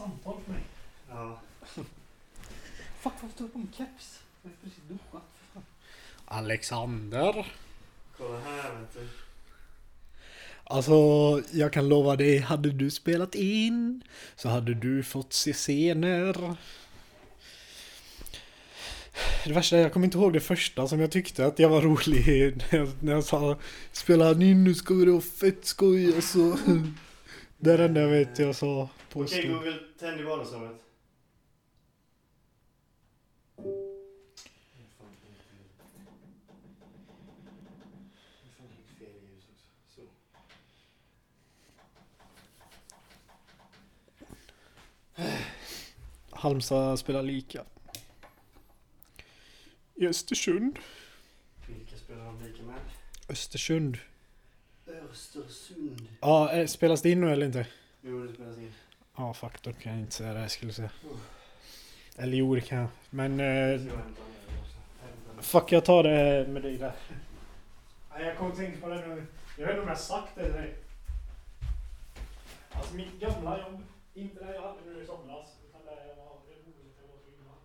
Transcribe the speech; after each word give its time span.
samtal 0.00 0.36
för 0.44 0.52
mig. 0.52 0.62
Ja. 1.10 1.40
Fuck 3.00 3.12
varför 3.20 3.28
står 3.34 3.44
det 3.44 3.50
på 3.50 3.58
min 3.58 3.72
keps? 3.76 4.20
Jag 4.42 4.50
har 4.50 4.56
precis 4.62 4.84
duschat. 4.88 5.22
för 5.38 5.54
fan. 5.54 5.64
Alexander. 6.24 7.46
Kolla 8.18 8.40
här 8.40 8.80
vet 8.80 8.94
du. 8.94 9.08
Alltså, 10.64 10.92
jag 11.50 11.72
kan 11.72 11.88
lova 11.88 12.16
dig, 12.16 12.38
hade 12.38 12.70
du 12.70 12.90
spelat 12.90 13.34
in 13.34 14.02
så 14.36 14.48
hade 14.48 14.74
du 14.74 15.02
fått 15.02 15.32
se 15.32 15.52
scener. 15.52 16.56
Det 19.44 19.52
värsta 19.52 19.76
är, 19.76 19.82
jag 19.82 19.92
kommer 19.92 20.06
inte 20.06 20.18
ihåg 20.18 20.32
det 20.32 20.40
första 20.40 20.88
som 20.88 21.00
jag 21.00 21.10
tyckte 21.10 21.46
att 21.46 21.58
jag 21.58 21.68
var 21.68 21.80
rolig 21.82 22.56
när 22.56 22.78
jag, 22.78 22.88
när 23.00 23.12
jag 23.12 23.24
sa 23.24 23.58
Spela 23.92 24.30
in 24.30 24.64
nu 24.64 24.74
ska 24.74 24.94
vi 24.94 25.10
ha 25.10 25.20
fett 25.20 25.64
skoj 25.64 26.16
och 26.16 26.24
så. 26.24 26.56
Det 27.62 27.72
är 27.72 27.78
det 27.78 27.84
enda 27.84 28.00
jag 28.00 28.08
vet 28.08 28.38
jag 28.38 28.56
sa 28.56 28.88
på 29.10 29.20
Okej 29.20 29.38
stund. 29.38 29.54
Google, 29.54 29.78
tänd 29.98 30.20
i 30.20 30.22
vardagsrummet. 30.22 30.84
Halmstad 46.30 46.98
spelar 46.98 47.22
lika. 47.22 47.64
I 49.94 50.06
Östersund. 50.06 50.78
Vilka 51.68 51.96
spelar 51.96 52.24
de 52.24 52.42
lika 52.42 52.62
med? 52.62 52.80
Östersund. 53.28 53.98
Östersund. 55.10 56.08
Ja, 56.20 56.52
eh, 56.52 56.66
spelas 56.66 57.02
det 57.02 57.10
in 57.10 57.20
nu 57.20 57.32
eller 57.32 57.46
inte? 57.46 57.66
Jo, 58.02 58.26
det 58.26 58.34
spelas 58.34 58.58
in. 58.58 58.72
Ja, 59.16 59.34
fuck, 59.34 59.62
då 59.62 59.72
kan 59.72 59.92
jag 59.92 60.00
inte 60.00 60.14
säga 60.14 60.34
det 60.34 60.40
jag 60.40 60.50
skulle 60.50 60.72
säga. 60.72 60.90
Eller 62.16 62.36
jo, 62.36 62.54
det 62.54 62.60
kan 62.60 62.78
jag. 62.78 62.88
Men... 63.10 63.40
Eh, 63.40 63.80
fuck, 65.40 65.72
jag 65.72 65.84
tar 65.84 66.02
det 66.02 66.46
med 66.48 66.62
dig 66.62 66.76
där. 66.76 66.92
Nej, 68.10 68.24
jag 68.26 68.36
kommer 68.36 68.54
tänka 68.54 68.80
på 68.80 68.88
det 68.88 69.06
nu. 69.06 69.26
Jag 69.58 69.66
vet 69.66 69.70
inte 69.70 69.80
om 69.82 69.88
jag 69.88 69.94
har 69.94 70.02
sagt 70.02 70.34
det 70.36 70.44
till 70.44 70.52
dig. 70.52 70.74
Alltså 72.72 72.94
mitt 72.96 73.20
gamla 73.20 73.58
jobb, 73.60 73.80
inte 74.14 74.44
det 74.44 74.54
jag 74.54 74.62
hade 74.62 74.80
nu 74.86 75.02
i 75.02 75.06
somras, 75.06 75.48
utan 75.68 75.80
det 75.86 75.90
jag 76.08 76.16
var, 76.16 76.32
det 76.48 76.56
boendet 76.64 76.96
jag 77.00 77.08
var 77.12 77.18
på 77.24 77.28
innan. 77.34 77.60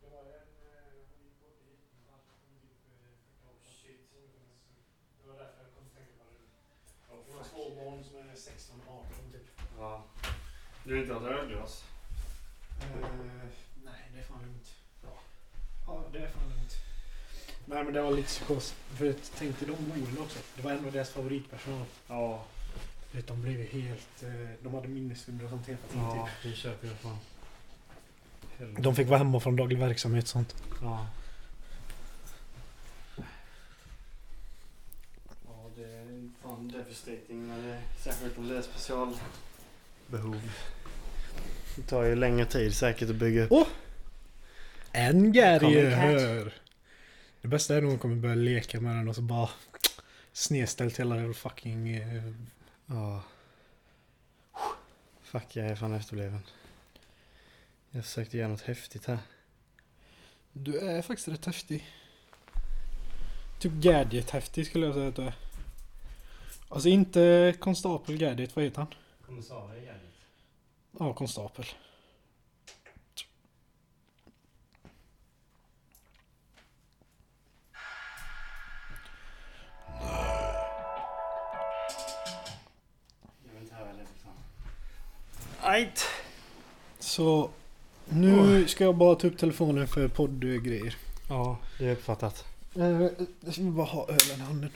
Det 0.00 0.08
var 0.14 0.20
en... 0.20 0.26
eh, 0.66 0.90
hon 1.10 1.20
gick 1.24 1.36
bort 1.42 1.60
i 1.66 1.72
Shit. 3.80 4.00
Det 5.22 5.26
var 5.30 5.36
därför 5.42 5.58
jag 5.64 5.70
kom 5.74 5.84
att 5.88 5.94
tänka 5.98 6.12
på 6.18 6.24
det 6.30 6.36
nu. 6.42 6.46
Hon 7.26 7.36
har 7.40 7.44
två 7.54 7.64
barn 7.84 8.04
som 8.04 8.16
är 8.18 8.34
16 8.36 8.76
och 8.86 8.94
18 8.94 9.08
typ. 9.32 9.60
Ja. 9.78 10.04
Du 10.84 10.94
har 10.94 11.02
inte 11.02 11.14
haft 11.14 11.26
ölglas? 11.26 11.84
Eh, 12.80 13.08
nej, 13.84 14.02
det 14.14 14.18
är 14.18 14.24
fan 14.24 14.42
lugnt. 14.42 14.74
Ja. 15.02 15.08
ja, 15.86 16.04
det 16.12 16.18
är 16.18 16.28
fan 16.28 16.48
lugnt. 16.48 16.74
Nej, 17.64 17.84
men 17.84 17.92
det 17.94 18.02
var 18.02 18.10
lite 18.10 18.28
psykos. 18.28 18.74
För 18.96 19.04
jag 19.06 19.22
tänkte 19.38 19.66
de 19.66 19.72
boende 19.72 20.20
också. 20.20 20.38
Det 20.56 20.62
var 20.62 20.72
en 20.72 20.86
av 20.86 20.92
deras 20.92 21.10
favoritpersonal. 21.10 21.86
Ja. 22.08 22.44
Vet, 23.12 23.26
de 23.26 23.42
blev 23.42 23.60
ju 23.60 23.82
helt... 23.82 24.22
eh, 24.22 24.50
De 24.62 24.74
hade 24.74 24.88
minnesstunder 24.88 25.44
och 25.44 25.50
sånt 25.50 25.66
hela 25.68 25.78
tiden. 25.90 26.04
Ja, 26.06 26.28
det 26.42 26.52
köper 26.52 26.88
jag 26.88 26.96
fan. 26.96 27.18
Typ. 28.58 28.82
De 28.82 28.94
fick 28.96 29.08
vara 29.08 29.18
hemma 29.18 29.40
från 29.40 29.56
daglig 29.56 29.78
verksamhet 29.78 30.24
och 30.24 30.28
sånt. 30.30 30.62
Ja, 30.82 31.06
det 35.76 35.84
fan 36.60 36.68
devastating 36.68 37.48
när 37.48 37.62
det, 37.62 37.82
särskilt 37.98 38.38
om 38.38 38.48
det 38.48 38.56
är 38.56 38.62
specialbehov. 38.62 40.50
Det 41.76 41.82
tar 41.82 42.02
ju 42.02 42.14
längre 42.16 42.44
tid 42.44 42.74
säkert 42.74 43.10
att 43.10 43.16
bygga 43.16 43.44
upp. 43.44 43.68
En 44.92 45.32
Gary 45.32 45.58
Kommer 45.58 45.84
en 45.84 45.90
cat. 45.90 46.20
hör. 46.20 46.54
Det 47.42 47.48
bästa 47.48 47.76
är 47.76 47.80
nog 47.80 47.88
att 47.88 47.92
hon 47.92 47.98
kommer 47.98 48.16
börja 48.16 48.34
leka 48.34 48.80
med 48.80 48.96
den 48.96 49.08
och 49.08 49.14
så 49.14 49.22
bara 49.22 49.50
snedställt 50.32 51.00
hela 51.00 51.14
den 51.14 51.34
fucking... 51.34 51.96
eh, 51.96 52.32
Ja. 52.86 53.22
Fuck, 55.22 55.56
jag 55.56 55.66
är 55.66 55.74
fan 55.74 55.92
efterbliven. 55.94 56.40
Jag 57.90 58.04
försökte 58.04 58.38
göra 58.38 58.48
något 58.48 58.60
häftigt 58.60 59.06
här. 59.06 59.18
Du 60.52 60.78
är 60.78 61.02
faktiskt 61.02 61.28
rätt 61.28 61.46
häftig. 61.46 61.86
Typ 63.58 63.72
gadget-häftig 63.72 64.66
skulle 64.66 64.86
jag 64.86 64.94
säga 64.94 65.08
att 65.08 65.16
du 65.16 65.22
är. 65.22 65.34
Alltså 66.72 66.88
inte 66.88 67.54
konstapel 67.60 68.16
gadget, 68.16 68.56
vad 68.56 68.64
heter 68.64 68.78
han? 68.78 68.86
Kommissarie 69.26 69.80
Gärdet. 69.84 70.00
Ja, 70.98 71.14
konstapel. 71.14 71.64
Ajt! 85.60 86.04
Så 86.98 87.50
nu 88.08 88.68
ska 88.68 88.84
jag 88.84 88.96
bara 88.96 89.14
ta 89.14 89.26
upp 89.26 89.38
telefonen 89.38 89.86
för 89.88 90.08
poddgrejer. 90.08 90.96
Ja, 91.28 91.58
det 91.78 91.86
är 91.86 91.92
uppfattat. 91.92 92.44
Eh, 92.76 93.06
Jag 93.40 93.54
ska 93.54 93.62
bara 93.62 93.86
ha 93.86 94.02
ölen 94.08 94.40
i 94.40 94.42
handen. 94.42 94.70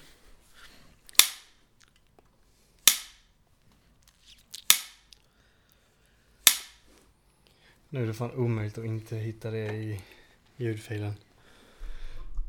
Nu 7.95 8.03
är 8.03 8.07
det 8.07 8.15
fan 8.15 8.31
omöjligt 8.31 8.79
att 8.79 8.85
inte 8.85 9.17
hitta 9.17 9.51
det 9.51 9.67
i 9.67 10.01
ljudfilen. 10.57 11.15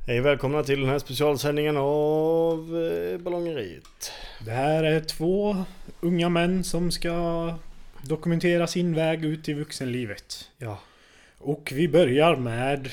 Hej 0.07 0.21
välkomna 0.21 0.63
till 0.63 0.79
den 0.79 0.89
här 0.89 0.99
specialsändningen 0.99 1.77
av 1.77 2.83
eh, 2.83 3.17
Ballongeriet. 3.17 4.11
Det 4.45 4.51
här 4.51 4.83
är 4.83 5.01
två 5.01 5.63
unga 5.99 6.29
män 6.29 6.63
som 6.63 6.91
ska 6.91 7.53
dokumentera 8.01 8.67
sin 8.67 8.95
väg 8.95 9.25
ut 9.25 9.49
i 9.49 9.53
vuxenlivet. 9.53 10.49
Ja. 10.57 10.79
Och 11.37 11.71
vi 11.75 11.87
börjar 11.87 12.35
med... 12.35 12.91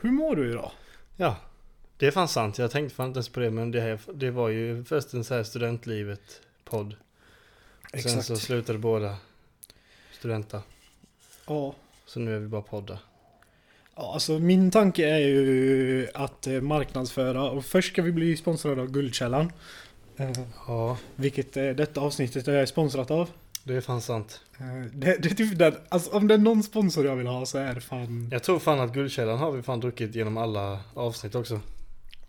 Hur 0.00 0.10
mår 0.10 0.36
du 0.36 0.50
idag? 0.50 0.70
Ja. 1.16 1.36
Det 1.96 2.06
är 2.06 2.10
fan 2.10 2.28
sant. 2.28 2.58
Jag 2.58 2.70
tänkte 2.70 2.96
fan 2.96 3.06
inte 3.06 3.18
ens 3.18 3.28
på 3.28 3.40
det 3.40 3.50
men 3.50 3.70
det, 3.70 3.80
här, 3.80 4.00
det 4.14 4.30
var 4.30 4.48
ju 4.48 4.84
först 4.84 5.14
en 5.14 5.24
så 5.24 5.34
här 5.34 5.42
studentlivet 5.42 6.40
podd. 6.64 6.94
Sen 8.02 8.22
så 8.22 8.36
slutade 8.36 8.78
båda 8.78 9.16
studenta. 10.12 10.62
Ja. 11.46 11.74
Så 12.06 12.20
nu 12.20 12.36
är 12.36 12.38
vi 12.40 12.48
bara 12.48 12.62
podda. 12.62 12.98
Ja, 13.96 14.12
alltså 14.14 14.38
min 14.38 14.70
tanke 14.70 15.08
är 15.08 15.18
ju 15.18 16.08
att 16.14 16.46
eh, 16.46 16.60
marknadsföra 16.60 17.50
och 17.50 17.64
först 17.64 17.92
ska 17.92 18.02
vi 18.02 18.12
bli 18.12 18.36
sponsrade 18.36 18.80
av 18.82 18.90
Guldkällan. 18.90 19.52
Eh, 20.16 20.30
Ja, 20.66 20.98
vilket 21.16 21.56
eh, 21.56 21.68
detta 21.70 22.00
avsnittet 22.00 22.48
är 22.48 22.66
sponsrat 22.66 23.10
av. 23.10 23.30
det 23.64 23.74
är 23.74 23.80
fan 23.80 24.00
sant. 24.00 24.40
Det, 24.92 25.16
det 25.22 25.30
är 25.30 25.34
typ 25.34 25.58
den, 25.58 25.74
alltså 25.88 26.10
om 26.10 26.28
det 26.28 26.34
är 26.34 26.38
någon 26.38 26.62
sponsor 26.62 27.06
jag 27.06 27.16
vill 27.16 27.26
ha 27.26 27.46
så 27.46 27.58
är 27.58 27.74
det 27.74 27.80
fan... 27.80 28.28
Jag 28.32 28.42
tror 28.42 28.58
fan 28.58 28.80
att 28.80 28.92
Guldkällan 28.92 29.38
har 29.38 29.50
vi 29.52 29.62
fan 29.62 29.80
druckit 29.80 30.14
genom 30.14 30.36
alla 30.36 30.80
avsnitt 30.94 31.34
också. 31.34 31.54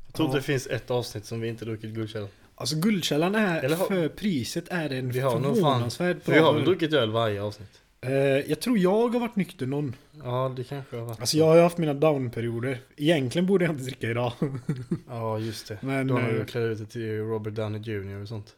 Jag 0.05 0.13
tror 0.13 0.25
Ja. 0.25 0.29
inte 0.29 0.37
det 0.37 0.43
finns 0.43 0.67
ett 0.67 0.91
avsnitt 0.91 1.25
som 1.25 1.41
vi 1.41 1.47
inte 1.47 1.65
druckit 1.65 1.93
Guldkällan. 1.93 2.29
Alltså 2.55 2.75
Guldkällan 2.75 3.35
är, 3.35 3.69
har- 3.69 3.85
för 3.85 4.09
priset 4.09 4.65
är 4.69 4.89
det 4.89 4.95
en 4.97 5.11
Vi 5.11 5.19
har 5.19 5.31
nog 5.39 5.43
fan- 5.45 5.53
förvånansvärt 5.55 6.23
För 6.23 6.31
bra 6.31 6.33
vi 6.39 6.45
har 6.45 6.53
väl 6.53 6.65
druckit 6.65 6.93
öl 6.93 7.11
varje 7.11 7.41
avsnitt? 7.41 7.79
Eh, 8.03 8.11
jag 8.49 8.59
tror 8.59 8.77
jag 8.77 9.09
har 9.09 9.19
varit 9.19 9.35
nykter 9.35 9.65
någon. 9.65 9.95
Ja, 10.23 10.53
det 10.57 10.63
kanske 10.63 10.95
har 10.97 11.05
varit. 11.05 11.19
Alltså 11.19 11.37
jag 11.37 11.45
har 11.45 11.61
haft 11.61 11.77
mina 11.77 11.93
down-perioder. 11.93 12.81
Egentligen 12.97 13.45
borde 13.45 13.65
jag 13.65 13.73
inte 13.73 13.83
dricka 13.83 14.09
idag. 14.09 14.33
Ja, 15.07 15.39
just 15.39 15.67
det. 15.67 15.77
Men... 15.81 16.07
Då 16.07 16.13
har 16.13 16.21
eh, 16.29 16.35
du 16.35 16.45
klätt 16.45 16.61
ut 16.61 16.77
dig 16.77 16.87
till 16.87 17.17
Robert 17.17 17.53
Downey 17.53 17.81
Jr 17.81 18.21
och 18.21 18.27
sånt. 18.27 18.55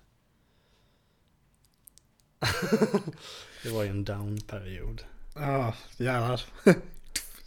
det 3.64 3.70
var 3.70 3.84
ju 3.84 3.90
en 3.90 4.04
down-period. 4.04 5.04
Ja, 5.36 5.74
jävlar. 5.98 6.41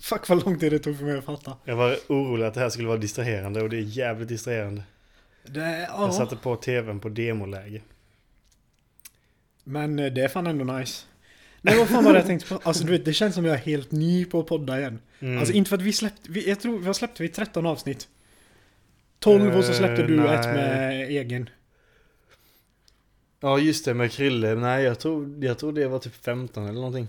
Fuck 0.00 0.28
vad 0.28 0.44
lång 0.44 0.58
tid 0.58 0.72
det 0.72 0.78
tog 0.78 0.98
för 0.98 1.04
mig 1.04 1.18
att 1.18 1.24
fatta. 1.24 1.56
Jag 1.64 1.76
var 1.76 1.96
orolig 2.08 2.46
att 2.46 2.54
det 2.54 2.60
här 2.60 2.70
skulle 2.70 2.88
vara 2.88 2.98
distraherande 2.98 3.62
och 3.62 3.70
det 3.70 3.76
är 3.76 3.80
jävligt 3.82 4.28
distraherande. 4.28 4.82
Det, 5.46 5.60
är- 5.60 5.80
Jag 5.80 5.90
ja. 5.98 6.12
satte 6.12 6.36
på 6.36 6.56
tvn 6.56 7.00
på 7.00 7.08
demoläge. 7.08 7.82
Men 9.64 9.98
eh, 9.98 10.12
det 10.12 10.24
är 10.24 10.28
fan 10.28 10.46
ändå 10.46 10.64
nice. 10.64 11.04
Nej 11.62 11.78
vad 11.78 11.88
fan 11.88 12.04
var 12.04 12.12
det 12.12 12.18
jag 12.18 12.26
tänkte 12.26 12.48
på? 12.48 12.60
Alltså 12.62 12.84
du 12.84 12.92
vet, 12.92 13.04
det 13.04 13.12
känns 13.12 13.34
som 13.34 13.44
jag 13.44 13.54
är 13.54 13.58
helt 13.58 13.92
ny 13.92 14.24
på 14.24 14.40
att 14.40 14.46
podda 14.46 14.78
igen. 14.78 14.98
Mm. 15.20 15.38
Alltså 15.38 15.54
inte 15.54 15.68
för 15.68 15.76
att 15.76 15.82
vi 15.82 15.92
släppte, 15.92 16.30
vi, 16.30 16.48
jag 16.48 16.60
tror, 16.60 16.78
vad 16.78 16.96
släppte 16.96 17.22
vi? 17.22 17.28
13 17.28 17.66
avsnitt? 17.66 18.08
12 19.18 19.56
och 19.56 19.64
så 19.64 19.72
släppte 19.72 20.02
Eh, 20.02 20.08
du 20.08 20.16
nej. 20.16 20.34
ett 20.34 20.44
med 20.44 21.08
egen. 21.08 21.50
Ja, 23.40 23.58
just 23.58 23.84
det 23.84 23.94
med 23.94 24.12
Krille. 24.12 24.54
Nej, 24.54 24.84
jag 24.84 24.98
tror, 24.98 25.44
jag 25.44 25.58
tror 25.58 25.72
det 25.72 25.88
var 25.88 25.98
typ 25.98 26.24
15 26.24 26.64
eller 26.64 26.74
någonting. 26.74 27.06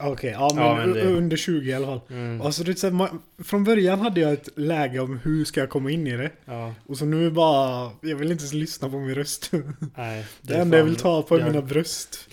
Okej, 0.00 0.30
ja 0.30 0.50
men, 0.54 0.64
Ja, 0.64 0.76
men 0.76 0.92
det- 0.92 1.02
under 1.02 1.36
20 1.36 1.70
i 1.70 1.74
alla 1.74 1.86
fall. 1.86 2.00
Mm. 2.10 2.40
Alltså 2.40 2.64
du 2.64 2.70
vet, 2.72 2.78
så 2.78 3.08
från 3.44 3.64
början 3.64 4.00
hade 4.00 4.20
jag 4.20 4.32
ett 4.32 4.48
läge 4.56 4.98
om 5.00 5.18
hur 5.18 5.44
ska 5.44 5.60
jag 5.60 5.70
komma 5.70 5.90
in 5.90 6.06
i 6.06 6.16
det. 6.16 6.30
Ja, 6.44 6.74
Och 6.86 6.98
så 6.98 7.04
nu 7.04 7.20
är 7.20 7.24
det 7.24 7.30
bara, 7.30 7.90
jag 8.00 8.16
vill 8.16 8.32
inte 8.32 8.42
ens 8.42 8.52
lyssna 8.52 8.88
på 8.90 8.98
min 8.98 9.14
röst. 9.14 9.50
nej. 9.96 10.26
Det 10.42 10.54
är 10.54 10.60
enda 10.60 10.76
jag 10.78 10.84
vill 10.84 10.96
ta 10.96 11.22
på 11.22 11.34
är 11.34 11.38
jag- 11.40 11.46
mina 11.52 11.62
bröst. 11.62 12.28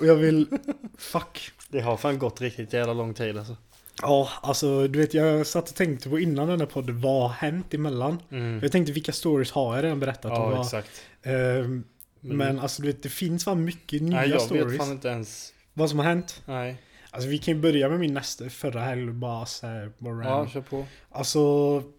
Och 0.00 0.06
jag 0.06 0.14
vill, 0.14 0.46
fuck. 0.98 1.52
Det 1.68 1.80
har 1.80 1.96
fan 1.96 2.18
gått 2.18 2.40
riktigt 2.40 2.72
jävla 2.72 2.92
lång 2.94 3.14
tid 3.14 3.38
alltså. 3.38 3.56
Ja, 4.02 4.28
alltså 4.42 4.88
du 4.88 4.98
vet 4.98 5.14
jag 5.14 5.46
satt 5.46 5.68
och 5.68 5.74
tänkte 5.76 6.08
på 6.08 6.18
innan 6.18 6.48
den 6.48 6.60
här 6.60 6.66
podden, 6.66 7.00
vad 7.00 7.22
har 7.22 7.28
hänt 7.28 7.74
emellan? 7.74 8.18
Mm. 8.30 8.58
Jag 8.62 8.72
tänkte 8.72 8.92
vilka 8.92 9.12
stories 9.12 9.50
har 9.50 9.76
jag 9.76 9.84
redan 9.84 10.00
berättat? 10.00 10.32
Ja, 10.34 10.48
vad, 10.50 10.60
exakt. 10.60 10.90
ehm, 11.22 11.84
Men- 12.20 12.36
men 12.36 12.58
alltså 12.60 12.82
du 12.82 12.88
vet, 12.88 13.02
det 13.02 13.08
finns 13.08 13.44
fan 13.44 13.64
mycket 13.64 14.02
nya 14.02 14.16
Nej, 14.20 14.30
jag 14.30 14.40
stories. 14.42 14.66
vet 14.72 14.76
fan 14.78 14.90
inte 14.92 15.08
ens. 15.08 15.52
Vad 15.74 15.90
som 15.90 15.98
har 15.98 16.06
hänt? 16.06 16.42
Nej. 16.46 16.76
Alltså 17.14 17.28
vi 17.28 17.38
kan 17.38 17.54
ju 17.54 17.60
börja 17.60 17.88
med 17.88 18.00
min 18.00 18.14
nästa, 18.14 18.50
förra 18.50 18.80
helg 18.80 19.12
bara 19.12 19.46
så 19.46 19.66
här, 19.66 19.92
bara 19.98 20.24
Ja, 20.24 20.48
kör 20.48 20.60
på. 20.60 20.86
Alltså, 21.10 21.40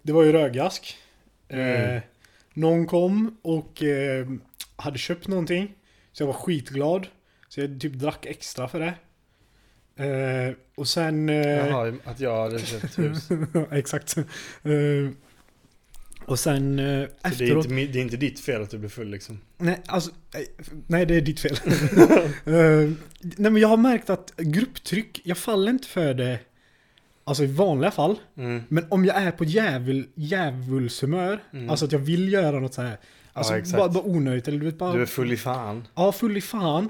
det 0.01 0.13
var 0.13 0.23
ju 0.23 0.31
rögask. 0.31 0.97
Mm. 1.49 1.95
Eh, 1.95 2.01
någon 2.53 2.87
kom 2.87 3.37
och 3.41 3.83
eh, 3.83 4.27
hade 4.75 4.97
köpt 4.97 5.27
någonting. 5.27 5.75
Så 6.11 6.23
jag 6.23 6.27
var 6.27 6.33
skitglad. 6.33 7.07
Så 7.47 7.61
jag 7.61 7.81
typ 7.81 7.93
drack 7.93 8.25
extra 8.25 8.67
för 8.67 8.79
det. 8.79 8.93
Eh, 10.05 10.55
och 10.75 10.87
sen... 10.87 11.29
Eh, 11.29 11.35
Jaha, 11.35 11.93
att 12.03 12.19
jag 12.19 12.43
hade 12.43 12.59
köpt 12.59 12.99
hus. 12.99 13.29
Exakt. 13.71 14.15
Eh, 16.23 16.29
och 16.29 16.39
sen 16.39 16.79
eh, 16.79 16.85
det 16.85 16.91
är, 16.91 17.09
efteråt... 17.23 17.65
inte, 17.65 17.75
det 17.75 17.99
är 17.99 18.03
inte 18.03 18.17
ditt 18.17 18.39
fel 18.39 18.61
att 18.63 18.69
du 18.69 18.77
blev 18.77 18.89
full 18.89 19.09
liksom. 19.09 19.39
Nej, 19.57 19.81
alltså, 19.85 20.11
nej, 20.33 20.47
nej, 20.87 21.05
det 21.05 21.15
är 21.15 21.21
ditt 21.21 21.39
fel. 21.39 21.57
Eh, 22.45 22.89
nej, 23.37 23.51
men 23.51 23.57
jag 23.57 23.67
har 23.67 23.77
märkt 23.77 24.09
att 24.09 24.33
grupptryck, 24.37 25.21
jag 25.23 25.37
faller 25.37 25.71
inte 25.71 25.87
för 25.87 26.13
det, 26.13 26.39
alltså 27.23 27.43
i 27.43 27.47
vanliga 27.47 27.91
fall. 27.91 28.15
Mm. 28.37 28.63
Men 28.69 28.85
om 28.89 29.05
jag 29.05 29.15
är 29.15 29.31
på 29.31 29.43
djävul, 29.43 30.07
djävulshumör, 30.15 31.39
Mm. 31.53 31.69
alltså 31.69 31.85
att 31.85 31.91
jag 31.91 31.99
vill 31.99 32.33
göra 32.33 32.59
något 32.59 32.73
så 32.73 32.81
här. 32.81 32.97
Alltså 33.33 33.57
exakt. 33.57 33.77
bara, 33.77 33.89
bara 33.89 34.03
onödigt, 34.03 34.47
eller 34.47 34.59
du 34.59 34.65
vet 34.65 34.77
bara... 34.77 34.93
Du 34.93 35.01
är 35.01 35.05
full 35.05 35.31
i 35.31 35.37
fan. 35.37 35.87
Ja, 35.95 36.11
full 36.11 36.37
i 36.37 36.41
fan. 36.41 36.89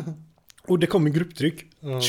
och 0.66 0.78
det 0.78 0.86
kommer 0.86 1.10
grupptryck. 1.10 1.64
Ja. 1.80 2.00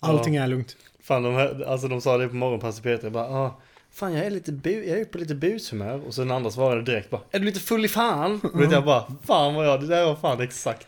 Allting 0.00 0.36
är 0.36 0.46
lugnt. 0.48 0.76
Fan, 1.02 1.22
de, 1.22 1.34
här, 1.34 1.64
alltså 1.66 1.88
de 1.88 2.00
sa 2.00 2.16
det 2.18 2.28
på 2.28 2.36
morgonpasset 2.36 2.82
Peter, 2.82 3.04
jag 3.04 3.12
bara 3.12 3.24
ah, 3.24 3.60
Fan 3.92 4.12
jag 4.14 4.26
är 4.26 4.30
lite 4.30 4.52
bu- 4.52 4.88
jag 4.88 5.00
är 5.00 5.04
på 5.04 5.18
lite 5.18 5.34
bushumör 5.34 6.06
och 6.06 6.14
så 6.14 6.20
den 6.20 6.30
andra 6.30 6.50
svarade 6.50 6.82
direkt 6.82 7.10
bara 7.10 7.20
Är 7.30 7.38
du 7.38 7.44
lite 7.44 7.60
full 7.60 7.84
i 7.84 7.88
fan? 7.88 8.40
Och 8.54 8.60
vet 8.60 8.72
jag 8.72 8.84
bara 8.84 9.04
Fan 9.24 9.54
vad 9.54 9.66
jag, 9.66 9.80
det 9.80 9.86
där 9.86 10.04
var 10.04 10.16
fan 10.16 10.40
exakt 10.40 10.86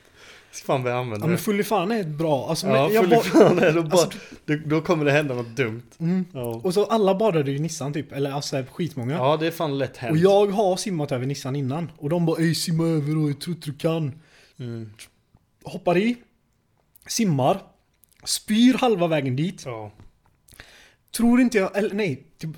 Jag 0.51 0.57
ska 0.57 0.67
fan 0.67 0.83
börja 0.83 0.97
använda 0.97 1.25
Ja 1.27 1.29
men 1.29 1.39
full 1.39 1.61
i 1.61 1.65
fan 1.65 1.91
är 1.93 2.01
ett 2.01 2.07
bra, 2.07 2.49
alltså, 2.49 2.67
Ja, 2.67 2.91
jag 2.91 3.05
full 3.05 3.13
i 3.13 3.17
fan 3.21 3.59
är 3.59 3.73
då, 3.73 3.83
bara, 3.83 3.93
Alltså- 4.03 4.19
då, 4.45 4.55
då 4.67 4.81
kommer 4.81 5.05
det 5.05 5.13
hända 5.13 5.35
något 5.35 5.57
dumt 5.57 5.83
mm. 5.99 6.25
Ja, 6.33 6.61
Och 6.65 6.75
så 6.75 6.85
alla 6.85 7.15
badade 7.15 7.51
ju 7.51 7.59
Nissan 7.59 7.93
typ, 7.93 8.13
eller 8.13 8.31
alltså 8.33 8.65
skitmånga. 8.73 9.15
ja 9.15 9.37
det 9.37 9.47
är 9.47 9.51
fan 9.51 9.79
lätt 9.79 9.97
hänt 9.97 10.13
Och 10.13 10.19
jag 10.19 10.47
har 10.47 10.77
simmat 10.77 11.13
över 11.13 11.27
Nissan 11.27 11.57
innan. 11.57 11.91
Och 11.99 12.09
de 12.09 12.27
bara 12.27 12.43
ey 12.43 12.55
simma 12.55 12.85
över 12.85 13.17
och 13.17 13.31
jag 13.31 13.41
tror 13.41 13.55
du 13.65 13.73
kan. 13.75 14.13
mm. 14.59 14.91
Hoppar 15.65 15.99
i. 15.99 16.17
Simmar. 17.07 17.63
Spyr 18.25 18.75
halva 18.75 19.07
vägen 19.07 19.37
dit. 19.37 19.63
Ja 19.67 19.93
Tror 21.17 21.41
inte 21.41 21.59
jag, 21.59 21.77
eller 21.77 21.95
nej. 21.95 22.27
Typ, 22.39 22.51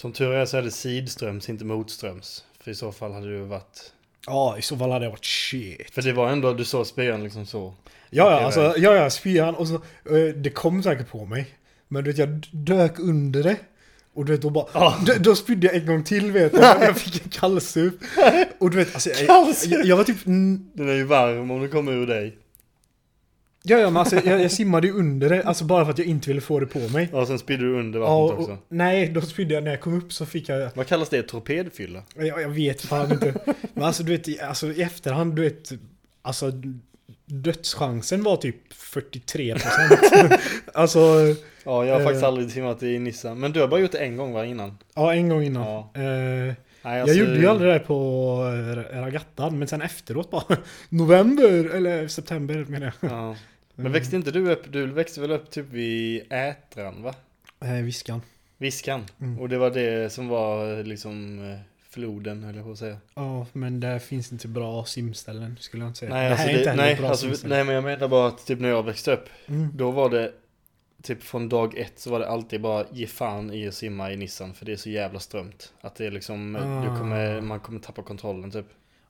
Som 0.00 0.12
tur 0.12 0.32
är 0.32 0.46
så 0.46 0.56
är 0.56 0.62
det 0.62 0.70
sidströms, 0.70 1.48
inte 1.48 1.64
motströms 1.64 2.44
För 2.60 2.70
i 2.70 2.74
så 2.74 2.92
fall 2.92 3.12
hade 3.12 3.38
det 3.38 3.44
varit 3.44 3.92
ja 4.26 4.58
i 4.58 4.62
så 4.62 4.76
fall 4.76 4.90
hade 4.90 5.04
jag 5.04 5.10
varit 5.10 5.24
shit. 5.24 5.90
För 5.90 6.02
det 6.02 6.12
var 6.12 6.30
ändå, 6.30 6.52
du 6.52 6.64
såg 6.64 6.86
spyan 6.86 7.24
liksom 7.24 7.46
så 7.46 7.74
Ja 8.10 8.30
ja, 8.30 8.40
alltså, 8.40 8.74
ja 8.76 8.94
ja, 8.94 9.10
spyan 9.10 9.54
och 9.54 9.68
så, 9.68 9.74
eh, 9.74 10.34
det 10.36 10.50
kom 10.50 10.82
säkert 10.82 11.08
på 11.10 11.26
mig. 11.26 11.46
Men 11.88 12.04
du 12.04 12.10
vet, 12.10 12.18
jag 12.18 12.46
dök 12.50 12.98
under 12.98 13.42
det. 13.42 13.56
Och 14.14 14.24
du 14.24 14.32
vet, 14.32 14.42
då 14.42 14.50
bara, 14.50 14.66
Ja. 14.74 14.98
då, 15.06 15.12
då 15.20 15.34
spydde 15.34 15.66
jag 15.66 15.76
en 15.76 15.86
gång 15.86 16.04
till 16.04 16.32
vet 16.32 16.52
jag. 16.52 16.82
Jag 16.82 16.98
fick 16.98 17.22
en 17.24 17.30
kallsup. 17.30 17.94
Och 18.58 18.70
du 18.70 18.76
vet, 18.76 18.94
alltså, 18.94 19.10
jag, 19.10 19.54
jag, 19.66 19.84
jag 19.84 19.96
var 19.96 20.04
typ, 20.04 20.24
Den 20.24 20.88
är 20.88 20.94
ju 20.94 21.04
varm 21.04 21.50
om 21.50 21.60
den 21.60 21.70
kommer 21.70 21.92
ur 21.92 22.06
dig 22.06 22.38
ja 23.62 23.78
ja 23.78 23.90
men 23.90 23.96
alltså 23.96 24.16
jag, 24.16 24.40
jag 24.42 24.50
simmade 24.50 24.86
ju 24.86 24.92
under 24.92 25.28
det, 25.28 25.42
alltså 25.42 25.64
bara 25.64 25.84
för 25.84 25.92
att 25.92 25.98
jag 25.98 26.06
inte 26.06 26.28
ville 26.28 26.40
få 26.40 26.60
det 26.60 26.66
på 26.66 26.78
mig. 26.78 27.08
Och 27.12 27.26
sen 27.26 27.38
spydde 27.38 27.62
du 27.64 27.78
under 27.78 28.00
Ja, 28.00 28.20
vattnet 28.26 28.38
och, 28.48 28.52
också 28.54 28.58
nej, 28.68 29.08
då 29.08 29.20
spydde 29.20 29.54
jag 29.54 29.64
när 29.64 29.70
jag 29.70 29.80
kom 29.80 29.94
upp 29.98 30.12
så 30.12 30.26
fick 30.26 30.48
jag, 30.48 30.70
Vad 30.74 30.86
kallas 30.86 31.08
det? 31.08 31.22
Torpedfylla? 31.22 32.02
jag, 32.16 32.42
jag 32.42 32.48
vet 32.48 32.80
fan 32.80 33.12
inte. 33.12 33.34
Men 33.74 33.84
alltså 33.84 34.02
du 34.02 34.16
vet, 34.16 34.42
alltså, 34.42 34.72
i 34.72 34.82
efterhand, 34.82 35.34
du 35.36 35.42
vet, 35.42 35.72
alltså 36.22 36.52
dödschansen 37.26 38.22
var 38.22 38.36
typ 38.36 38.56
43%. 38.72 40.38
alltså, 40.74 40.98
Ja, 41.64 41.84
jag 41.86 41.92
har 41.94 42.00
Eh. 42.00 42.04
faktiskt 42.04 42.24
aldrig 42.24 42.50
simmat 42.50 42.82
i 42.82 42.98
Nissan. 42.98 43.40
Men 43.40 43.52
du 43.52 43.60
har 43.60 43.68
bara 43.68 43.80
gjort 43.80 43.92
det 43.92 43.98
en 43.98 44.16
gång 44.16 44.32
va, 44.32 44.44
innan? 44.46 44.78
ja 44.94 45.14
en 45.14 45.28
gång 45.28 45.42
innan. 45.42 45.62
Ja. 45.64 45.90
Eh, 46.02 46.54
Nej, 46.82 46.98
Jag 46.98 47.16
gjorde 47.16 47.36
ju 47.38 47.46
aldrig 47.46 47.72
det 47.72 47.78
på 47.78 47.94
eh, 48.92 49.00
ragattan, 49.00 49.58
men 49.58 49.68
sen 49.68 49.82
efteråt 49.82 50.30
bara 50.30 50.56
November, 50.88 51.74
eller 51.76 52.08
september 52.08 52.64
menar 52.68 52.92
jag. 53.00 53.10
Ja. 53.12 53.36
Men 53.74 53.92
växte 53.92 54.16
inte 54.16 54.30
du 54.30 54.50
upp, 54.52 54.72
du 54.72 54.86
växte 54.86 55.20
väl 55.20 55.30
upp 55.30 55.50
typ 55.50 55.66
vid 55.70 56.32
Ätran 56.32 57.02
va? 57.02 57.14
Eh, 57.64 57.72
viskan. 57.72 58.22
Viskan. 58.58 59.04
Mm. 59.20 59.40
Och 59.40 59.48
det 59.48 59.58
var 59.58 59.70
det 59.70 60.12
som 60.12 60.28
var 60.28 60.82
liksom 60.82 61.38
eh, 61.52 61.58
floden, 61.90 62.44
eller 62.44 62.62
på 62.62 62.70
att 62.72 62.78
säga. 62.78 62.96
Ja, 63.14 63.46
men 63.52 63.80
där 63.80 63.98
finns 63.98 64.32
inte 64.32 64.48
bra 64.48 64.84
simställen 64.84 65.56
skulle 65.60 65.82
jag 65.82 65.90
inte 65.90 65.98
säga. 65.98 66.14
Nej, 66.14 66.24
det 66.28 66.30
alltså 66.32 66.46
det, 66.46 66.52
heller 66.52 66.76
nej, 66.76 67.04
alltså, 67.06 67.26
simställe. 67.26 67.54
nej, 67.54 67.64
men 67.64 67.74
jag 67.74 67.84
menar 67.84 68.08
bara 68.08 68.28
att 68.28 68.46
typ 68.46 68.60
när 68.60 68.68
jag 68.68 68.82
växte 68.82 69.12
upp, 69.12 69.28
Mm. 69.48 69.68
då 69.74 69.90
var 69.90 70.10
det 70.10 70.32
Typ 71.02 71.22
från 71.22 71.48
dag 71.48 71.78
ett 71.78 71.98
så 71.98 72.10
var 72.10 72.20
det 72.20 72.28
alltid 72.28 72.60
bara 72.60 72.86
ge 72.92 73.06
fan 73.06 73.52
i 73.52 73.68
att 73.68 73.74
simma 73.74 74.12
i 74.12 74.16
Nissan 74.16 74.54
för 74.54 74.66
det 74.66 74.72
är 74.72 74.76
så 74.76 74.90
jävla 74.90 75.20
strömt. 75.20 75.72
Att 75.80 75.94
det 75.94 76.06
är 76.06 76.10
liksom, 76.10 76.56
eh, 76.56 76.82
du 76.82 76.88
Ah. 76.88 76.98
kommer, 76.98 77.40
man 77.40 77.60
kommer 77.60 77.80
tappa 77.80 78.02
kontrollen 78.02 78.50
typ. 78.50 78.66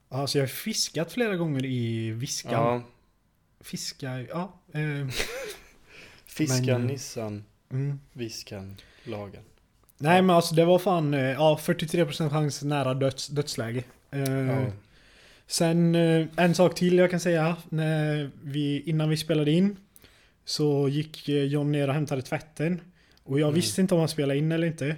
Alltså 0.09 0.37
jag 0.37 0.43
har 0.43 0.47
fiskat 0.47 1.11
flera 1.11 1.35
gånger 1.35 1.65
i 1.65 2.11
viskan. 2.11 2.53
Ja, 2.53 2.81
Fiska, 3.61 4.21
ja. 4.21 4.53
Eh, 4.73 5.07
Fiskan, 6.25 6.65
Men, 6.65 6.87
Nissan, 6.87 7.43
mm. 7.71 7.99
Viskan, 8.13 8.75
Lagen. 9.03 9.43
Nej 9.97 10.21
men 10.21 10.35
alltså 10.35 10.55
det 10.55 10.65
var 10.65 10.79
fan, 10.79 11.13
eh, 11.13 11.19
ja 11.21 11.59
43% 11.63 12.29
chans 12.29 12.63
nära 12.63 12.93
döds, 12.93 13.27
dödsläge. 13.27 13.83
Eh, 14.11 14.21
Ja. 14.29 14.65
Sen 15.47 15.95
eh, 15.95 16.27
en 16.37 16.55
sak 16.55 16.75
till 16.75 16.97
jag 16.97 17.11
kan 17.11 17.19
säga. 17.19 17.55
När 17.69 18.31
vi, 18.43 18.81
innan 18.85 19.09
vi 19.09 19.17
spelade 19.17 19.51
in 19.51 19.77
så 20.51 20.89
gick 20.89 21.29
eh, 21.29 21.43
John 21.43 21.71
ner 21.71 21.87
och 21.87 21.93
hämtade 21.93 22.21
tvätten. 22.21 22.81
Och 23.23 23.39
jag 23.39 23.47
Mm. 23.47 23.55
visste 23.55 23.81
inte 23.81 23.93
om 23.93 23.99
han 23.99 24.09
spelade 24.09 24.39
in 24.39 24.51
eller 24.51 24.67
inte. 24.67 24.95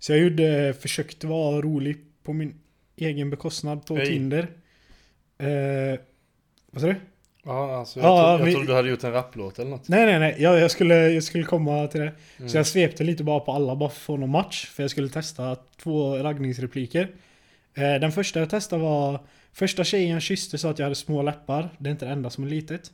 Så 0.00 0.12
jag 0.12 0.20
gjorde, 0.20 0.74
försökte 0.80 1.26
vara 1.26 1.60
rolig 1.60 1.96
på 2.22 2.32
min 2.32 2.54
egen 2.96 3.30
bekostnad 3.30 3.86
på 3.86 3.96
Hej. 3.96 4.06
Tinder. 4.06 4.48
Eh, 5.38 5.98
vad 6.70 6.80
sa 6.80 6.86
du? 6.86 6.94
Ja, 7.44 7.76
alltså 7.78 8.00
jag, 8.00 8.06
Ja, 8.08 8.36
trodde, 8.36 8.50
jag 8.50 8.56
trodde 8.58 8.72
du 8.72 8.76
hade 8.76 8.88
gjort 8.88 9.04
en 9.04 9.12
rapplåt 9.12 9.58
eller 9.58 9.70
något. 9.70 9.88
Nej 9.88 10.06
nej 10.06 10.18
nej, 10.18 10.36
jag, 10.38 10.60
jag, 10.60 10.70
skulle, 10.70 10.94
jag 11.10 11.22
skulle 11.24 11.44
komma 11.44 11.86
till 11.86 12.00
det. 12.00 12.12
Mm. 12.36 12.48
Så 12.48 12.56
jag 12.56 12.66
svepte 12.66 13.04
lite 13.04 13.24
bara 13.24 13.40
på 13.40 13.52
alla 13.52 13.76
bara 13.76 13.88
för 13.88 13.96
att 13.96 14.02
få 14.02 14.16
någon 14.16 14.30
match. 14.30 14.66
För 14.66 14.82
jag 14.82 14.90
skulle 14.90 15.08
testa 15.08 15.56
två 15.82 16.16
raggningsrepliker. 16.18 17.08
Eh, 17.74 17.94
den 18.00 18.12
första 18.12 18.40
jag 18.40 18.50
testade 18.50 18.82
var 18.82 19.20
Första 19.52 19.84
tjejen 19.84 20.20
kysste 20.20 20.58
så 20.58 20.68
att 20.68 20.78
jag 20.78 20.86
hade 20.86 20.94
små 20.94 21.22
läppar. 21.22 21.68
Det 21.78 21.88
är 21.88 21.92
inte 21.92 22.04
det 22.06 22.12
enda 22.12 22.30
som 22.30 22.44
är 22.44 22.48
litet. 22.48 22.90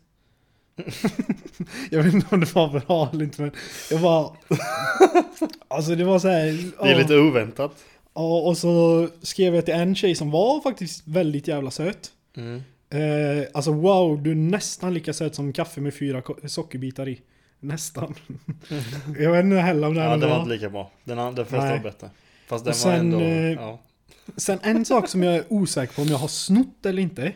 jag 1.91 2.03
vet 2.03 2.15
inte 2.15 2.27
om 2.35 2.41
det 2.41 2.55
var 2.55 2.81
bra 2.87 3.11
eller 3.13 3.25
inte 3.25 3.43
men 3.43 3.51
jag 3.91 3.99
var... 3.99 4.37
alltså 5.69 5.95
det 5.95 6.05
var 6.05 6.19
så 6.19 6.29
här. 6.29 6.45
Det 6.83 6.89
är 6.89 6.93
ja. 6.93 6.99
lite 6.99 7.17
oväntat. 7.17 7.73
Ja, 8.15 8.41
och 8.41 8.57
så 8.59 9.09
skrev 9.23 9.55
jag 9.55 9.65
till 9.65 9.75
en 9.75 9.95
tjej 9.95 10.15
som 10.15 10.31
var 10.31 10.61
faktiskt 10.61 11.03
väldigt 11.09 11.49
jävla 11.49 11.71
söt. 11.71 12.11
Mm. 12.37 12.63
Eh, 12.91 13.47
alltså 13.55 13.73
wow, 13.73 14.23
du 14.23 14.31
är 14.31 14.35
nästan 14.35 14.95
lika 14.95 15.13
söt 15.13 15.35
som 15.35 15.53
kaffe 15.53 15.81
med 15.81 15.95
fyra 15.95 16.23
sockerbitar 16.47 17.09
i. 17.09 17.21
Nästan. 17.61 18.15
jag 19.19 19.33
vet 19.33 19.45
inte 19.45 19.57
heller 19.57 19.89
om 19.89 19.95
det 19.95 20.01
Ja, 20.01 20.09
här 20.09 20.17
den 20.17 20.31
var 20.31 20.39
inte 20.39 20.51
lika 20.51 20.71
bra. 20.71 20.91
Den, 21.05 21.17
den 21.35 21.45
första 21.47 21.65
Nej. 21.65 21.77
var 21.77 21.83
bättre. 21.83 22.11
Fast 22.47 22.65
den 22.65 22.73
Och 22.73 22.77
var 22.79 22.93
sen, 22.93 23.01
ändå... 23.01 23.21
eh, 23.21 23.53
Ja. 23.53 23.81
Sen 24.37 24.59
en 24.63 24.85
sak 24.85 25.09
som 25.09 25.23
jag 25.23 25.35
är 25.35 25.45
osäker 25.49 25.95
på 25.95 26.03
om 26.03 26.09
jag 26.09 26.19
har 26.19 26.29
snott 26.29 26.87
eller 26.87 27.03
inte. 27.03 27.33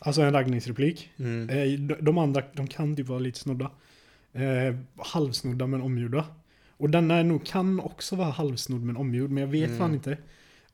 Alltså 0.00 0.22
en 0.22 0.32
raggningsreplik. 0.32 1.10
Mm. 1.18 1.48
Eh, 1.50 1.80
de, 2.00 2.18
andra, 2.18 2.42
de 2.54 2.66
kan 2.66 2.96
typ 2.96 3.06
vara 3.06 3.18
lite 3.18 3.38
snodda. 3.38 3.70
Eh, 4.32 4.74
halvsnodda 4.96 5.66
men 5.66 5.82
omgjorda. 5.82 6.24
Och 6.76 6.90
denna 6.90 7.22
nog 7.22 7.46
kan 7.46 7.80
också 7.80 8.16
vara 8.16 8.30
halvsnodd 8.30 8.82
men 8.84 8.96
omgjord, 8.96 9.30
men 9.30 9.40
jag 9.40 9.48
vet 9.48 9.66
Mm. 9.66 9.78
fan 9.78 9.94
inte. 9.94 10.16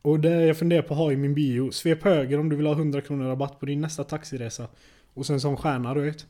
Och 0.02 0.20
det 0.20 0.46
jag 0.46 0.56
funderar 0.58 0.82
på 0.82 0.94
att 0.94 0.98
ha 0.98 1.12
i 1.12 1.16
min 1.16 1.34
bio, 1.34 1.70
svep 1.70 2.02
höger 2.04 2.40
om 2.40 2.48
du 2.48 2.56
vill 2.56 2.66
ha 2.66 2.72
100 2.74 3.00
kronor 3.00 3.28
rabatt 3.28 3.60
på 3.60 3.66
din 3.66 3.80
nästa 3.80 4.04
taxiresa. 4.04 4.68
Och 5.14 5.26
sen 5.26 5.40
som 5.40 5.56
stjärna 5.56 5.94
du 5.94 6.00
vet. 6.00 6.26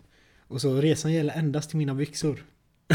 Och 0.48 0.60
så 0.60 0.74
resan 0.80 1.12
gäller 1.12 1.34
endast 1.34 1.68
till 1.70 1.78
mina 1.78 1.94
byxor. 1.94 2.38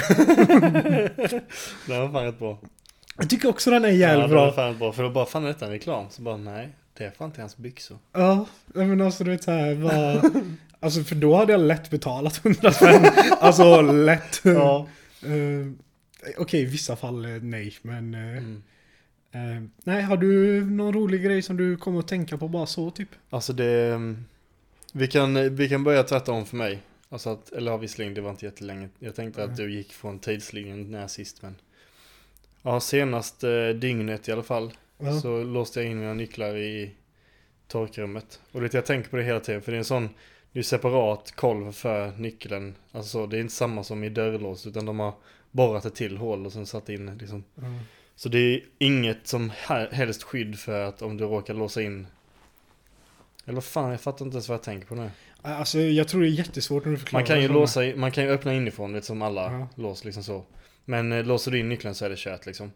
Den 1.88 2.00
var 2.02 2.12
fan 2.12 2.26
rätt 2.26 2.40
bra. 2.40 2.60
Jag 3.18 3.30
tycker 3.30 3.50
också 3.50 3.72
den 3.72 3.86
är 3.86 3.90
ja, 3.90 3.94
jävligt 3.96 4.30
den 4.30 4.38
var 4.38 4.46
bra. 4.46 4.52
fan 4.56 4.78
bra. 4.80 4.92
För 4.92 5.04
då 5.04 5.10
bara, 5.10 5.26
fan 5.26 5.44
är 5.44 5.48
detta 5.48 5.66
en 5.66 5.72
reklam? 5.72 6.06
Så 6.10 6.22
bara, 6.22 6.38
nej. 6.38 6.70
Det 7.00 7.06
är 7.06 7.12
fan 7.12 7.32
till 7.32 7.42
hans 7.42 7.58
byxor. 7.58 7.98
Ja, 8.12 8.46
men 8.74 9.02
alltså 9.02 9.24
du 9.24 9.32
vet 9.32 9.44
såhär 9.44 9.76
bara... 9.76 10.32
Alltså 10.82 11.04
för 11.04 11.16
då 11.16 11.36
hade 11.36 11.52
jag 11.52 11.62
lätt 11.62 11.90
betalat 11.90 12.46
100 12.46 12.72
spänn. 12.72 13.06
Alltså 13.40 13.82
lätt. 13.82 14.42
Ja. 14.44 14.88
Eh, 15.24 15.72
Okej, 16.38 16.62
i 16.62 16.66
vissa 16.66 16.96
fall 16.96 17.26
eh, 17.26 17.32
nej, 17.32 17.74
men... 17.82 18.14
eh, 18.14 18.38
Mm. 18.38 18.62
eh, 19.32 19.70
nej, 19.84 20.02
har 20.04 20.18
du 20.18 20.62
någon 20.66 20.94
rolig 20.94 21.24
grej 21.24 21.42
som 21.42 21.58
du 21.58 21.78
kommer 21.78 22.00
att 22.00 22.08
tänka 22.08 22.38
på 22.38 22.48
bara 22.48 22.66
så 22.66 22.92
typ? 22.92 23.10
Alltså 23.30 23.54
det... 23.54 24.00
Vi 24.94 25.08
kan, 25.08 25.56
vi 25.56 25.70
kan 25.70 25.84
börja 25.84 26.04
tvärtom 26.04 26.46
för 26.46 26.58
mig. 26.58 26.80
Alltså 27.10 27.30
att, 27.30 27.52
eller 27.52 27.72
ja, 27.72 27.78
visserligen 27.78 28.14
det 28.14 28.22
var 28.22 28.30
inte 28.30 28.46
jättelänge. 28.46 28.90
Jag 29.00 29.16
tänkte 29.16 29.44
att 29.44 29.58
du 29.58 29.72
gick 29.72 29.94
från 29.94 30.20
tidslinjen 30.20 30.92
när 30.92 31.08
sist 31.08 31.42
men. 31.42 31.56
Ja, 32.62 32.80
senast 32.80 33.44
eh, 33.44 33.68
dygnet 33.70 34.28
i 34.28 34.32
alla 34.32 34.44
fall. 34.44 34.72
Ja. 35.00 35.20
Så 35.20 35.44
låste 35.44 35.82
jag 35.82 35.92
in 35.92 36.00
mina 36.00 36.14
nycklar 36.14 36.58
i 36.58 36.92
torkrummet. 37.68 38.40
Och 38.52 38.64
vet, 38.64 38.74
jag 38.74 38.86
tänker 38.86 39.10
på 39.10 39.18
det 39.18 39.24
hela 39.24 39.40
tiden 39.40 39.62
för 39.62 39.72
det 39.72 39.76
är 39.76 39.80
en 39.80 39.86
sån, 39.86 40.10
det 40.52 40.60
är 40.60 40.64
separat 40.64 41.32
kolv 41.36 41.72
för 41.72 42.12
nyckeln. 42.12 42.76
Alltså 42.92 43.10
så, 43.10 43.26
det 43.26 43.38
är 43.38 43.42
inte 43.42 43.54
samma 43.54 43.84
som 43.84 44.04
i 44.04 44.10
dörrlås 44.10 44.68
utan 44.68 44.86
de 44.86 45.00
har 45.00 45.14
borrat 45.52 45.86
ett 45.86 45.96
till 45.96 46.18
hål 46.18 46.46
och 46.46 46.54
sen 46.54 46.66
satt 46.66 46.90
in 46.90 47.18
liksom. 47.18 47.44
Ja. 47.56 47.62
Så 48.16 48.30
det 48.30 48.40
är 48.40 48.62
inget 48.78 49.28
som 49.28 49.52
he- 49.52 49.92
helst 49.94 50.24
skydd 50.24 50.60
för 50.60 50.82
att 50.84 51.02
om 51.02 51.18
du 51.18 51.24
råkar 51.24 51.54
låsa 51.54 51.82
in 51.82 52.08
eller 53.46 53.62
fan, 53.62 53.92
jag 53.92 54.02
fattar 54.02 54.26
inte 54.26 54.36
ens 54.36 54.50
vad 54.50 54.56
jag 54.56 54.64
tänker 54.64 54.88
på 54.88 54.96
nu. 54.96 55.10
Alltså 55.42 55.80
jag 55.80 56.08
tror 56.08 56.22
det 56.22 56.28
är 56.28 56.30
jättesvårt 56.32 56.86
när 56.86 56.92
du 56.92 56.98
förklarar. 56.98 57.22
Man 57.22 57.28
kan 57.28 57.42
ju 57.42 57.48
låsa, 57.48 57.82
man 57.96 58.12
kan 58.12 58.24
ju 58.24 58.30
öppna 58.30 58.54
inifrån 58.54 58.94
vet, 58.94 59.06
som 59.06 59.22
alla 59.22 59.42
Ja. 59.54 59.68
lås 59.76 60.06
liksom 60.06 60.24
så. 60.24 60.46
Men 60.86 61.12
eh, 61.12 61.24
låser 61.26 61.52
du 61.52 61.60
in 61.60 61.70
nyckeln 61.70 61.96
så 61.96 62.06
är 62.06 62.10
det 62.10 62.16
kört 62.20 62.46
liksom. 62.46 62.72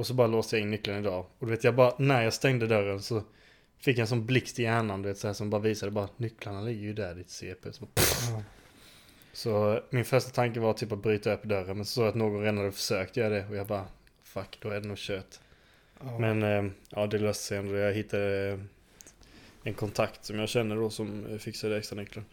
Och 0.00 0.06
så 0.06 0.14
bara 0.14 0.26
låste 0.26 0.56
jag 0.56 0.62
in 0.62 0.70
nyckeln 0.70 0.98
idag. 0.98 1.26
Och 1.38 1.46
du 1.46 1.50
vet 1.52 1.64
jag 1.64 1.74
bara, 1.74 1.94
när 1.98 2.22
jag 2.22 2.32
stängde 2.32 2.66
dörren 2.66 3.02
så 3.02 3.22
fick 3.78 3.98
jag 3.98 4.00
en 4.00 4.06
sån 4.08 4.26
blixt 4.26 4.58
i 4.58 4.62
hjärnan 4.62 5.02
du 5.02 5.08
vet 5.08 5.18
så 5.18 5.26
här, 5.26 5.34
som 5.34 5.50
bara 5.50 5.60
visade 5.60 5.92
bara 5.92 6.08
nycklarna 6.16 6.60
ligger 6.60 6.82
ju 6.82 6.92
där 6.92 7.14
ditt 7.14 7.30
CP. 7.30 7.72
Så, 7.72 7.84
bara, 7.84 8.42
så 9.32 9.80
min 9.90 10.04
första 10.04 10.30
tanke 10.30 10.60
var 10.60 10.72
typ 10.72 10.92
att 10.92 11.02
bryta 11.02 11.34
upp 11.34 11.42
dörren 11.42 11.76
men 11.76 11.86
så 11.86 11.92
såg 11.92 12.04
jag 12.04 12.08
att 12.08 12.14
någon 12.14 12.40
redan 12.40 12.58
hade 12.58 12.72
försökt 12.72 13.16
göra 13.16 13.28
det 13.28 13.46
och 13.48 13.56
jag 13.56 13.66
bara 13.66 13.84
fuck 14.22 14.58
då 14.60 14.68
är 14.68 14.80
det 14.80 14.88
nog 14.88 14.98
kört. 14.98 15.38
Ja. 16.00 16.18
Men 16.18 16.42
eh, 16.42 16.72
ja 16.90 17.06
det 17.06 17.18
löste 17.18 17.44
sig 17.44 17.58
ändå. 17.58 17.76
Jag 17.76 17.92
hittade 17.92 18.48
eh, 18.48 18.58
en 19.64 19.74
kontakt 19.74 20.24
som 20.24 20.38
jag 20.38 20.48
känner 20.48 20.76
då 20.76 20.90
som 20.90 21.26
eh, 21.26 21.38
fixade 21.38 21.78
extra 21.78 21.96
nyckeln. 21.96 22.24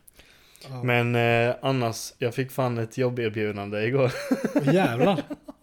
Ja. 0.69 0.83
Men 0.83 1.15
eh, 1.15 1.55
annars, 1.61 2.13
jag 2.17 2.35
fick 2.35 2.51
fan 2.51 2.77
ett 2.77 2.97
jobberbjudande 2.97 3.83
igår. 3.83 4.11
Jävlar. 4.73 5.23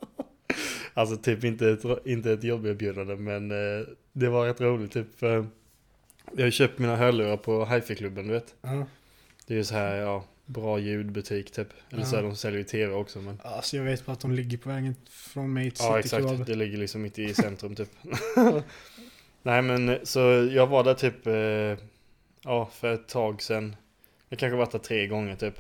Alltså 0.95 1.17
typ 1.17 1.45
inte 1.45 1.69
ett, 1.71 1.85
inte 2.07 2.33
ett 2.33 2.45
jobberbjudande 2.45 3.17
men 3.17 3.51
eh, 3.51 3.87
det 4.13 4.29
var 4.29 4.47
rätt 4.47 4.61
roligt 4.61 4.93
typ. 4.93 5.19
För 5.19 5.47
jag 6.37 6.45
har 6.47 6.51
köpt 6.51 6.79
mina 6.79 6.97
hörlurar 6.97 7.37
på 7.37 7.65
hifi-klubben 7.67 8.27
du 8.27 8.33
vet. 8.33 8.55
Ja. 8.63 8.87
Det 9.47 9.55
är 9.55 9.59
ju 9.59 9.65
så 9.65 9.75
här, 9.75 9.97
ja, 9.97 10.25
bra 10.47 10.79
ljudbutik 10.79 11.51
typ. 11.51 11.69
Eller 11.91 12.05
så 12.05 12.15
Ja. 12.17 12.21
här, 12.21 12.27
de 12.29 12.37
säljer 12.37 12.59
ju 12.59 12.65
tv 12.65 12.95
också 12.95 13.19
men. 13.19 13.41
Alltså 13.45 13.77
jag 13.77 13.85
vet 13.85 14.07
bara 14.07 14.13
att 14.13 14.21
de 14.21 14.33
ligger 14.33 14.59
på 14.59 14.69
vägen 14.69 14.97
från 15.11 15.53
mig 15.53 15.71
till 15.71 15.85
Ja 15.85 15.99
exakt, 15.99 16.27
Club. 16.29 16.47
det 16.47 16.55
ligger 16.55 16.79
liksom 16.79 17.03
mitt 17.03 17.19
i 17.19 17.35
centrum 17.35 17.75
typ. 17.75 17.89
Nej 19.43 19.63
men 19.63 19.89
eh, 19.89 19.99
så 20.03 20.21
jag 20.53 20.67
var 20.67 20.85
där 20.85 20.95
typ, 20.95 21.27
eh, 21.27 21.87
ja 22.45 22.71
för 22.73 22.95
ett 22.95 23.09
tag 23.09 23.43
sedan. 23.43 23.77
Jag 24.29 24.39
kanske 24.39 24.57
varit 24.57 24.73
där 24.73 24.79
tre 24.79 25.07
gånger 25.07 25.37
typ. 25.37 25.59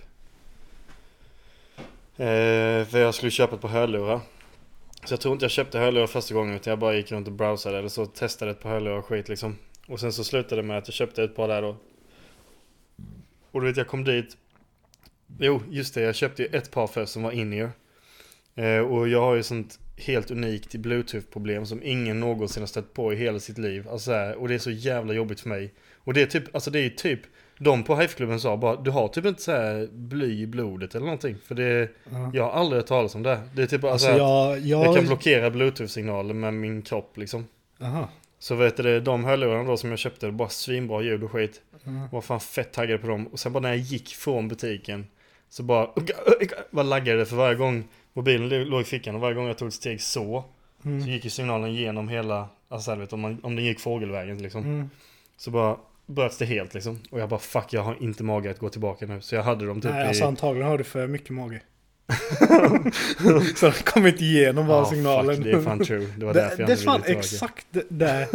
Eh, 2.16 2.86
för 2.88 2.98
jag 2.98 3.14
skulle 3.14 3.30
köpa 3.30 3.54
ett 3.54 3.60
par 3.60 3.68
hörlurar. 3.68 4.20
Så 5.04 5.12
jag 5.12 5.20
tror 5.20 5.32
inte 5.32 5.44
jag 5.44 5.50
köpte 5.50 5.78
hörlurar 5.78 6.06
första 6.06 6.34
gången 6.34 6.54
utan 6.54 6.70
jag 6.70 6.78
bara 6.78 6.94
gick 6.94 7.12
runt 7.12 7.26
och 7.26 7.32
browsade 7.32 7.78
eller 7.78 7.88
så 7.88 8.06
testade 8.06 8.50
ett 8.50 8.60
par 8.60 8.70
hörlurar 8.70 8.98
och 8.98 9.06
skit 9.06 9.28
liksom. 9.28 9.58
Och 9.86 10.00
sen 10.00 10.12
så 10.12 10.24
slutade 10.24 10.62
det 10.62 10.68
med 10.68 10.78
att 10.78 10.88
jag 10.88 10.94
köpte 10.94 11.24
ett 11.24 11.36
par 11.36 11.48
där 11.48 11.62
då. 11.62 11.76
Och 13.50 13.60
du 13.60 13.66
vet 13.66 13.76
jag 13.76 13.86
kom 13.86 14.04
dit. 14.04 14.36
Jo 15.38 15.62
just 15.70 15.94
det, 15.94 16.00
jag 16.00 16.14
köpte 16.14 16.42
ju 16.42 16.48
ett 16.48 16.70
par 16.70 16.86
först 16.86 17.12
som 17.12 17.22
var 17.22 17.32
in-ear. 17.32 17.70
Eh, 18.54 18.78
och 18.78 19.08
jag 19.08 19.20
har 19.20 19.34
ju 19.34 19.42
sånt 19.42 19.78
helt 19.96 20.30
unikt 20.30 20.74
bluetooth-problem 20.74 21.66
som 21.66 21.82
ingen 21.82 22.20
någonsin 22.20 22.62
har 22.62 22.66
stött 22.66 22.94
på 22.94 23.12
i 23.12 23.16
hela 23.16 23.38
sitt 23.38 23.58
liv. 23.58 23.88
Alltså, 23.88 24.12
här, 24.12 24.34
och 24.34 24.48
det 24.48 24.54
är 24.54 24.58
så 24.58 24.70
jävla 24.70 25.14
jobbigt 25.14 25.40
för 25.40 25.48
mig. 25.48 25.74
Och 25.94 26.14
det 26.14 26.22
är 26.22 26.26
typ, 26.26 26.54
alltså 26.54 26.70
det 26.70 26.78
är 26.78 26.90
typ, 26.90 27.20
de 27.64 27.82
på 27.84 27.96
hive 27.96 28.38
sa 28.38 28.56
bara, 28.56 28.76
du 28.76 28.90
har 28.90 29.08
typ 29.08 29.24
inte 29.26 29.42
så 29.42 29.52
här 29.52 29.88
bly 29.92 30.42
i 30.42 30.46
blodet 30.46 30.94
eller 30.94 31.04
någonting. 31.04 31.36
För 31.44 31.54
det, 31.54 31.88
Ja. 32.10 32.30
jag 32.34 32.44
har 32.44 32.50
aldrig 32.50 32.80
hört 32.80 32.86
talas 32.88 33.14
om 33.14 33.22
det. 33.22 33.40
Det 33.54 33.62
är 33.62 33.66
typ 33.66 33.84
alltså, 33.84 34.08
Alltså 34.08 34.22
jag... 34.24 34.58
Jag, 34.58 34.86
jag 34.86 34.96
kan 34.96 35.06
blockera 35.06 35.50
bluetooth-signaler 35.50 36.34
med 36.34 36.54
min 36.54 36.82
kropp 36.82 37.16
liksom. 37.16 37.46
Aha. 37.82 38.08
Så 38.38 38.54
vet 38.54 38.76
du 38.76 39.00
de 39.00 39.24
hörlurarna 39.24 39.64
då 39.64 39.76
som 39.76 39.90
jag 39.90 39.98
köpte, 39.98 40.30
bara 40.30 40.48
svinbra 40.48 41.02
ljud 41.02 41.24
och 41.24 41.30
skit. 41.32 41.60
Ja. 41.84 41.90
Var 42.12 42.20
fan 42.20 42.40
fett 42.40 42.72
taggad 42.72 43.00
på 43.00 43.06
dem. 43.06 43.26
Och 43.26 43.38
sen 43.38 43.52
bara 43.52 43.60
när 43.60 43.68
jag 43.68 43.78
gick 43.78 44.08
från 44.08 44.48
butiken 44.48 45.06
så 45.48 45.62
bara, 45.62 45.88
bara 46.70 46.82
laggade 46.82 47.18
det 47.18 47.26
för 47.26 47.36
varje 47.36 47.54
gång 47.54 47.84
mobilen 48.12 48.64
låg 48.64 48.80
i 48.80 48.84
fickan 48.84 49.14
och 49.14 49.20
varje 49.20 49.34
gång 49.34 49.46
jag 49.46 49.58
tog 49.58 49.68
ett 49.68 49.74
steg 49.74 50.00
så 50.00 50.44
så 50.82 50.88
Mm. 50.88 51.08
gick 51.08 51.24
ju 51.24 51.30
signalen 51.30 51.74
genom 51.74 52.08
hela, 52.08 52.48
alltså 52.68 52.90
så 52.90 52.96
vet, 52.98 53.12
om, 53.12 53.20
man, 53.20 53.40
om 53.42 53.56
den 53.56 53.64
gick 53.64 53.80
fågelvägen 53.80 54.42
liksom. 54.42 54.62
Mm. 54.62 54.90
Så 55.36 55.50
bara 55.50 55.76
bröts 56.06 56.38
det 56.38 56.44
helt 56.44 56.74
liksom. 56.74 56.98
Och 57.10 57.20
jag 57.20 57.28
bara 57.28 57.40
fuck 57.40 57.72
jag 57.72 57.82
har 57.82 57.96
inte 58.00 58.22
mage 58.22 58.50
att 58.50 58.58
gå 58.58 58.68
tillbaka 58.68 59.06
nu. 59.06 59.20
Så 59.20 59.34
jag 59.34 59.42
hade 59.42 59.66
dem 59.66 59.80
typ 59.80 59.90
Nej, 59.90 60.04
i... 60.04 60.08
alltså 60.08 60.24
antagligen 60.24 60.68
har 60.68 60.78
du 60.78 60.84
för 60.84 61.06
mycket 61.06 61.30
mage. 61.30 61.60
så 63.56 63.66
de 63.66 63.72
kommer 63.72 64.08
inte 64.08 64.24
igenom 64.24 64.66
bara 64.66 64.78
Ja, 64.78 64.84
signalen. 64.84 65.36
Fuck, 65.36 65.44
det 65.44 65.50
är 65.50 65.60
fan 65.60 65.84
true. 65.84 66.12
Det 66.16 66.26
var 66.26 66.34
det, 66.34 66.40
därför 66.40 66.60
jag 66.60 66.68
det 66.68 66.72
är 66.72 66.76
fan 66.76 67.02
exakt 67.06 67.66
där. 67.88 68.26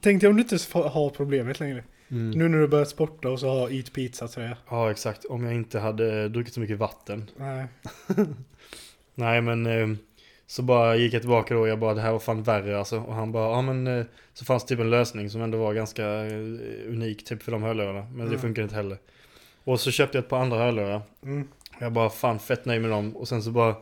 Tänkte 0.00 0.26
jag 0.26 0.30
om 0.30 0.36
du 0.36 0.42
inte 0.42 0.58
får 0.58 0.88
ha 0.88 1.10
problemet 1.10 1.60
längre. 1.60 1.84
Mm. 2.10 2.30
Nu 2.30 2.48
när 2.48 2.58
du 2.58 2.68
börjat 2.68 2.88
sporta 2.88 3.30
och 3.30 3.40
så 3.40 3.48
har 3.48 3.70
Eat 3.70 3.92
Pizza 3.92 4.28
tröja. 4.28 4.56
Ja 4.68 4.90
exakt, 4.90 5.24
om 5.24 5.44
jag 5.44 5.54
inte 5.54 5.78
hade 5.78 6.28
druckit 6.28 6.54
så 6.54 6.60
mycket 6.60 6.78
vatten. 6.78 7.30
Nej. 7.36 7.66
Nej 9.14 9.40
men 9.40 9.66
eh, 9.66 9.96
så 10.52 10.62
bara 10.62 10.96
gick 10.96 11.14
jag 11.14 11.22
tillbaka 11.22 11.54
då 11.54 11.60
och 11.60 11.68
jag 11.68 11.78
bara 11.78 11.94
det 11.94 12.00
här 12.00 12.12
var 12.12 12.18
fan 12.18 12.42
värre 12.42 12.78
alltså. 12.78 12.98
Och 13.00 13.14
han 13.14 13.32
bara 13.32 13.50
ja 13.50 13.62
men 13.62 13.86
eh, 13.86 14.04
så 14.34 14.44
fanns 14.44 14.64
det 14.64 14.68
typ 14.68 14.80
en 14.80 14.90
lösning 14.90 15.30
som 15.30 15.42
ändå 15.42 15.58
var 15.58 15.74
ganska 15.74 16.06
eh, 16.06 16.32
unik 16.88 17.24
typ 17.24 17.42
för 17.42 17.52
de 17.52 17.62
hörlurarna. 17.62 18.00
Men 18.00 18.18
det 18.18 18.24
Mm. 18.24 18.38
funkar 18.40 18.62
inte 18.62 18.74
heller. 18.74 18.98
Och 19.64 19.80
så 19.80 19.90
köpte 19.90 20.18
jag 20.18 20.22
ett 20.22 20.28
par 20.28 20.38
andra 20.40 20.58
hörlurar. 20.58 21.02
Mm. 21.22 21.48
Jag 21.78 21.92
bara 21.92 22.10
fan 22.10 22.38
fett 22.38 22.64
nöjd 22.64 22.82
med 22.82 22.90
dem. 22.90 23.16
Och 23.16 23.28
sen 23.28 23.42
så 23.42 23.50
bara 23.50 23.74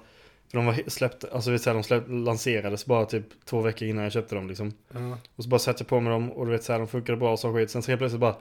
för 0.51 0.57
de 0.59 0.67
var 0.67 0.75
släppt, 0.87 1.25
alltså 1.33 1.51
vet 1.51 1.65
du, 1.65 1.73
de 1.73 1.83
släpp, 1.83 2.05
lanserades 2.09 2.87
bara 2.87 3.05
typ 3.07 3.25
två 3.45 3.61
veckor 3.61 3.89
innan 3.89 4.03
jag 4.05 4.13
köpte 4.13 4.35
dem 4.35 4.49
liksom. 4.49 4.73
Ja. 4.93 5.19
Och 5.37 5.45
så 5.45 5.51
bara 5.51 5.59
satte 5.59 5.83
jag 5.83 5.89
på 5.89 6.01
mig 6.01 6.13
dem 6.13 6.33
och 6.33 6.47
du 6.47 6.53
vet 6.53 6.65
så 6.65 6.73
här, 6.73 6.79
de 6.79 6.89
funkade 6.89 7.19
bra 7.19 7.33
och 7.33 7.39
så 7.39 7.53
skit. 7.55 7.71
Sen 7.71 7.83
så 7.83 7.91
helt 7.91 7.99
plötsligt 8.01 8.21
bara 8.21 8.37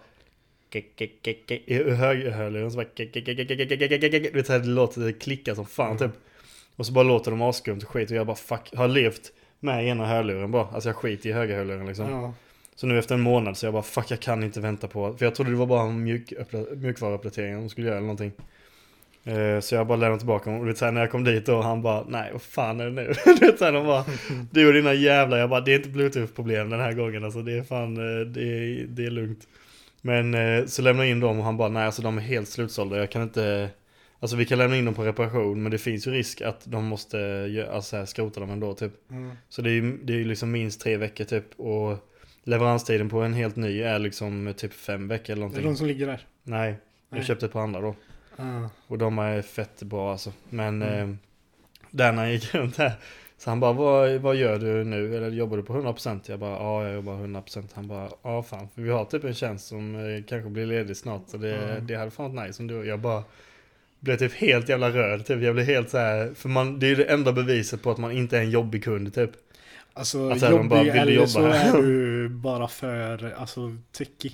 i 1.66 1.74
högerhörluren 1.94 2.72
så 2.72 2.78
bara 2.78 2.88
du 2.96 4.32
vet 4.34 4.48
så 4.48 4.54
här, 4.54 4.60
det 4.60 4.68
låter 4.68 5.02
det 5.02 5.14
klicka 5.14 5.56
som 5.56 5.66
fan 5.66 5.98
typ. 5.98 6.12
Och 6.80 6.86
så 6.86 6.94
bara 6.94 7.04
låter 7.04 7.32
de 7.32 7.42
askumt 7.42 7.84
och 7.84 7.90
skit 7.90 8.12
och 8.12 8.18
jag 8.18 8.28
bara 8.28 8.36
fuck, 8.36 8.70
har 8.76 8.88
levt 8.88 9.32
med 9.60 9.88
ena 9.88 10.06
hörluren 10.06 10.52
bara. 10.52 10.68
Alltså 10.68 10.90
jag 10.90 10.96
skiter 10.96 11.30
i 11.30 11.34
högerhörluren 11.34 11.86
liksom. 11.88 12.10
Ja. 12.10 12.34
Så 12.76 12.88
nu 12.88 13.00
efter 13.00 13.16
en 13.16 13.22
månad 13.22 13.58
så 13.58 13.66
jag 13.66 13.74
bara 13.74 13.84
fuck 13.84 14.12
jag 14.12 14.20
kan 14.20 14.44
inte 14.44 14.60
vänta 14.60 14.88
på, 14.88 15.14
för 15.18 15.26
jag 15.26 15.36
trodde 15.36 15.52
det 15.52 15.58
var 15.58 15.66
bara 15.66 15.82
en 15.82 16.04
mjuk, 16.04 16.34
mjukvaruuppdatering 16.76 17.56
de 17.56 17.70
skulle 17.70 17.88
göra 17.88 17.98
eller 17.98 18.08
någonting. 18.08 18.32
Eh, 19.24 19.60
Så 19.60 19.76
jag 19.76 19.88
bara 19.88 19.96
lämnade 19.98 20.20
tillbaka 20.20 20.50
dem 20.50 20.60
och 20.60 20.66
du 20.66 20.72
vet 20.72 20.78
så 20.78 20.86
här, 20.86 20.92
när 20.92 21.02
jag 21.02 21.12
kom 21.12 21.24
dit 21.24 21.50
och 21.50 21.64
han 21.64 21.82
bara 21.82 22.04
nej 22.08 22.30
vad 22.32 22.42
fan 22.42 22.80
är 22.80 22.86
det 22.86 22.92
nu? 22.92 23.14
du 23.26 23.46
vet 23.46 23.60
de 23.60 23.86
bara 23.86 24.06
du 24.52 24.68
och 24.68 24.74
dina 24.74 24.94
jävlar, 24.94 25.38
jag 25.38 25.50
bara 25.50 25.62
det 25.62 25.74
är 25.74 25.76
inte 25.76 25.90
bluetooth 25.90 26.34
problem 26.34 26.70
den 26.70 26.80
här 26.80 26.94
gången 26.94 27.24
alltså 27.24 27.42
det 27.42 27.58
är 27.58 27.64
fan, 27.64 27.98
eh, 27.98 28.26
det 28.26 28.42
är, 28.44 28.86
det 28.88 29.06
är 29.06 29.12
lugnt. 29.12 29.48
Men 30.02 30.34
eh, 30.34 30.66
så 30.66 30.82
lämnade 30.82 31.08
jag 31.08 31.12
in 31.12 31.20
dem 31.20 31.40
och 31.40 31.46
han 31.46 31.58
bara 31.58 31.70
nej 31.70 31.86
alltså 31.86 32.02
de 32.02 32.18
är 32.18 32.22
helt 32.22 32.50
slutsålda, 32.50 32.98
jag 32.98 33.10
kan 33.12 33.22
inte 33.22 33.70
Alltså 34.20 34.38
vi 34.38 34.46
kan 34.46 34.58
lämna 34.58 34.78
in 34.78 34.86
dem 34.86 34.94
på 34.94 35.04
reparation 35.04 35.64
men 35.64 35.72
det 35.72 35.78
finns 35.78 36.08
ju 36.08 36.12
risk 36.12 36.42
att 36.42 36.62
de 36.66 36.86
måste 36.86 37.68
alltså, 37.72 38.06
skrota 38.06 38.40
dem 38.40 38.50
ändå 38.50 38.74
typ. 38.74 39.12
Mm. 39.12 39.32
Så 39.50 39.62
det 39.62 39.70
är 39.70 39.74
ju 39.74 39.98
det 40.04 40.14
är 40.22 40.26
liksom 40.26 40.52
minst 40.52 40.82
tre 40.82 40.98
veckor 40.98 41.24
typ 41.26 41.60
och 41.60 41.98
leveranstiden 42.44 43.10
på 43.10 43.22
en 43.22 43.34
helt 43.34 43.56
ny 43.56 43.82
är 43.82 44.00
liksom 44.00 44.54
typ 44.58 44.74
fem 44.74 45.08
veckor 45.08 45.34
eller 45.34 45.36
Det 45.36 45.46
är 45.46 45.50
någonting. 45.50 45.66
de 45.66 45.76
som 45.78 45.88
ligger 45.88 46.08
där. 46.08 46.28
Nej, 46.44 46.70
jag 47.10 47.18
Nej. 47.18 47.26
köpte 47.26 47.46
ett 47.46 47.52
par 47.52 47.62
andra 47.62 47.82
då. 47.82 47.96
Ja. 48.38 48.70
Och 48.88 48.98
de 48.98 49.20
är 49.20 49.42
fett 49.42 49.84
bra 49.84 50.12
alltså. 50.12 50.34
Men 50.50 50.82
Mm. 50.82 51.10
eh, 51.12 51.16
där 51.92 52.12
när 52.12 52.24
jag 52.24 52.34
gick 52.34 52.54
runt 52.56 52.78
här. 52.78 52.92
Så 53.38 53.50
han 53.50 53.60
bara, 53.60 53.74
vad, 53.74 54.12
vad 54.12 54.36
gör 54.36 54.60
du 54.60 54.84
nu? 54.84 55.18
Eller 55.18 55.30
jobbar 55.32 55.58
du 55.58 55.64
på 55.64 55.74
100%? 55.74 56.20
Jag 56.26 56.40
bara, 56.40 56.52
ja 56.52 56.84
jag 56.86 56.94
jobbar 56.96 57.14
100%. 57.14 57.64
Han 57.74 57.88
bara, 57.88 58.10
ja 58.24 58.44
fan. 58.44 58.68
För 58.76 58.82
vi 58.82 58.90
har 58.90 59.06
typ 59.06 59.24
en 59.24 59.34
tjänst 59.34 59.68
som 59.68 59.96
eh, 59.96 60.24
kanske 60.28 60.50
blir 60.50 60.66
ledig 60.66 60.98
snart. 60.98 61.22
Så 61.28 61.38
det, 61.38 61.58
Mm. 61.58 61.88
det 61.88 61.96
hade 61.96 62.12
fan 62.12 62.36
varit 62.36 62.48
nice 62.48 62.64
om 62.64 62.68
du 62.68 62.86
Jag 62.86 63.00
bara 63.00 63.24
blev 64.00 64.18
typ 64.18 64.34
helt 64.34 64.70
jävla 64.70 64.90
röd. 64.90 65.26
Typ. 65.26 65.42
Jag 65.42 65.54
blev 65.56 65.66
helt 65.66 65.90
så 65.90 65.98
här. 65.98 66.34
För 66.36 66.50
man, 66.50 66.80
det 66.80 66.86
är 66.86 66.90
ju 66.90 66.96
det 66.96 67.04
enda 67.06 67.32
beviset 67.34 67.82
på 67.82 67.92
att 67.92 67.98
man 67.98 68.12
inte 68.12 68.38
är 68.38 68.42
en 68.42 68.52
jobbig 68.52 68.84
kund 68.84 69.14
typ. 69.14 69.32
Alltså 69.94 70.30
Att 70.30 70.40
bara, 70.42 70.52
jobbig 70.52 70.78
vill 70.78 70.86
du 70.94 71.00
eller 71.00 71.12
jobba 71.12 71.28
så 71.28 71.48
här? 71.48 71.78
är 71.78 71.82
du 71.82 72.30
bara 72.44 72.68
för 72.68 73.34
alltså 73.38 73.76
techie. 73.98 74.32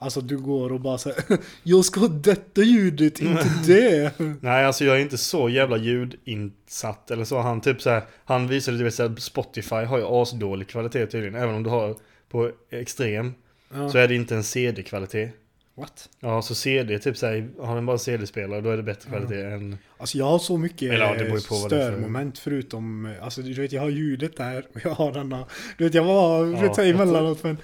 Alltså 0.00 0.20
du 0.20 0.38
går 0.38 0.72
och 0.72 0.80
bara 0.80 0.98
säger 0.98 1.18
Jag 1.62 1.84
ska 1.84 2.00
ha 2.00 2.08
detta 2.08 2.60
ljudet, 2.62 3.20
inte 3.20 3.48
det. 3.66 4.12
Nej, 4.40 4.64
alltså 4.64 4.84
jag 4.84 4.96
är 4.96 5.00
inte 5.00 5.18
så 5.18 5.48
jävla 5.48 5.76
ljudinsatt 5.76 7.10
eller 7.10 7.24
så. 7.24 7.38
Han 7.38 7.60
typ 7.60 7.82
så 7.82 7.90
här, 7.90 8.02
han 8.24 8.48
visade 8.48 8.78
det 8.78 9.00
att 9.00 9.22
Spotify 9.22 9.74
har 9.84 9.98
ju 9.98 10.04
asdålig 10.08 10.68
kvalitet 10.68 11.06
tydligen. 11.06 11.34
Även 11.34 11.54
om 11.54 11.62
du 11.62 11.70
har 11.70 11.96
på 12.28 12.50
extrem 12.70 13.34
Ja. 13.74 13.88
så 13.88 13.98
är 13.98 14.08
det 14.08 14.14
inte 14.14 14.34
en 14.36 14.44
CD-kvalitet. 14.44 15.30
What? 15.78 16.08
Ja, 16.20 16.42
så 16.42 16.54
CD, 16.54 16.98
typ 16.98 17.16
såhär, 17.16 17.48
har 17.60 17.74
den 17.74 17.86
bara 17.86 17.98
CD-spelare 17.98 18.60
då 18.60 18.70
är 18.70 18.76
det 18.76 18.82
bättre 18.82 19.08
kvalitet 19.10 19.42
än... 19.42 19.78
Alltså 19.98 20.18
jag 20.18 20.24
har 20.24 20.38
så 20.38 20.56
mycket 20.58 20.82
Eller 20.92 21.04
ja, 21.04 21.14
det 21.14 21.24
på 21.24 21.36
är 21.36 21.40
för- 21.40 21.54
störmoment 21.66 22.38
förutom, 22.38 23.14
alltså 23.22 23.42
du 23.42 23.54
vet 23.54 23.72
jag 23.72 23.82
har 23.82 23.88
ljudet 23.88 24.36
där 24.36 24.66
och 24.74 24.80
jag 24.84 24.90
har 24.90 25.12
denna, 25.12 25.46
du 25.78 25.84
vet 25.84 25.94
jag 25.94 26.04
var, 26.04 26.46
Ja, 26.46 26.60
vet 26.60 26.76
jag 26.76 26.86
jag 26.86 26.94
emellanåt 26.94 27.42
men, 27.44 27.56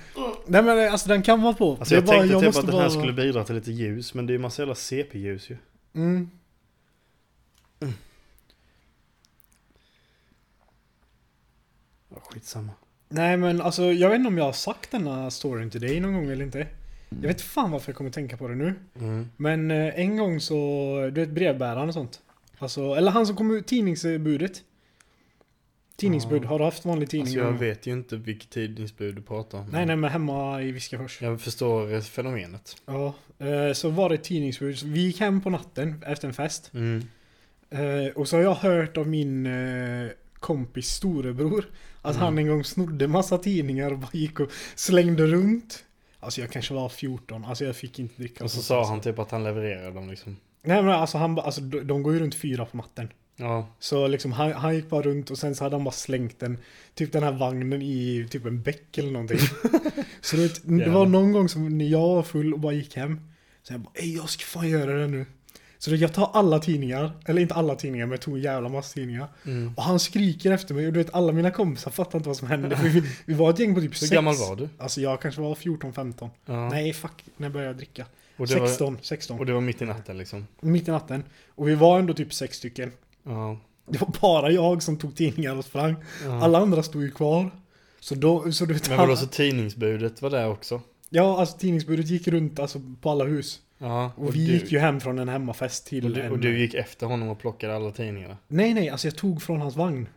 nej 0.46 0.62
men 0.62 0.92
alltså 0.92 1.08
den 1.08 1.22
kan 1.22 1.42
vara 1.42 1.52
på. 1.54 1.76
Alltså 1.78 1.94
jag 1.94 2.04
bara- 2.04 2.18
tänkte 2.18 2.36
typ 2.38 2.46
måste 2.46 2.60
att 2.60 2.66
den 2.66 2.74
här 2.74 2.82
bara- 2.88 2.90
skulle 2.90 3.12
bidra 3.12 3.44
till 3.44 3.54
lite 3.54 3.72
ljus, 3.72 4.14
men 4.14 4.26
det 4.26 4.30
är 4.30 4.34
ju 4.34 4.38
massa 4.40 4.62
jävla 4.62 4.74
CP-ljus 4.74 5.50
ju. 5.50 5.56
Mm. 5.94 6.30
Ja, 12.08 12.16
skitsamma. 12.32 12.72
Nej 13.08 13.36
men 13.36 13.60
alltså 13.60 13.82
jag 13.92 14.08
vet 14.08 14.16
inte 14.16 14.28
om 14.28 14.38
jag 14.38 14.44
har 14.44 14.52
sagt 14.52 14.90
denna 14.90 15.30
storyn 15.30 15.70
till 15.70 15.80
dig 15.80 16.00
någon 16.00 16.14
gång 16.14 16.30
eller 16.30 16.44
inte. 16.44 16.66
Jag 17.20 17.28
vet 17.28 17.40
fan 17.40 17.70
varför 17.70 17.90
jag 17.90 17.96
kommer 17.96 18.10
tänka 18.10 18.36
på 18.36 18.48
det 18.48 18.54
nu. 18.54 18.74
Mm. 19.00 19.28
Men 19.36 19.70
eh, 19.70 20.00
en 20.00 20.16
gång 20.16 20.40
så, 20.40 20.54
du 21.14 21.20
vet 21.20 21.30
brevbäraren 21.30 21.88
och 21.88 21.94
sånt. 21.94 22.20
Alltså, 22.58 22.94
eller 22.94 23.10
han 23.10 23.26
som 23.26 23.36
kom 23.36 23.56
ut, 23.56 23.66
tidningsbudet. 23.66 24.62
Tidningsbud, 25.96 26.44
Ja. 26.44 26.48
har 26.48 26.58
du 26.58 26.64
haft 26.64 26.84
vanlig 26.84 27.10
tidning? 27.10 27.26
Alltså 27.26 27.38
jag 27.38 27.52
vet 27.52 27.86
ju 27.86 27.92
inte 27.92 28.16
vilket 28.16 28.50
tidningsbud 28.50 29.14
du 29.14 29.22
pratar 29.22 29.58
om. 29.58 29.66
Nej 29.72 29.86
nej 29.86 29.96
men 29.96 30.10
hemma 30.10 30.62
i 30.62 30.72
Viskafors. 30.72 31.22
Jag 31.22 31.40
förstår 31.40 32.00
fenomenet. 32.00 32.76
Ja, 32.86 33.14
eh, 33.38 33.72
så 33.72 33.88
var 33.88 34.08
det 34.08 34.16
tidningsbud. 34.16 34.78
Så 34.78 34.86
Vi 34.86 35.00
gick 35.00 35.20
hem 35.20 35.40
på 35.40 35.50
natten 35.50 36.04
efter 36.06 36.28
en 36.28 36.34
fest. 36.34 36.70
Mm. 36.74 37.02
Eh, 37.70 38.12
och 38.14 38.28
så 38.28 38.36
har 38.36 38.42
jag 38.42 38.54
hört 38.54 38.96
av 38.96 39.08
min 39.08 39.48
kompis 40.34 40.86
storebror 40.88 41.64
att 42.02 42.14
Mm. 42.14 42.24
han 42.24 42.38
en 42.38 42.48
gång 42.48 42.64
snodde 42.64 43.08
massa 43.08 43.38
tidningar 43.38 43.90
och 43.92 43.98
bara 43.98 44.10
gick 44.12 44.40
och 44.40 44.50
slängde 44.74 45.26
runt. 45.26 45.84
Alltså 46.24 46.40
jag 46.40 46.50
kanske 46.50 46.74
var 46.74 46.88
14, 46.88 47.44
alltså 47.44 47.64
jag 47.64 47.76
fick 47.76 47.98
inte 47.98 48.14
dricka. 48.16 48.44
Och 48.44 48.50
så 48.50 48.62
sa 48.62 48.86
han 48.86 49.00
typ 49.00 49.18
att 49.18 49.30
han 49.30 49.44
levererade 49.44 49.90
dem 49.90 50.10
liksom. 50.10 50.36
Nej 50.62 50.82
men 50.82 50.92
alltså 50.92 51.18
han 51.18 51.38
alltså 51.38 51.60
de, 51.60 52.02
går 52.02 52.12
ju 52.12 52.20
runt 52.20 52.34
fyra 52.34 52.64
på 52.64 52.76
natten. 52.76 53.08
Ja. 53.36 53.68
Så 53.78 54.06
liksom 54.06 54.32
han, 54.32 54.52
han 54.52 54.74
gick 54.74 54.88
bara 54.90 55.02
runt 55.02 55.30
och 55.30 55.38
sen 55.38 55.54
så 55.54 55.64
hade 55.64 55.76
han 55.76 55.84
bara 55.84 55.92
slängt 55.92 56.38
den, 56.38 56.58
typ 56.94 57.12
den 57.12 57.22
här 57.22 57.32
vagnen 57.32 57.82
i 57.82 58.28
typ 58.30 58.46
en 58.46 58.62
bäck 58.62 58.98
eller 58.98 59.10
någonting. 59.10 59.38
så 60.20 60.36
du 60.36 60.42
vet, 60.42 60.60
det 60.64 60.90
var 60.90 61.06
någon 61.06 61.32
gång 61.32 61.48
som 61.48 61.78
när 61.78 61.84
jag 61.84 62.14
var 62.14 62.22
full 62.22 62.54
och 62.54 62.60
bara 62.60 62.72
gick 62.72 62.96
hem. 62.96 63.20
Så 63.62 63.72
jag 63.72 63.80
bara, 63.80 63.92
ey 63.94 64.16
jag 64.16 64.28
ska 64.28 64.44
fan 64.44 64.68
göra 64.68 64.94
det 64.94 65.06
nu. 65.06 65.26
Så 65.84 65.90
då, 65.90 65.96
jag 65.96 66.12
tar 66.12 66.30
alla 66.32 66.58
tidningar, 66.58 67.12
eller 67.26 67.42
inte 67.42 67.54
alla 67.54 67.74
tidningar 67.74 68.06
men 68.06 68.10
jag 68.12 68.20
tog 68.20 68.36
en 68.36 68.42
jävla 68.42 68.68
massa 68.68 68.94
tidningar. 68.94 69.26
Mm. 69.46 69.72
Och 69.76 69.82
han 69.82 69.98
skriker 70.00 70.50
efter 70.52 70.74
mig 70.74 70.86
och 70.86 70.92
du 70.92 70.98
vet 70.98 71.14
alla 71.14 71.32
mina 71.32 71.50
kompisar 71.50 71.90
fattar 71.90 72.18
inte 72.18 72.28
vad 72.28 72.36
som 72.36 72.48
hände. 72.48 72.78
Vi, 72.84 73.02
vi 73.26 73.34
var 73.34 73.50
ett 73.50 73.58
gäng 73.58 73.74
på 73.74 73.80
typ 73.80 73.90
Hur 73.90 73.96
sex. 73.96 74.10
gammal 74.10 74.34
var 74.36 74.56
du? 74.56 74.68
Alltså 74.78 75.00
jag 75.00 75.20
kanske 75.20 75.40
var 75.40 75.54
14-15. 75.54 76.30
Ja. 76.46 76.68
Nej 76.68 76.92
fuck, 76.92 77.24
när 77.36 77.48
började 77.48 77.68
jag 77.70 77.76
dricka? 77.76 78.06
och, 78.36 78.46
det 78.46 78.60
var, 78.60 78.66
16, 78.66 78.98
16. 79.02 79.38
och 79.38 79.46
det 79.46 79.52
var 79.52 79.60
mitt 79.60 79.82
i 79.82 79.84
natten 79.84 80.18
liksom. 80.18 80.46
Mitt 80.60 80.88
i 80.88 80.90
natten. 80.90 81.24
Och 81.54 81.68
vi 81.68 81.74
var 81.74 81.98
ändå 81.98 82.14
typ 82.14 82.34
sex 82.34 82.56
stycken. 82.56 82.92
Ja. 83.22 83.58
Det 83.86 84.00
var 84.00 84.08
bara 84.20 84.50
jag 84.50 84.82
som 84.82 84.96
tog 84.96 85.16
tidningar 85.16 85.56
och 85.56 85.64
sprang. 85.64 85.94
ja. 86.24 86.42
Alla 86.42 86.58
andra 86.58 86.82
stod 86.82 87.02
ju 87.02 87.10
kvar. 87.10 87.50
Så 88.00 88.14
då, 88.14 88.52
så 88.52 88.64
du 88.64 88.74
vet 88.74 88.88
Men 88.88 88.98
alla- 88.98 89.06
vadå 89.06 89.16
så 89.16 89.26
tidningsbudet 89.26 90.22
var 90.22 90.30
där 90.30 90.48
också? 90.48 90.80
Ja, 91.10 91.40
alltså 91.40 91.58
tidningsbudet 91.58 92.06
gick 92.06 92.28
runt 92.28 92.58
alltså, 92.58 92.80
på 93.00 93.10
alla 93.10 93.24
hus. 93.24 93.60
Ja. 93.78 94.12
Och, 94.16 94.34
vi 94.34 94.46
du, 94.46 94.52
gick 94.52 94.72
ju 94.72 94.78
hem 94.78 95.00
från 95.00 95.18
en 95.18 95.28
hemmafest 95.28 95.86
till 95.86 96.04
och, 96.04 96.10
du, 96.10 96.20
en... 96.20 96.32
och 96.32 96.38
du 96.38 96.58
gick 96.58 96.74
efter 96.74 97.06
honom 97.06 97.28
och 97.28 97.38
plockade 97.38 97.76
alla 97.76 97.90
tidningarna? 97.90 98.36
Nej, 98.48 98.74
nej, 98.74 98.88
alltså 98.88 99.06
jag 99.06 99.16
tog 99.16 99.42
från 99.42 99.60
hans 99.60 99.76
vagn. 99.76 100.08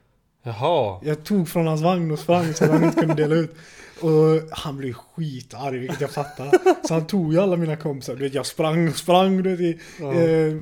Jaha. 0.43 0.99
Jag 1.03 1.23
tog 1.23 1.49
från 1.49 1.67
hans 1.67 1.81
vagn 1.81 2.11
och 2.11 2.19
sprang 2.19 2.53
så 2.53 2.63
att 2.63 2.71
han 2.71 2.83
inte 2.83 2.99
kunde 2.99 3.15
dela 3.15 3.35
ut. 3.35 3.55
Och 4.01 4.49
han 4.51 4.77
blev 4.77 4.93
skitarg, 4.93 5.77
vilket 5.77 6.01
jag 6.01 6.11
fattar. 6.11 6.51
Så 6.87 6.93
han 6.93 7.07
tog 7.07 7.33
ju 7.33 7.39
alla 7.39 7.55
mina 7.55 7.75
kompisar. 7.75 8.15
Du 8.15 8.23
vet, 8.23 8.33
jag 8.33 8.45
sprang 8.45 8.87
och 8.87 8.95
sprang. 8.95 9.43
Du 9.43 9.55
vet, 9.55 9.77
Ja. 9.99 10.13
eh, 10.13 10.55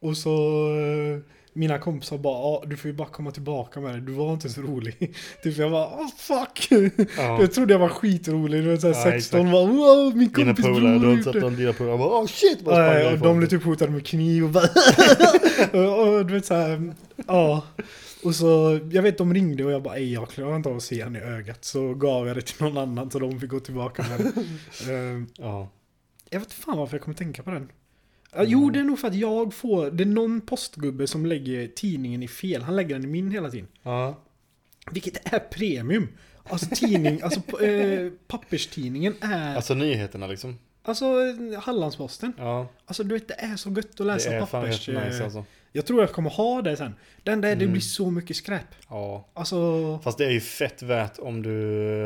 och 0.00 0.16
så... 0.16 0.30
Eh, 0.76 1.20
mina 1.58 1.78
kompisar 1.78 2.18
bara, 2.18 2.66
du 2.66 2.76
får 2.76 2.90
ju 2.90 2.96
bara 2.96 3.08
komma 3.08 3.30
tillbaka 3.30 3.80
med 3.80 3.94
det. 3.94 4.00
Du 4.00 4.12
var 4.12 4.32
inte 4.32 4.48
så 4.48 4.60
rolig. 4.60 4.98
typ 5.42 5.56
jag 5.56 5.70
bara, 5.70 5.86
oh, 5.86 6.08
fuck. 6.16 6.68
Ja. 7.16 7.40
Jag 7.40 7.52
trodde 7.52 7.74
jag 7.74 7.78
var 7.78 7.88
skitrolig. 7.88 8.62
Du 8.64 8.70
vet, 8.70 8.80
såhär 8.80 8.94
Ja, 8.94 9.02
16 9.02 9.40
exakt. 9.40 9.52
var, 9.52 9.66
wow, 9.66 10.16
min 10.16 10.28
Dina 10.32 10.46
kompis 10.46 10.64
polare, 10.66 10.98
du 10.98 11.06
har 11.06 11.12
inte 11.12 11.32
sett 11.32 11.42
om 11.42 11.56
dina 11.56 11.72
polare 11.72 11.98
bara 11.98 12.20
oh 12.22 12.26
shit 12.26 12.60
bara 12.64 12.74
och 12.88 12.94
därifrån. 12.94 13.28
de 13.28 13.38
blev 13.38 13.48
typ 13.48 13.62
hotade 13.64 13.92
med 13.92 14.06
kniv 14.06 14.44
och 14.44 14.50
bara 14.50 14.68
och, 16.18 16.26
du 16.26 16.34
vet 16.34 16.46
såhär, 16.46 16.94
ja. 17.26 17.62
Och 18.24 18.34
så, 18.34 18.80
jag 18.92 19.02
vet 19.02 19.18
de 19.18 19.34
ringde 19.34 19.64
och 19.64 19.72
jag 19.72 19.82
bara 19.82 19.96
ej 19.96 20.12
jag 20.12 20.28
klarar 20.30 20.56
inte 20.56 20.68
av 20.68 20.76
att 20.76 20.82
se 20.82 21.02
han 21.02 21.16
i 21.16 21.20
ögat. 21.20 21.64
Så 21.64 21.94
gav 21.94 22.26
jag 22.26 22.36
det 22.36 22.42
till 22.42 22.62
någon 22.64 22.78
annan 22.78 23.10
så 23.10 23.18
de 23.18 23.40
fick 23.40 23.50
gå 23.50 23.60
tillbaka 23.60 24.02
med 24.08 24.20
det. 24.20 24.92
Ehm, 24.92 25.26
Ja. 25.36 25.68
jag 26.30 26.40
vet 26.40 26.52
fan 26.52 26.78
varför 26.78 26.96
jag 26.96 27.02
kommer 27.04 27.16
tänka 27.16 27.42
på 27.42 27.50
den. 27.50 27.68
Ja, 28.38 28.44
Jo, 28.46 28.70
det 28.70 28.80
är 28.80 28.84
nog 28.84 28.98
för 28.98 29.08
att 29.08 29.14
jag 29.14 29.54
får, 29.54 29.90
det 29.90 30.04
är 30.04 30.06
någon 30.06 30.40
postgubbe 30.40 31.06
som 31.06 31.26
lägger 31.26 31.66
tidningen 31.68 32.22
i 32.22 32.28
fel. 32.28 32.62
Han 32.62 32.76
lägger 32.76 32.94
den 32.94 33.04
i 33.04 33.06
min 33.06 33.30
hela 33.30 33.50
tiden. 33.50 33.68
Ja. 33.82 34.18
Vilket 34.90 35.32
är 35.34 35.38
premium. 35.38 36.08
Alltså 36.50 36.66
tidning, 36.74 37.20
alltså 37.22 37.62
eh, 37.62 38.12
papperstidningen 38.28 39.14
är, 39.20 39.26
alltså, 39.44 39.56
Alltså 39.56 39.74
nyheterna 39.74 40.26
liksom. 40.26 40.58
Hallandsposten. 41.62 42.32
Ja. 42.38 42.66
Alltså 42.86 43.04
du 43.04 43.14
vet 43.14 43.28
det 43.28 43.34
är 43.34 43.56
så 43.56 43.70
gött 43.70 43.86
att 43.90 43.96
Det 43.96 44.04
läsa 44.04 44.30
är 44.32 44.38
fan 44.46 44.48
pappers... 44.62 44.88
rätt 44.88 45.04
nice 45.04 45.18
eh, 45.18 45.24
alltså. 45.24 45.44
Jag 45.72 45.86
tror 45.86 46.00
jag 46.00 46.12
kommer 46.12 46.30
ha 46.30 46.62
det 46.62 46.76
sen. 46.76 46.94
Den 47.22 47.40
där, 47.40 47.48
det 47.56 47.62
Mm. 47.64 47.72
blir 47.72 47.82
så 47.82 48.10
mycket 48.10 48.36
skräp. 48.36 48.66
Ja. 48.88 49.28
Alltså... 49.34 49.98
Fast 50.04 50.18
det 50.18 50.24
är 50.26 50.30
ju 50.30 50.40
fett 50.40 50.82
värt 50.82 51.18
om 51.18 51.42
du 51.42 51.50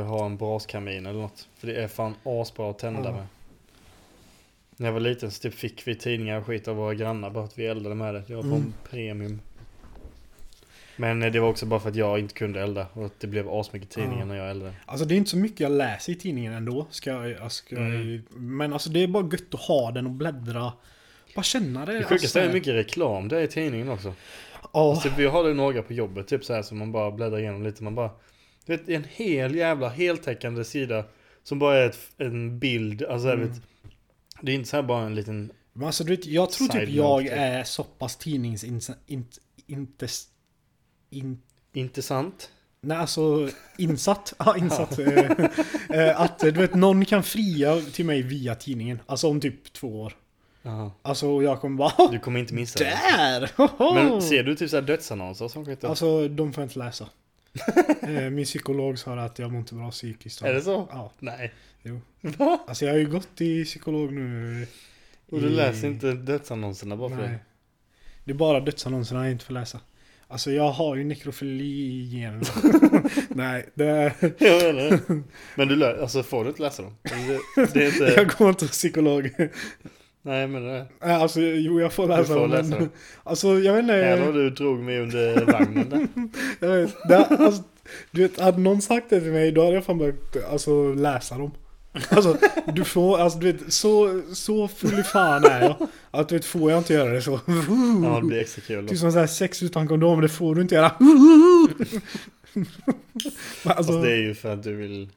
har 0.08 0.26
en 0.26 0.36
braskamin 0.36 1.06
eller 1.06 1.20
något. 1.20 1.48
För 1.58 1.66
det 1.66 1.82
är 1.82 1.88
fan 1.88 2.14
asbra 2.24 2.70
att 2.70 2.78
tända 2.78 3.04
Ja. 3.04 3.12
med. 3.12 3.26
När 4.82 4.88
jag 4.88 4.92
var 4.92 5.00
liten 5.00 5.30
så 5.30 5.42
typ 5.42 5.54
fick 5.54 5.86
vi 5.88 5.94
tidningar 5.94 6.38
och 6.38 6.46
skit 6.46 6.68
av 6.68 6.76
våra 6.76 6.94
grannar 6.94 7.30
bara 7.30 7.44
att 7.44 7.58
vi 7.58 7.66
eldade 7.66 7.94
med 7.94 8.14
det. 8.14 8.22
Det 8.26 8.34
var 8.34 8.42
fan 8.42 8.52
Mm. 8.52 8.72
premium. 8.90 9.40
Men 10.96 11.20
det 11.20 11.40
var 11.40 11.48
också 11.48 11.66
bara 11.66 11.80
för 11.80 11.88
att 11.88 11.96
jag 11.96 12.18
inte 12.18 12.34
kunde 12.34 12.60
elda 12.62 12.86
och 12.92 13.06
att 13.06 13.20
det 13.20 13.26
blev 13.26 13.48
asmycket 13.50 13.90
tidningar 13.90 14.18
Ja. 14.18 14.24
när 14.24 14.36
jag 14.36 14.50
eldade. 14.50 14.72
Alltså 14.86 15.06
det 15.06 15.14
är 15.14 15.16
inte 15.16 15.30
så 15.30 15.36
mycket 15.36 15.60
jag 15.60 15.72
läser 15.72 16.12
i 16.12 16.16
tidningen 16.16 16.52
ändå. 16.52 16.86
Ska 16.90 17.28
jag, 17.28 17.52
ska, 17.52 17.76
Mm. 17.76 18.22
Men 18.30 18.72
alltså 18.72 18.90
det 18.90 19.02
är 19.02 19.06
bara 19.06 19.24
gött 19.32 19.54
att 19.54 19.60
ha 19.60 19.90
den 19.90 20.06
och 20.06 20.12
bläddra. 20.12 20.72
Bara 21.34 21.42
känna 21.42 21.86
det. 21.86 21.92
Det 21.92 21.98
sjukaste 22.04 22.14
alltså, 22.24 22.38
är 22.38 22.46
hur 22.46 22.52
mycket 22.52 22.74
reklam 22.74 23.28
det 23.28 23.38
är 23.38 23.42
i 23.42 23.48
tidningen 23.48 23.88
också. 23.88 24.14
Ja. 24.62 24.68
Alltså, 24.90 25.08
vi 25.16 25.26
har 25.26 25.44
det 25.44 25.54
några 25.54 25.82
på 25.82 25.92
jobbet 25.92 26.28
typ 26.28 26.44
så 26.44 26.54
här 26.54 26.62
som 26.62 26.78
man 26.78 26.92
bara 26.92 27.10
bläddrar 27.10 27.38
igenom 27.38 27.62
lite. 27.62 27.82
Man 27.84 27.94
bara... 27.94 28.10
Du 28.66 28.72
vet, 28.76 28.86
det 28.86 28.92
är 28.92 28.96
en 28.96 29.06
hel 29.10 29.54
jävla 29.54 29.88
heltäckande 29.88 30.64
sida 30.64 31.04
som 31.42 31.58
bara 31.58 31.76
är 31.78 31.86
ett, 31.86 31.98
en 32.18 32.58
bild. 32.58 33.02
Alltså, 33.02 33.28
Mm. 33.32 33.48
vet, 33.48 33.60
det 34.42 34.52
är 34.52 34.54
inte 34.54 34.68
så 34.68 34.76
här 34.76 34.82
bara 34.82 35.06
en 35.06 35.14
liten... 35.14 35.52
Men 35.72 35.86
alltså 35.86 36.04
du 36.04 36.16
vet, 36.16 36.26
jag 36.26 36.50
tror 36.50 36.68
typ 36.68 36.88
jag 36.88 37.26
är 37.26 37.64
så 37.64 37.84
pass 37.84 38.16
tidningsins... 38.16 38.90
Inte... 39.06 39.40
Inte... 39.66 40.08
In, 41.10 41.42
Intressant. 41.72 42.50
nej 42.80 42.98
alltså 42.98 43.48
insatt. 43.78 44.34
Ja, 44.38 44.56
insatt. 44.56 44.98
eh, 44.98 45.30
eh, 45.90 46.20
att 46.20 46.38
du 46.38 46.50
vet, 46.50 46.74
någon 46.74 47.04
kan 47.04 47.22
fria 47.22 47.80
till 47.92 48.06
mig 48.06 48.22
via 48.22 48.54
tidningen. 48.54 48.98
Alltså 49.06 49.28
om 49.28 49.40
typ 49.40 49.72
två 49.72 50.00
år. 50.02 50.12
Jaha. 50.62 50.90
Alltså 51.02 51.42
jag 51.42 51.60
kommer 51.60 51.76
bara... 51.76 52.10
Du 52.10 52.18
kommer 52.18 52.40
inte 52.40 52.54
missa 52.54 52.78
det. 52.78 52.84
Där! 52.84 53.50
Men 53.94 54.22
ser 54.22 54.42
du 54.42 54.54
typ 54.56 54.70
så 54.70 54.76
här 54.76 54.82
dödsannonser 54.82 55.44
och 55.44 55.50
sånt? 55.50 55.84
Alltså, 55.84 56.28
de 56.28 56.52
får 56.52 56.62
jag 56.62 56.68
inte 56.68 56.78
läsa. 56.78 57.08
Eh, 58.02 58.30
Min 58.30 58.44
psykolog 58.44 58.98
sa 58.98 59.14
att 59.20 59.38
jag 59.38 59.50
mår 59.52 59.60
inte 59.60 59.74
bra 59.74 59.90
psykiskt. 59.90 60.42
är 60.42 60.52
det 60.54 60.62
så? 60.62 60.88
Ja. 60.90 61.12
Nej. 61.18 61.52
Jo. 61.82 62.00
Va? 62.20 62.64
Alltså 62.66 62.84
jag 62.84 62.92
har 62.92 62.98
ju 62.98 63.08
gått 63.08 63.40
i 63.40 63.64
psykolog 63.64 64.12
nu. 64.12 64.66
Och 65.30 65.40
du 65.40 65.46
i- 65.46 65.50
läser 65.50 65.88
inte 65.88 66.12
dödsannonserna 66.12 66.96
bara 66.96 67.08
för 67.08 67.16
Nej. 67.16 67.28
det? 67.28 67.38
Det 68.24 68.30
är 68.32 68.34
bara 68.36 68.60
dödsannonserna 68.60 69.22
jag 69.24 69.32
inte 69.32 69.44
får 69.44 69.54
läsa. 69.54 69.80
Alltså 70.28 70.50
jag 70.52 70.70
har 70.72 70.96
ju 70.96 71.04
nekrofili 71.04 71.64
i 71.64 72.08
generna. 72.18 72.44
Nej, 73.28 73.68
det. 73.74 74.12
Jag 74.38 74.74
menar. 74.74 75.00
Men 75.56 75.68
du 75.68 75.76
lä- 75.76 76.00
alltså 76.02 76.22
får 76.22 76.44
du 76.44 76.50
inte 76.50 76.62
läsa 76.62 76.82
dem? 76.82 76.96
Det, 77.02 77.40
det 77.74 77.84
är 77.84 77.92
inte... 77.92 78.04
Jag 78.16 78.28
går 78.38 78.48
inte 78.48 78.60
till 78.60 78.68
psykolog. 78.68 79.30
Nej 80.22 80.46
men 80.46 80.62
det... 80.62 80.86
Nej, 81.02 81.14
Alltså 81.14 81.40
jo, 81.40 81.80
jag 81.80 81.92
får 81.92 82.06
läsa 82.06 82.24
får 82.24 82.40
dem. 82.40 82.50
läsa 82.50 82.68
men-. 82.78 82.90
Alltså 83.24 83.58
jag 83.58 83.72
vet 83.72 83.82
inte. 83.82 83.94
Jävlar 83.94 84.32
du 84.32 84.50
drog 84.50 84.78
mig 84.80 85.00
under 85.00 85.44
vagnen 85.52 85.88
där. 85.88 86.08
Jag 86.68 86.76
vet, 86.76 86.96
det, 87.08 87.16
alltså, 87.24 87.62
du 88.10 88.22
vet, 88.22 88.40
hade 88.40 88.60
någon 88.60 88.82
sagt 88.82 89.10
det 89.10 89.20
till 89.20 89.32
mig 89.32 89.52
då 89.52 89.62
hade 89.64 89.74
jag 89.74 89.84
fan 89.84 89.98
börjat 89.98 90.36
alltså, 90.50 90.94
läsa 90.94 91.38
dem. 91.38 91.50
Alltså, 92.08 92.36
du 92.74 92.84
får, 92.84 93.18
alltså 93.18 93.38
du 93.38 93.52
vet, 93.52 93.72
så, 93.72 94.22
så 94.32 94.68
full 94.68 94.98
i 94.98 95.02
fan 95.02 95.44
är 95.44 95.60
jag. 95.60 95.88
Att 96.10 96.28
du 96.28 96.34
vet, 96.34 96.44
får 96.44 96.70
jag 96.70 96.80
inte 96.80 96.94
göra 96.94 97.12
det 97.12 97.22
så. 97.22 97.40
Ja 98.04 98.20
det 98.20 98.26
blir 98.26 98.40
extra 98.40 98.62
kul. 98.62 98.88
Typ 98.88 98.98
som 98.98 99.12
såhär 99.12 99.26
sex 99.26 99.62
utan 99.62 99.88
kondom, 99.88 100.20
det 100.20 100.28
får 100.28 100.54
du 100.54 100.62
inte 100.62 100.74
göra. 100.74 100.90
Fast 103.62 103.76
alltså, 103.78 104.02
det 104.02 104.12
är 104.12 104.16
ju 104.16 104.34
för 104.34 104.52
att 104.52 104.62
du 104.62 104.74
vill... 104.74 105.08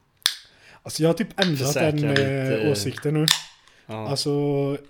alltså 0.82 1.02
jag 1.02 1.08
har 1.08 1.14
typ 1.14 1.40
ändrat 1.40 1.74
den 1.74 1.96
ditt, 1.96 2.18
eh, 2.18 2.52
eh, 2.52 2.70
åsikten 2.72 3.14
nu. 3.14 3.26
Ja. 3.86 4.08
Alltså, 4.08 4.30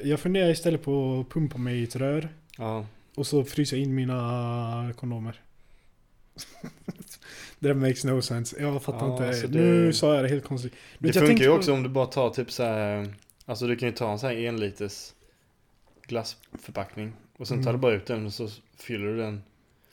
jag 0.05 0.21
funderar 0.21 0.51
istället 0.51 0.83
på 0.83 1.21
att 1.21 1.33
pumpa 1.35 1.59
mig 1.59 1.77
i 1.81 1.85
ett 1.85 1.97
rör. 1.97 2.29
ja. 2.59 2.87
Och 3.15 3.27
så 3.27 3.45
frysa 3.45 3.77
in 3.77 3.95
mina 3.95 4.93
kondomer. 4.97 5.41
det 7.59 7.75
makes 7.75 8.05
no 8.05 8.23
sense. 8.23 8.63
Jag 8.63 8.83
fattar 8.83 9.07
Ja, 9.07 9.13
inte. 9.13 9.29
alltså 9.29 9.47
det- 9.49 9.59
Nu 9.59 9.93
sa 9.93 10.15
jag 10.15 10.25
det 10.25 10.29
helt 10.29 10.45
konstigt. 10.45 10.73
Du 10.99 11.07
Det 11.09 11.13
funkar 11.13 11.27
tänkte 11.27 11.45
ju 11.45 11.51
också 11.51 11.73
om 11.73 11.83
du 11.83 11.89
bara 11.89 12.07
tar 12.07 12.31
typ 12.31 12.53
så 12.53 12.63
här. 12.63 13.15
Alltså 13.45 13.67
du 13.67 13.77
kan 13.77 13.89
ju 13.89 13.95
ta 13.95 14.13
en 14.13 14.19
sån 14.19 14.29
här 14.31 14.37
enliters 14.37 15.13
glassförpackning. 16.07 17.13
Och 17.37 17.49
sen 17.49 17.63
tar 17.63 17.71
Mm. 17.71 17.81
du 17.81 17.83
bara 17.83 17.93
ut 17.95 18.07
den 18.07 18.27
och 18.27 18.33
så 18.33 18.49
fyller 18.79 19.07
du 19.07 19.17
den. 19.17 19.43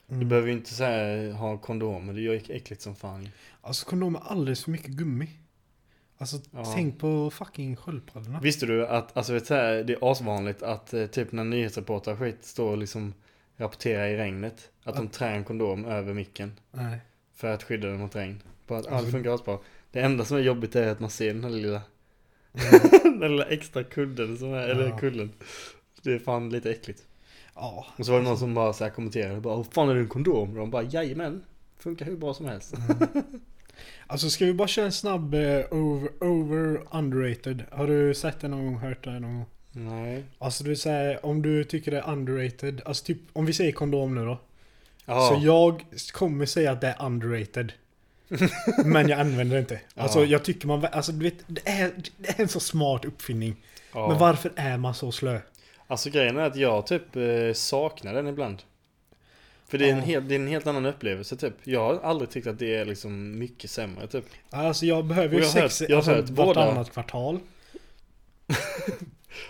Du 0.08 0.16
Mm. 0.16 0.30
behöver 0.30 0.48
ju 0.48 0.54
inte 0.54 0.74
så 0.74 0.84
här 0.84 1.32
ha 1.32 1.58
kondomer. 1.58 2.13
Det 2.13 2.22
gör 2.22 2.34
äckligt 2.52 2.82
som 2.82 2.96
fan. 2.96 3.30
Alltså 3.62 3.86
kondomer 3.86 4.20
är 4.20 4.24
alldeles 4.24 4.63
för 4.63 4.72
mycket 4.72 4.88
gummi. 4.92 5.28
Alltså 6.23 6.49
Ja. 6.51 6.71
tänk 6.75 6.99
på 6.99 7.29
fucking 7.29 7.75
sköldpaddorna. 7.75 8.39
Visste 8.39 8.65
du 8.65 8.88
att, 8.88 9.17
alltså 9.17 9.33
vet 9.33 9.47
du, 9.47 9.53
det 9.83 9.93
är 9.93 10.12
asvanligt 10.12 10.63
att 10.63 10.93
eh, 10.93 11.05
typ 11.05 11.31
när 11.31 11.43
nyhetsreportrar 11.43 12.15
skit 12.15 12.38
står 12.45 12.71
och 12.71 12.77
liksom 12.77 13.13
rapporterar 13.57 14.07
i 14.07 14.17
regnet. 14.17 14.69
Att 14.83 14.95
de 14.95 15.07
trär 15.07 15.33
en 15.33 15.43
kondom 15.43 15.86
över 15.86 16.13
micken. 16.13 16.51
Nej. 16.71 16.97
För 17.36 17.47
att 17.47 17.63
skydda 17.63 17.88
den 17.88 17.99
mot 17.99 18.15
regn. 18.15 18.41
Bara 18.67 18.79
att, 18.79 18.86
ja, 18.86 18.91
Alltså- 18.91 19.12
funkar 19.12 19.36
asbra. 19.36 19.57
Det 19.91 19.99
enda 20.01 20.25
som 20.25 20.38
är 20.38 20.41
jobbigt 20.41 20.75
är 20.75 20.88
att 20.91 20.99
man 20.99 21.09
ser 21.09 21.33
den 21.33 21.43
här 21.43 21.49
lilla, 21.51 21.81
den 23.03 23.19
lilla 23.31 23.45
extra 23.45 23.83
kudden 23.83 24.38
som 24.38 24.53
är, 24.53 24.67
eller 24.67 24.89
Ja. 24.89 24.97
kullen. 24.97 25.31
Det 26.03 26.13
är 26.13 26.19
fan 26.19 26.49
lite 26.49 26.71
äckligt. 26.71 27.03
Ja. 27.55 27.86
Och 27.97 28.05
så 28.05 28.12
var 28.12 28.19
det 28.19 28.25
någon 28.25 28.38
som 28.38 28.53
bara 28.53 28.73
så 28.73 28.83
här 28.83 28.91
kommenterade, 28.91 29.41
bara, 29.41 29.55
"Åh, 29.55 29.65
fan 29.71 29.89
är 29.89 29.93
det 29.93 29.99
en 29.99 30.07
kondom? 30.07 30.49
Och 30.49 30.55
de 30.55 30.69
bara, 30.71 30.83
jajamän. 30.83 31.43
Funkar 31.77 32.05
hur 32.05 32.17
bra 32.17 32.33
som 32.33 32.45
helst. 32.45 32.73
Alltså 34.07 34.29
ska 34.29 34.45
vi 34.45 34.53
bara 34.53 34.67
köra 34.67 34.86
en 34.86 34.91
snabb 34.91 35.33
eh, 35.33 35.39
over, 35.71 36.09
over 36.23 36.81
underrated? 36.91 37.63
Har 37.71 37.88
du 37.88 38.13
sett 38.13 38.39
det 38.39 38.47
någon 38.47 38.65
gång? 38.65 38.77
Hört 38.77 39.03
det 39.03 39.19
någon 39.19 39.33
gång? 39.36 39.45
Nej. 39.71 40.23
Alltså 40.39 40.63
du 40.63 40.75
säger 40.75 41.25
om 41.25 41.41
du 41.41 41.63
tycker 41.63 41.91
det 41.91 41.97
är 41.97 42.09
underrated. 42.12 42.81
Alltså 42.86 43.05
typ 43.05 43.17
om 43.33 43.45
vi 43.45 43.53
säger 43.53 43.71
kondom 43.71 44.15
nu 44.15 44.25
då. 44.25 44.39
Ja. 45.05 45.27
Så 45.29 45.45
jag 45.45 45.86
kommer 46.12 46.45
säga 46.45 46.71
att 46.71 46.81
det 46.81 46.88
är 46.88 47.05
underrated. 47.05 47.73
men 48.86 49.09
jag 49.09 49.19
använder 49.19 49.55
det 49.55 49.59
inte. 49.59 49.79
Alltså 49.95 50.19
Ja. 50.19 50.25
jag 50.25 50.43
tycker 50.43 50.67
man... 50.67 50.86
Alltså 50.91 51.12
du 51.12 51.23
vet, 51.23 51.36
det 51.47 51.67
är, 51.69 51.91
det 52.17 52.29
är 52.29 52.41
en 52.41 52.47
så 52.47 52.59
smart 52.59 53.05
uppfinning. 53.05 53.55
ja. 53.93 54.07
Men 54.07 54.17
varför 54.17 54.51
är 54.55 54.77
man 54.77 54.93
så 54.93 55.12
slö? 55.12 55.39
Alltså 55.88 56.09
grejen 56.09 56.38
är 56.38 56.41
att 56.43 56.55
jag 56.55 56.88
typ 56.88 57.15
eh, 57.15 57.53
saknar 57.53 58.13
den 58.13 58.27
ibland. 58.27 58.62
För 59.73 59.77
det 59.77 59.89
är, 59.89 59.93
en 59.93 60.01
helt, 60.01 60.29
det 60.29 60.36
är 60.36 60.39
en 60.39 60.47
helt 60.47 60.67
annan 60.67 60.86
upplevelse 60.86 61.36
typ. 61.36 61.53
Jag 61.63 61.79
har 61.79 61.99
aldrig 62.09 62.29
tyckt 62.29 62.47
att 62.47 62.59
det 62.59 62.75
är 62.75 62.86
liksom 62.86 63.39
mycket 63.39 63.69
sämre 63.71 64.07
typ. 64.07 64.25
Alltså 64.49 64.86
jag 64.86 65.05
behöver 65.05 65.36
ju 65.36 65.41
jag 65.41 65.51
sex 65.51 65.79
hört- 65.79 65.89
jag 65.89 65.95
har 65.95 65.97
alltså, 65.97 66.12
hört 66.12 66.29
båda. 66.29 66.45
vartannat 66.59 66.91
kvartal. 66.93 67.39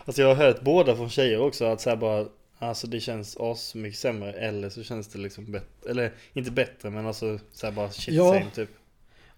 Alltså 0.06 0.22
jag 0.22 0.30
har 0.30 0.36
hört 0.36 0.62
båda 0.62 0.96
från 0.96 1.10
tjejer 1.10 1.40
också 1.42 1.66
att 1.66 1.82
säga 1.82 1.96
bara 1.96 2.26
Alltså 2.60 2.88
det 2.88 3.00
känns 3.00 3.38
as 3.40 3.76
mycket 3.76 4.00
sämre 4.00 4.34
eller 4.34 4.70
så 4.70 4.84
känns 4.84 5.08
det 5.08 5.20
liksom 5.20 5.52
bättre 5.52 5.90
Eller 5.92 6.12
inte 6.34 6.52
bättre 6.52 6.90
men 6.90 7.08
alltså 7.08 7.40
så 7.54 7.72
bara 7.72 7.92
shit 7.92 8.14
Ja. 8.16 8.30
same 8.34 8.46
typ 8.56 8.70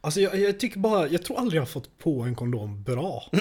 Alltså 0.02 0.22
jag, 0.22 0.36
jag 0.40 0.60
tycker 0.60 0.80
bara, 0.80 1.08
jag 1.08 1.24
tror 1.26 1.40
aldrig 1.40 1.58
jag 1.58 1.62
har 1.62 1.68
fått 1.68 1.98
på 1.98 2.22
en 2.22 2.36
kondom 2.36 2.84
bra. 2.84 3.24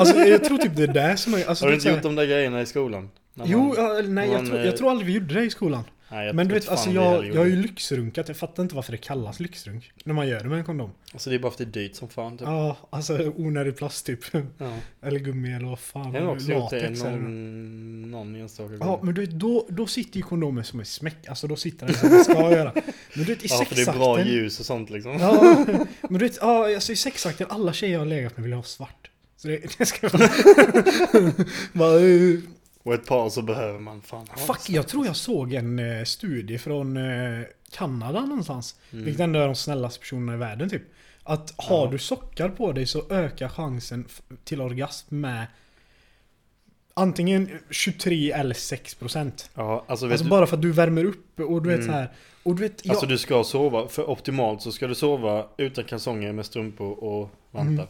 alltså 0.00 0.16
jag 0.18 0.44
tror 0.44 0.58
typ 0.58 0.76
det 0.76 0.82
är 0.82 0.86
det 1.10 1.16
som 1.16 1.34
är... 1.34 1.44
Alltså, 1.48 1.64
Har 1.64 1.70
du 1.70 1.74
inte 1.74 1.88
så 1.88 1.94
gjort 1.94 2.02
de 2.02 2.14
där 2.14 2.26
grejerna 2.26 2.62
i 2.62 2.66
skolan? 2.66 3.10
Jo, 3.44 3.58
man- 3.58 3.74
ja, 3.76 4.02
nej 4.08 4.28
jag 4.28 4.34
man, 4.36 4.46
tror, 4.46 4.58
eh, 4.58 4.64
jag 4.66 4.76
tror 4.76 4.90
aldrig 4.90 5.06
vi 5.06 5.12
gjorde 5.12 5.34
det 5.34 5.42
i 5.44 5.50
skolan. 5.50 5.84
Nej, 6.12 6.26
jag 6.26 6.34
Men 6.36 6.48
du 6.48 6.54
vet 6.54 6.68
alltså 6.68 6.90
jag, 6.90 7.26
jag 7.26 7.36
har 7.36 7.44
ju 7.46 7.56
lyxrunkat. 7.56 8.28
Jag 8.28 8.36
fattar 8.36 8.62
inte 8.62 8.74
varför 8.74 8.92
det 8.92 8.98
kallas 8.98 9.40
lyxrunk. 9.40 9.92
När 10.04 10.14
man 10.14 10.28
gör 10.28 10.40
det 10.42 10.48
med 10.48 10.58
en 10.58 10.64
kondom. 10.64 10.90
Alltså 11.12 11.30
det 11.30 11.36
är 11.36 11.38
bara 11.40 11.52
för 11.52 11.64
att 11.64 11.72
det 11.72 11.80
är 11.80 11.82
dyrt 11.82 11.96
som 11.96 12.08
fan 12.08 12.38
typ 12.38 12.48
Ja, 12.48 12.76
alltså 12.90 13.32
onödig 13.36 13.76
plast 13.76 14.06
typ. 14.06 14.20
ja. 14.58 14.72
Eller 15.02 15.18
gummi 15.20 15.52
eller 15.52 15.66
vad 15.68 15.78
fan. 15.78 16.14
Jag 16.14 16.22
har 16.22 16.32
också 16.34 16.52
gjort 16.52 16.70
det 16.70 16.90
någon, 17.04 18.10
någon 18.10 18.34
enstaka 18.36 18.74
Ja, 18.80 18.86
gång 18.86 19.00
men 19.02 19.14
du 19.14 19.20
vet, 19.20 19.30
då, 19.30 19.66
då 19.68 19.86
sitter 19.86 20.16
ju 20.16 20.22
kondomen 20.22 20.64
som 20.64 20.80
en 20.80 20.86
smäck. 20.86 21.28
Alltså 21.28 21.46
då 21.46 21.56
sitter 21.56 21.86
den 21.86 21.94
som 21.96 22.08
den 22.08 22.24
ska 22.24 22.32
göra. 22.50 22.72
Men 22.74 22.84
du 23.14 23.24
vet 23.24 23.44
i 23.44 23.46
Ja 23.50 23.64
för 23.64 23.74
det 23.74 23.82
är 23.82 23.92
bra 23.92 24.14
sexakten. 24.16 24.34
ljus 24.34 24.60
och 24.60 24.66
sånt 24.66 24.90
liksom 24.90 25.12
Ja, 25.20 25.64
men 26.02 26.12
du 26.18 26.18
vet, 26.18 26.38
ja, 26.40 26.74
alltså 26.74 26.92
i 26.92 26.96
sexakten, 26.96 27.46
alla 27.50 27.72
tjejer 27.72 27.92
jag 27.92 28.00
har 28.00 28.06
legat 28.06 28.36
med 28.36 28.44
vill 28.44 28.52
ha 28.52 28.62
svart. 28.62 29.10
Så 29.36 29.48
det, 29.48 29.78
det 29.78 29.86
ska 29.86 30.08
vara... 31.72 31.98
Och 32.82 32.94
ett 32.94 33.06
par 33.06 33.28
så 33.30 33.42
behöver 33.42 33.78
man 33.78 34.02
fan 34.02 34.26
ha 34.30 34.36
Fuck, 34.54 34.70
jag 34.70 34.88
tror 34.88 35.06
jag 35.06 35.16
såg 35.16 35.52
en 35.52 35.78
eh, 35.78 36.04
studie 36.04 36.58
från 36.58 36.96
eh, 36.96 37.42
Kanada 37.72 38.20
någonstans. 38.20 38.76
Mm. 38.92 39.04
Vilket 39.04 39.20
ändå 39.20 39.38
är 39.40 39.46
de 39.46 39.54
snällaste 39.54 40.00
personerna 40.00 40.34
i 40.34 40.36
världen 40.36 40.70
typ. 40.70 40.82
Att 41.22 41.54
har 41.56 41.84
Ja. 41.84 41.90
du 41.92 41.98
sockar 41.98 42.48
på 42.48 42.72
dig 42.72 42.86
så 42.86 43.02
ökar 43.10 43.48
chansen 43.48 44.04
till 44.44 44.60
orgasm 44.60 45.20
med 45.20 45.46
antingen 46.94 47.58
23 47.70 48.30
eller 48.32 48.54
6 48.54 48.94
procent. 48.94 49.50
Ja 49.54 49.84
alltså 49.86 50.10
Alltså 50.10 50.26
bara 50.28 50.46
för 50.46 50.56
att 50.56 50.62
du 50.62 50.72
värmer 50.72 51.04
upp 51.04 51.40
och 51.40 51.62
du 51.62 51.68
vet 51.68 51.78
Mm. 51.78 51.86
så 51.88 51.92
här. 51.92 52.08
Och 52.42 52.54
du 52.54 52.62
vet, 52.62 52.84
jag, 52.86 52.90
Alltså 52.92 53.06
du 53.06 53.18
ska 53.18 53.44
sova, 53.44 53.88
för 53.88 54.10
optimalt 54.10 54.62
så 54.62 54.72
ska 54.72 54.86
du 54.86 54.94
sova 54.94 55.46
utan 55.56 55.84
kalsonger 55.84 56.32
med 56.32 56.46
strumpor 56.46 57.04
och 57.04 57.30
vantar. 57.50 57.70
Mm. 57.72 57.86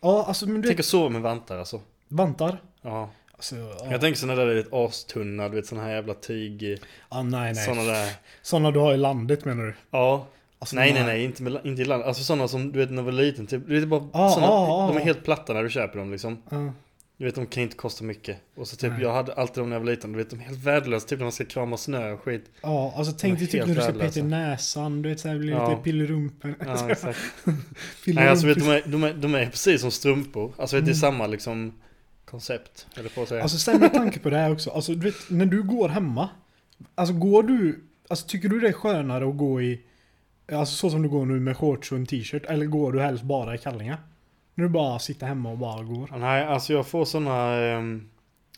ja 0.00 0.24
alltså 0.28 0.46
men 0.46 0.60
du 0.60 0.68
Tänk 0.68 0.78
vet, 0.78 0.84
att 0.84 0.90
sova 0.90 1.08
med 1.08 1.22
vantar 1.22 1.58
alltså. 1.58 1.80
vantar. 2.08 2.62
Ja. 2.82 3.10
Alltså, 3.36 3.56
ja. 3.56 3.86
Jag 3.90 4.00
tänker 4.00 4.18
sådana 4.20 4.44
där 4.44 4.54
lite 4.54 4.76
astunna, 4.76 5.48
du 5.48 5.56
vet 5.56 5.66
sådana 5.66 5.86
här 5.86 5.94
jävla 5.94 6.14
tyg... 6.14 6.78
ah, 7.08 7.22
nej 7.22 7.52
nej. 7.54 7.64
Sådana 7.64 7.82
där. 7.82 8.10
Sådana 8.42 8.70
du 8.70 8.78
har 8.78 8.94
i 8.94 8.96
landet 8.96 9.44
menar 9.44 9.64
du? 9.64 9.74
Ja. 9.90 10.26
Alltså, 10.58 10.76
nej 10.76 10.92
nej 10.92 11.04
nej, 11.04 11.24
inte, 11.24 11.42
med, 11.42 11.60
inte 11.64 11.82
i 11.82 11.84
land. 11.84 12.02
Alltså 12.02 12.22
sådana 12.24 12.48
som 12.48 12.72
du 12.72 12.78
vet 12.78 12.90
när 12.90 12.96
jag 12.96 13.02
var 13.04 13.12
liten, 13.12 13.46
typ, 13.46 13.62
du 13.68 13.80
vet 13.80 13.88
bara 13.88 14.08
Ah, 14.12 14.28
såna, 14.30 14.46
ah, 14.46 14.84
ah. 14.84 14.88
De 14.88 14.96
är 14.96 15.00
helt 15.00 15.24
platta 15.24 15.52
när 15.52 15.62
du 15.62 15.70
köper 15.70 15.98
dem 15.98 16.12
liksom. 16.12 16.42
Ja. 16.48 16.72
Du 17.18 17.24
vet 17.24 17.34
de 17.34 17.46
kan 17.46 17.62
inte 17.62 17.76
kosta 17.76 18.04
mycket. 18.04 18.36
Och 18.56 18.68
så 18.68 18.76
typ, 18.76 18.90
Nej. 18.92 19.02
jag 19.02 19.12
hade 19.14 19.32
alltid 19.34 19.62
dem 19.62 19.68
när 19.70 19.76
jag 19.76 19.80
var 19.80 19.90
liten, 19.90 20.12
du 20.12 20.18
vet 20.18 20.30
de 20.30 20.40
är 20.40 20.44
helt 20.44 20.58
värdelösa, 20.64 21.08
typ 21.08 21.18
när 21.18 21.24
man 21.24 21.32
ska 21.32 21.44
krama 21.44 21.76
snö 21.76 22.12
och 22.12 22.20
skit. 22.20 22.44
Ja, 22.62 22.94
alltså 22.96 23.12
tänk 23.18 23.38
dig 23.38 23.48
typ 23.48 23.66
när 23.66 23.74
du 23.74 23.80
ska 23.80 23.92
peta 23.92 24.18
i 24.20 24.22
näsan, 24.22 25.02
du 25.02 25.08
vet 25.08 25.20
såhär, 25.20 25.38
blir 25.38 25.52
Ja. 25.52 25.70
lite 25.70 25.82
pillerumpen. 25.82 26.54
Ja 26.66 26.90
exakt. 26.90 27.18
Nej 28.06 28.28
alltså 28.28 28.46
vet 28.46 28.58
du, 28.58 28.64
de 28.64 28.70
är, 28.70 28.82
de, 28.86 29.04
är, 29.04 29.12
de 29.14 29.34
är 29.34 29.46
precis 29.46 29.80
som 29.80 29.90
strumpor. 29.90 30.52
Alltså 30.58 30.76
vet, 30.76 30.84
det 30.84 30.90
är 30.90 30.92
Mm. 30.92 31.00
samma 31.00 31.26
liksom 31.26 31.72
koncept. 32.30 32.86
Eller 32.96 33.08
på 33.08 33.22
att 33.22 33.28
säga. 33.28 33.42
Alltså 33.42 33.58
sen 33.58 33.80
med 33.80 33.92
tanke 33.94 34.18
på 34.18 34.30
det 34.30 34.36
här 34.38 34.52
också, 34.52 34.70
alltså 34.70 34.92
du 34.94 35.00
vet 35.10 35.14
när 35.28 35.46
du 35.46 35.62
går 35.62 35.88
hemma. 35.88 36.28
Alltså 36.94 37.14
går 37.14 37.42
du, 37.42 37.80
alltså 38.08 38.26
tycker 38.28 38.48
du 38.48 38.60
det 38.60 38.68
är 38.68 38.72
skönare 38.72 39.28
att 39.28 39.36
gå 39.36 39.62
i, 39.62 39.80
alltså 40.52 40.76
så 40.76 40.90
som 40.90 41.02
du 41.02 41.08
går 41.08 41.26
nu 41.26 41.40
med 41.40 41.56
shorts 41.56 41.92
och 41.92 41.98
en 41.98 42.06
t-shirt, 42.06 42.44
eller 42.48 42.66
går 42.66 42.92
du 42.92 43.00
helst 43.00 43.22
bara 43.24 43.54
i 43.54 43.58
kallingar? 43.58 43.98
När 44.54 44.64
du 44.64 44.70
bara 44.70 44.98
sitter 44.98 45.26
hemma 45.26 45.50
och 45.50 45.58
bara 45.58 45.82
går. 45.82 46.18
Nej, 46.18 46.44
alltså 46.44 46.72
jag 46.72 46.86
får 46.86 47.04
såna... 47.04 47.54
ehm, 47.54 48.08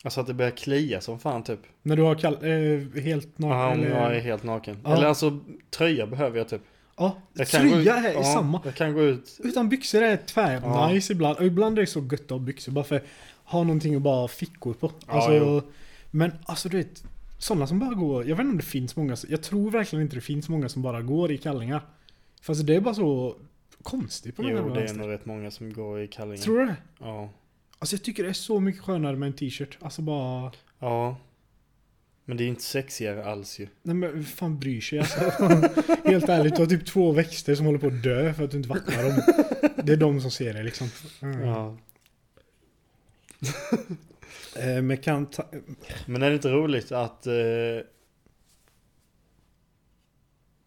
alltså 0.05 0.21
att 0.21 0.27
det 0.27 0.35
börjar 0.35 0.51
klia 0.51 1.01
som 1.01 1.19
fan 1.19 1.43
typ. 1.43 1.61
När 1.83 1.97
du 1.97 2.03
har 2.03 2.15
kall, 2.15 2.35
eh, 2.35 3.03
helt 3.03 3.39
naken 3.39 3.59
Ja, 3.59 3.67
om 3.73 3.81
eller? 3.81 4.01
jag 4.01 4.17
är 4.17 4.21
helt 4.21 4.43
naken. 4.43 4.77
Ja. 4.85 4.97
Eller 4.97 5.07
alltså 5.07 5.39
tröja 5.71 6.07
behöver 6.07 6.39
jag 6.39 6.49
typ. 6.49 6.63
Ja, 6.97 7.17
Jag 7.33 7.49
kan 7.49 7.61
gå 7.71 7.77
ut- 7.77 7.85
tröja 7.87 7.97
är 7.97 8.15
ja, 8.15 8.23
samma. 8.25 8.61
Jag 8.65 8.75
kan 8.75 8.95
gå 8.95 9.03
ut. 9.03 9.41
Utan 9.45 9.69
byxor 9.69 10.03
är 10.03 10.17
tvär 10.17 10.61
Ja. 10.65 10.93
ibland. 11.11 11.37
Och 11.39 11.45
ibland 11.45 11.79
är 11.79 11.83
det 11.83 11.87
så 11.87 12.01
gött 12.01 12.21
att 12.23 12.31
ha 12.31 12.39
byxor 12.39 12.73
bara 12.73 12.85
för 12.85 13.03
att 13.49 13.53
ha 13.53 13.63
någonting 13.65 13.95
att 13.95 14.03
bara 14.03 14.21
ha 14.21 14.29
fickor 14.29 14.75
på. 14.75 14.93
Ja, 15.07 15.13
Alltså, 15.13 15.35
jo. 15.35 15.63
men 16.11 16.33
alltså 16.45 16.69
du 16.69 16.77
vet, 16.77 17.05
sådana 17.39 17.67
som 17.67 17.79
bara 17.79 17.95
går, 17.95 18.29
jag 18.29 18.37
vet 18.37 18.45
inte 18.45 18.51
om 18.51 18.57
det 18.57 18.65
finns 18.65 18.97
många, 18.97 19.17
jag 19.29 19.43
tror 19.43 19.71
verkligen 19.71 20.03
inte 20.03 20.17
det 20.17 20.21
finns 20.21 20.49
många 20.49 20.69
som 20.69 20.83
bara 20.83 21.03
går 21.03 21.33
i 21.33 21.39
kallingar. 21.39 21.83
Fast 22.43 22.67
det 22.67 22.75
är 22.77 22.81
bara 22.81 22.95
så 22.95 23.37
konstigt 23.83 24.37
på 24.37 24.43
något 24.43 24.51
Jo, 24.51 24.57
det 24.69 24.75
är 24.75 24.81
vänster. 24.81 24.99
nog 24.99 25.11
rätt 25.11 25.27
många 25.27 25.51
som 25.51 25.73
går 25.73 26.01
i 26.03 26.09
kallingar. 26.09 26.43
Tror 26.43 26.59
du 26.59 26.67
det? 26.67 26.77
Ja. 27.01 27.31
Alltså 27.79 27.97
jag 27.97 28.03
tycker 28.03 28.23
det 28.23 28.29
är 28.29 28.33
så 28.33 28.61
mycket 28.61 28.83
skönare 28.83 29.17
med 29.17 29.27
en 29.27 29.33
t-shirt. 29.33 29.79
Alltså 29.81 30.03
bara... 30.03 30.53
Ja. 30.79 31.17
Men 32.25 32.37
det 32.37 32.45
är 32.45 32.49
inte 32.49 32.63
sexigare 32.63 33.25
alls 33.25 33.59
ju. 33.61 33.69
Nej 33.83 33.95
men 33.95 34.25
fan 34.25 34.59
bryr 34.59 34.81
sig 34.81 34.99
alltså. 34.99 35.21
Helt 36.05 36.29
ärligt, 36.29 36.57
du 36.57 36.63
har 36.63 36.67
typ 36.67 36.87
två 36.87 37.13
växter 37.13 37.55
som 37.55 37.67
håller 37.67 37.79
på 37.79 37.87
att 37.87 38.03
dö 38.03 38.35
för 38.35 38.45
att 38.45 38.51
du 38.51 38.57
inte 38.57 38.69
vattnar 38.69 39.03
dem. 39.05 39.23
Det 39.85 39.93
är 39.93 39.97
de 39.97 40.21
som 40.21 40.31
ser 40.31 40.55
det 40.55 40.63
liksom. 40.63 40.89
Mm. 41.23 41.41
Ja. 41.41 41.77
Eh, 44.57 44.83
men 44.83 44.97
kan 44.99 45.27
ta... 45.27 45.45
Men 46.07 46.23
är 46.23 46.29
det 46.31 46.35
inte 46.37 46.49
roligt 46.51 46.93
att... 46.93 47.27
Eh, 47.27 47.33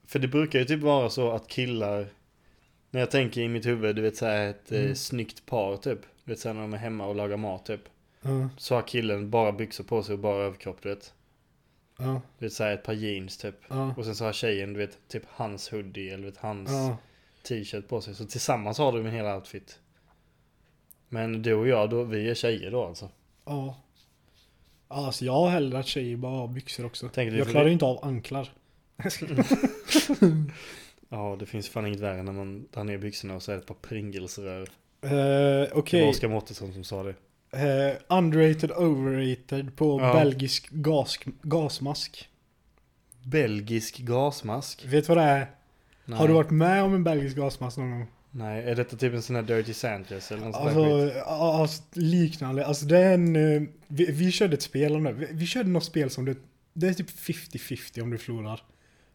för 0.07 0.19
det 0.19 0.27
brukar 0.27 0.59
ju 0.59 0.65
typ 0.65 0.79
vara 0.81 1.09
så 1.09 1.31
att 1.31 1.47
killar... 1.47 2.07
När 2.89 2.99
jag 2.99 3.11
tänker 3.11 3.41
i 3.41 3.47
mitt 3.47 3.65
huvud, 3.65 3.95
du 3.95 4.01
vet 4.01 4.17
såhär 4.17 4.47
ett 4.49 4.71
eh, 4.71 4.81
Mm. 4.81 4.95
snyggt 4.95 5.45
par 5.45 5.77
typ. 5.77 5.99
Du 6.23 6.31
vet 6.31 6.39
såhär 6.39 6.53
när 6.53 6.61
de 6.61 6.73
är 6.73 6.77
hemma 6.77 7.05
och 7.05 7.15
lagar 7.15 7.37
mat 7.37 7.65
typ. 7.65 7.81
Ja, 8.21 8.49
Så 8.57 8.75
har 8.75 8.81
killen 8.87 9.29
bara 9.29 9.51
byxor 9.51 9.83
på 9.83 10.03
sig 10.03 10.13
och 10.13 10.19
bara 10.19 10.43
överkropp 10.43 10.77
du 10.81 10.89
vet. 10.89 11.13
ja, 11.97 12.21
Du 12.39 12.45
vet 12.45 12.53
såhär 12.53 12.73
ett 12.73 12.83
par 12.83 12.93
jeans 12.93 13.37
typ. 13.37 13.55
ja. 13.69 13.93
Och 13.97 14.05
sen 14.05 14.15
så 14.15 14.25
har 14.25 14.33
tjejen 14.33 14.73
du 14.73 14.79
vet 14.79 14.97
typ 15.07 15.23
hans 15.27 15.71
hoodie 15.71 16.09
eller 16.13 16.25
vet 16.25 16.37
hans 16.37 16.69
t-shirt 17.43 17.87
på 17.87 18.01
sig. 18.01 18.15
Så 18.15 18.25
tillsammans 18.25 18.77
har 18.77 18.91
de 18.91 19.05
en 19.05 19.11
hel 19.13 19.25
outfit. 19.25 19.79
Men 21.13 21.41
du 21.41 21.53
och 21.53 21.67
jag 21.67 21.89
då, 21.89 22.03
vi 22.03 22.29
är 22.29 22.33
tjejer 22.33 22.71
då 22.71 22.85
alltså. 22.85 23.09
Ja. 23.45 23.77
Alltså 24.87 25.25
jag 25.25 25.33
har 25.33 25.49
hellre 25.49 25.79
att 25.79 25.87
tjejer 25.87 26.17
bara 26.17 26.31
har 26.37 26.47
byxor 26.47 26.85
också. 26.85 27.09
Tänker 27.09 27.31
du 27.31 27.37
jag 27.37 27.47
klarar 27.47 27.63
det- 27.63 27.69
ju 27.69 27.73
inte 27.73 27.85
av 27.85 28.05
anklar. 28.05 28.49
Ja, 31.09 31.35
det 31.39 31.45
finns 31.45 31.69
fan 31.69 31.85
inget 31.87 31.99
värre 31.99 32.23
när 32.23 32.31
man 32.31 32.67
drar 32.73 32.83
ner 32.83 32.97
byxorna 32.97 33.35
och 33.35 33.43
så 33.43 33.51
är 33.51 33.55
det 33.55 33.61
ett 33.61 33.67
par 33.67 33.75
Pringlesrör. 33.75 34.61
Uh, 34.61 34.67
Det 35.11 35.71
Okej. 35.73 36.01
var 36.01 36.09
Oskar 36.09 36.27
Mårtensson 36.27 36.73
som 36.73 36.83
sa 36.83 37.03
det. 37.03 37.15
Eh, 37.53 38.17
underrated, 38.17 38.71
overrated 38.71 39.75
på 39.75 39.99
Ja. 40.01 40.13
belgisk 40.13 40.69
gas, 40.69 41.19
gasmask. 41.41 42.29
Belgisk 43.23 43.97
gasmask. 43.97 44.85
Vet 44.85 45.07
du 45.07 45.15
vad 45.15 45.17
det 45.25 45.29
är? 45.29 45.47
Nej. 46.05 46.19
Har 46.19 46.27
du 46.27 46.33
varit 46.33 46.49
med 46.51 46.83
om 46.83 46.93
en 46.93 47.03
belgisk 47.03 47.35
gasmask 47.37 47.77
någon 47.77 47.91
gång? 47.91 48.07
Nej, 48.31 48.63
är 48.63 48.75
detta 48.75 48.97
typ 48.97 49.13
en 49.13 49.21
sån 49.21 49.35
här 49.35 49.43
Dirty 49.43 49.73
Sanchez 49.73 50.31
eller 50.31 50.45
något 50.45 50.55
Alltså, 50.55 51.19
alltså 51.31 51.83
liknande. 51.93 52.65
Alltså 52.65 52.85
det 52.85 52.97
är 52.97 53.13
en... 53.13 53.35
eh, 53.35 53.61
Vi, 53.87 54.05
vi 54.11 54.31
körde 54.31 54.53
ett 54.53 54.61
spel 54.61 54.95
om 54.95 55.03
det. 55.03 55.13
Vi, 55.13 55.27
vi 55.31 55.45
körde 55.45 55.69
något 55.69 55.83
spel 55.83 56.09
som 56.09 56.25
det... 56.25 56.35
Det 56.73 56.87
är 56.87 56.93
typ 56.93 57.09
50-50 57.09 58.01
om 58.01 58.09
du 58.09 58.17
förlorar. 58.17 58.61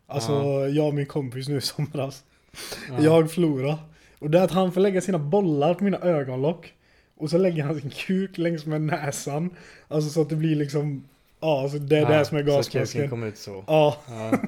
Alltså 0.06 0.32
Ja. 0.32 0.68
jag 0.68 0.86
och 0.86 0.94
min 0.94 1.06
kompis 1.06 1.48
nu 1.48 1.56
i 1.56 1.60
somras. 1.60 2.24
Ja. 2.88 3.02
Jag 3.02 3.32
förlorade. 3.32 3.78
Och 4.18 4.30
det 4.30 4.38
är 4.38 4.42
att 4.42 4.50
han 4.50 4.72
får 4.72 4.80
lägga 4.80 5.00
sina 5.00 5.18
bollar 5.18 5.74
på 5.74 5.84
mina 5.84 5.98
ögonlock. 5.98 6.72
Och 7.16 7.30
så 7.30 7.38
lägger 7.38 7.62
han 7.62 7.80
sin 7.80 7.90
kuk 7.90 8.38
längs 8.38 8.66
med 8.66 8.80
näsan. 8.80 9.50
Alltså 9.88 10.10
så 10.10 10.22
att 10.22 10.28
det 10.28 10.36
blir 10.36 10.56
liksom... 10.56 11.04
Ja, 11.40 11.62
alltså 11.62 11.78
det 11.78 11.96
är 11.98 12.18
det 12.18 12.24
som 12.24 12.38
är 12.38 12.42
Så 12.44 12.50
gasmasken. 12.50 13.10
kom 13.10 13.22
ut 13.22 13.38
så. 13.38 13.64
Ja, 13.66 13.96
Ja. 14.08 14.38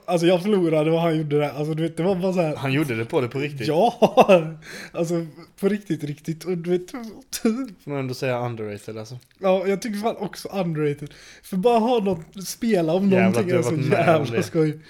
alltså 0.04 0.26
jag 0.26 0.42
förlorade 0.42 0.90
vad 0.90 1.00
han 1.00 1.16
gjorde 1.18 1.38
där. 1.38 1.50
Alltså 1.50 1.74
du 1.74 1.82
vet, 1.82 1.96
det 1.96 2.02
var 2.02 2.14
bara 2.14 2.32
så 2.32 2.40
här. 2.40 2.56
Han 2.56 2.72
gjorde 2.72 2.94
det 2.96 3.04
på 3.04 3.20
det 3.20 3.28
på 3.28 3.38
riktigt. 3.38 3.68
Ja! 3.68 3.94
Alltså 4.92 5.26
på 5.60 5.68
riktigt, 5.68 6.04
riktigt. 6.04 6.44
Och 6.44 6.58
du 6.58 6.70
vet... 6.70 6.90
Får 6.90 7.90
man 7.90 7.98
ändå 7.98 8.14
säga 8.14 8.38
underrated 8.46 8.98
alltså. 8.98 9.18
Ja, 9.38 9.66
jag 9.66 9.82
tycker 9.82 9.98
fan 9.98 10.16
också 10.16 10.48
underrated. 10.48 11.14
För 11.42 11.56
bara 11.56 11.78
ha 11.78 11.98
något, 11.98 12.46
spela 12.46 12.92
om 12.92 13.10
Jävlar 13.10 13.42
någonting 13.42 13.58
är 13.58 13.62
så 13.62 13.94
jävla 13.94 14.42
skoj. 14.42 14.80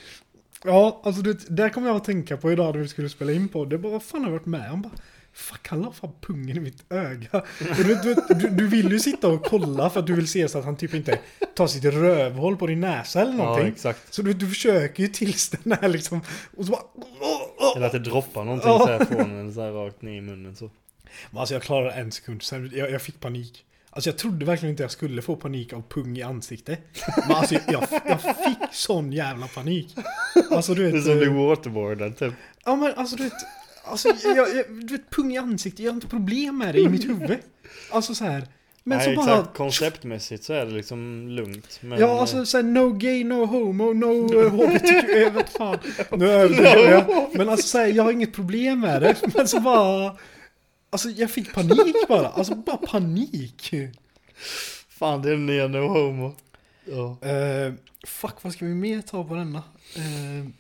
Ja, 0.65 1.01
alltså 1.05 1.23
du 1.23 1.33
vet, 1.33 1.57
där 1.57 1.69
kommer 1.69 1.89
jag 1.89 1.97
att 1.97 2.05
tänka 2.05 2.37
på 2.37 2.53
idag 2.53 2.75
när 2.75 2.83
vi 2.83 2.89
skulle 2.89 3.09
spela 3.09 3.33
in 3.33 3.49
på. 3.49 3.65
Det 3.65 3.79
bara, 3.79 3.93
vad 3.93 4.03
fan 4.03 4.21
har 4.21 4.29
jag 4.29 4.33
varit 4.39 4.47
med 4.47 4.73
om? 4.73 4.83
Bara, 4.83 4.93
Fuck, 5.39 5.69
han 5.69 5.83
la 5.83 5.93
fan 5.93 6.11
pungen 6.21 6.57
i 6.57 6.61
mitt 6.61 6.93
öga. 6.93 7.45
Du, 7.77 7.95
du, 7.95 8.49
du, 8.49 8.69
vill 8.69 8.93
ju 8.93 8.99
sitta 9.01 9.29
och 9.29 9.45
kolla 9.45 9.91
för 9.91 10.01
att 10.01 10.07
du 10.07 10.15
vill 10.15 10.29
se 10.29 10.49
så 10.49 10.59
att 10.59 10.65
han 10.65 10.77
typ 10.77 10.95
inte 10.95 11.19
tar 11.55 11.67
sitt 11.67 11.85
rövhål 11.85 12.57
på 12.57 12.67
din 12.67 12.81
näsa 12.81 13.21
eller 13.21 13.33
Ja, 13.33 13.37
någonting. 13.39 13.69
exakt. 13.69 14.15
så 14.15 14.23
du, 14.23 14.33
du 14.33 14.49
försöker 14.49 15.03
ju 15.03 15.09
tills 15.09 15.49
den 15.49 15.73
är 15.73 15.89
liksom... 15.89 16.21
Och 16.57 16.65
så 16.67 16.71
bara... 16.73 16.83
Eller 17.77 17.87
att 17.87 17.93
det 17.93 17.99
droppar 17.99 18.45
någonting 18.45 18.71
Ja. 18.71 18.79
så 18.79 18.87
här 18.87 19.05
från 19.05 19.39
en 19.41 19.55
så 19.55 19.61
här 19.61 19.71
rakt 19.73 20.03
ner 20.03 20.13
i 20.19 20.21
munnen 20.21 20.57
så. 20.57 20.71
Men 21.31 21.41
Alltså 21.41 21.55
jag 21.55 21.63
klarade 21.63 21.93
en 21.93 22.13
sekund, 22.13 22.43
sen 22.43 22.71
jag, 22.75 22.91
jag 22.91 23.03
fick 23.03 23.21
panik. 23.21 23.65
Alltså 23.91 24.11
jag 24.11 24.19
trodde 24.19 24.47
verkligen 24.47 24.71
inte 24.71 24.83
jag 24.83 24.91
skulle 24.91 25.23
få 25.23 25.37
panik 25.37 25.73
av 25.73 25.83
pung 25.89 26.17
i 26.19 26.23
ansiktet. 26.23 26.81
Men 27.29 27.37
alltså 27.37 27.55
jag, 27.55 27.85
jag 28.05 28.21
fick 28.23 28.59
sån 28.73 29.13
jävla 29.13 29.47
panik. 29.47 29.97
Alltså 30.51 30.75
du 30.75 30.83
vet... 30.85 30.93
Det 30.93 30.99
är 30.99 31.03
som 31.03 31.11
eh, 31.13 31.19
blir 31.19 31.29
waterboardad 31.49 32.17
typ. 32.19 32.35
Ja 32.65 32.77
men 32.77 32.95
alltså 32.97 33.17
du 33.17 33.23
vet... 33.23 33.33
Alltså 33.89 34.09
jag, 34.25 34.37
jag, 34.37 34.65
du 34.69 34.97
vet 34.97 35.11
pung 35.11 35.33
i 35.33 35.39
ansiktet, 35.39 35.81
jag 35.81 35.91
har 35.91 35.95
inte 35.95 36.07
problem 36.07 36.59
med 36.59 36.75
det 36.75 36.81
i 36.81 36.89
mitt 36.89 37.09
huvud. 37.09 37.39
Alltså 37.91 38.15
så 38.15 38.25
här. 38.25 38.49
Men 38.89 38.99
Nej, 38.99 39.05
så 39.05 39.11
exakt. 39.11 39.27
bara... 39.27 39.45
Konceptmässigt 39.45 40.45
så 40.45 40.53
är 40.53 40.67
det 40.67 40.73
liksom 40.73 41.29
lugnt. 41.29 41.79
Men, 41.81 42.01
Ja 42.01 42.07
eh, 42.07 42.21
alltså 42.21 42.47
såhär 42.47 42.65
no 42.65 42.93
gay, 42.93 43.25
no 43.25 43.45
homo, 43.45 43.93
no 43.93 44.35
uh, 44.35 44.53
hbtq, 44.53 45.09
jag 45.09 45.31
vet 45.31 45.49
fan. 45.49 45.79
Nu 46.13 46.31
överdriver 46.31 46.91
jag. 46.91 47.29
Men 47.35 47.49
alltså 47.49 47.69
såhär, 47.69 47.87
jag 47.87 48.05
har 48.05 48.13
inget 48.13 48.33
problem 48.33 48.81
med 48.81 49.03
det. 49.03 49.17
Men 49.35 49.49
så 49.49 49.61
bara... 49.61 50.17
Alltså 50.91 51.09
jag 51.09 51.31
fick 51.31 51.55
panik 51.55 52.09
bara. 52.09 52.29
Alltså 52.29 52.55
bara 52.55 52.77
panik. 52.77 53.75
Fan, 54.89 55.23
det 55.23 55.29
är 55.29 55.33
den 55.33 55.47
nya 55.47 55.69
no 55.69 55.89
homo. 55.89 56.35
Ja. 56.85 57.19
Uh, 57.31 57.75
fuck, 58.07 58.35
vad 58.43 58.53
ska 58.53 58.65
vi 58.65 58.75
mer 58.75 59.01
ta 59.01 59.25
på 59.25 59.35
denna? 59.35 59.63
Uh, 59.97 60.51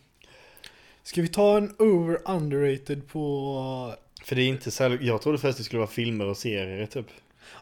ska 1.09 1.23
vi 1.23 1.29
ta 1.29 1.57
en 1.57 1.75
over 1.79 2.19
underrated 2.31 3.09
på... 3.09 3.95
För 4.25 4.37
det 4.37 4.43
är 4.43 4.49
inte 4.49 4.71
så 4.71 4.83
här, 4.83 4.99
jag 5.03 5.23
trodde 5.23 5.39
först 5.39 5.59
det 5.59 5.65
skulle 5.65 5.79
vara 5.79 5.91
filmer 5.91 6.25
och 6.27 6.37
serier 6.37 6.87
typ. 6.87 7.07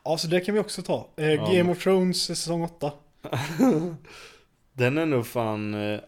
Ja, 0.05 0.19
så 0.19 0.29
det 0.29 0.41
kan 0.41 0.55
vi 0.55 0.61
också 0.61 0.83
ta. 0.83 1.09
Eh, 1.17 1.27
Ja, 1.33 1.53
Game 1.53 1.73
of 1.73 1.83
Thrones 1.83 2.23
säsong 2.25 2.63
8. 2.63 2.93
Den 4.73 4.99
är 4.99 5.07
nog 5.07 5.27
fan 5.27 5.75
eh, 5.75 6.01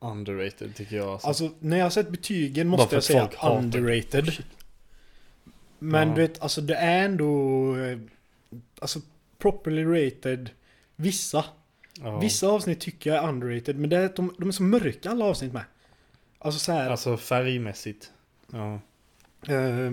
underrated 0.00 0.74
tycker 0.74 0.96
jag. 0.96 1.08
Alltså. 1.08 1.28
Alltså, 1.28 1.50
när 1.60 1.76
jag 1.76 1.84
har 1.84 1.90
sett 1.90 2.10
betygen 2.10 2.68
måste 2.68 2.96
jag 2.96 3.04
säga 3.04 3.30
underrated. 3.42 4.32
Men 5.78 6.08
Ja. 6.08 6.14
du 6.14 6.20
vet, 6.20 6.42
alltså 6.42 6.60
det 6.60 6.74
är 6.74 7.04
ändå... 7.04 7.76
eh, 7.76 7.98
Alltså, 8.78 9.00
properly 9.38 9.84
rated. 9.84 10.50
Vissa. 10.96 11.44
ja. 12.00 12.18
Vissa 12.18 12.48
avsnitt 12.48 12.80
tycker 12.80 13.10
jag 13.14 13.24
är 13.24 13.28
underrated, 13.28 13.76
men 13.78 13.90
det 13.90 13.96
är 13.96 14.12
de, 14.16 14.34
de 14.38 14.48
är 14.48 14.52
så 14.52 14.62
mörka 14.62 15.10
alla 15.10 15.24
avsnitt 15.24 15.52
med. 15.52 15.64
Alltså 16.38 16.60
så 16.60 16.72
här. 16.72 16.90
Alltså 16.90 17.16
färgmässigt. 17.16 18.12
Ja. 18.52 18.80
eh, 19.48 19.92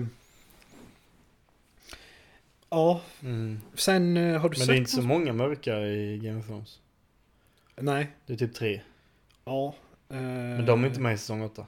ja, 2.70 3.00
Mm. 3.22 3.60
sen 3.74 4.16
eh, 4.16 4.40
har 4.40 4.48
du 4.48 4.52
Men 4.52 4.58
sett 4.58 4.66
det 4.68 4.74
är 4.74 4.76
inte 4.76 4.90
så 4.90 5.02
många 5.02 5.32
mörka 5.32 5.78
i 5.80 6.18
Game 6.18 6.40
of 6.40 6.46
Thrones. 6.46 6.78
Nej. 7.76 8.10
Det 8.26 8.32
är 8.32 8.36
typ 8.36 8.54
tre. 8.54 8.80
Ja. 9.44 9.74
eh, 10.08 10.16
Men 10.16 10.66
de 10.66 10.84
är 10.84 10.88
inte 10.88 11.00
med 11.00 11.14
i 11.14 11.18
säsong 11.18 11.42
åtta. 11.42 11.66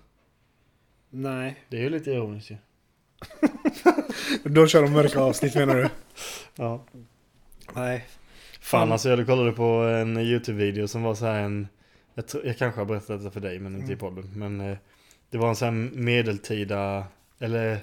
Nej. 1.10 1.56
Det 1.68 1.76
är 1.76 1.80
ju 1.80 1.90
lite 1.90 2.10
ironiskt 2.10 2.50
ju. 2.50 2.56
Då 4.44 4.66
kör 4.66 4.82
de 4.82 4.92
mörka 4.92 5.20
avsnitt 5.20 5.54
menar 5.54 5.74
du? 5.74 5.88
Ja. 6.54 6.84
Nej. 7.74 8.04
Fan 8.60 8.92
alltså 8.92 9.08
jag 9.08 9.26
kollade 9.26 9.52
på 9.52 9.64
en 9.82 10.16
YouTube-video 10.16 10.88
som 10.88 11.02
var 11.02 11.14
så 11.14 11.26
här 11.26 11.40
en 11.40 11.68
jag, 12.16 12.26
tror, 12.28 12.46
jag 12.46 12.58
kanske 12.58 12.80
har 12.80 12.84
berättat 12.86 13.18
detta 13.18 13.30
för 13.30 13.40
dig 13.40 13.58
men 13.58 13.74
inte 13.74 13.92
i 13.92 13.94
Mm. 13.94 13.98
podden. 13.98 14.30
Men 14.34 14.60
eh, 14.60 14.76
det 15.30 15.38
var 15.38 15.48
en 15.48 15.56
sån 15.56 15.66
här 15.66 15.90
medeltida 16.00 17.04
Eller 17.38 17.78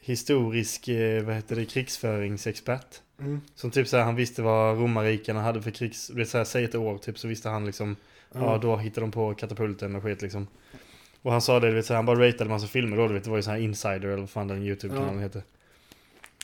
Historisk, 0.00 0.88
eh, 0.88 1.22
vad 1.24 1.34
heter 1.34 1.56
det, 1.56 1.64
krigsföringsexpert. 1.64 3.00
Mm. 3.20 3.40
Som 3.54 3.70
typ 3.70 3.88
såhär, 3.88 4.04
han 4.04 4.14
visste 4.16 4.42
vad 4.42 4.78
romarrikarna 4.78 5.42
hade 5.42 5.62
för 5.62 5.70
krigs... 5.70 6.08
Det 6.08 6.20
är 6.20 6.24
såhär, 6.24 6.44
säg 6.44 6.64
ett 6.64 6.74
år 6.74 6.98
typ 6.98 7.18
så 7.18 7.28
visste 7.28 7.48
han 7.48 7.66
liksom 7.66 7.96
Ja, 8.34 8.58
då 8.62 8.76
hittade 8.76 9.00
de 9.00 9.10
på 9.10 9.34
katapulten 9.34 9.94
och 9.94 10.02
skit 10.02 10.22
liksom. 10.22 10.46
Och 11.22 11.32
han 11.32 11.40
sa 11.40 11.60
det, 11.60 11.68
du 11.68 11.74
vet, 11.74 11.86
så 11.86 11.92
här, 11.92 11.96
han 11.96 12.06
bara 12.06 12.28
ratade 12.28 12.50
massa 12.50 12.66
filmer 12.66 12.96
då, 12.96 13.08
du 13.08 13.14
vet, 13.14 13.24
det 13.24 13.30
var 13.30 13.36
ju 13.36 13.42
så 13.42 13.50
här 13.50 13.58
insider 13.58 14.00
eller 14.08 14.16
vad 14.16 14.30
fan 14.30 14.48
den 14.48 14.62
YouTube-kanalen 14.62 15.18
heter. 15.22 15.42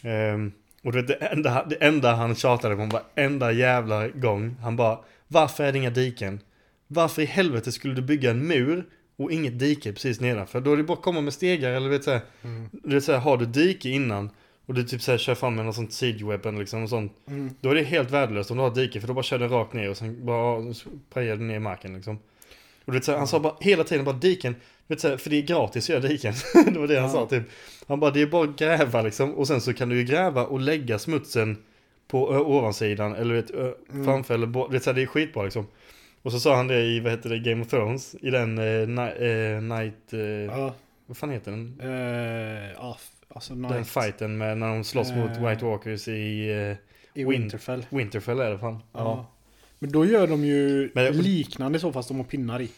Ehm, 0.02 0.52
Och 0.82 0.92
du 0.92 0.98
vet, 1.02 1.08
det 1.08 1.14
enda, 1.26 1.64
det 1.64 1.76
enda 1.76 2.14
han 2.14 2.34
tjatade 2.34 2.76
på 2.76 2.84
varenda 2.86 3.52
jävla 3.52 4.08
gång 4.08 4.56
Han 4.62 4.76
bara 4.76 4.98
Varför 5.32 5.64
är 5.64 5.72
det 5.72 5.78
inga 5.78 5.90
diken? 5.90 6.40
Varför 6.86 7.22
i 7.22 7.24
helvete 7.24 7.72
skulle 7.72 7.94
du 7.94 8.02
bygga 8.02 8.30
en 8.30 8.46
mur 8.46 8.84
och 9.16 9.32
inget 9.32 9.58
dike 9.58 9.92
precis 9.92 10.20
nedanför? 10.20 10.60
Då 10.60 10.72
är 10.72 10.76
det 10.76 10.82
bara 10.82 10.92
att 10.98 11.02
komma 11.02 11.20
med 11.20 11.32
stegar 11.32 11.70
eller 11.72 11.88
vet 11.88 12.04
så 12.04 12.10
här, 12.10 12.20
Mm. 12.42 12.68
Du 12.72 12.94
vet 12.94 13.04
så 13.04 13.12
här, 13.12 13.18
har 13.18 13.36
du 13.36 13.46
dike 13.46 13.88
innan 13.88 14.30
och 14.66 14.74
du 14.74 14.82
typ 14.84 15.02
så 15.02 15.10
här, 15.10 15.18
kör 15.18 15.34
fram 15.34 15.54
med 15.54 15.64
något 15.66 15.74
sånt 15.74 15.92
siege 15.92 16.24
weapon 16.26 16.58
liksom 16.58 16.82
och 16.82 16.88
sånt 16.88 17.12
Mm. 17.28 17.50
Då 17.60 17.70
är 17.70 17.74
det 17.74 17.82
helt 17.82 18.10
värdelöst 18.10 18.50
om 18.50 18.56
du 18.56 18.62
har 18.62 18.74
dike 18.74 19.00
för 19.00 19.08
då 19.08 19.14
bara 19.14 19.22
kör 19.22 19.38
den 19.38 19.48
rakt 19.48 19.72
ner 19.72 19.90
och 19.90 19.96
sen 19.96 20.26
bara 20.26 20.74
prejar 21.12 21.36
du 21.36 21.42
ner 21.42 21.58
marken 21.58 21.94
liksom 21.94 22.16
Och 22.84 22.92
du 22.92 22.92
vet 22.92 23.04
så 23.04 23.12
här, 23.12 23.18
han 23.18 23.28
sa 23.28 23.40
bara 23.40 23.54
hela 23.60 23.84
tiden 23.84 24.04
bara 24.04 24.16
diken 24.16 24.54
vet, 24.86 25.00
så 25.00 25.08
här, 25.08 25.16
För 25.16 25.30
det 25.30 25.36
är 25.36 25.42
gratis 25.42 25.84
att 25.84 25.88
göra 25.88 26.00
diken 26.08 26.34
Det 26.72 26.78
var 26.78 26.86
det 26.86 26.94
han 27.00 27.04
Ja. 27.10 27.12
sa 27.14 27.26
typ 27.26 27.42
Han 27.88 28.00
bara 28.00 28.10
det 28.10 28.22
är 28.22 28.26
bara 28.26 28.44
att 28.50 28.58
gräva 28.58 29.02
liksom 29.02 29.34
och 29.34 29.46
sen 29.48 29.60
så 29.60 29.72
kan 29.72 29.88
du 29.88 29.96
ju 29.96 30.04
gräva 30.04 30.46
och 30.46 30.60
lägga 30.60 30.98
smutsen 30.98 31.56
På 32.12 32.34
ö, 32.34 32.38
ovansidan 32.38 33.14
eller 33.14 33.34
vet, 33.34 33.50
ö, 33.50 33.72
Mm. 33.92 34.04
framför 34.04 34.34
eller 34.34 34.46
bo- 34.46 34.68
det, 34.68 34.76
är 34.76 34.80
så 34.80 34.90
här, 34.90 34.94
det 34.94 35.02
är 35.02 35.06
skitbra 35.06 35.42
liksom 35.42 35.66
Och 36.22 36.32
så 36.32 36.40
sa 36.40 36.56
han 36.56 36.66
det 36.68 36.82
i 36.82 37.00
vad 37.00 37.12
heter 37.12 37.30
det 37.30 37.38
Game 37.38 37.62
of 37.62 37.68
Thrones 37.68 38.14
I 38.20 38.30
den 38.30 38.58
eh, 38.58 38.88
ni, 38.88 39.02
eh, 39.02 39.62
Night 39.62 40.12
eh, 40.12 40.20
Ja. 40.20 40.74
Vad 41.06 41.16
fan 41.16 41.30
heter 41.30 41.50
den? 41.50 41.78
eh, 41.82 42.70
ja, 42.76 42.96
f- 42.98 43.10
alltså 43.28 43.54
Den 43.54 43.62
night. 43.62 43.88
fighten 43.88 44.38
med 44.38 44.58
när 44.58 44.68
de 44.68 44.84
slåss 44.84 45.12
mot 45.12 45.30
Eh. 45.30 45.48
White 45.48 45.64
Walkers 45.64 46.08
i 46.08 46.12
eh, 46.50 46.76
I 47.20 47.24
Win- 47.24 47.28
Winterfell. 47.28 47.86
Winterfell 47.90 48.40
är 48.40 48.50
det 48.50 48.58
fan 48.58 48.82
Ja. 48.92 49.26
Men 49.78 49.92
då 49.92 50.06
gör 50.06 50.26
de 50.26 50.44
ju 50.44 50.90
Men- 50.94 51.12
liknande 51.16 51.78
så 51.78 51.92
fast 51.92 52.08
de 52.08 52.16
har 52.16 52.24
pinnar 52.24 52.60
i. 52.62 52.70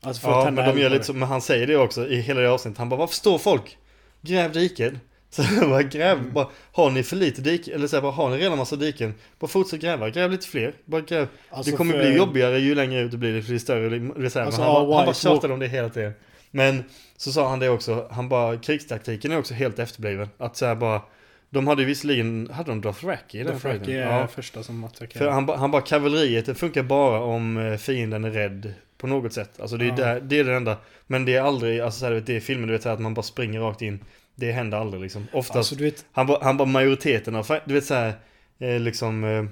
Alltså 0.00 0.26
Ja, 0.28 0.50
men 0.50 0.74
de 0.74 0.80
gör 0.80 0.90
lite 0.90 1.04
så, 1.04 1.12
men 1.14 1.28
han 1.28 1.40
säger 1.40 1.66
det 1.66 1.76
också 1.76 2.08
i 2.08 2.20
hela 2.20 2.40
det 2.40 2.50
avsnittet. 2.50 2.78
Han 2.78 2.88
bara, 2.88 2.96
varför 2.96 3.14
står 3.14 3.38
folk? 3.38 3.78
Gräv 4.20 4.52
diken. 4.52 4.98
Så 5.32 5.42
jag 5.60 5.68
bara, 5.70 5.82
gräv, 5.82 6.32
bara, 6.32 6.48
har 6.72 6.90
ni 6.90 7.02
för 7.02 7.16
lite 7.16 7.40
diken? 7.42 7.74
Eller 7.74 7.86
så 7.86 7.96
här, 7.96 8.02
bara, 8.02 8.12
har 8.12 8.30
ni 8.30 8.36
redan 8.38 8.58
massa 8.58 8.76
diken? 8.76 9.14
Bara 9.38 9.46
fortsätt 9.48 9.80
gräva, 9.80 10.10
gräv 10.10 10.30
lite 10.30 10.46
fler. 10.46 10.74
Bara 10.84 11.00
gräv. 11.00 11.28
Alltså 11.50 11.70
det 11.70 11.76
kommer 11.76 11.92
för- 11.92 12.00
bli 12.00 12.16
jobbigare 12.16 12.58
ju 12.58 12.74
längre 12.74 13.00
ut 13.00 13.10
det 13.10 13.16
blir, 13.16 13.42
för 13.42 13.50
det 13.50 13.56
är 13.56 13.58
större 13.58 13.88
reserver. 14.16 14.46
Alltså, 14.46 14.62
han, 14.62 14.86
bara, 14.86 14.96
han 14.96 15.06
bara 15.06 15.14
tjatade 15.14 15.52
om 15.54 15.60
det 15.60 15.66
hela 15.68 15.88
tiden. 15.88 16.12
Men 16.50 16.84
så 17.16 17.32
sa 17.32 17.48
han 17.48 17.58
det 17.58 17.68
också, 17.68 18.08
han 18.10 18.28
bara, 18.28 18.56
krigstaktiken 18.56 19.32
är 19.32 19.38
också 19.38 19.54
helt 19.54 19.78
efterbliven. 19.78 20.28
Att 20.38 20.56
så 20.56 20.66
här 20.66 20.74
bara, 20.74 21.02
de 21.50 21.66
hade 21.66 21.82
ju 21.82 21.88
visserligen, 21.88 22.48
hade 22.52 22.70
de 22.70 22.80
Dothraki 22.80 23.38
i 23.40 23.42
den 23.42 23.52
Dothraki 23.52 23.92
är 23.92 24.18
Ja. 24.20 24.26
första 24.26 24.62
som 24.62 24.80
För 24.80 24.86
attackerar. 25.04 25.30
han, 25.30 25.46
ba- 25.46 25.56
han 25.56 25.70
bara 25.70 25.82
kavalleriet, 25.82 26.46
det 26.46 26.54
funkar 26.54 26.82
bara 26.82 27.20
om 27.20 27.56
eh, 27.56 27.76
fienden 27.76 28.24
är 28.24 28.30
rädd 28.30 28.72
på 28.98 29.06
något 29.06 29.32
sätt. 29.32 29.60
Alltså 29.60 29.76
det 29.76 29.84
är, 29.84 29.88
Ja. 29.88 29.94
där, 29.94 30.20
det, 30.20 30.38
är 30.38 30.44
det 30.44 30.54
enda. 30.56 30.76
Men 31.06 31.24
det 31.24 31.36
är 31.36 31.42
aldrig, 31.42 31.80
alltså 31.80 32.00
så 32.00 32.06
här, 32.06 32.22
det 32.26 32.36
är 32.36 32.40
filmer 32.40 32.66
du 32.66 32.72
vet 32.72 32.82
så 32.82 32.88
här, 32.88 32.94
att 32.96 33.00
man 33.02 33.14
bara 33.14 33.22
springer 33.22 33.60
rakt 33.60 33.82
in. 33.82 34.00
Det 34.34 34.52
händer 34.52 34.78
aldrig 34.78 35.02
liksom. 35.02 35.26
Oftast, 35.32 35.56
Alltså 35.56 35.74
vet, 35.74 36.04
han 36.12 36.26
bara, 36.26 36.44
han 36.44 36.56
bara 36.56 36.68
majoriteten 36.68 37.34
av, 37.34 37.58
du 37.64 37.74
vet 37.74 37.84
så 37.84 37.94
här, 37.94 38.12
eh, 38.58 38.80
liksom 38.80 39.24
eh, 39.24 39.44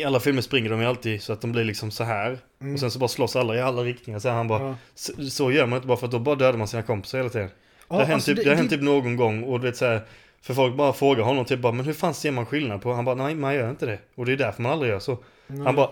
i 0.00 0.04
alla 0.04 0.20
filmer 0.20 0.42
springer 0.42 0.70
de 0.70 0.80
ju 0.80 0.86
alltid 0.86 1.22
så 1.22 1.32
att 1.32 1.40
de 1.40 1.52
blir 1.52 1.64
liksom 1.64 1.90
så 1.90 2.04
här. 2.04 2.38
mm, 2.60 2.74
Och 2.74 2.80
sen 2.80 2.90
så 2.90 2.98
bara 2.98 3.08
slåss 3.08 3.36
alla 3.36 3.56
i 3.56 3.60
alla 3.60 3.82
riktningar. 3.82 4.18
Så 4.18 4.28
han 4.28 4.48
bara, 4.48 4.62
ja. 4.62 4.74
så, 4.94 5.30
så 5.30 5.52
gör 5.52 5.66
man 5.66 5.76
inte 5.76 5.88
bara 5.88 5.98
för 5.98 6.06
att 6.06 6.12
då 6.12 6.18
bara 6.18 6.34
dödar 6.34 6.58
man 6.58 6.68
sina 6.68 6.82
kompisar 6.82 7.18
hela 7.18 7.30
tiden. 7.30 7.50
Ja, 7.88 7.96
det 7.96 8.02
har 8.02 8.06
hänt, 8.06 8.14
alltså, 8.14 8.34
typ, 8.34 8.44
det, 8.44 8.50
har 8.50 8.56
hänt 8.56 8.70
typ 8.70 8.82
någon 8.82 9.16
gång 9.16 9.42
och 9.42 9.60
du 9.60 9.66
vet 9.66 9.76
så 9.76 9.84
här, 9.84 10.00
För 10.42 10.54
folk 10.54 10.76
bara 10.76 10.92
frågar 10.92 11.24
honom 11.24 11.44
typ 11.44 11.60
bara, 11.60 11.72
men 11.72 11.86
hur 11.86 11.92
fan 11.92 12.14
ser 12.14 12.30
man 12.30 12.46
skillnad 12.46 12.82
på? 12.82 12.92
Han 12.92 13.04
bara, 13.04 13.14
nej 13.14 13.34
man 13.34 13.54
gör 13.54 13.70
inte 13.70 13.86
det. 13.86 13.98
Och 14.14 14.26
det 14.26 14.32
är 14.32 14.36
därför 14.36 14.62
man 14.62 14.72
aldrig 14.72 14.90
gör 14.92 14.98
så. 14.98 15.18
nej. 15.46 15.66
Han 15.66 15.74
bara, 15.74 15.90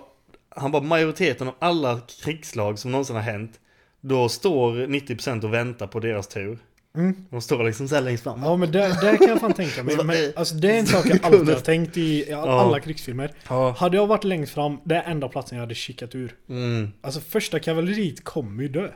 han 0.48 0.72
bara 0.72 0.82
majoriteten 0.82 1.48
av 1.48 1.54
alla 1.58 2.00
krigslag 2.24 2.78
som 2.78 2.90
någonsin 2.92 3.16
har 3.16 3.22
hänt 3.22 3.60
Då 4.00 4.28
står 4.28 4.72
90% 4.72 5.44
och 5.44 5.54
väntar 5.54 5.86
på 5.86 6.00
deras 6.00 6.28
tur 6.28 6.58
Mm. 6.96 7.14
De 7.30 7.40
står 7.40 7.64
liksom 7.64 7.88
såhär 7.88 8.02
längst 8.02 8.22
fram 8.24 8.42
Ja 8.42 8.56
men 8.56 8.72
det, 8.72 8.78
det 9.00 9.16
kan 9.18 9.28
jag 9.28 9.40
fan 9.40 9.52
tänka 9.52 9.82
mig. 9.82 9.96
Men, 10.04 10.16
alltså 10.36 10.54
det 10.54 10.70
är 10.70 10.78
en 10.78 10.86
sak 10.86 11.06
jag 11.06 11.18
alltid 11.26 11.48
har 11.54 11.60
tänkt 11.60 11.96
i 11.96 12.00
i 12.30 12.32
all- 12.32 12.48
Ja. 12.48 12.60
alla 12.60 12.80
krigsfilmer. 12.80 13.32
Ja. 13.48 13.70
Hade 13.78 13.96
jag 13.96 14.06
varit 14.06 14.24
längst 14.24 14.52
fram, 14.54 14.78
det 14.84 14.94
är 14.96 15.02
enda 15.10 15.28
platsen 15.28 15.56
jag 15.58 15.62
hade 15.62 15.74
kikat 15.74 16.14
ur. 16.14 16.34
Mm. 16.48 16.92
Alltså 17.00 17.20
första 17.20 17.58
kavalleriet 17.58 18.24
kommer 18.24 18.62
ju 18.62 18.68
dö. 18.68 18.88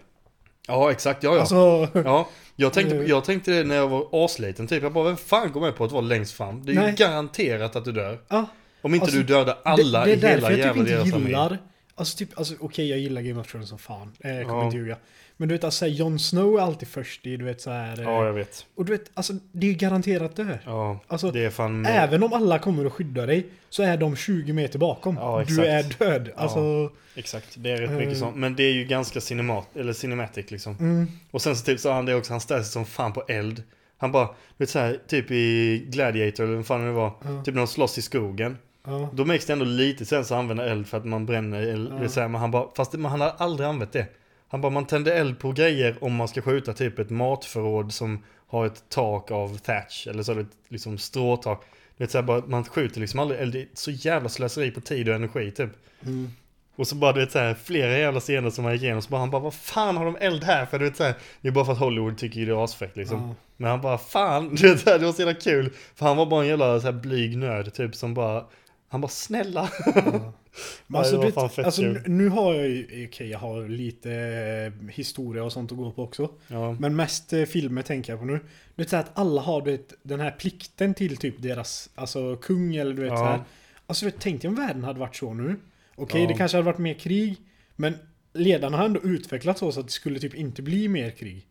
Ja, 0.69 0.91
exakt. 0.91 1.23
Ja, 1.23 1.35
ja. 1.35 1.41
Alltså, 1.41 1.89
ja. 2.05 2.29
Jag, 2.57 2.73
tänkte, 2.73 2.97
Eh. 2.97 3.03
jag 3.05 3.25
tänkte 3.25 3.51
det 3.51 3.65
när 3.65 3.75
jag 3.77 3.89
var 3.89 4.07
asliten 4.25 4.67
typ. 4.67 4.83
Jag 4.83 4.93
bara, 4.93 5.05
vem 5.05 5.17
fan 5.17 5.53
går 5.53 5.61
med 5.61 5.77
på 5.77 5.85
att 5.85 5.93
vara 5.93 6.03
längst 6.03 6.33
fram? 6.33 6.65
Det 6.65 6.73
är 6.73 6.77
Nej. 6.77 6.91
ju 6.91 6.97
garanterat 6.97 7.77
att 7.77 7.85
du 7.85 7.93
dör. 7.93 8.19
ja. 8.29 8.47
Om 8.83 8.95
inte 8.95 9.05
Alltså, 9.05 9.19
du 9.19 9.25
dödar 9.25 9.59
alla 9.65 10.05
det, 10.05 10.13
i 10.13 10.17
det 10.17 10.27
är 10.27 10.31
hela 10.37 10.41
därför 10.41 10.51
jag 10.51 10.59
jävla 10.59 10.73
typ 10.73 10.81
inte 10.81 10.93
deras 10.93 11.11
familj. 11.11 11.27
gillar... 11.29 11.59
Alltså 11.95 12.17
typ, 12.19 12.39
alltså 12.39 12.55
okej 12.61 12.89
jag 12.91 12.99
gillar 12.99 13.23
Game 13.23 13.41
of 13.41 13.47
Thrones 13.53 13.69
som 13.69 13.79
fan. 13.79 14.13
Eh, 14.21 14.31
jag 14.37 14.47
kommer 14.47 14.59
Ja. 14.61 14.65
inte 14.65 14.77
ljuga. 14.77 14.97
Men 15.41 15.49
du 15.49 15.55
vet 15.55 15.65
alltså 15.65 15.87
Jon 15.87 16.19
Snow 16.19 16.57
är 16.59 16.61
alltid 16.63 16.89
först 16.89 17.27
i, 17.27 17.37
du 17.37 17.45
vet 17.45 17.61
så 17.61 17.71
här. 17.71 18.03
Ja, 18.03 18.27
jag 18.27 18.33
vet. 18.33 18.67
Och 18.75 18.85
du 18.85 18.93
vet, 18.93 19.11
alltså 19.15 19.33
det 19.53 19.67
är 19.67 19.71
ju 19.71 19.77
garanterat 19.77 20.37
dö. 20.37 20.59
Ja, 20.65 21.01
Alltså, 21.07 21.31
det 21.31 21.45
är 21.45 21.51
fan... 21.51 21.87
Även 21.87 22.23
om 22.23 22.33
alla 22.33 22.59
kommer 22.59 22.85
att 22.85 22.93
skydda 22.93 23.27
dig 23.27 23.47
så 23.71 23.83
är 23.83 23.97
de 23.97 24.17
20 24.17 24.53
meter 24.53 24.79
bakom. 24.79 25.17
Ja, 25.17 25.45
du 25.47 25.65
är 25.65 25.79
exakt. 25.79 25.99
död. 25.99 26.31
Alltså, 26.37 26.91
Exakt, 27.15 27.47
det 27.57 27.71
är 27.71 27.77
rätt 27.77 27.91
mycket 27.91 28.19
sånt. 28.19 28.37
Men 28.37 28.57
det 28.57 28.63
är 28.63 28.73
ju 28.73 28.85
ganska 28.85 29.21
cinemat, 29.21 29.77
eller 29.77 29.93
cinematic 29.93 30.51
liksom. 30.51 30.77
mm, 30.81 31.07
Och 31.31 31.43
sen 31.43 31.57
så 31.57 31.65
typ 31.65 31.81
så 31.81 31.93
han 31.93 32.07
det 32.07 32.15
också, 32.15 32.33
han 32.33 32.41
ställs 32.41 32.71
som 32.73 32.85
fan 32.87 33.13
på 33.13 33.23
eld. 33.29 33.63
Han 33.99 34.13
bara, 34.13 34.27
du 34.27 34.33
vet 34.65 34.71
såhär, 34.71 34.99
typ 35.07 35.31
i 35.31 35.79
Gladiator 35.89 36.45
eller 36.45 36.57
vad 36.57 36.67
fan 36.67 36.85
det 36.87 36.93
var. 36.93 37.13
ja, 37.25 37.43
Typ 37.45 37.55
när 37.55 37.61
de 37.61 37.67
slåss 37.67 37.99
i 37.99 38.03
skogen. 38.03 38.59
ja, 38.87 39.11
Då 39.13 39.25
makes 39.25 39.47
det 39.47 39.53
ändå 39.53 39.65
lite 39.65 40.05
sen 40.05 40.25
så 40.25 40.35
använder 40.35 40.65
eld 40.67 40.87
för 40.87 40.99
att 40.99 41.05
man 41.05 41.27
bränner 41.27 41.63
eld. 41.63 41.93
Ja. 41.93 41.97
Det 42.03 42.09
så 42.09 42.21
här, 42.21 42.29
men 42.29 42.41
han 42.41 42.51
bara, 42.51 42.67
fast 42.77 42.93
det, 42.93 42.99
men 42.99 43.11
han 43.11 43.21
har 43.21 43.33
aldrig 43.39 43.69
använt 43.69 43.93
det. 43.93 44.07
Han 44.51 44.61
bara, 44.61 44.71
man 44.71 44.87
tänder 44.87 45.13
eld 45.13 45.39
på 45.39 45.53
grejer 45.53 46.05
om 46.05 46.15
man 46.15 46.29
ska 46.29 46.43
skjuta 46.43 46.73
typ 46.73 46.99
ett 46.99 47.11
matförråd 47.11 47.93
som 47.93 48.25
har 48.47 48.67
ett 48.67 48.85
tak 48.89 49.31
av 49.31 49.59
thatch. 49.59 50.07
Eller 50.07 50.23
så 50.23 50.33
är 50.33 50.37
det 50.37 50.43
ett 50.43 50.57
liksom 50.69 50.99
stråtak. 50.99 51.65
Det 51.97 52.05
är 52.05 52.09
så 52.09 52.19
här, 52.19 52.23
bara, 52.23 52.43
man 52.47 52.65
skjuter 52.65 53.01
liksom 53.01 53.21
aldrig 53.21 53.41
eld. 53.41 53.53
Det 53.53 53.61
är 53.61 53.69
så 53.75 53.91
jävla 53.91 54.29
slöseri 54.29 54.71
på 54.71 54.81
tid 54.81 55.09
och 55.09 55.15
energi 55.15 55.51
typ. 55.51 55.71
mm. 56.03 56.31
Och 56.77 56.87
så 56.87 56.95
bara 56.95 57.13
du 57.13 57.21
vet 57.21 57.33
såhär, 57.33 57.55
flera 57.55 57.99
jävla 57.99 58.21
scener 58.21 58.51
som 58.51 58.65
man 58.65 58.73
gick 58.73 58.83
igenom 58.83 59.03
så 59.03 59.11
bara 59.11 59.21
han 59.21 59.31
bara 59.31 59.43
vad 59.43 59.55
fan 59.55 59.97
har 59.97 60.05
de 60.05 60.17
eld 60.17 60.45
här 60.45 60.67
för? 60.67 60.79
Du 60.79 60.85
vet 60.85 60.97
såhär, 60.97 61.15
det 61.41 61.49
är 61.49 61.53
bara 61.53 61.65
för 61.65 61.73
att 61.73 61.79
Hollywood 61.79 62.19
tycker 62.19 62.41
ju 62.41 62.47
det 62.47 62.53
är 62.53 62.65
asfräckt 62.65 62.97
liksom. 62.97 63.21
Ja. 63.21 63.35
Men 63.57 63.71
han 63.71 63.81
bara 63.81 63.99
fan, 63.99 64.49
du 64.55 64.69
vet, 64.71 64.81
såhär, 64.81 64.99
det 64.99 65.07
var 65.07 65.13
så 65.13 65.23
jävla 65.23 65.41
kul. 65.41 65.73
För 65.95 66.07
han 66.07 66.17
var 66.17 66.27
bara 66.27 66.43
en 66.43 66.49
jävla 66.49 66.81
såhär 66.81 66.93
blyg 66.93 67.39
nörd 67.39 67.75
typ 67.75 67.95
som 67.95 68.15
bara, 68.15 68.45
han 68.93 69.01
bara 69.01 69.09
snälla. 69.09 69.71
Ja. 69.95 70.33
Men 70.87 70.99
alltså, 70.99 71.21
det 71.21 71.33
fett 71.33 71.65
alltså, 71.67 71.83
nu- 72.07 72.29
har 72.29 72.55
jag 72.55 72.69
ju, 72.69 73.07
okej 73.09 73.29
jag 73.31 73.39
har 73.39 73.69
lite 73.69 74.13
eh, 74.13 74.89
historia 74.91 75.45
och 75.45 75.53
sånt 75.53 75.73
att 75.73 75.79
gå 75.79 75.91
på 75.91 76.03
också. 76.03 76.31
Ja, 76.49 76.73
Men 76.81 76.97
mest 76.97 77.33
eh, 77.33 77.45
filmer 77.45 77.83
tänker 77.83 78.13
jag 78.13 78.21
på 78.21 78.27
nu. 78.27 78.33
Du 78.75 78.83
vet 78.83 78.91
så 78.91 78.97
att 78.97 79.11
alla 79.19 79.41
har 79.41 79.63
du 79.63 79.71
vet, 79.71 79.93
den 80.03 80.21
här 80.21 80.31
plikten 80.31 80.95
till 80.95 81.17
typ 81.17 81.43
deras, 81.43 81.91
alltså 81.95 82.37
kung 82.37 82.77
eller 82.77 82.95
du 82.95 83.03
vet 83.03 83.11
Ja. 83.11 83.17
så 83.17 83.25
här. 83.25 83.41
Alltså 83.87 84.05
du 84.07 84.11
vet, 84.11 84.21
tänk 84.21 84.43
dig 84.43 84.49
om 84.49 84.55
världen 84.55 84.85
hade 84.85 85.01
varit 85.01 85.17
så 85.17 85.35
nu. 85.35 85.57
Okej, 85.97 86.23
Ja. 86.23 86.29
det 86.29 86.35
kanske 86.35 86.57
hade 86.57 86.67
varit 86.67 86.79
mer 86.79 86.95
krig. 86.95 87.37
Men 87.77 87.95
ledarna 88.33 88.77
har 88.77 88.85
ändå 88.85 89.01
utvecklats 89.03 89.61
så, 89.61 89.73
så 89.73 89.81
att 89.81 89.87
det 89.87 89.93
skulle 89.93 90.19
typ 90.21 90.35
inte 90.35 90.63
bli 90.63 90.89
mer 90.89 91.11
krig. 91.11 91.47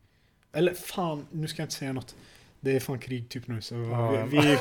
Eller 0.53 0.73
fan, 0.73 1.25
nu 1.31 1.47
ska 1.47 1.61
jag 1.61 1.65
inte 1.65 1.75
säga 1.75 1.93
något. 1.93 2.15
Det 2.61 2.75
är 2.75 2.79
fan 2.79 2.99
krig 2.99 3.29
typ 3.29 3.47
nu 3.47 3.61
så 3.61 3.75
Ja, 3.75 4.25
vi, 4.31 4.37
vi, 4.37 4.41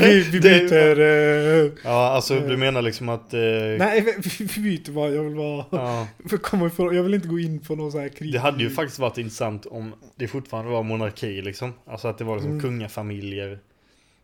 vi, 0.00 0.20
vi, 0.30 0.38
det 0.38 0.50
är 0.50 0.60
byter... 0.68 1.00
eh, 1.00 1.72
ja 1.84 2.08
alltså 2.08 2.40
du 2.40 2.52
Eh. 2.52 2.58
menar 2.58 2.82
liksom 2.82 3.08
att... 3.08 3.34
Eh, 3.34 3.40
nej, 3.78 4.00
vi, 4.38 4.60
byter 4.62 4.92
bara. 4.92 5.10
Jag 5.10 5.22
vill 5.24 5.34
bara... 5.36 5.64
ja, 5.70 6.08
komma 6.42 6.66
ifrån, 6.66 6.96
jag 6.96 7.02
vill 7.02 7.14
inte 7.14 7.28
gå 7.28 7.38
in 7.38 7.58
på 7.60 7.74
någon 7.76 7.92
sån 7.92 8.00
här 8.00 8.08
krig. 8.08 8.32
det 8.32 8.38
hade 8.38 8.62
ju 8.62 8.70
faktiskt 8.70 8.98
varit 8.98 9.18
intressant 9.18 9.66
om 9.66 9.94
det 10.16 10.28
fortfarande 10.28 10.70
var 10.70 10.82
monarki 10.82 11.42
liksom. 11.42 11.72
Alltså 11.86 12.08
att 12.08 12.18
det 12.18 12.24
var 12.24 12.34
liksom 12.36 12.50
Mm. 12.52 12.62
kungafamiljer. 12.62 13.58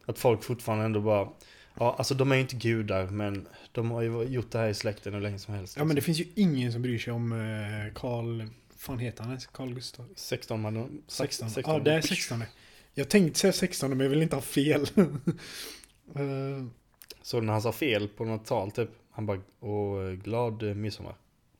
Att 0.07 0.19
folk 0.19 0.43
fortfarande 0.45 0.85
ändå 0.85 1.01
bara... 1.01 1.29
Ja, 1.79 1.95
alltså 1.99 2.15
de 2.15 2.31
är 2.33 2.37
ju 2.37 2.41
inte 2.43 2.57
gudar 2.57 3.07
men 3.07 3.47
de 3.73 3.91
har 3.91 4.03
ju 4.03 4.23
gjort 4.23 4.51
det 4.51 4.59
här 4.59 4.69
i 4.69 4.75
släkten 4.75 5.15
hur 5.15 5.21
länge 5.21 5.39
som 5.39 5.55
helst. 5.55 5.77
Ja 5.77 5.85
men 5.85 5.89
det 5.89 5.95
liksom. 5.95 6.15
finns 6.15 6.29
ju 6.29 6.43
ingen 6.43 6.73
som 6.73 6.83
bryr 6.83 6.99
sig 6.99 7.13
om 7.13 7.33
eh, 7.33 7.95
Karl... 7.95 8.43
fan 8.79 8.99
heter 8.99 9.23
han 9.23 9.31
ens? 9.31 9.47
Carl 9.47 9.75
Gustav? 9.75 10.07
16 10.17 10.61
man... 10.61 11.03
16. 11.09 11.51
16. 11.51 11.75
Ja 11.75 11.81
det 11.81 11.93
är 11.93 12.01
16. 12.01 12.45
Jag 12.95 13.09
tänkte 13.09 13.41
säga 13.41 13.53
16 13.53 13.91
men 13.91 14.01
jag 14.01 14.09
vill 14.11 14.23
inte 14.23 14.37
ha 14.37 14.41
fel. 14.43 14.87
Eh, 16.15 16.65
Så 17.23 17.41
när 17.41 17.53
han 17.53 17.63
sa 17.63 17.73
fel 17.73 18.09
på 18.09 18.25
något 18.25 18.45
tal 18.47 18.71
typ. 18.71 18.89
Han 19.11 19.27
bara, 19.27 19.41
och 19.61 20.03
eh, 20.03 20.11
glad 20.13 20.77
midsommar. 20.77 21.15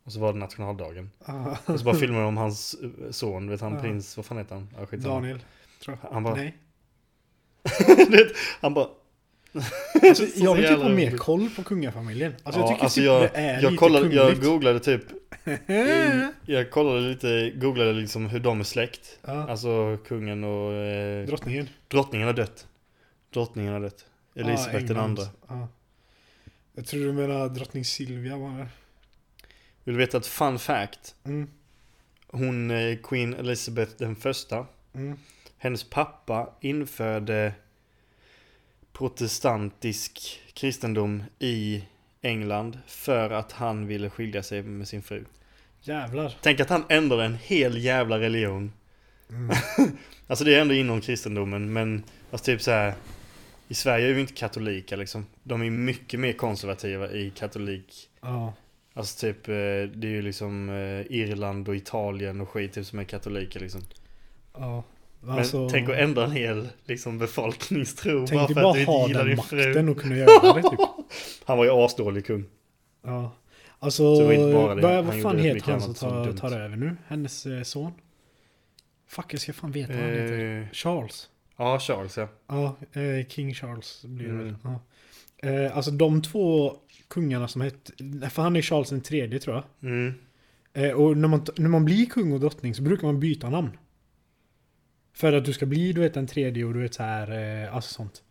Och 0.05 0.13
så 0.13 0.21
var 0.21 0.33
det 0.33 0.39
nationaldagen. 0.39 1.11
ah, 1.25 1.57
Och 1.67 1.79
så 1.79 1.85
bara 1.85 1.95
filmade 2.01 2.23
de 2.25 2.29
om 2.29 2.37
hans 2.37 2.77
son, 3.11 3.51
vet 3.51 3.61
han 3.61 3.73
Ja. 3.75 3.81
prins, 3.81 4.17
vad 4.17 4.27
fan 4.27 4.39
heter 4.39 4.55
han? 4.55 4.87
Skitsamma. 4.87 5.15
Daniel, 5.15 5.41
tror 5.85 5.99
jag. 6.03 6.11
Han 6.11 6.23
bara, 6.23 6.35
Nej. 6.35 6.57
Han 8.61 8.75
bara... 8.75 8.89
Alltså, 10.03 10.27
Så 10.27 10.45
jag 10.45 10.55
vill 10.55 10.67
typ 10.69 10.79
ha 10.79 10.89
mer 10.89 11.17
koll 11.17 11.51
på 11.51 11.63
kungafamiljen. 11.63 12.35
Alltså 12.43 12.61
jag 12.61 12.69
ja, 12.69 12.73
tycker 12.73 12.83
alltså 12.85 13.01
typ 13.01 13.07
jag, 13.07 13.23
det 13.23 13.29
är 13.37 13.55
jag, 13.55 13.63
lite 13.63 13.77
kollade, 13.77 14.15
jag 14.15 14.27
kungligt. 14.27 14.45
googlade 14.51 14.81
typ, 14.81 15.03
jag 16.47 16.71
kollade 16.71 17.01
lite, 17.01 17.51
googlade 17.55 17.93
liksom 17.93 18.27
hur 18.29 18.41
de 18.41 18.61
är 18.61 18.65
släkt. 18.65 19.19
ja, 19.27 19.49
Alltså 19.49 19.99
kungen 20.07 20.45
och 20.45 20.73
eh, 20.73 21.27
drottningen. 21.27 21.69
drottningen 21.89 22.27
har 22.27 22.35
dött. 22.35 22.67
Drottningen 23.33 23.73
har 23.73 23.81
dött. 23.81 24.05
Elisabeth 24.35 24.83
Ja, 24.85 24.89
den 24.89 24.97
andra. 24.97 25.23
Ja. 25.49 25.69
Jag 26.75 26.87
tror 26.87 27.01
du 27.05 27.13
menar 27.13 27.49
drottning 27.49 27.85
Silvia 27.85 28.37
var 28.37 28.51
det. 28.59 28.69
Vill 29.85 29.95
du 29.95 29.99
veta 30.01 30.17
ett 30.19 30.27
fun 30.27 30.59
fact? 30.59 31.15
Mm. 31.25 31.51
Hon, 32.27 32.71
eh, 32.71 32.97
Queen 33.03 33.35
Elizabeth 33.35 33.93
den 33.99 34.17
första, 34.17 34.67
Mm. 34.95 35.19
hennes 35.59 35.85
pappa 35.85 36.49
införde 36.61 37.53
protestantisk 39.01 40.41
kristendom 40.55 41.23
i 41.39 41.85
England 42.23 42.79
för 42.87 43.31
att 43.31 43.53
han 43.53 43.87
ville 43.87 44.11
skilja 44.11 44.43
sig 44.43 44.63
med 44.63 44.89
sin 44.89 45.03
fru. 45.03 45.25
Jävlar. 45.81 46.37
Tänk 46.43 46.61
att 46.61 46.69
han 46.69 46.85
ändrade 46.89 47.25
en 47.25 47.35
hel 47.35 47.79
jävla 47.79 48.19
religion. 48.19 48.73
Mm. 49.31 49.57
Alltså 50.27 50.45
det 50.45 50.55
är 50.55 50.61
ändå 50.61 50.75
inom 50.75 51.01
kristendomen 51.01 51.73
men 51.73 52.03
alltså 52.31 52.45
typ 52.45 52.63
så 52.63 52.71
här. 52.71 52.95
I 53.69 53.75
Sverige 53.75 54.09
är 54.09 54.15
vi 54.15 54.21
inte 54.21 54.33
katolika 54.33 54.97
liksom. 54.97 55.27
De 55.43 55.63
är 55.63 55.71
mycket 55.71 56.21
mer 56.21 56.33
konservativa 56.33 57.11
i 57.11 57.31
katolik. 57.31 58.09
Ja. 58.21 58.55
Alltså 58.95 59.27
typ 59.27 59.49
eh, 59.49 59.53
det 59.95 60.07
är 60.07 60.13
ju 60.13 60.23
liksom 60.23 60.69
eh, 60.69 61.17
Irland 61.17 61.69
och 61.69 61.77
Italien 61.77 62.41
och 62.41 62.49
skit 62.49 62.73
typ 62.73 62.87
som 62.87 62.99
är 62.99 63.05
katoliker 63.05 63.61
liksom. 63.61 63.81
Ja. 64.55 64.85
Men 65.21 65.39
Alltså, 65.39 65.69
tänk 65.69 65.89
att 65.89 65.97
ändra 65.97 66.25
en 66.25 66.33
hel 66.33 66.69
liksom, 66.85 67.19
befolkningstro 67.19 68.27
tänk 68.27 68.41
bara 68.41 68.47
för 68.49 68.55
bara 68.55 68.69
att 68.71 68.75
du 68.75 68.81
inte 68.81 68.91
ha 68.93 69.07
gillar 69.09 69.19
den 69.21 69.29
din 69.29 69.37
makten 69.37 69.73
fru. 69.75 69.91
och 69.91 70.01
kunna 70.01 70.17
göra 70.17 70.53
det 70.55 70.63
typ. 70.63 70.81
Han 71.45 71.59
var 71.59 71.65
ju 71.65 71.71
asdålig 71.71 72.27
kung. 72.27 72.45
Ja. 73.03 73.33
Alltså, 73.79 74.03
bara 74.53 74.75
vad, 74.75 75.05
vad 75.05 75.23
fan 75.23 75.39
heter 75.39 75.73
han 75.73 75.81
som 75.81 75.95
tar, 75.95 76.33
tar 76.33 76.53
över 76.53 76.77
nu? 76.77 76.97
Hennes 77.07 77.47
eh, 77.47 77.63
son? 77.63 77.93
Fuck, 79.09 79.35
jag 79.35 79.41
ska 79.41 79.53
fan 79.53 79.73
veta 79.73 79.93
vad 79.93 80.03
han 80.03 80.11
heter. 80.11 80.61
Eh, 80.61 80.67
Charles. 80.73 81.29
ja, 81.57 81.79
Charles 81.79 82.17
ja. 82.17 82.29
Ja, 82.49 82.77
eh, 83.01 83.27
King 83.29 83.55
Charles 83.55 84.05
blir 84.05 84.27
det 84.29 84.33
Mm. 84.33 84.45
väl. 84.45 84.55
Ja. 84.63 84.81
Eh, 85.49 85.77
alltså 85.77 85.91
de 85.91 86.23
två 86.23 86.77
kungarna 87.09 87.49
som 87.49 87.61
hette, 87.61 87.93
för 88.31 88.43
han 88.43 88.57
är 88.57 88.63
Charles 88.63 88.89
den 88.91 89.01
tredje 89.01 89.39
tror 89.39 89.57
jag. 89.57 89.91
Mm. 89.91 90.15
Och 90.97 91.17
när 91.17 91.29
man, 91.29 91.45
när 91.57 91.69
man 91.69 91.85
blir 91.85 92.07
kung 92.07 92.33
och 92.33 92.41
drottning 92.41 92.75
så 92.75 92.83
brukar 92.83 93.07
man 93.07 93.21
byta 93.21 93.51
namn. 93.51 93.71
För 95.21 95.33
att 95.33 95.45
du 95.45 95.53
ska 95.53 95.67
bli 95.67 95.93
du 95.93 96.01
vet 96.01 96.15
den 96.15 96.27
tredje 96.27 96.65
och 96.65 96.75
du 96.75 96.81
vet 96.81 96.95
så 96.95 97.03
här, 97.03 97.63
eh, 97.65 97.75
alltså 97.75 97.95
sånt. 97.95 98.23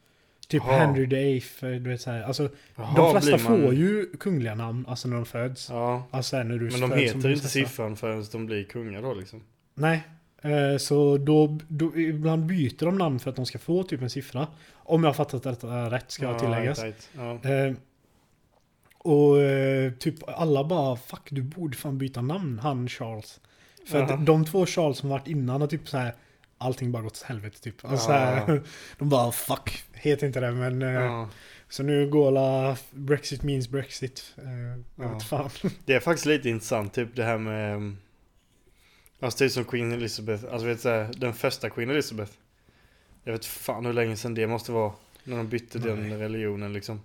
Typ 0.47 0.63
Jaha. 0.67 0.77
Henry 0.77 1.15
Eighth, 1.17 1.65
eh, 1.65 1.71
du 1.71 1.89
vet 1.89 2.01
så 2.01 2.11
här. 2.11 2.23
Alltså 2.23 2.49
Jaha, 2.75 2.95
de 2.95 3.21
flesta 3.21 3.49
man- 3.49 3.61
får 3.63 3.73
ju 3.73 4.05
kungliga 4.19 4.55
namn, 4.55 4.85
alltså 4.87 5.07
när 5.07 5.15
de 5.15 5.25
föds. 5.25 5.69
Ja. 5.69 6.07
Alltså 6.11 6.37
när 6.43 6.57
du 6.57 6.69
Men 6.71 6.79
de 6.79 6.91
heter 6.91 7.15
inte 7.15 7.27
prinsessa. 7.27 7.49
siffran 7.49 7.95
förrän 7.95 8.25
de 8.31 8.45
blir 8.45 8.63
kungar 8.63 9.01
då 9.01 9.13
liksom. 9.13 9.41
Nej. 9.73 10.03
Eh, 10.41 10.77
så 10.77 11.17
då, 11.17 11.57
då, 11.67 11.97
ibland 11.97 12.45
byter 12.45 12.85
de 12.85 12.97
namn 12.97 13.19
för 13.19 13.29
att 13.29 13.35
de 13.35 13.45
ska 13.45 13.59
få 13.59 13.83
typ 13.83 14.01
en 14.01 14.09
siffra. 14.09 14.47
Om 14.73 15.03
jag 15.03 15.09
har 15.09 15.13
fattat 15.13 15.43
detta 15.43 15.91
rätt 15.91 16.11
ska 16.11 16.25
ja, 16.25 16.39
tilläggas. 16.39 16.83
right, 16.83 17.09
right. 17.13 17.43
Ja. 17.43 17.49
Eh, 17.51 17.73
och 18.97 19.41
eh, 19.41 19.91
typ 19.91 20.15
alla 20.29 20.63
bara 20.63 20.95
fuck 20.95 21.27
du 21.29 21.41
borde 21.41 21.77
fan 21.77 21.97
byta 21.97 22.21
namn 22.21 22.59
han 22.59 22.87
Charles. 22.89 23.39
För 23.87 23.99
Jaha. 23.99 24.13
att 24.13 24.25
de 24.25 24.45
två 24.45 24.65
Charles 24.65 24.97
som 24.97 25.09
varit 25.09 25.27
innan 25.27 25.61
har 25.61 25.67
typ 25.67 25.89
så 25.89 25.97
här 25.97 26.13
allting 26.59 26.91
bara 26.91 27.03
gått 27.03 27.11
åt 27.11 27.21
helvete 27.21 27.59
typ. 27.61 27.85
Alltså, 27.85 28.05
så 28.05 28.11
Ja. 28.11 28.59
de 28.97 29.09
bara 29.09 29.31
fuck, 29.31 29.83
heter 29.93 30.27
inte 30.27 30.39
det 30.39 30.51
men. 30.51 30.81
eh, 30.81 30.91
Ja. 30.91 31.29
Så 31.69 31.83
nu 31.83 32.09
går 32.09 32.31
la 32.31 32.77
Brexit 32.91 33.43
means 33.43 33.69
Brexit. 33.69 34.33
Eh, 34.37 34.43
jag 34.51 34.83
Ja. 34.95 35.13
vet 35.13 35.23
fan. 35.23 35.49
Det 35.85 35.93
är 35.93 35.99
faktiskt 35.99 36.25
lite 36.25 36.49
intressant, 36.49 36.93
typ 36.93 37.15
det 37.15 37.23
här 37.23 37.37
med... 37.37 37.75
um, 37.75 37.97
Alltså 39.21 39.37
typ 39.39 39.51
som 39.51 39.63
Queen 39.65 39.91
Elizabeth, 39.91 40.43
alltså 40.51 40.67
vet 40.67 40.83
du, 40.83 41.19
den 41.19 41.33
första 41.33 41.69
Queen 41.69 41.89
Elizabeth. 41.89 42.31
Jag 43.23 43.31
vet 43.33 43.45
fan 43.45 43.85
hur 43.85 43.93
länge 43.93 44.15
sedan 44.15 44.33
det 44.33 44.47
måste 44.47 44.71
vara. 44.71 44.93
När 45.23 45.37
de 45.37 45.47
bytte 45.47 45.79
den 45.79 46.09
Nej. 46.09 46.17
religionen 46.17 46.73
liksom. 46.73 47.01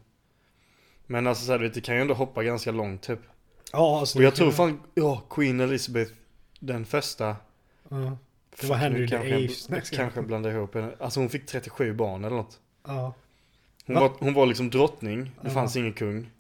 Men 1.07 1.27
alltså 1.27 1.45
så 1.45 1.53
här, 1.53 1.59
du 1.59 1.65
vet, 1.65 1.75
det 1.75 1.81
kan 1.81 1.95
ju 1.95 2.01
ändå 2.01 2.15
hoppa 2.15 2.43
ganska 2.43 2.73
långt 2.73 3.03
typ. 3.03 3.19
Ja 3.73 3.99
alltså. 4.01 4.19
Och 4.19 4.25
jag 4.25 4.35
tror 4.35 4.51
fan, 4.51 4.81
ja, 4.95 5.23
Queen 5.31 5.61
Elizabeth, 5.61 6.13
den 6.61 6.85
första. 6.87 7.37
Ja. 7.89 8.19
Det 8.61 8.67
var 8.67 8.77
Henry 8.77 9.09
kanske 9.09 9.49
ska 9.49 9.97
kanske 9.97 10.23
blandar 10.23 10.51
ihop 10.51 10.75
henne. 10.75 10.93
Alltså 11.01 11.21
hon 11.21 11.29
fick 11.29 11.47
37 11.47 11.93
barn 11.95 12.25
eller 12.25 12.37
något. 12.37 12.61
Ja. 12.87 13.15
Hon 13.87 13.95
Va? 13.95 14.01
var, 14.01 14.13
hon 14.19 14.35
var 14.35 14.47
liksom 14.47 14.71
drottning, 14.71 15.25
det 15.25 15.31
Ja. 15.49 15.51
fanns 15.51 15.77
ingen 15.77 15.93
kung. 15.93 16.31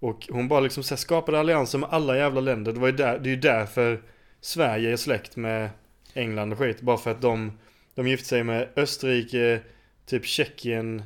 Och 0.00 0.28
hon 0.30 0.48
bara 0.48 0.60
liksom 0.60 0.82
så 0.82 0.94
här 0.94 0.96
skapade 0.98 1.40
allianser 1.40 1.78
med 1.78 1.88
alla 1.92 2.16
jävla 2.16 2.40
länder. 2.40 2.72
Det 2.72 2.80
var 2.80 2.88
ju 2.88 2.96
där, 2.96 3.18
det 3.18 3.28
är 3.28 3.30
ju 3.30 3.40
därför 3.40 4.02
Sverige 4.40 4.92
är 4.92 4.96
släkt 4.96 5.36
med 5.36 5.70
England 6.14 6.52
och 6.52 6.58
skit. 6.58 6.80
Bara 6.80 6.96
för 6.96 7.10
att 7.10 7.20
de, 7.22 7.52
de 7.94 8.08
gifte 8.08 8.28
sig 8.28 8.44
med 8.44 8.68
Österrike, 8.76 9.60
typ 10.06 10.26
Tjeckien, 10.26 11.02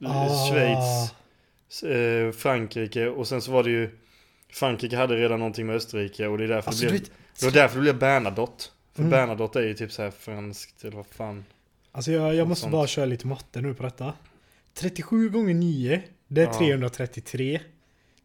Ah. 0.00 0.28
Schweiz, 0.50 1.82
eh, 1.82 2.32
Frankrike 2.32 3.06
och 3.08 3.28
sen 3.28 3.42
så 3.42 3.52
var 3.52 3.62
det 3.62 3.70
ju 3.70 3.90
Frankrike 4.52 4.96
hade 4.96 5.16
redan 5.16 5.38
någonting 5.38 5.66
med 5.66 5.76
Österrike 5.76 6.26
och 6.26 6.38
det 6.38 6.44
är 6.44 6.48
därför 6.48 6.68
Alltså 6.70 6.84
det 6.84 6.90
blev, 6.90 7.02
det 7.40 7.44
var 7.46 7.52
därför 7.52 7.76
det 7.76 7.82
blev 7.82 7.98
Bernadotte. 7.98 8.64
För 8.96 9.02
Mm. 9.02 9.10
Bernadotte 9.10 9.58
är 9.60 9.64
ju 9.64 9.74
typ 9.74 9.92
så 9.92 10.02
här 10.02 10.10
franskt 10.10 10.84
eller 10.84 10.96
vad 10.96 11.06
fan. 11.06 11.44
alltså 11.92 12.12
jag, 12.12 12.34
jag 12.34 12.48
måste 12.48 12.60
sånt. 12.62 12.72
bara 12.72 12.86
köra 12.86 13.04
lite 13.04 13.26
matte 13.26 13.60
nu 13.60 13.74
på 13.74 13.82
detta. 13.82 14.12
37 14.74 15.28
gånger 15.28 15.54
9, 15.54 16.02
det 16.28 16.40
är 16.42 16.46
Ja. 16.46 16.58
333. 16.58 17.60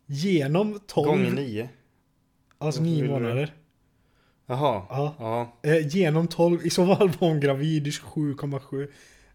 Genom 0.05 0.79
12, 0.87 1.07
Gånger 1.07 1.31
nio. 1.31 1.69
alltså 2.57 2.81
Varför 2.81 2.91
9 2.91 3.01
vill 3.01 3.11
du- 3.11 3.19
månader. 3.19 3.53
Jaha. 4.45 4.83
Ja. 4.89 5.15
Ja. 5.19 5.69
Eh, 5.69 5.87
genom 5.87 6.27
12, 6.27 6.65
i 6.65 6.69
så 6.69 6.95
fall 6.95 7.09
var 7.09 7.27
hon 7.29 7.39
gravid 7.39 7.87
i 7.87 7.91
27,7. 7.91 8.87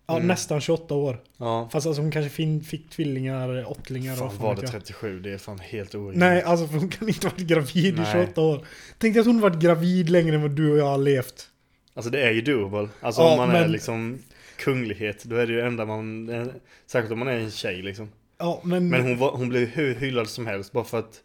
Ja, 0.09 0.17
Mm. 0.17 0.27
nästan 0.29 0.61
28 0.61 0.95
år. 0.95 1.21
Ja. 1.37 1.69
Fast 1.73 1.87
alltså 1.87 2.03
hon 2.03 2.11
kanske 2.11 2.31
fin, 2.31 2.65
fick 2.65 2.91
tvillingar, 2.91 3.71
åttlingar 3.71 4.13
och 4.13 4.19
Fan 4.19 4.29
vad 4.29 4.37
var 4.39 4.55
det 4.55 4.63
jag. 4.63 4.71
37? 4.71 5.21
Det 5.21 5.33
är 5.33 5.39
fan 5.39 5.59
helt 5.59 5.95
orimligt. 5.95 6.19
Nej, 6.19 6.43
alltså 6.43 6.67
för 6.67 6.79
hon 6.79 6.89
kan 6.89 7.09
inte 7.09 7.27
ha 7.27 7.33
varit 7.33 7.47
gravid 7.47 7.87
i 7.95 8.01
Nej. 8.01 8.13
28 8.13 8.41
år. 8.41 8.67
Tänk 8.99 9.15
dig 9.15 9.21
att 9.21 9.27
hon 9.27 9.41
varit 9.41 9.59
gravid 9.59 10.11
längre 10.11 10.35
än 10.35 10.43
vad 10.43 10.51
du 10.51 10.71
och 10.73 10.79
jag 10.79 10.85
har 10.87 10.99
levt. 10.99 11.49
Alltså 11.95 12.11
det 12.11 12.23
är 12.27 12.31
ju 12.33 12.41
doable. 12.41 12.89
Alltså 13.01 13.21
Ja, 13.23 13.31
om 13.33 13.37
man 13.39 13.51
är 13.51 13.61
men- 13.61 13.73
liksom 13.73 14.19
kunglighet, 14.59 15.25
då 15.25 15.37
är 15.37 15.47
det 15.47 15.53
ju 15.53 15.61
enda 15.61 15.85
man... 15.85 16.29
eh, 16.29 16.47
Särskilt 16.87 17.13
om 17.13 17.19
man 17.19 17.29
är 17.29 17.33
en 17.39 17.51
tjej 17.51 17.83
liksom. 17.83 18.09
Ja, 18.39 18.61
men... 18.65 18.89
Men 18.89 19.03
hon, 19.03 19.19
var, 19.19 19.31
hon 19.31 19.49
blev 19.49 19.69
hur 19.69 19.95
hyllad 19.95 20.29
som 20.29 20.47
helst 20.47 20.73
bara 20.73 20.85
för 20.85 20.99
att 20.99 21.23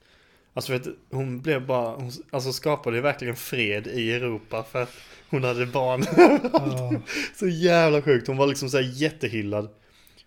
Alltså 0.54 0.72
vet, 0.72 0.84
du, 0.84 0.96
hon 1.12 1.42
blev 1.42 1.66
bara, 1.66 1.96
hon 1.96 2.12
alltså 2.32 2.54
skapade 2.54 2.96
ju 2.96 3.02
verkligen 3.02 3.36
fred 3.36 3.88
i 3.88 4.12
Europa 4.12 4.66
för 4.72 4.82
att 4.82 4.94
hon 5.30 5.44
hade 5.44 5.66
barn. 5.66 6.04
Ja. 6.54 6.94
så 7.36 7.48
jävla 7.48 8.02
sjukt, 8.02 8.28
hon 8.28 8.38
var 8.38 8.48
liksom 8.48 8.70
så 8.70 8.78
här 8.78 8.92
jättehyllad. 8.94 9.70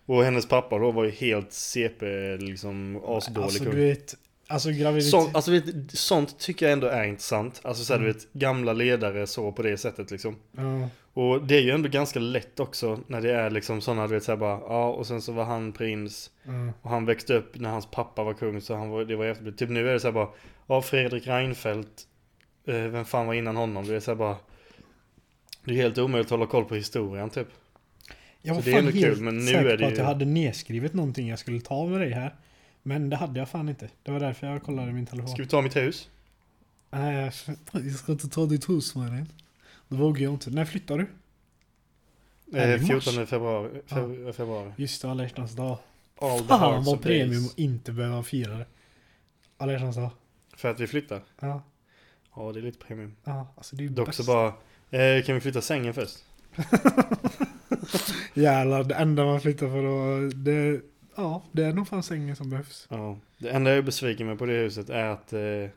Och 0.05 0.23
hennes 0.23 0.45
pappa 0.47 0.77
då 0.79 0.91
var 0.91 1.03
ju 1.03 1.11
helt 1.11 1.53
CP, 1.53 2.05
liksom 2.37 3.01
asdålig 3.05 3.43
alltså 3.43 3.63
kung. 3.63 3.73
du 3.73 3.79
vet, 3.79 4.15
alltså 4.47 4.69
graviditet... 4.71 5.11
Sånt, 5.11 5.35
alltså 5.35 5.51
vet, 5.51 5.65
sånt 5.89 6.39
tycker 6.39 6.65
jag 6.65 6.73
ändå 6.73 6.87
är 6.87 7.03
intressant. 7.03 7.61
Alltså 7.63 7.83
så 7.83 7.93
här, 7.93 7.99
Mm. 7.99 8.11
du 8.11 8.13
vet, 8.19 8.33
gamla 8.33 8.73
ledare 8.73 9.27
så 9.27 9.51
på 9.51 9.61
det 9.61 9.77
sättet 9.77 10.11
liksom. 10.11 10.35
Ja. 10.57 10.89
Och 11.17 11.43
det 11.43 11.55
är 11.57 11.61
ju 11.61 11.71
ändå 11.71 11.89
ganska 11.89 12.19
lätt 12.19 12.59
också 12.59 12.99
när 13.07 13.21
det 13.21 13.31
är 13.31 13.49
liksom 13.49 13.81
sådana, 13.81 14.07
du 14.07 14.13
vet 14.13 14.23
såhär 14.23 14.37
bara, 14.37 14.59
ja 14.59 14.87
och 14.89 15.07
sen 15.07 15.21
så 15.21 15.31
var 15.31 15.43
han 15.45 15.71
prins. 15.71 16.31
Ja. 16.43 16.51
Och 16.81 16.89
han 16.89 17.05
växte 17.05 17.33
upp 17.33 17.59
när 17.59 17.69
hans 17.69 17.85
pappa 17.85 18.23
var 18.23 18.33
kung 18.33 18.61
så 18.61 18.75
han 18.75 18.89
var, 18.89 19.05
det 19.05 19.15
var 19.15 19.25
jättebra. 19.25 19.51
Typ 19.51 19.69
nu 19.69 19.89
är 19.89 19.93
det 19.93 19.99
så 19.99 20.07
här 20.07 20.13
bara, 20.13 20.29
ja 20.67 20.81
Fredrik 20.81 21.27
Reinfeldt, 21.27 22.07
eh, 22.67 22.75
vem 22.75 23.05
fan 23.05 23.27
var 23.27 23.33
innan 23.33 23.55
honom? 23.55 23.87
Det 23.87 23.95
är 23.95 23.99
så 23.99 24.11
här 24.11 24.15
bara, 24.15 24.35
det 25.65 25.71
är 25.71 25.75
helt 25.75 25.97
omöjligt 25.97 26.27
att 26.27 26.31
hålla 26.31 26.45
koll 26.45 26.65
på 26.65 26.75
historien 26.75 27.29
typ. 27.29 27.47
Jag 28.41 28.53
var 28.55 28.61
Så 28.61 28.65
det 28.65 28.71
är 28.71 28.75
fan 28.75 28.83
helt 28.93 29.05
kul, 29.05 29.21
men 29.21 29.37
nu 29.37 29.45
säker 29.45 29.65
är 29.65 29.77
det 29.77 29.83
på 29.83 29.91
att 29.91 29.97
jag 29.97 30.05
hade 30.05 30.25
nedskrivet 30.25 30.93
någonting 30.93 31.27
jag 31.29 31.39
skulle 31.39 31.61
ta 31.61 31.85
med 31.85 31.99
dig 32.01 32.11
här. 32.11 32.35
Men 32.83 33.09
det 33.09 33.15
hade 33.15 33.39
jag 33.39 33.49
fan 33.49 33.69
inte. 33.69 33.89
Det 34.03 34.11
var 34.11 34.19
därför 34.19 34.47
jag 34.47 34.63
kollade 34.63 34.91
min 34.91 35.05
telefon. 35.05 35.29
Ska 35.29 35.41
vi 35.43 35.47
ta 35.49 35.61
mitt 35.61 35.75
hus? 35.75 36.09
Nej, 36.91 37.15
jag- 37.73 37.93
ska 37.95 38.11
inte 38.11 38.29
ta 38.29 38.45
ditt 38.45 38.69
hus 38.69 38.95
med 38.95 39.25
Det 39.87 39.95
vågar 39.95 40.23
jag 40.23 40.33
inte. 40.33 40.49
När 40.49 40.65
flyttar 40.65 40.97
du? 40.97 41.07
Eh, 42.59 42.69
i 42.75 42.77
mars? 42.79 42.87
14 43.05 43.27
februari. 43.27 43.81
Feb- 43.87 44.31
februari. 44.31 44.71
Just 44.75 45.01
det, 45.01 45.11
alla 45.11 45.23
hjärtans 45.23 45.53
dag. 45.55 45.77
All 46.21 46.43
Fan 46.43 46.83
vad 46.83 47.01
premium 47.01 47.45
att 47.45 47.57
inte 47.59 47.91
behöva 47.91 48.23
fira 48.23 48.57
det. 48.57 48.65
Alla 49.57 49.71
hjärtans 49.71 49.95
dag. 49.95 50.09
För 50.57 50.69
att 50.71 50.79
vi 50.79 50.87
flyttar? 50.87 51.21
Ja, 51.39 51.63
Ja, 52.35 52.51
det 52.51 52.59
är 52.59 52.61
lite 52.61 52.85
premium. 52.85 53.15
ja, 53.23 53.47
alltså 53.57 53.75
det 53.75 53.85
är 53.85 53.89
Dock 53.89 54.05
bäst. 54.07 54.17
så 54.17 54.23
bara, 54.23 54.47
eh, 55.01 55.23
kan 55.23 55.35
vi 55.35 55.41
flytta 55.41 55.61
sängen 55.61 55.93
först? 55.93 56.17
Jävlar, 58.33 58.83
det 58.83 58.95
enda 58.95 59.25
man 59.25 59.41
flyttar 59.41 59.67
för 59.67 59.83
då, 59.83 60.29
det, 60.35 60.81
ja, 61.15 61.43
det 61.51 61.63
är 61.65 61.73
nog 61.73 61.87
fan 61.87 62.03
sängen 62.03 62.35
som 62.35 62.49
behövs. 62.49 62.87
Ja. 62.89 63.17
Det 63.37 63.49
enda 63.49 63.69
jag 63.69 63.77
är 63.77 63.81
besviken 63.81 64.27
med 64.27 64.37
på 64.39 64.45
det 64.45 64.53
huset 64.53 64.89
är 64.89 65.05
att 65.05 65.33
eh, 65.33 65.39
det 65.39 65.69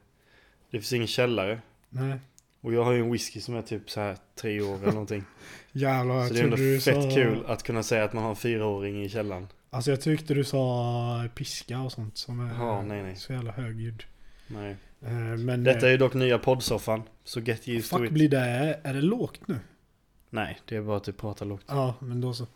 finns 0.70 0.92
ingen 0.92 1.06
källare. 1.06 1.60
Nej. 1.88 2.18
Och 2.60 2.72
jag 2.74 2.84
har 2.84 2.92
ju 2.92 3.00
en 3.00 3.12
whisky 3.12 3.40
som 3.40 3.54
är 3.54 3.62
typ 3.62 3.90
så 3.90 4.00
här 4.00 4.16
tre 4.34 4.60
år 4.60 4.76
eller 4.76 4.92
någonting. 4.92 5.24
Jävlar, 5.72 6.26
Så 6.28 6.34
det 6.34 6.40
är 6.40 6.44
ändå 6.44 6.56
fett 6.80 7.02
sa... 7.02 7.10
kul 7.14 7.44
att 7.46 7.62
kunna 7.62 7.82
säga 7.82 8.04
att 8.04 8.12
man 8.12 8.22
har 8.22 8.30
en 8.30 8.36
fyraåring 8.36 9.04
i 9.04 9.08
källaren. 9.08 9.48
Alltså 9.70 9.90
jag 9.90 10.00
tyckte 10.00 10.34
du 10.34 10.44
sa 10.44 11.24
piska 11.34 11.80
och 11.80 11.92
sånt 11.92 12.16
som 12.18 12.40
är 12.40 12.54
Ja, 12.54 12.82
nej, 12.82 13.02
nej. 13.02 13.16
så 13.16 13.32
jävla 13.32 13.52
högljudd. 13.52 14.04
Nej. 14.46 14.76
Eh, 15.02 15.10
Men 15.38 15.64
Detta 15.64 15.80
är 15.80 15.84
eh, 15.86 15.90
ju 15.90 15.96
dock 15.96 16.14
nya 16.14 16.38
poddsoffan. 16.38 17.02
Så 17.24 17.40
get 17.40 17.68
used 17.68 17.90
to 17.90 17.96
fuck 17.96 18.06
it. 18.06 18.12
blir 18.12 18.28
det, 18.28 18.80
är 18.82 18.94
det 18.94 19.00
lågt 19.02 19.40
nu? 19.48 19.58
Nej, 20.30 20.58
det 20.64 20.76
är 20.76 20.82
bara 20.82 20.96
att 20.96 21.04
du 21.04 21.12
pratar 21.12 21.46
lågt. 21.46 21.64
Ja, 21.66 21.94
men 22.00 22.20
då 22.20 22.34
så. 22.34 22.46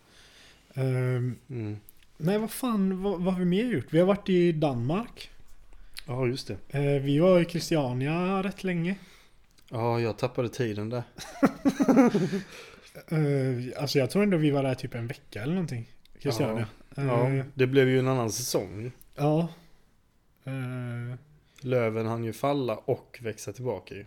Ehm, 0.75 1.37
Mm. 1.51 1.77
nej, 2.17 2.39
vad 2.39 2.51
fan, 2.51 3.03
vad, 3.03 3.21
vad 3.21 3.35
har 3.35 3.41
vi 3.41 3.47
mer 3.47 3.65
gjort? 3.65 3.87
Vi 3.91 3.99
har 3.99 4.07
varit 4.07 4.29
i 4.29 4.53
Danmark. 4.53 5.31
Ja, 6.07 6.27
just 6.27 6.49
det. 6.49 6.57
Eh, 6.79 7.03
vi 7.03 7.19
var 7.19 7.41
i 7.41 7.45
Christiania 7.45 8.43
rätt 8.43 8.65
länge. 8.65 8.97
Ja, 9.75 10.01
jag 10.01 10.19
tappade 10.19 10.49
tiden 10.49 10.91
där. 10.91 11.03
Eh, 13.09 13.81
alltså 13.83 13.99
jag 13.99 14.11
tror 14.11 14.23
ändå 14.23 14.37
vi 14.37 14.51
var 14.51 14.63
där 14.63 14.75
typ 14.75 14.95
en 14.95 15.07
vecka 15.07 15.43
eller 15.43 15.53
någonting. 15.55 15.89
Christiania. 16.19 16.67
Ja, 16.95 17.29
Eh, 17.31 17.45
det 17.55 17.67
blev 17.67 17.89
ju 17.89 17.99
en 17.99 18.09
annan 18.09 18.31
säsong. 18.33 18.93
ja. 19.15 19.49
Eh, 20.45 21.17
Löven 21.61 22.07
hann 22.07 22.25
ju 22.25 22.33
falla 22.33 22.77
och 22.77 23.19
växa 23.23 23.53
tillbaka 23.53 23.95
ju. 23.95 24.07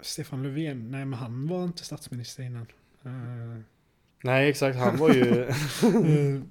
Stefan 0.00 0.42
Löfven, 0.42 0.90
nej 0.90 1.04
men 1.04 1.12
han 1.18 1.48
var 1.48 1.64
inte 1.64 1.84
statsminister 1.84 2.42
innan. 2.42 2.66
Eh, 3.04 3.62
Nej, 4.22 4.48
exakt. 4.48 4.78
Han 4.78 4.96
var 4.96 5.10
ju... 5.14 5.24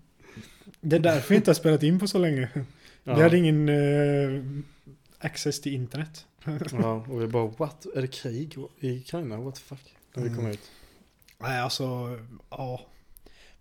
det 0.81 0.95
är 0.95 0.99
därför 0.99 1.29
vi 1.29 1.35
inte 1.35 1.49
har 1.49 1.55
spelat 1.55 1.83
in 1.83 1.99
på 1.99 2.07
så 2.07 2.17
länge. 2.19 2.49
ja. 3.03 3.15
Vi 3.15 3.21
hade 3.21 3.37
ingen 3.37 3.69
access 5.19 5.61
till 5.61 5.73
internet. 5.73 6.25
ja, 6.71 7.05
och 7.09 7.21
vi 7.21 7.27
bara 7.27 7.47
what? 7.47 7.85
Är 7.95 8.01
det 8.01 8.07
krig 8.07 8.55
i 8.79 8.97
Ukraina? 8.99 9.37
What 9.37 9.55
the 9.55 9.61
fuck? 9.61 9.95
När 10.13 10.23
vi 10.23 10.29
kom 10.29 10.39
Mm. 10.39 10.51
ut. 10.51 10.71
Nej 11.39 11.59
alltså, 11.59 11.83
ja. 12.49 12.81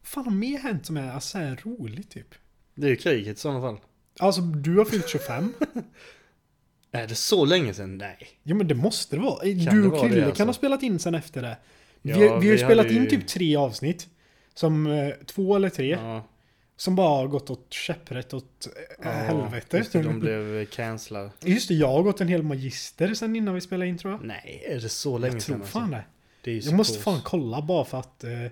Vad 0.00 0.08
fan 0.08 0.24
har 0.24 0.32
mer 0.32 0.58
hänt 0.58 0.86
som 0.86 0.96
är 0.96 1.10
alltså, 1.12 1.28
så 1.28 1.38
här 1.38 1.60
roligt 1.64 2.10
typ? 2.10 2.34
Det 2.74 2.86
är 2.86 2.90
ju 2.90 2.96
kriget 2.96 3.36
i 3.36 3.40
sådana 3.40 3.60
fall. 3.60 3.78
Alltså 4.18 4.40
du 4.40 4.76
har 4.78 4.84
fyllt 4.84 5.08
25. 5.08 5.52
Är 6.92 7.06
det 7.06 7.14
så 7.14 7.44
länge 7.44 7.74
sedan? 7.74 7.98
Nej. 7.98 8.18
ja 8.42 8.54
men 8.54 8.68
det 8.68 8.74
måste 8.74 9.16
det 9.16 9.22
vara. 9.22 9.40
Kan 9.40 9.82
du 9.82 9.86
och 9.90 10.00
Krille 10.00 10.14
det, 10.14 10.20
kan 10.20 10.28
alltså? 10.30 10.44
ha 10.44 10.52
spelat 10.52 10.82
in 10.82 10.98
sen 10.98 11.14
efter 11.14 11.42
det. 11.42 11.56
Vi, 12.02 12.10
Ja, 12.10 12.18
vi 12.18 12.46
har 12.48 12.56
ju 12.56 12.58
spelat 12.58 12.86
in 12.86 13.02
ju- 13.02 13.10
typ 13.10 13.26
tre 13.26 13.56
avsnitt. 13.56 14.08
Som 14.54 14.86
eh, 14.86 15.10
två 15.26 15.56
eller 15.56 15.68
tre. 15.70 15.88
Ja, 15.90 16.28
Som 16.76 16.94
bara 16.94 17.08
har 17.08 17.26
gått 17.26 17.50
åt 17.50 17.72
käpprätt 17.72 18.34
åt 18.34 18.66
eh, 18.66 18.82
ja, 19.02 19.10
helvete. 19.10 19.76
Just 19.76 19.92
det, 19.92 20.02
de 20.02 20.20
blev 20.20 20.66
cancellade. 20.66 21.30
Just 21.40 21.68
det, 21.68 21.74
jag 21.74 21.88
har 21.88 22.02
gått 22.02 22.20
en 22.20 22.28
hel 22.28 22.42
magister 22.42 23.14
sen 23.14 23.36
innan 23.36 23.54
vi 23.54 23.60
spelade 23.60 23.88
in 23.88 23.98
tror 23.98 24.12
jag. 24.12 24.24
Nej, 24.24 24.64
är 24.66 24.80
det 24.80 24.88
så 24.88 25.18
länge 25.18 25.34
jag 25.34 25.42
sedan? 25.42 25.56
tror 25.60 25.66
fan 25.66 25.82
alltså? 25.82 25.96
det. 26.42 26.50
Det 26.52 26.58
Jag 26.58 26.74
måste 26.74 26.98
fan 26.98 27.20
kolla 27.24 27.62
bara 27.62 27.84
för 27.84 27.98
att... 27.98 28.24
Eh, 28.24 28.46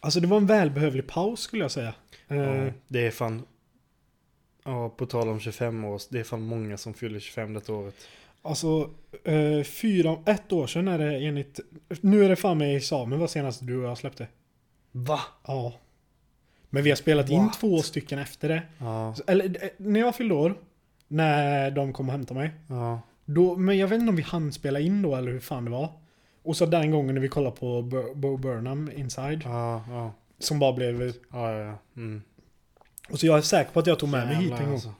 alltså 0.00 0.20
det 0.20 0.26
var 0.26 0.36
en 0.36 0.46
välbehövlig 0.46 1.06
paus 1.06 1.40
skulle 1.40 1.64
jag 1.64 1.70
säga. 1.70 1.94
Eh, 2.28 2.36
Ja, 2.36 2.72
det 2.88 3.06
är 3.06 3.10
fan... 3.10 3.42
Ja, 4.64 4.88
på 4.88 5.06
tal 5.06 5.28
om 5.28 5.40
25 5.40 5.84
år, 5.84 6.02
det 6.10 6.20
är 6.20 6.24
fan 6.24 6.42
många 6.42 6.76
som 6.76 6.94
fyller 6.94 7.20
25 7.20 7.52
detta 7.52 7.72
året. 7.72 7.94
Alltså, 8.42 8.90
eh, 9.24 9.62
fyra, 9.62 10.18
ett 10.26 10.52
år 10.52 10.66
sedan 10.66 10.88
är 10.88 10.98
det 10.98 11.18
enligt... 11.18 11.60
Nu 12.00 12.24
är 12.24 12.28
det 12.28 12.36
fan 12.36 12.58
med 12.58 12.76
examen 12.76 13.18
vad 13.18 13.30
senast 13.30 13.66
du 13.66 13.78
och 13.78 13.84
jag 13.84 13.98
släppte. 13.98 14.28
Va? 14.92 15.20
Ja. 15.46 15.74
Men 16.76 16.84
vi 16.84 16.90
har 16.90 16.96
spelat 16.96 17.30
in 17.30 17.38
What? 17.44 17.60
två 17.60 17.82
stycken 17.82 18.18
efter 18.18 18.48
det. 18.48 18.62
Ja, 18.78 19.14
Eller 19.26 19.44
eh, 19.64 19.68
när 19.76 20.00
jag 20.00 20.16
fyllde 20.16 20.34
år, 20.34 20.54
när 21.08 21.70
de 21.70 21.92
kom 21.92 22.06
och 22.08 22.12
hämtade 22.12 22.40
mig. 22.40 22.50
ja. 22.68 23.00
Då, 23.24 23.56
men 23.56 23.78
jag 23.78 23.88
vet 23.88 23.98
inte 24.00 24.08
om 24.10 24.16
vi 24.16 24.22
hann 24.22 24.52
spela 24.52 24.80
in 24.80 25.02
då 25.02 25.16
eller 25.16 25.32
hur 25.32 25.40
fan 25.40 25.64
det 25.64 25.70
var. 25.70 25.88
Och 26.42 26.56
så 26.56 26.66
den 26.66 26.90
gången 26.90 27.14
när 27.14 27.22
vi 27.22 27.28
kollade 27.28 27.56
på 27.56 27.82
Bo 27.82 28.14
Bo 28.14 28.36
Burnham 28.36 28.90
Inside. 28.96 29.42
Ja. 29.44 30.12
Som 30.38 30.58
bara 30.58 30.72
blev... 30.72 31.12
Mm. 31.96 32.22
Och 33.10 33.20
så 33.20 33.26
jag 33.26 33.38
är 33.38 33.42
säker 33.42 33.70
på 33.72 33.80
att 33.80 33.86
jag 33.86 33.98
tog 33.98 34.08
med 34.08 34.26
mig 34.26 34.36
hit 34.36 34.42
Jävlar, 34.42 34.58
en 34.58 34.64
gång. 34.64 34.72
alltså. 34.74 34.94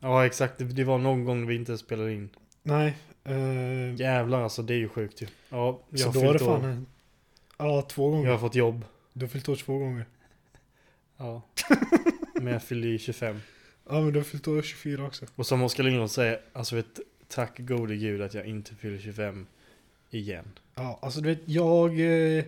Ja, 0.00 0.26
exakt. 0.26 0.58
Det, 0.58 0.64
det 0.64 0.84
var 0.84 0.98
någon 0.98 1.24
gång 1.24 1.46
vi 1.46 1.54
inte 1.54 1.78
spelade 1.78 2.12
in. 2.12 2.28
Nej. 2.62 2.94
Eh, 3.24 3.94
Jävlar 3.94 4.42
alltså, 4.42 4.62
det 4.62 4.74
är 4.74 4.78
ju 4.78 4.88
sjukt 4.88 5.22
ju. 5.22 5.26
Ja, 5.48 5.80
jag 5.90 6.00
så 6.00 6.06
har 6.08 6.12
då 6.14 6.20
var 6.20 6.32
det 6.32 6.38
fan 6.38 6.48
år. 6.64 6.68
en, 6.68 6.86
Ja, 7.58 7.82
två 7.82 8.10
gånger. 8.10 8.24
Jag 8.24 8.32
har 8.32 8.38
fått 8.38 8.54
jobb. 8.54 8.84
Du 9.12 9.24
har 9.24 9.30
fyllt 9.30 9.48
år 9.48 9.56
två 9.56 9.78
gånger. 9.78 10.06
Ja. 11.24 11.42
Men 12.34 12.52
jag 12.52 12.62
fyllde 12.62 12.88
ju 12.88 12.98
25. 12.98 13.40
Ja, 13.88 14.00
men 14.00 14.12
du 14.12 14.22
fyllt 14.24 14.48
år 14.48 14.62
24 14.62 15.06
också. 15.06 15.26
Och 15.36 15.46
som 15.46 15.62
Oskar 15.62 15.84
Lindros 15.84 16.12
säger, 16.12 16.40
alltså 16.52 16.76
vet, 16.76 17.00
tack 17.28 17.58
gode 17.58 17.96
gud 17.96 18.22
att 18.22 18.34
jag 18.34 18.46
inte 18.46 18.74
fyller 18.74 18.98
25 18.98 19.46
igen. 20.10 20.44
Ja, 20.74 20.98
alltså 21.02 21.20
du 21.20 21.28
vet, 21.28 21.40
jag... 21.44 22.00
Eh, 22.38 22.44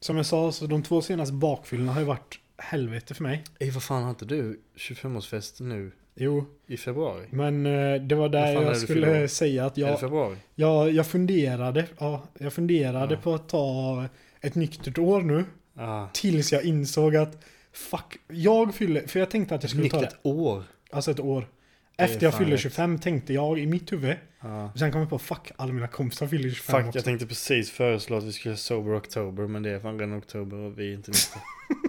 som 0.00 0.16
jag 0.16 0.26
sa, 0.26 0.52
så 0.52 0.66
de 0.66 0.82
två 0.82 1.02
senaste 1.02 1.34
bakfyllorna 1.34 1.92
har 1.92 2.00
ju 2.00 2.06
varit 2.06 2.38
helvete 2.58 3.14
för 3.14 3.22
mig. 3.22 3.44
Ey, 3.58 3.70
vad 3.70 3.82
fan 3.82 4.02
har 4.02 4.10
inte 4.10 4.24
du 4.24 4.60
25-årsfest 4.76 5.62
nu 5.62 5.92
Jo, 6.14 6.44
I 6.66 6.76
februari? 6.76 7.26
men 7.30 7.66
eh, 7.66 8.02
det 8.02 8.14
var 8.14 8.28
där 8.28 8.46
är 8.56 8.62
jag 8.62 8.76
skulle 8.76 9.28
säga 9.28 9.66
att 9.66 9.78
Är 9.78 9.82
det 9.84 9.90
jag, 9.90 10.00
februari? 10.00 10.36
jag, 10.54 10.92
jag 10.92 11.06
funderade, 11.06 11.86
ja, 11.98 12.22
jag 12.38 12.52
funderade 12.52 13.14
Ja. 13.14 13.20
på 13.20 13.34
att 13.34 13.48
ta 13.48 14.04
ett 14.40 14.54
nyktert 14.54 14.98
år 14.98 15.22
nu. 15.22 15.44
Ah. 15.76 16.06
Tills 16.12 16.52
jag 16.52 16.64
insåg 16.64 17.16
att 17.16 17.44
fuck, 17.74 18.16
jag 18.28 18.74
fyller, 18.74 19.06
för 19.06 19.18
jag 19.20 19.30
tänkte 19.30 19.54
att 19.54 19.62
jag 19.62 19.70
skulle 19.70 19.88
ta 19.88 20.00
Nyktert 20.00 20.18
det, 20.22 20.28
år? 20.28 20.64
alltså 20.90 21.10
ett 21.10 21.20
år. 21.20 21.48
Efter 21.96 22.22
jag 22.26 22.32
fan 22.32 22.38
fyller 22.38 22.52
rätt. 22.52 22.60
25 22.60 22.98
tänkte 22.98 23.32
jag 23.34 23.58
i 23.58 23.66
mitt 23.66 23.92
huvud. 23.92 24.16
Ja. 24.40 24.72
Sen 24.76 24.92
kom 24.92 25.00
jag 25.00 25.10
på 25.10 25.18
fuck, 25.18 25.50
alla 25.56 25.72
mina 25.72 25.88
kompisar 25.88 26.26
fyller 26.26 26.50
25 26.50 26.76
Fuck, 26.76 26.86
också. 26.88 26.98
jag 26.98 27.04
tänkte 27.04 27.26
precis 27.26 27.70
föreslå 27.70 28.16
att 28.16 28.24
vi 28.24 28.32
skulle 28.32 28.56
sober 28.56 28.98
oktober, 28.98 29.46
men 29.46 29.62
det 29.62 29.70
är 29.70 29.78
fan 29.80 29.98
redan 29.98 30.18
oktober 30.18 30.56
och 30.56 30.78
vi 30.78 30.90
är 30.90 30.94
inte 30.94 31.10
nyktra. 31.10 31.40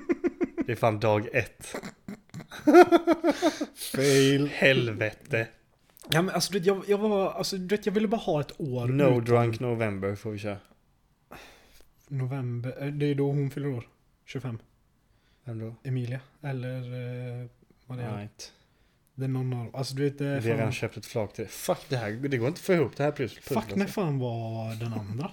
det 0.66 0.72
är 0.72 0.76
fan 0.76 1.00
dag 1.00 1.28
ett. 1.34 1.76
Fail. 3.76 4.48
Helvete. 4.48 5.48
Ja 6.10 6.22
men 6.22 6.36
alltså 6.36 6.54
du 6.54 6.60
vet, 6.60 6.68
jag, 6.68 6.84
jag 6.88 6.98
var, 6.98 7.32
alltså 7.32 7.58
du 7.58 7.76
vet, 7.76 7.86
jag 7.86 7.94
ville 7.94 8.08
bara 8.08 8.18
ha 8.22 8.42
ett 8.42 8.60
år 8.62 8.88
No 8.88 9.04
utan- 9.04 9.24
drunk 9.26 9.60
november 9.60 10.16
får 10.16 10.32
vi 10.32 10.38
köra. 10.40 10.58
November, 12.08 12.76
eh, 12.84 12.88
det 12.88 13.06
är 13.06 13.16
då 13.16 13.28
hon 13.28 13.50
fyller 13.52 13.68
år. 13.70 13.88
25. 14.26 14.60
Vem 15.46 15.60
då? 15.60 15.76
Emilia. 15.84 16.20
Eller 16.42 16.78
eh, 17.42 17.48
vad 17.86 17.98
det 17.98 18.04
är. 18.04 18.18
Right. 18.18 18.54
Det 19.16 19.24
är 19.24 19.28
någon 19.28 19.54
av 19.54 19.76
Alltså 19.76 19.96
du 19.96 20.04
vet, 20.04 20.18
det 20.18 20.26
är 20.26 20.40
Vi 20.40 20.50
har 20.50 20.58
redan 20.58 20.72
fan, 20.72 20.74
köpt 20.74 20.98
ett 20.98 21.06
flak 21.06 21.34
till 21.34 21.48
Fuck 21.48 21.80
det 21.90 21.98
här, 21.98 22.12
det 22.12 22.38
går 22.38 22.48
inte 22.48 22.58
att 22.58 22.66
få 22.66 22.74
ihop 22.74 22.98
det 22.98 23.04
här 23.04 23.12
plus. 23.12 23.34
plus 23.34 23.46
Fuck 23.46 23.76
när 23.76 23.86
fan 23.86 24.20
var 24.20 24.76
den 24.76 24.94
andra? 24.94 25.32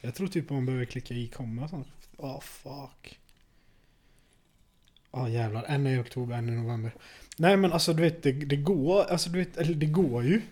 Jag 0.00 0.14
tror 0.14 0.26
typ 0.26 0.50
man 0.50 0.66
behöver 0.66 0.84
klicka 0.84 1.14
i 1.14 1.28
komma 1.28 1.62
och 1.62 1.70
sånt. 1.70 1.88
Ah 2.18 2.40
fuck. 2.40 3.20
Ja 5.12 5.28
jävlar, 5.28 5.64
en 5.68 5.86
är 5.86 5.96
i 5.96 5.98
oktober, 5.98 6.36
en 6.36 6.48
i 6.48 6.52
november. 6.52 6.94
Nej 7.38 7.56
men 7.56 7.72
alltså 7.72 7.92
du 7.92 8.02
vet, 8.02 8.22
det, 8.22 8.32
det 8.32 8.56
går, 8.56 9.04
alltså 9.04 9.30
du 9.30 9.38
vet, 9.38 9.56
eller 9.56 9.74
det 9.74 9.86
går 9.86 10.24
ju. 10.24 10.42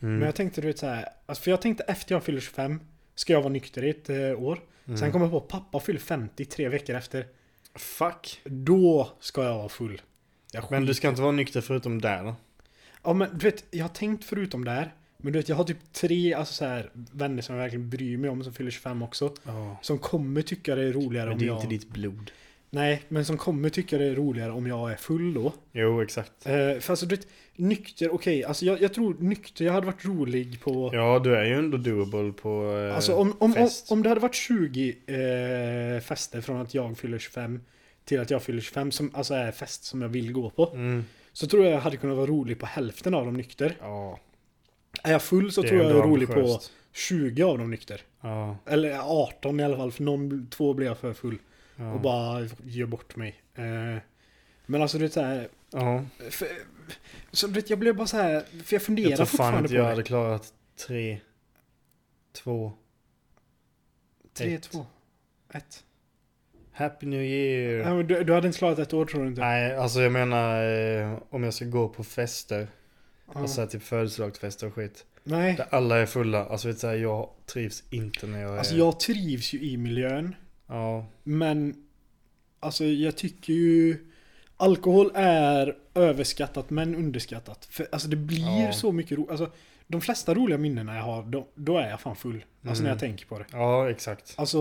Mm. 0.00 0.18
Men 0.18 0.22
jag 0.22 0.34
tänkte 0.34 0.60
du 0.60 0.66
vet 0.66 0.78
så 0.78 0.86
här, 0.86 1.08
alltså, 1.26 1.42
för 1.42 1.50
jag 1.50 1.62
tänkte 1.62 1.84
efter 1.84 2.14
jag 2.14 2.22
fyller 2.22 2.40
25 2.40 2.80
ska 3.14 3.32
jag 3.32 3.40
vara 3.40 3.52
nykter 3.52 3.84
i 3.84 3.90
ett 3.90 4.10
eh, 4.10 4.42
år. 4.42 4.60
Mm. 4.86 4.98
Sen 4.98 5.12
kom 5.12 5.22
jag 5.22 5.30
på 5.30 5.40
pappa 5.40 5.80
fyller 5.80 6.00
50 6.00 6.44
tre 6.44 6.68
veckor 6.68 6.96
efter. 6.96 7.26
Fuck. 7.76 8.40
Då 8.44 9.10
ska 9.20 9.44
jag 9.44 9.54
vara 9.54 9.68
full. 9.68 10.02
Jag 10.52 10.70
Men 10.70 10.86
du 10.86 10.94
ska 10.94 11.08
inte 11.08 11.22
vara 11.22 11.32
nykter 11.32 11.60
förutom 11.60 12.00
där 12.00 12.24
då? 12.24 12.34
Ja 13.02 13.12
men 13.12 13.38
du 13.38 13.50
vet, 13.50 13.64
jag 13.70 13.84
har 13.84 13.88
tänkt 13.88 14.24
förutom 14.24 14.64
där. 14.64 14.94
Men 15.16 15.32
du 15.32 15.38
vet, 15.38 15.48
jag 15.48 15.56
har 15.56 15.64
typ 15.64 15.92
tre 15.92 16.34
alltså, 16.34 16.54
så 16.54 16.64
här, 16.64 16.90
vänner 16.92 17.42
som 17.42 17.54
jag 17.54 17.62
verkligen 17.62 17.90
bryr 17.90 18.16
mig 18.16 18.30
om 18.30 18.44
som 18.44 18.52
fyller 18.52 18.70
25 18.70 19.02
också. 19.02 19.34
Ja. 19.44 19.76
Som 19.82 19.98
kommer 19.98 20.42
tycka 20.42 20.74
det 20.74 20.82
är 20.82 20.92
roligare 20.92 21.26
Men 21.26 21.32
om 21.32 21.38
det 21.38 21.44
är 21.44 21.46
jag... 21.46 21.56
inte 21.56 21.68
ditt 21.68 21.88
blod. 21.88 22.30
Nej, 22.70 23.02
men 23.08 23.24
som 23.24 23.36
kommer 23.36 23.68
tycka 23.68 23.98
det 23.98 24.04
är 24.04 24.14
roligare 24.14 24.52
om 24.52 24.66
jag 24.66 24.92
är 24.92 24.96
full 24.96 25.34
då. 25.34 25.52
Jo, 25.72 26.02
exakt. 26.02 26.46
Eh, 26.46 26.52
för 26.52 26.90
alltså 26.90 27.06
du 27.06 27.16
vet, 27.16 27.26
nykter, 27.56 28.14
okej, 28.14 28.44
alltså 28.44 28.64
jag, 28.64 28.82
jag 28.82 28.94
tror 28.94 29.16
nykter, 29.18 29.64
jag 29.64 29.72
hade 29.72 29.86
varit 29.86 30.04
rolig 30.04 30.60
på... 30.60 30.90
Ja, 30.92 31.18
du 31.24 31.36
är 31.36 31.44
ju 31.44 31.54
ändå 31.54 31.76
doable 31.76 32.32
på 32.32 32.78
eh, 32.78 32.94
Alltså 32.94 33.14
om, 33.14 33.28
om, 33.30 33.36
om, 33.38 33.52
fest. 33.52 33.92
om 33.92 34.02
det 34.02 34.08
hade 34.08 34.20
varit 34.20 34.34
20 34.34 34.88
eh, 35.06 36.00
fester 36.00 36.40
från 36.40 36.60
att 36.60 36.74
jag 36.74 36.98
fyller 36.98 37.18
25 37.18 37.60
till 38.04 38.20
att 38.20 38.30
jag 38.30 38.42
fyller 38.42 38.60
25 38.60 38.90
som 38.90 39.10
alltså 39.14 39.34
är 39.34 39.52
fest 39.52 39.84
som 39.84 40.02
jag 40.02 40.08
vill 40.08 40.32
gå 40.32 40.50
på. 40.50 40.70
Mm. 40.74 41.04
Så 41.32 41.46
tror 41.46 41.64
jag 41.64 41.72
jag 41.72 41.80
hade 41.80 41.96
kunnat 41.96 42.16
vara 42.16 42.26
rolig 42.26 42.58
på 42.58 42.66
hälften 42.66 43.14
av 43.14 43.24
dem 43.24 43.34
nykter. 43.34 43.76
Ja, 43.80 44.20
Är 45.02 45.12
jag 45.12 45.22
full 45.22 45.52
så 45.52 45.62
det 45.62 45.68
tror 45.68 45.80
jag 45.82 45.90
jag 45.90 45.98
är 45.98 46.02
rolig 46.02 46.28
på 46.28 46.34
ambitiöst. 46.34 46.72
20 46.92 47.42
av 47.42 47.58
dem 47.58 47.70
nykter. 47.70 48.00
Ja, 48.20 48.56
Eller 48.66 48.98
18 48.98 49.60
i 49.60 49.64
alla 49.64 49.76
fall, 49.76 49.92
för 49.92 50.02
någon, 50.02 50.48
två 50.50 50.74
blir 50.74 50.86
jag 50.86 50.98
för 50.98 51.12
full. 51.12 51.38
Ja. 51.76 51.92
Och 51.92 52.00
bara 52.00 52.48
gör 52.64 52.86
bort 52.86 53.16
mig. 53.16 53.42
Eh, 53.54 53.96
men 54.66 54.82
alltså 54.82 54.98
du 54.98 55.04
vet 55.04 55.12
såhär. 55.12 55.48
Ja, 55.70 56.04
För, 56.30 56.48
så 57.32 57.48
vet 57.48 57.70
jag 57.70 57.78
blev 57.78 57.96
bara 57.96 58.06
så 58.06 58.16
här 58.16 58.44
för 58.64 58.74
jag 58.74 58.82
funderar 58.82 59.08
jag 59.10 59.16
tror 59.16 59.26
fan 59.26 59.30
fortfarande 59.36 59.58
inte 59.58 59.68
på 59.68 59.74
jag 59.76 59.84
det. 59.84 59.90
hade 59.90 60.02
klarat 60.02 60.52
tre, 60.86 61.18
två, 62.32 62.72
3, 64.34 64.54
ett. 64.54 64.62
2, 64.62 64.86
1. 65.54 65.84
Happy 66.72 67.06
New 67.06 67.22
Year. 67.22 67.84
Men 67.94 68.06
du, 68.06 68.24
du 68.24 68.32
hade 68.32 68.46
inte 68.46 68.58
klarat 68.58 68.78
ett 68.78 68.92
år 68.94 69.06
tror 69.06 69.22
du 69.22 69.28
inte? 69.28 69.40
Nej, 69.40 69.76
alltså 69.76 70.00
jag 70.00 70.12
menar 70.12 70.64
eh, 71.02 71.18
om 71.30 71.44
jag 71.44 71.54
ska 71.54 71.64
gå 71.64 71.88
på 71.88 72.04
fester, 72.04 72.68
Ja. 73.34 73.40
alltså 73.40 73.66
typ 73.66 73.82
födelsedagsfester 73.82 74.66
och 74.66 74.74
skit. 74.74 75.04
Nej. 75.24 75.56
Där 75.56 75.66
alla 75.70 75.98
är 75.98 76.06
fulla, 76.06 76.44
alltså 76.46 76.68
vet 76.68 76.80
du, 76.80 76.86
jag 76.94 77.30
trivs 77.46 77.84
inte 77.90 78.26
när 78.26 78.40
jag 78.42 78.54
är... 78.54 78.58
Alltså 78.58 78.76
jag 78.76 79.00
trivs 79.00 79.52
ju 79.52 79.60
i 79.60 79.76
miljön. 79.76 80.34
Ja, 80.66 81.06
Men 81.22 81.74
alltså 82.60 82.84
jag 82.84 83.16
tycker 83.16 83.52
ju 83.52 83.96
alkohol 84.56 85.10
är 85.14 85.76
överskattat 85.94 86.70
men 86.70 86.94
underskattat. 86.94 87.64
För 87.70 87.88
alltså 87.92 88.08
det 88.08 88.16
blir 88.16 88.64
Ja. 88.66 88.72
så 88.72 88.92
mycket 88.92 89.18
roligt. 89.18 89.30
Alltså 89.30 89.50
de 89.86 90.00
flesta 90.00 90.34
roliga 90.34 90.58
minnena 90.58 90.96
jag 90.96 91.02
har, 91.02 91.22
då, 91.22 91.46
då 91.54 91.78
är 91.78 91.88
jag 91.90 92.00
fan 92.00 92.16
full. 92.16 92.34
Alltså 92.36 92.44
när 92.62 92.72
Mm. 92.72 92.86
jag 92.88 92.98
tänker 92.98 93.26
på 93.26 93.38
det. 93.38 93.44
ja 93.52 93.90
exakt. 93.90 94.34
Alltså, 94.36 94.58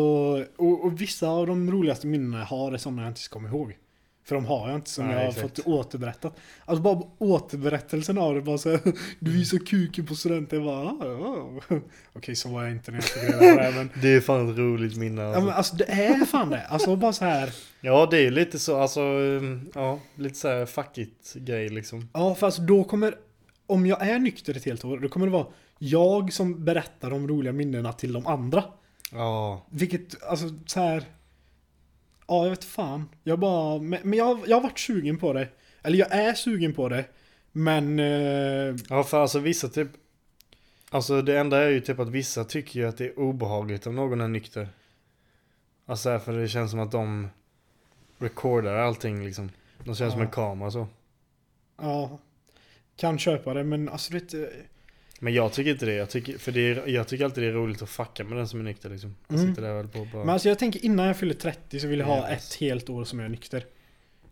och, 0.55 0.85
och 0.85 1.01
vissa 1.01 1.27
av 1.29 1.47
de 1.47 1.71
roligaste 1.71 2.07
minnena 2.07 2.39
jag 2.39 2.45
har 2.45 2.71
är 2.71 2.77
sådana 2.77 3.01
jag 3.01 3.09
inte 3.11 3.19
ska 3.19 3.33
komma 3.33 3.47
ihåg. 3.49 3.77
För 4.25 4.35
de 4.35 4.45
har 4.45 4.67
jag 4.67 4.75
inte 4.77 4.89
som 4.89 5.05
Nej, 5.05 5.13
jag 5.13 5.21
har 5.21 5.29
exakt. 5.29 5.57
fått 5.57 5.67
återberättat. 5.67 6.37
Alltså 6.65 6.83
bara 6.83 7.01
återberättelsen 7.17 8.17
av 8.17 8.35
det, 8.35 8.41
bara 8.41 8.57
så 8.57 8.69
här, 8.69 8.79
Du 9.19 9.31
visar 9.31 9.57
kuken 9.57 10.05
på 10.05 10.15
studenten, 10.15 10.63
jag 10.63 10.67
bara 10.67 11.05
ah. 11.05 11.79
Okej 12.13 12.35
så 12.35 12.49
var 12.49 12.63
jag 12.63 12.71
inte 12.71 12.91
när 12.91 12.97
jag 12.97 13.03
fick 13.05 13.23
reda 13.23 13.37
på 13.55 13.61
det 13.61 13.71
men, 13.75 13.89
Det 14.01 14.13
är 14.13 14.21
fan 14.21 14.51
ett 14.51 14.57
roligt 14.57 14.97
minne 14.97 15.21
ja, 15.21 15.27
alltså. 15.27 15.41
men 15.41 15.53
alltså 15.53 15.75
det 15.75 15.83
är 15.91 16.25
fan 16.25 16.49
det. 16.49 16.65
Alltså 16.65 16.95
bara 16.95 17.13
så 17.13 17.25
här. 17.25 17.49
Ja, 17.81 18.07
det 18.11 18.25
är 18.25 18.31
lite 18.31 18.59
så, 18.59 18.81
alltså, 18.81 19.01
um, 19.01 19.71
ja, 19.75 19.99
lite 20.15 20.35
så 20.35 20.47
här 20.47 20.65
fuck 20.65 20.97
it 20.97 21.33
grej 21.35 21.69
liksom. 21.69 22.09
Ja 22.13 22.35
för 22.35 22.45
alltså 22.45 22.61
då 22.61 22.83
kommer, 22.83 23.15
om 23.67 23.85
jag 23.85 24.07
är 24.07 24.19
nykter 24.19 24.57
ett 24.57 24.65
helt 24.65 24.85
år, 24.85 24.97
då 24.97 25.09
kommer 25.09 25.25
det 25.25 25.31
vara 25.31 25.47
jag 25.79 26.33
som 26.33 26.65
berättar 26.65 27.09
de 27.09 27.27
roliga 27.27 27.53
minnena 27.53 27.93
till 27.93 28.13
de 28.13 28.27
andra. 28.27 28.63
Ja, 29.11 29.65
Vilket, 29.69 30.23
alltså 30.23 30.45
så 30.65 30.79
här. 30.79 31.03
Ja, 32.27 32.43
jag 32.43 32.49
vet 32.49 32.63
fan. 32.63 33.09
Jag 33.23 33.39
bara, 33.39 33.79
men 33.79 34.13
jag, 34.13 34.39
jag 34.47 34.57
har 34.57 34.61
varit 34.63 34.79
sugen 34.79 35.17
på 35.17 35.33
det. 35.33 35.47
Eller 35.83 35.97
jag 35.97 36.11
är 36.11 36.33
sugen 36.33 36.73
på 36.73 36.89
det. 36.89 37.05
Men... 37.51 37.99
Eh, 37.99 38.75
ja 38.89 39.03
för 39.03 39.21
alltså 39.21 39.39
vissa 39.39 39.67
typ, 39.67 39.87
alltså 40.89 41.21
det 41.21 41.39
enda 41.39 41.63
är 41.63 41.69
ju 41.69 41.81
typ 41.81 41.99
att 41.99 42.09
vissa 42.09 42.43
tycker 42.43 42.79
ju 42.79 42.87
att 42.87 42.97
det 42.97 43.05
är 43.05 43.19
obehagligt 43.19 43.87
om 43.87 43.95
någon 43.95 44.21
är 44.21 44.27
nykter. 44.27 44.69
Alltså 45.85 46.19
för 46.19 46.33
det 46.33 46.47
känns 46.47 46.71
som 46.71 46.79
att 46.79 46.91
de 46.91 47.27
recordar 48.17 48.75
allting 48.77 49.25
liksom. 49.25 49.49
De 49.83 49.95
känns 49.95 50.13
som 50.13 50.21
Ja. 50.21 50.25
en 50.25 50.31
kamera 50.31 50.71
så. 50.71 50.87
ja. 51.77 52.19
Kan 52.97 53.19
köpa 53.19 53.53
det, 53.53 53.63
men 53.63 53.89
alltså 53.89 54.15
eh, 54.15 54.21
Men 55.19 55.33
jag 55.33 55.53
tycker 55.53 55.71
inte 55.71 55.85
det, 55.85 55.93
jag 55.93 56.09
tycker, 56.09 56.37
för 56.37 56.51
det 56.51 56.59
är, 56.59 56.87
jag 56.87 57.07
tycker 57.07 57.25
alltid 57.25 57.43
det 57.43 57.47
är 57.49 57.53
roligt 57.53 57.81
att 57.81 57.89
fucka 57.89 58.23
med 58.23 58.37
den 58.37 58.47
som 58.47 58.59
är 58.59 58.63
nykter 58.63 58.89
liksom. 58.89 59.15
Jag 59.27 59.39
Mm. 59.39 59.49
sitter 59.49 59.61
där 59.67 59.73
väl 59.73 59.87
på 59.87 60.05
bara, 60.13 60.19
Men 60.25 60.29
alltså 60.29 60.49
jag 60.49 60.59
tänker 60.59 60.85
innan 60.85 61.05
jag 61.05 61.17
fyller 61.17 61.33
30 61.33 61.79
så 61.79 61.87
vill 61.87 61.99
jag 61.99 62.05
ha 62.05 62.29
Yes. 62.31 62.49
ett 62.51 62.59
helt 62.59 62.89
år 62.89 63.03
som 63.03 63.19
jag 63.19 63.25
är 63.25 63.29
nykter. 63.29 63.65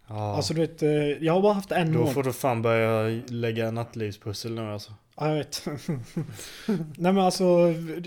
ja. 0.07 0.35
Alltså 0.35 0.53
du 0.53 0.61
vet, 0.61 0.83
eh, 0.83 0.89
jag 0.93 1.33
har 1.33 1.41
bara 1.41 1.53
haft 1.53 1.71
en 1.71 1.93
Då 1.93 1.99
månad. 1.99 2.13
får 2.13 2.23
du 2.23 2.33
fan 2.33 2.61
börja 2.61 3.21
lägga 3.27 3.71
nattlivspussel 3.71 4.53
nu 4.53 4.61
alltså. 4.61 4.93
Ja, 5.17 5.27
jag 5.29 5.35
vet. 5.35 5.65
Nej 6.97 7.13
men 7.13 7.17
alltså, 7.17 7.43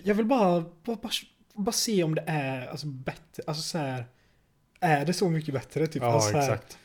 jag 0.04 0.14
vill 0.14 0.26
bara, 0.26 0.60
bara, 0.84 0.96
bara, 0.96 1.10
bara 1.54 1.72
se 1.72 2.02
om 2.04 2.14
det 2.14 2.24
är 2.26 2.66
alltså, 2.66 2.86
bättre. 2.86 3.42
Alltså 3.46 3.62
så 3.62 3.78
här. 3.78 4.06
Är 4.80 5.04
det 5.04 5.12
så 5.12 5.28
mycket 5.30 5.54
bättre? 5.54 5.86
Typ? 5.86 6.02
Ja, 6.02 6.12
alltså, 6.12 6.38
exakt. 6.38 6.78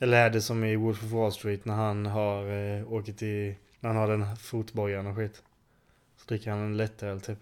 Eller 0.00 0.16
är 0.26 0.30
det 0.30 0.40
som 0.40 0.64
i 0.64 0.76
Wolf 0.76 1.04
of 1.04 1.10
Wall 1.10 1.32
Street 1.32 1.64
när 1.64 1.74
han 1.74 2.06
har 2.06 2.52
eh, 2.78 2.92
åkt 2.92 3.18
till, 3.18 3.54
när 3.80 3.88
han 3.88 3.96
har 3.96 4.08
den 4.08 4.36
fotbojan 4.36 5.06
och 5.06 5.16
skit. 5.16 5.42
Så 6.16 6.24
dricker 6.28 6.50
han 6.50 6.60
en 6.60 6.76
lättöl 6.76 7.20
typ. 7.20 7.38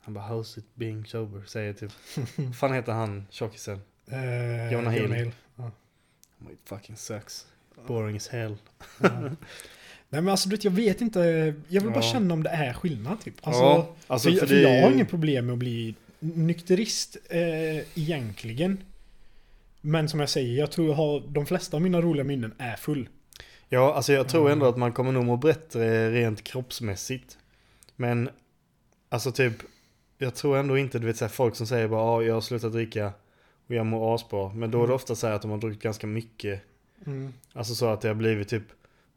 Han 0.00 0.14
bara 0.14 0.24
how's 0.28 0.58
it 0.58 0.64
being 0.74 1.06
sober? 1.06 1.42
Säger 1.46 1.72
typ. 1.72 1.92
Vad 2.36 2.56
fan 2.56 2.72
heter 2.72 2.92
han 2.92 3.26
tjockisen? 3.30 3.80
Eh, 4.10 4.72
Jonah 4.72 4.92
Hill. 4.92 5.32
Ja. 5.56 5.64
Oh, 5.64 6.52
It 6.52 6.58
fucking 6.64 6.96
sucks. 6.96 7.46
Boring 7.86 8.16
as 8.16 8.28
hell. 8.28 8.56
Ja. 9.02 9.10
Nej 10.08 10.22
men 10.22 10.28
alltså 10.28 10.48
du 10.48 10.56
vet, 10.56 10.64
jag 10.64 10.70
vet 10.72 11.00
inte. 11.00 11.20
Jag 11.68 11.82
vill 11.82 11.90
bara 11.90 12.04
Ja. 12.04 12.12
känna 12.12 12.34
om 12.34 12.42
det 12.42 12.50
är 12.50 12.72
skillnad 12.72 13.20
typ. 13.20 13.34
Alltså, 13.46 13.62
ja, 13.62 13.94
alltså 14.06 14.30
för, 14.30 14.38
för, 14.38 14.46
för 14.46 14.54
jag 14.54 14.82
har 14.82 14.88
ju- 14.88 14.94
inget 14.94 15.10
problem 15.10 15.46
med 15.46 15.52
att 15.52 15.58
bli 15.58 15.94
nykterist 16.20 17.16
eh, 17.30 17.98
egentligen. 17.98 18.84
Men 19.80 20.08
som 20.08 20.20
jag 20.20 20.28
säger, 20.28 20.58
jag 20.58 20.70
tror 20.70 20.88
jag 20.88 20.94
har, 20.94 21.20
de 21.28 21.46
flesta 21.46 21.76
av 21.76 21.82
mina 21.82 22.00
roliga 22.00 22.24
minnen 22.24 22.54
är 22.58 22.76
full. 22.76 23.08
Ja, 23.74 23.94
alltså 23.94 24.12
jag 24.12 24.28
tror 24.28 24.50
ändå 24.50 24.64
Mm. 24.66 24.72
att 24.74 24.78
man 24.78 24.92
kommer 24.92 25.12
nog 25.12 25.24
må 25.24 25.36
bättre 25.36 26.10
rent 26.10 26.44
kroppsmässigt. 26.44 27.38
Men, 27.96 28.30
alltså 29.08 29.32
typ, 29.32 29.52
jag 30.18 30.34
tror 30.34 30.56
ändå 30.56 30.78
inte, 30.78 30.98
du 30.98 31.06
vet 31.06 31.16
så 31.16 31.24
här, 31.24 31.32
folk 31.32 31.56
som 31.56 31.66
säger 31.66 31.88
bara 31.88 32.00
ja, 32.00 32.22
jag 32.22 32.34
har 32.34 32.40
slutat 32.40 32.72
dricka 32.72 33.12
och 33.66 33.74
jag 33.74 33.86
mår 33.86 34.14
asbra. 34.14 34.52
Men 34.54 34.70
då 34.70 34.78
är 34.78 34.82
det 34.82 34.84
Mm. 34.84 34.94
ofta 34.96 35.14
så 35.14 35.26
här 35.26 35.34
att 35.34 35.42
de 35.42 35.50
har 35.50 35.58
druckit 35.58 35.82
ganska 35.82 36.06
mycket. 36.06 36.60
Mm. 37.06 37.32
Alltså 37.52 37.74
så 37.74 37.86
att 37.86 38.00
det 38.00 38.08
har 38.08 38.14
blivit 38.14 38.48
typ 38.48 38.62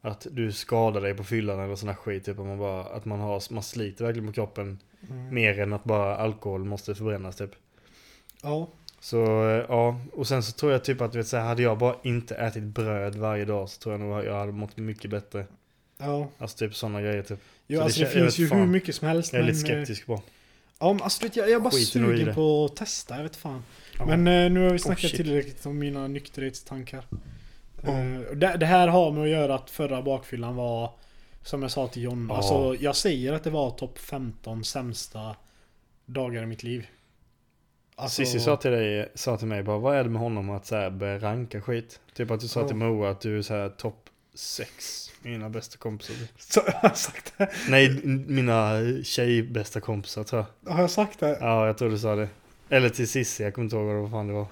att 0.01 0.28
du 0.32 0.51
skadar 0.51 1.01
dig 1.01 1.14
på 1.14 1.24
fyllan 1.24 1.60
eller 1.60 1.76
sån 1.76 1.89
här 1.89 1.95
skit. 1.95 2.26
Typ 2.26 2.39
att 2.39 2.45
man 2.45 2.58
bara, 2.58 2.84
att 2.84 3.06
man 3.06 3.20
har, 3.20 3.53
man 3.53 3.64
sliter 3.64 4.06
verkligen 4.06 4.28
på 4.28 4.34
kroppen 4.34 4.80
Mm. 5.10 5.34
mer 5.36 5.60
än 5.60 5.74
att 5.74 5.84
bara 5.84 6.18
alkohol 6.18 6.64
måste 6.66 6.95
förbrännas 6.95 7.36
typ. 7.36 7.51
Ja. 8.43 8.68
Så 9.06 9.49
eh, 9.49 9.66
ja, 9.70 9.99
och 10.14 10.28
sen 10.28 10.43
så 10.43 10.51
tror 10.51 10.72
jag 10.72 10.84
typ 10.84 11.01
att 11.01 11.12
du 11.12 11.18
vet, 11.18 11.28
så 11.28 11.38
här, 11.38 11.45
hade 11.45 11.62
jag 11.64 11.78
bara 11.78 11.95
inte 12.03 12.36
ätit 12.36 12.64
bröd 12.64 13.16
varje 13.16 13.45
dag 13.45 13.70
så 13.70 13.82
tror 13.82 13.93
jag 13.93 13.99
nog 13.99 14.20
att 14.20 14.26
jag 14.26 14.39
hade 14.39 14.51
mått 14.51 14.78
mycket 14.78 15.12
bättre. 15.12 15.45
Ja. 15.97 16.28
Alltså 16.38 16.58
typ 16.58 16.76
sådana 16.76 17.01
grejer 17.01 17.24
typ. 17.24 17.39
Jo, 17.68 17.76
Så 17.78 17.80
det 17.80 17.84
alltså 17.84 17.99
det, 17.99 18.06
jag 18.06 18.14
finns 18.14 18.38
ju 18.39 18.47
fan. 18.47 18.60
hur 18.60 18.66
mycket 18.68 18.95
som 18.95 19.08
helst. 19.08 19.34
Jag 19.34 19.39
är 19.39 19.45
men, 19.45 19.53
lite 19.56 19.72
eh, 19.74 19.78
skeptisk 19.78 20.06
på. 20.06 20.22
Ja, 20.80 20.93
men 20.93 21.01
alltså, 21.01 21.24
vet 21.24 21.36
jag, 21.36 21.45
jag 21.49 21.56
är 21.56 21.60
bara 21.60 21.72
sugen 21.72 22.26
det. 22.26 22.34
på 22.34 22.66
att 22.66 22.76
testa, 22.76 23.16
jag 23.16 23.24
vet 23.24 23.36
fan. 23.36 23.64
Ja. 23.99 24.06
Men 24.06 24.28
eh, 24.28 24.51
nu 24.51 24.60
har 24.64 24.70
vi 24.70 24.76
Oh, 24.76 24.82
snackat 24.82 25.01
shit. 25.01 25.16
tillräckligt 25.16 25.66
om 25.66 25.80
mina 25.80 26.08
nykterhetstankar. 26.08 27.06
Ja. 27.82 27.91
Eh, 27.91 28.20
det, 28.36 28.58
det 28.58 28.66
här 28.66 28.88
har 28.88 29.12
med 29.12 29.24
att 29.24 29.30
göra 29.30 29.56
att 29.56 29.70
förra 29.70 30.01
bakfyllan 30.01 30.56
var, 30.56 30.91
som 31.43 31.62
jag 31.62 31.72
sa 31.72 31.88
till 31.88 32.03
John, 32.03 32.26
Ja. 32.30 32.38
alltså 32.38 32.76
jag 32.84 32.95
säger 32.95 33.34
att 33.34 33.43
det 33.43 33.49
var 33.49 33.72
topp 33.72 33.99
15 33.99 34.64
sämsta 34.64 35.36
dagar 36.06 36.43
i 36.43 36.45
mitt 36.45 36.64
liv. 36.64 36.88
Alltså, 37.98 38.16
Cissi 38.26 38.39
sa 38.39 38.56
till 38.58 38.72
dig, 38.72 39.12
sa 39.16 39.38
till 39.38 39.48
mig 39.48 39.64
bara, 39.64 39.78
vad 39.78 39.96
är 39.96 40.04
det 40.04 40.10
med 40.10 40.22
honom 40.22 40.50
att 40.50 40.66
så 40.66 40.76
här 40.76 40.89
börja 40.89 41.20
ranka 41.20 41.62
skit? 41.62 42.00
Typ 42.14 42.32
att 42.32 42.39
du 42.39 42.48
sa 42.48 42.60
Ja. 42.62 42.68
till 42.68 42.76
Moa 42.76 43.10
att 43.10 43.22
du 43.22 43.38
är 43.38 43.41
så 43.41 43.54
här 43.54 43.70
topp 43.70 44.10
6, 44.34 45.12
mina 45.22 45.50
bästa 45.50 45.78
kompisar. 45.78 46.16
Så, 46.38 46.60
har 46.62 46.80
jag 46.84 46.98
sagt 46.98 47.34
det? 47.38 47.50
Nej, 47.70 48.02
mina 48.28 48.80
tjejbästa 49.04 49.80
kompisar 49.80 50.24
tror 50.24 50.46
jag. 50.66 50.72
Har 50.74 50.82
jag 50.82 50.89
sagt 50.91 51.20
det? 51.20 51.38
Ja, 51.41 51.66
jag 51.68 51.78
tror 51.78 51.89
du 51.89 51.98
sa 52.00 52.16
det. 52.16 52.30
Eller 52.70 52.89
till 52.89 53.08
Cissi, 53.10 53.43
jag 53.43 53.54
kommer 53.54 53.64
inte 53.64 53.76
ihåg 53.76 53.86
vad 54.02 54.12
fan 54.12 54.28
det 54.28 54.34
var. 54.34 54.48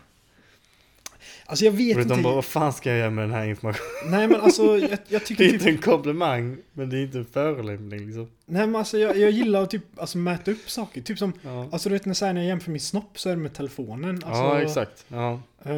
Alltså 1.54 1.66
jag 1.66 1.72
vet 1.72 1.98
inte. 1.98 2.10
de 2.10 2.24
bara, 2.24 2.36
vad 2.36 2.46
fan 2.46 2.74
ska 2.74 2.90
jag 2.90 3.00
göra 3.00 3.10
med 3.10 3.24
den 3.24 3.32
här 3.32 3.46
informationen? 3.46 4.12
Nej 4.12 4.28
men 4.28 4.42
alltså 4.42 4.78
jag, 4.78 4.90
jag 4.92 5.00
Det 5.10 5.20
tycker 5.20 5.44
är 5.44 5.48
typ... 5.48 5.54
inte 5.54 5.70
en 5.70 5.78
komplimang, 5.78 6.58
men 6.74 6.90
det 6.90 6.98
är 6.98 7.04
inte 7.04 7.18
en 7.18 7.26
förolämpning 7.26 8.06
liksom. 8.06 8.30
Nej 8.46 8.68
men 8.68 8.76
alltså 8.76 8.98
jag, 8.98 9.18
jag 9.18 9.32
gillar 9.32 9.64
att 9.64 9.70
typ 9.70 10.00
alltså, 10.00 10.18
mäta 10.18 10.52
upp 10.52 10.70
saker. 10.70 11.02
Typ 11.02 11.20
som, 11.20 11.34
Ja, 11.42 11.70
alltså 11.72 11.90
du 11.90 11.94
vet 11.96 12.06
när 12.06 12.14
säger 12.14 12.34
när 12.34 12.42
jag 12.42 12.48
jämför 12.48 12.72
min 12.72 12.82
snopp 12.82 13.20
så 13.20 13.30
är 13.30 13.36
det 13.36 13.42
med 13.42 13.54
telefonen. 13.54 14.16
Alltså, 14.16 14.44
ja 14.44 14.62
exakt. 14.62 15.06
Ja. 15.08 15.32
Uh, 15.66 15.72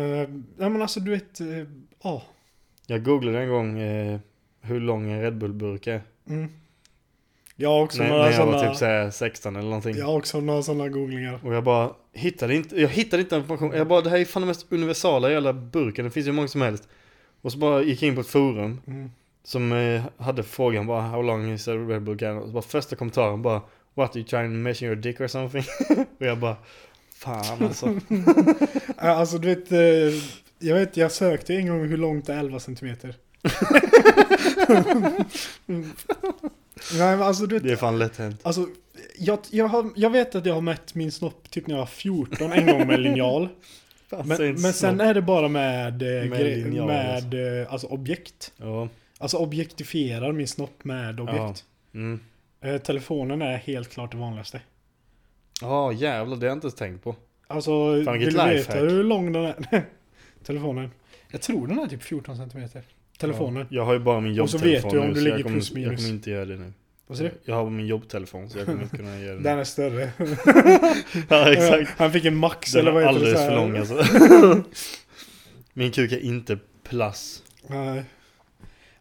nej 0.57 0.69
men 0.69 0.81
alltså 0.81 0.99
du 0.99 1.11
vet, 1.11 1.39
eh, 1.39 1.47
ja. 2.03 2.23
Jag 2.87 3.03
googlade 3.03 3.39
en 3.39 3.49
gång 3.49 3.79
eh, 3.79 4.19
hur 4.61 4.79
lång 4.79 5.11
en 5.11 5.21
Red 5.21 5.37
Bull-burk 5.37 5.87
är. 5.87 6.01
mm. 6.29 6.49
Jag 7.55 7.69
har 7.69 7.81
också 7.83 8.01
När, 8.03 8.09
några 8.09 8.23
när 8.23 8.31
jag 8.31 8.45
var 8.45 8.53
sådana, 8.53 8.69
typ 8.69 8.77
såhär 8.79 9.11
16 9.11 9.55
eller 9.55 9.65
någonting. 9.67 9.95
jag 9.97 10.05
har 10.05 10.17
också 10.17 10.39
några 10.39 10.63
sådana 10.63 10.89
googlingar. 10.89 11.39
Och 11.43 11.53
jag 11.55 11.63
bara 11.63 11.89
hittade 12.13 12.55
inte, 12.55 12.81
jag 12.81 12.89
hittade 12.89 13.23
inte 13.23 13.35
information. 13.35 13.71
Jag 13.75 13.87
bara, 13.87 14.01
det 14.01 14.09
här 14.09 14.17
är 14.17 14.25
fan 14.25 14.41
den 14.41 14.47
mest 14.47 14.65
universala 14.69 15.31
jävla 15.31 15.53
burken. 15.53 16.05
Det 16.05 16.11
finns 16.11 16.27
ju 16.27 16.31
hur 16.31 16.35
många 16.35 16.47
som 16.47 16.61
helst. 16.61 16.87
Och 17.41 17.51
så 17.51 17.57
bara 17.57 17.81
gick 17.81 18.01
jag 18.01 18.07
in 18.07 18.15
på 18.15 18.21
ett 18.21 18.27
forum 18.27 18.81
Mm. 18.87 19.11
som 19.43 19.71
eh, 19.71 20.01
hade 20.17 20.43
frågan 20.43 20.87
bara, 20.87 21.01
how 21.01 21.21
long 21.21 21.51
is 21.51 21.67
a 21.67 21.71
Red 21.71 22.01
Bull 22.01 22.17
can? 22.17 22.37
Och 22.37 22.47
så 22.47 22.51
bara 22.53 22.61
första 22.63 22.95
kommentaren 22.95 23.41
bara, 23.41 23.61
what 23.93 24.09
are 24.11 24.19
you 24.19 24.27
trying 24.27 24.49
to 24.49 24.53
measure 24.57 24.85
your 24.87 24.95
dick 24.95 25.21
or 25.21 25.27
something? 25.27 25.63
och 26.19 26.25
jag 26.25 26.37
bara, 26.37 26.55
fan 27.15 27.63
alltså. 27.63 27.87
Alltså 28.97 29.37
du 29.37 29.47
vet, 29.55 29.71
eh, 29.71 29.79
jag 30.59 30.75
vet 30.75 30.97
jag 30.97 31.11
sökte 31.11 31.53
en 31.55 31.67
gång 31.67 31.87
hur 31.87 31.97
långt 31.97 32.29
är 32.29 32.37
11 32.37 32.59
centimeter. 32.59 33.15
Nej 36.97 37.17
men 37.17 37.21
alltså 37.21 37.45
du 37.45 37.55
vet, 37.55 37.63
Det 37.63 37.71
är 37.71 37.75
fan 37.75 37.99
lätt 37.99 38.17
hänt. 38.17 38.39
alltså 38.43 38.67
jag, 39.17 39.39
jag, 39.51 39.67
har, 39.67 39.89
jag 39.95 40.09
vet 40.09 40.35
att 40.35 40.45
jag 40.45 40.53
har 40.53 40.61
mätt 40.61 40.95
min 40.95 41.11
snopp 41.11 41.49
typ 41.51 41.67
när 41.67 41.75
jag 41.75 41.79
var 41.81 41.85
14 41.85 42.51
en 42.51 42.65
gång 42.65 42.87
med 42.87 42.99
linjal. 42.99 43.49
Men, 44.25 44.37
men 44.61 44.73
sen 44.73 45.01
är 45.01 45.13
det 45.13 45.21
bara 45.21 45.47
med, 45.47 46.01
eh, 46.01 46.29
Med 46.29 46.39
gre- 46.41 46.55
linjal, 46.63 46.87
med 46.87 47.61
eh, 47.61 47.73
alltså 47.73 47.87
objekt. 47.87 48.53
Ja, 48.57 48.89
Alltså 49.17 49.37
objektifierar 49.37 50.31
min 50.31 50.47
snopp 50.47 50.83
med 50.83 51.19
objekt. 51.19 51.65
mm. 51.93 52.19
Eh, 52.61 52.77
telefonen 52.77 53.41
är 53.41 53.57
helt 53.57 53.89
klart 53.89 54.11
det 54.11 54.17
vanligaste. 54.17 54.61
Ja 55.61 55.91
jävlar, 55.91 56.35
det 56.37 56.45
har 56.45 56.49
jag 56.49 56.55
inte 56.57 56.65
ens 56.65 56.75
tänkt 56.75 57.03
på. 57.03 57.15
Alltså, 57.47 57.91
vill 57.91 58.05
du 58.33 58.45
veta 58.45 58.73
hur 58.73 59.03
lång 59.03 59.31
den 59.33 59.45
är? 59.45 59.85
telefonen. 60.43 60.91
Jag 61.31 61.41
tror 61.41 61.67
den 61.67 61.79
är 61.79 61.87
typ 61.87 62.03
14 62.03 62.37
centimeter. 62.37 62.81
Telefonen. 63.17 63.65
Ja, 63.69 63.75
jag 63.77 63.85
har 63.85 63.93
ju 63.93 63.99
bara 63.99 64.19
min 64.19 64.39
Och 64.39 64.49
så 64.49 64.57
jobbtelefon 64.57 64.91
vet 64.91 64.91
du 65.01 65.07
om 65.07 65.13
du 65.13 65.21
ligger 65.21 65.43
plus 65.43 65.69
inte- 65.69 65.79
Jag 65.81 65.87
minus. 65.87 66.01
kommer 66.01 66.13
inte 66.15 66.29
göra 66.31 66.45
det 66.45 66.55
nu. 66.57 66.73
Vad 67.07 67.17
säger 67.17 67.29
du? 67.31 67.37
Jag 67.51 67.55
har 67.55 67.69
min 67.69 67.87
jobbtelefon 67.87 68.49
så 68.49 68.57
jag 68.57 68.65
kommer 68.65 68.83
inte 68.83 68.97
kunna 68.97 69.19
göra 69.19 69.35
det 69.37 69.43
Den 69.43 69.59
är 69.59 69.63
större. 69.63 70.11
Ja 71.29 71.51
exakt. 71.53 71.99
Han 71.99 72.11
fick 72.11 72.25
en 72.25 72.35
max 72.35 72.71
Den 72.71 72.81
eller 72.81 72.91
vad 72.91 73.03
är 73.03 73.07
heter 73.07 73.19
det? 73.19 73.25
alldeles 73.25 73.39
så 73.39 73.45
för 73.45 73.51
här? 73.51 73.55
lång 73.55 73.77
alltså. 74.57 74.63
Min 75.73 75.91
kuk 75.91 76.11
är 76.11 76.19
inte 76.19 76.57
plus. 76.83 77.43
Nej. 77.67 78.03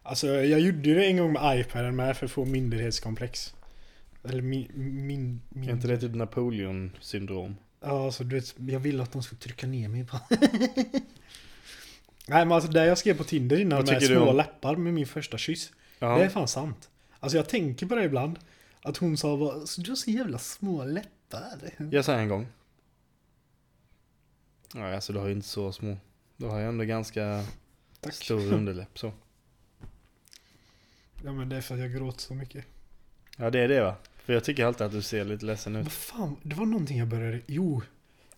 Alltså 0.03 0.27
jag 0.27 0.59
gjorde 0.59 0.93
det 0.93 1.05
en 1.05 1.17
gång 1.17 1.33
med 1.33 1.59
iPaden 1.59 1.95
med 1.95 2.17
för 2.17 2.25
att 2.25 2.31
få 2.31 2.45
minderhetskomplex. 2.45 3.53
Eller 4.29 4.41
min... 4.41 4.67
min, 5.07 5.41
min 5.49 5.69
Är 5.69 5.73
inte 5.73 5.87
det 5.87 5.97
typ 5.97 6.15
Napoleon 6.15 6.91
syndrom? 7.01 7.55
Ja, 7.83 8.05
alltså 8.05 8.23
du 8.23 8.35
vet, 8.35 8.55
jag 8.67 8.79
ville 8.79 9.03
att 9.03 9.11
de 9.11 9.23
skulle 9.23 9.39
trycka 9.41 9.67
ner 9.67 9.87
mig 9.89 10.05
på. 10.05 10.19
Nej 12.27 12.45
men 12.45 12.51
alltså 12.51 12.71
det 12.71 12.85
jag 12.85 12.97
skrev 12.97 13.17
på 13.17 13.23
Tinder 13.23 13.59
innan 13.59 13.85
med 13.85 14.03
små 14.03 14.29
om- 14.29 14.35
läppar 14.37 14.75
med 14.75 14.93
min 14.93 15.07
första 15.07 15.37
kyss. 15.37 15.71
Ja. 15.99 16.17
Det 16.17 16.23
är 16.23 16.29
fan 16.29 16.47
sant. 16.47 16.89
Alltså 17.19 17.37
jag 17.37 17.49
tänker 17.49 17.85
på 17.85 17.95
det 17.95 18.03
ibland. 18.03 18.39
Att 18.81 18.97
hon 18.97 19.17
sa 19.17 19.37
bara, 19.37 19.65
"Så 19.65 19.81
du 19.81 19.91
har 19.91 19.95
så 19.95 20.11
jävla 20.11 20.37
små 20.37 20.83
läppar. 20.85 21.59
Jag 21.91 22.05
sa 22.05 22.13
en 22.13 22.29
gång. 22.29 22.47
Ja, 24.75 24.95
alltså 24.95 25.13
du 25.13 25.19
har 25.19 25.27
ju 25.27 25.33
inte 25.33 25.47
så 25.47 25.71
små. 25.71 25.97
Du 26.37 26.45
har 26.45 26.59
ju 26.59 26.65
ändå 26.65 26.83
ganska 26.83 27.45
Tack. 27.99 28.13
stor 28.13 28.53
underläpp 28.53 28.99
så. 28.99 29.11
Ja 31.23 31.33
men 31.33 31.49
det 31.49 31.55
är 31.55 31.61
för 31.61 31.75
att 31.75 31.81
jag 31.81 31.91
gråter 31.93 32.21
så 32.21 32.33
mycket. 32.33 32.65
Ja 33.37 33.49
det 33.49 33.59
är 33.59 33.67
det 33.67 33.81
va? 33.81 33.95
För 34.25 34.33
jag 34.33 34.43
tycker 34.43 34.65
alltid 34.65 34.85
att 34.87 34.91
du 34.91 35.01
ser 35.01 35.25
lite 35.25 35.45
ledsen 35.45 35.75
ut. 35.75 35.83
Vad 35.83 35.91
fan, 35.91 36.35
det 36.43 36.55
var 36.55 36.65
någonting 36.65 36.97
jag 36.99 37.07
började... 37.07 37.41
Jo. 37.47 37.81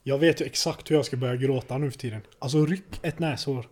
Jag 0.03 0.17
vet 0.17 0.41
ju 0.41 0.45
exakt 0.45 0.91
hur 0.91 0.95
jag 0.95 1.05
ska 1.05 1.17
börja 1.17 1.35
gråta 1.35 1.77
nu 1.77 1.91
för 1.91 1.99
tiden. 1.99 2.21
Alltså 2.39 2.65
ryck 2.65 2.99
ett 3.01 3.19
näshår. 3.19 3.67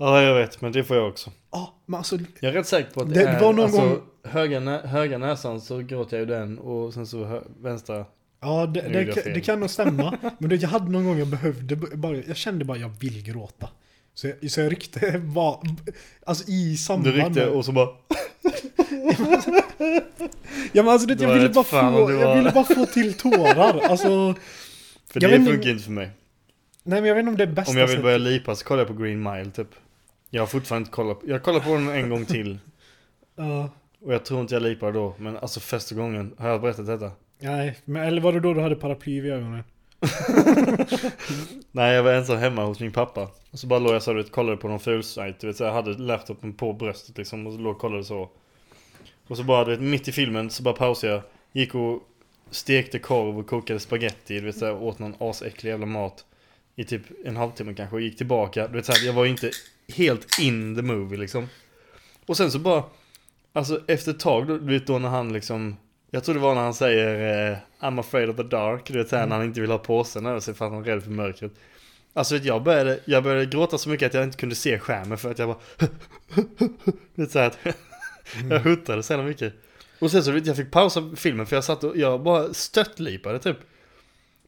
Ja 0.00 0.22
jag 0.22 0.34
vet, 0.34 0.60
men 0.60 0.72
det 0.72 0.84
får 0.84 0.96
jag 0.96 1.08
också. 1.08 1.30
Ja, 1.50 1.74
men 1.86 1.98
alltså... 1.98 2.18
Jag 2.40 2.48
är 2.50 2.52
rätt 2.52 2.66
säker 2.66 2.90
på 2.90 3.00
att 3.00 3.08
det, 3.08 3.14
Det 3.14 3.28
är, 3.28 3.40
var 3.40 3.52
någon 3.52 3.64
alltså, 3.64 3.80
gång- 3.80 4.00
höga, 4.24 4.60
nä, 4.60 4.78
höga 4.86 5.18
näsan 5.18 5.60
så 5.60 5.78
gråter 5.78 6.16
jag 6.16 6.28
ju 6.28 6.34
den 6.34 6.58
och 6.58 6.94
sen 6.94 7.06
så 7.06 7.42
vänstra. 7.60 8.04
Ja, 8.40 8.66
det, 8.66 8.80
det, 8.80 9.34
det 9.34 9.40
kan 9.40 9.60
nog 9.60 9.70
stämma. 9.70 10.18
Men 10.38 10.50
det, 10.50 10.56
jag 10.56 10.68
hade 10.68 10.90
någon 10.90 11.04
gång 11.04 11.18
jag 11.18 11.28
behövde 11.28 11.76
bara... 11.76 12.16
Jag 12.16 12.36
kände 12.36 12.64
bara 12.64 12.78
jag 12.78 12.88
vill 13.00 13.22
gråta. 13.22 13.68
Så 14.14 14.26
jag, 14.40 14.50
så 14.50 14.60
jag 14.60 14.72
ryckte 14.72 15.18
bara... 15.18 15.56
Alltså 16.26 16.44
i 16.50 16.76
samband 16.76 17.04
Du 17.16 17.22
ryckte 17.22 17.30
med- 17.40 17.48
och 17.48 17.64
så 17.64 17.72
bara... 17.72 17.88
Ja 20.72 20.82
men 20.82 20.88
alltså 20.88 21.06
det, 21.08 21.20
jag 21.22 21.28
var 21.28 21.36
ville 21.36 21.48
bara 21.48 21.64
få... 21.64 21.76
det 22.08 22.14
Jag 22.14 22.26
var- 22.28 22.36
ville 22.36 22.50
bara 22.50 22.64
få 22.64 22.86
till 22.86 23.14
tårar. 23.14 23.80
Alltså... 23.90 24.34
För 25.12 25.20
det 25.20 25.28
funkar 25.44 25.70
inte 25.70 25.84
för 25.84 25.90
mig. 25.92 26.10
Nej 26.82 27.00
men 27.00 27.08
jag 27.08 27.14
vet 27.14 27.20
inte 27.22 27.30
om 27.30 27.36
det 27.36 27.42
är 27.44 27.46
bästa 27.46 27.72
Om 27.72 27.78
jag 27.78 27.86
vill 27.86 28.02
börja 28.02 28.18
lipa 28.18 28.54
så 28.56 28.64
kollar 28.64 28.80
jag 28.80 28.88
på 28.88 29.02
Green 29.02 29.22
Mile 29.22 29.50
typ. 29.50 29.68
Jag 30.30 30.42
har 30.42 30.46
fortfarande 30.46 30.86
inte 30.86 30.94
kollat 30.94 31.20
på, 31.20 31.28
jag 31.28 31.42
kollar 31.42 31.60
på 31.60 31.74
den 31.74 31.88
en 31.88 32.10
gång 32.10 32.24
till. 32.24 32.58
Ja. 33.36 33.70
Och 34.00 34.14
jag 34.14 34.24
tror 34.24 34.40
inte 34.40 34.54
jag 34.54 34.62
lipar 34.62 34.92
då. 34.92 35.14
Men 35.18 35.36
alltså 35.36 35.60
första 35.60 35.94
gången, 35.94 36.34
har 36.38 36.48
jag 36.48 36.60
berättat 36.60 36.86
detta? 36.86 37.10
Nej, 37.38 37.78
men 37.84 38.02
eller 38.02 38.20
var 38.20 38.32
det 38.32 38.40
då 38.40 38.54
du 38.54 38.60
hade 38.60 38.74
paraply 38.76 39.20
vid 39.20 39.32
ögonen? 39.32 39.64
Nej 41.72 41.94
jag 41.94 42.02
var 42.02 42.12
ensam 42.12 42.38
hemma 42.38 42.64
hos 42.64 42.80
min 42.80 42.92
pappa. 42.92 43.28
Och 43.50 43.58
så 43.58 43.66
bara 43.66 43.78
låg 43.78 43.94
jag 43.94 44.02
så 44.02 44.12
vet, 44.12 44.32
kollade 44.32 44.56
på 44.56 44.68
någon 44.68 44.80
fulsajt. 44.80 45.40
Du 45.40 45.46
vet 45.46 45.56
så 45.56 45.64
jag 45.64 45.72
hade 45.72 45.98
laptopen 45.98 46.52
på 46.52 46.72
bröstet 46.72 47.18
liksom. 47.18 47.46
Och 47.46 47.52
så 47.52 47.58
låg 47.58 47.74
och 47.74 47.80
kollade 47.80 48.04
så. 48.04 48.30
Och 49.28 49.36
så 49.36 49.44
bara 49.44 49.64
du 49.64 49.70
vet, 49.70 49.80
mitt 49.80 50.08
i 50.08 50.12
filmen 50.12 50.50
så 50.50 50.62
bara 50.62 50.74
pausade 50.74 51.12
jag. 51.12 51.22
Gick 51.52 51.74
och 51.74 52.02
stekte 52.50 52.98
korv 52.98 53.38
och 53.38 53.46
kokade 53.46 53.80
spaghetti. 53.80 54.40
Du 54.40 54.46
vet 54.46 54.56
så 54.56 54.66
här, 54.66 54.82
åt 54.82 54.98
någon 54.98 55.14
asäcklig 55.18 55.70
jävla 55.70 55.86
mat. 55.86 56.24
I 56.76 56.84
typ 56.84 57.02
en 57.24 57.36
halvtimme 57.36 57.74
kanske 57.74 57.96
och 57.96 58.02
gick 58.02 58.16
tillbaka. 58.16 58.68
Du 58.68 58.76
vet 58.76 58.86
så 58.86 58.92
här, 58.92 59.06
jag 59.06 59.12
var 59.12 59.24
ju 59.24 59.30
inte 59.30 59.50
helt 59.90 60.38
in 60.38 60.76
the 60.76 60.82
movie 60.82 61.18
liksom. 61.18 61.48
Och 62.26 62.36
sen 62.36 62.50
så 62.50 62.58
bara. 62.58 62.84
Alltså 63.52 63.80
efter 63.86 64.10
ett 64.10 64.20
tag 64.20 64.46
då, 64.46 64.58
du 64.58 64.72
vet 64.72 64.86
då 64.86 64.98
när 64.98 65.08
han 65.08 65.32
liksom. 65.32 65.76
Jag 66.10 66.24
tror 66.24 66.34
det 66.34 66.40
var 66.40 66.54
när 66.54 66.62
han 66.62 66.74
säger 66.74 67.50
eh, 67.50 67.56
I'm 67.80 68.00
afraid 68.00 68.30
of 68.30 68.36
the 68.36 68.42
dark. 68.42 68.86
Du 68.86 68.98
vet 68.98 69.08
såhär 69.08 69.26
när 69.26 69.36
han 69.36 69.44
inte 69.44 69.60
vill 69.60 69.70
ha 69.70 69.78
påsen 69.78 70.26
över 70.26 70.40
sig 70.40 70.54
för 70.54 70.64
att 70.64 70.72
han 70.72 70.80
är 70.80 70.84
rädd 70.84 71.02
för 71.02 71.10
mörkret. 71.10 71.52
Alltså 72.12 72.34
vet, 72.34 72.44
jag 72.44 72.62
började, 72.62 73.00
jag 73.04 73.22
började 73.22 73.46
gråta 73.46 73.78
så 73.78 73.88
mycket 73.88 74.06
att 74.06 74.14
jag 74.14 74.24
inte 74.24 74.36
kunde 74.36 74.54
se 74.54 74.78
skärmen 74.78 75.18
för 75.18 75.30
att 75.30 75.38
jag 75.38 75.48
bara 75.48 75.58
vet 77.14 77.30
såhär 77.30 77.46
att 77.46 77.58
jag 78.50 78.60
huttade 78.60 79.02
så 79.02 79.12
jävla 79.12 79.26
mycket. 79.26 79.54
Och 79.98 80.10
sen 80.10 80.24
så 80.24 80.30
vet 80.30 80.46
jag 80.46 80.56
fick 80.56 80.70
pausa 80.70 81.10
filmen 81.16 81.46
för 81.46 81.56
jag 81.56 81.64
satt 81.64 81.84
och 81.84 81.96
jag 81.96 82.22
bara 82.22 82.54
störtlipade 82.54 83.38
typ. 83.38 83.56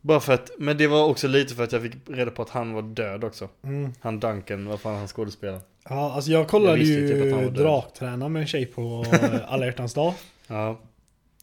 Bara 0.04 0.20
för 0.20 0.32
att, 0.32 0.50
men 0.58 0.78
det 0.78 0.86
var 0.86 1.04
också 1.04 1.28
lite 1.28 1.54
för 1.54 1.64
att 1.64 1.72
jag 1.72 1.82
fick 1.82 1.92
reda 2.06 2.30
på 2.30 2.42
att 2.42 2.48
han 2.50 2.72
var 2.72 2.82
död 2.82 3.24
också. 3.24 3.48
Mm. 3.64 3.92
Han 4.00 4.20
Duncan, 4.20 4.66
vad 4.66 4.80
fan 4.80 4.96
han 4.98 5.08
skådespelare. 5.08 5.60
Ja, 5.88 6.12
alltså 6.12 6.30
jag 6.30 6.48
kollade 6.48 6.78
Jag 6.78 6.86
ju 6.86 7.08
typ 7.08 7.22
att 7.26 7.30
han 7.32 7.44
var 7.44 7.50
död. 7.52 7.64
drakträna 7.64 8.28
med 8.28 8.42
en 8.42 8.48
tjej 8.48 8.66
på 8.66 9.04
alla 9.46 9.66
hjärtans 9.66 9.94
dag. 9.94 10.14
Ja. 10.46 10.80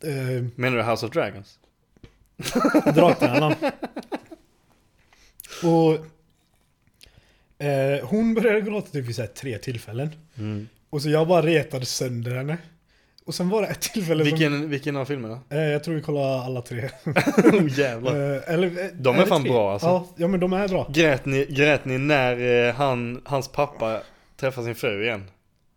Eh, 0.03 0.43
Menar 0.55 0.77
du 0.77 0.83
House 0.83 1.05
of 1.05 1.11
Dragons? 1.11 1.59
Draktränaren. 2.95 3.55
Och 5.63 5.93
eh, 7.65 8.05
hon 8.07 8.33
började 8.33 8.61
gråta 8.61 8.89
typ 8.91 9.05
vid 9.05 9.15
så 9.15 9.27
tre 9.27 9.57
tillfällen. 9.57 10.09
Mm. 10.37 10.67
Och 10.89 11.01
så 11.01 11.09
jag 11.09 11.27
bara 11.27 11.45
retade 11.45 11.85
sönder 11.85 12.35
henne. 12.35 12.57
Och 13.29 13.35
sen 13.35 13.49
var 13.49 13.61
det 13.61 13.67
ett 13.67 13.81
tillfälle 13.81 14.23
som... 14.25 14.31
Vilken, 14.31 14.69
vilken 14.69 14.95
av 14.95 15.05
filmerna? 15.05 15.39
Eh, 15.49 15.59
jag 15.59 15.83
tror 15.83 15.95
vi 15.95 16.01
kollar 16.01 16.45
alla 16.45 16.61
tre. 16.61 16.89
oh 17.53 17.79
jävlar. 17.79 18.35
Eh, 18.35 18.53
eller, 18.53 18.67
eh, 18.67 18.87
De 18.93 19.15
är 19.15 19.19
det 19.19 19.25
fan 19.25 19.41
tre? 19.41 19.51
bra, 19.51 19.73
alltså. 19.73 19.87
Ja, 19.87 20.07
ja, 20.15 20.27
men 20.27 20.39
de 20.39 20.53
är 20.53 20.67
bra. 20.67 20.87
Grät 20.89 21.25
ni, 21.25 21.45
grät 21.45 21.85
ni 21.85 21.97
när 21.97 22.67
eh, 22.67 22.73
han, 22.73 23.21
hans 23.25 23.47
pappa 23.47 24.01
träffar 24.39 24.61
sin 24.61 24.75
fru 24.75 25.03
igen? 25.03 25.23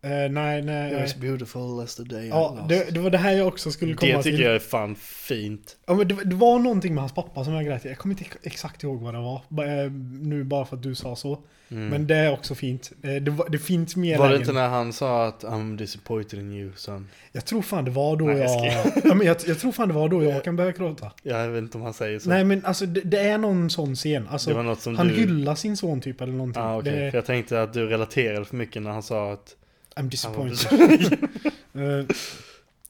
Eh, 0.05 0.11
nej, 0.11 0.31
nej. 0.31 0.87
It 0.87 0.93
nej. 0.93 1.03
was 1.03 1.17
beautiful 1.17 1.81
as 1.81 1.95
the 1.97 2.03
day 2.03 2.25
I 2.25 2.29
Ja, 2.29 2.55
lost. 2.57 2.69
det, 2.69 2.95
det 2.95 3.01
var 3.01 3.11
det 3.11 3.19
här 3.19 3.33
jag 3.33 3.47
också 3.49 3.71
skulle 3.71 3.95
komma 3.95 4.13
Det 4.13 4.23
tycker 4.23 4.37
till. 4.37 4.47
jag 4.47 4.55
är 4.55 4.59
fan 4.59 4.95
fint. 4.97 5.77
Ja, 5.87 5.95
men 5.95 6.09
det, 6.09 6.15
det 6.25 6.35
var 6.37 6.59
någonting 6.59 6.95
med 6.95 7.03
hans 7.03 7.13
pappa 7.15 7.45
som 7.45 7.53
jag 7.55 7.65
grät 7.65 7.85
i. 7.85 7.89
Jag 7.89 7.99
kommer 7.99 8.15
inte 8.19 8.25
exakt 8.43 8.83
ihåg 8.83 9.01
vad 9.01 9.15
det 9.15 9.21
var. 9.21 9.35
Eh, 9.85 9.91
Nu 10.21 10.45
bara 10.45 10.65
för 10.65 10.77
att 10.77 10.83
du 10.83 10.95
sa 10.95 11.17
så. 11.17 11.39
Mm. 11.71 11.89
Men 11.89 12.07
det 12.07 12.17
är 12.17 12.33
också 12.33 12.55
fint. 12.55 12.93
Eh, 13.03 13.15
Det, 13.15 13.31
var, 13.31 13.49
det 13.49 13.59
finns 13.59 13.97
mer 13.97 14.19
var 14.19 14.29
det 14.31 14.37
inte 14.37 14.53
när 14.53 14.69
han 14.69 14.93
sa 14.93 15.27
att 15.27 15.45
I'm 15.45 15.77
disappointed 15.77 16.39
in 16.41 16.53
you 16.53 16.73
son? 16.77 17.09
Jag 17.33 17.45
tror 17.45 17.63
fan 17.63 17.85
det 17.85 17.91
var 17.91 18.17
då 18.17 18.25
Nej, 18.25 18.39
jag 18.39 18.67
jag... 18.67 18.93
ja, 19.05 19.15
men 19.15 19.27
jag, 19.27 19.37
jag 19.47 19.59
tror 19.59 19.73
fan 19.73 19.89
det 19.89 19.95
var 19.95 20.09
då 20.09 20.25
jag 20.25 20.45
kan 20.45 20.57
börja 20.57 20.73
gråta. 20.73 21.13
Jag 21.23 21.49
vet 21.49 21.63
inte 21.63 21.79
om 21.79 21.85
han 21.85 21.95
säger 21.95 22.19
så. 22.19 22.29
Nej 22.29 22.45
men 22.45 22.65
alltså 22.65 22.87
det, 22.87 23.01
det 23.01 23.19
är 23.21 23.39
någon 23.39 23.71
sån 23.71 23.95
scen. 23.97 24.29
Alltså, 24.29 24.51
det 24.51 24.57
var 24.57 24.63
något 24.63 24.81
som 24.81 24.97
han 24.97 25.09
du... 25.09 25.15
hyllar 25.15 25.55
sin 25.55 25.77
son 25.77 26.01
typ 26.01 26.21
eller 26.21 26.33
någonting. 26.33 26.63
Ah, 26.63 26.79
okej. 26.79 26.93
det, 26.93 27.11
För 27.11 27.19
jag 27.19 27.25
tänkte 27.27 27.63
att 27.63 27.73
du 27.73 27.87
relaterade 27.87 28.45
för 28.45 28.57
mycket 28.57 28.83
när 28.83 28.91
han 28.91 29.03
sa 29.03 29.33
att... 29.33 29.57
I'm 29.97 30.09
disappointed. 30.09 31.18
Eh, 31.74 32.05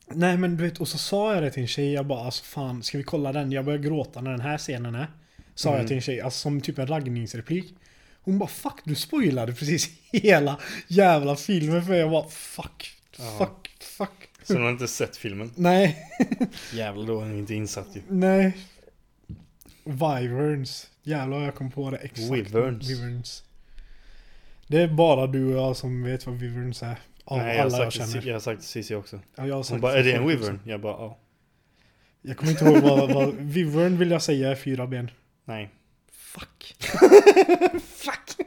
nej 0.08 0.36
men 0.36 0.56
du 0.56 0.62
vet, 0.64 0.80
och 0.80 0.88
så 0.88 0.98
sa 0.98 1.34
jag 1.34 1.42
det 1.42 1.50
till 1.50 1.62
en 1.62 1.68
tjej, 1.68 1.92
jag 1.92 2.06
bara 2.06 2.24
alltså 2.24 2.44
fan, 2.44 2.82
ska 2.82 2.98
vi 2.98 3.04
kolla 3.04 3.32
den? 3.32 3.52
Jag 3.52 3.64
börjar 3.64 3.78
gråta 3.78 4.20
när 4.20 4.30
den 4.30 4.40
här 4.40 4.58
scenen 4.58 4.94
är. 4.94 5.06
Sa 5.54 5.68
Mm. 5.68 5.78
jag 5.80 5.88
till 5.88 5.96
en 5.96 6.00
tjej, 6.02 6.20
alltså 6.20 6.40
som 6.40 6.60
typ 6.60 6.78
en 6.78 6.86
raggningsreplik. 6.86 7.74
Hon 8.22 8.38
bara 8.38 8.48
fuck, 8.48 8.74
du 8.84 8.94
spoilade 8.94 9.52
precis 9.54 9.90
hela 10.12 10.58
jävla 10.88 11.36
filmen 11.36 11.84
för 11.86 11.94
jag 11.94 12.10
bara 12.10 12.28
fuck, 12.28 12.92
Ja. 13.18 13.34
fuck, 13.38 13.82
fuck. 13.82 14.28
Så 14.42 14.52
du 14.54 14.60
har 14.62 14.70
inte 14.70 14.88
sett 14.88 15.16
filmen? 15.16 15.50
Nej, 15.56 15.96
Jävlar 16.72 17.06
då 17.06 17.20
är 17.20 17.24
han 17.24 17.38
inte 17.38 17.54
insatt 17.54 17.88
ju. 17.94 18.00
nej. 18.08 18.56
Wyverns. 19.84 20.86
Jävlar 21.02 21.42
jag 21.42 21.54
kom 21.54 21.70
på 21.70 21.90
det 21.90 21.96
exakt. 21.96 22.30
Wyverns. 22.32 22.90
Wyverns. 22.90 23.42
Det 24.66 24.82
är 24.82 24.88
bara 24.88 25.26
du 25.26 25.46
och 25.54 25.62
jag 25.62 25.76
som 25.76 26.02
vet 26.02 26.26
vad 26.26 26.34
Wyverns 26.36 26.82
är. 26.82 26.98
Av 27.24 27.38
Nej, 27.38 27.56
jag 27.56 27.66
alla 27.66 27.78
jag 27.84 27.92
sagt, 27.92 28.12
känner. 28.12 28.26
jag 28.26 28.34
har 28.34 28.40
sagt 28.40 28.62
Cissi 28.62 28.94
också. 28.94 29.16
Ja, 29.16 29.22
jag 29.36 29.42
har 29.44 29.54
Hon 29.54 29.64
sagt 29.64 29.80
bara, 29.82 29.92
det 29.92 29.98
är 29.98 30.04
det 30.04 30.12
en 30.12 30.22
4000. 30.22 30.40
wyvern? 30.40 30.60
Jag 30.64 30.80
bara, 30.80 30.92
ja. 30.92 31.18
Jag 32.22 32.36
kommer 32.36 32.52
inte 32.52 32.64
ihåg 32.64 32.78
vad, 32.82 33.12
vad 33.14 33.34
Wyvern 33.34 33.98
vill 33.98 34.10
jag 34.10 34.22
säga 34.22 34.50
är 34.50 34.54
fyra 34.54 34.86
ben. 34.86 35.10
Nej. 35.44 35.70
Fuck. 36.12 36.74
Fuck! 37.82 38.46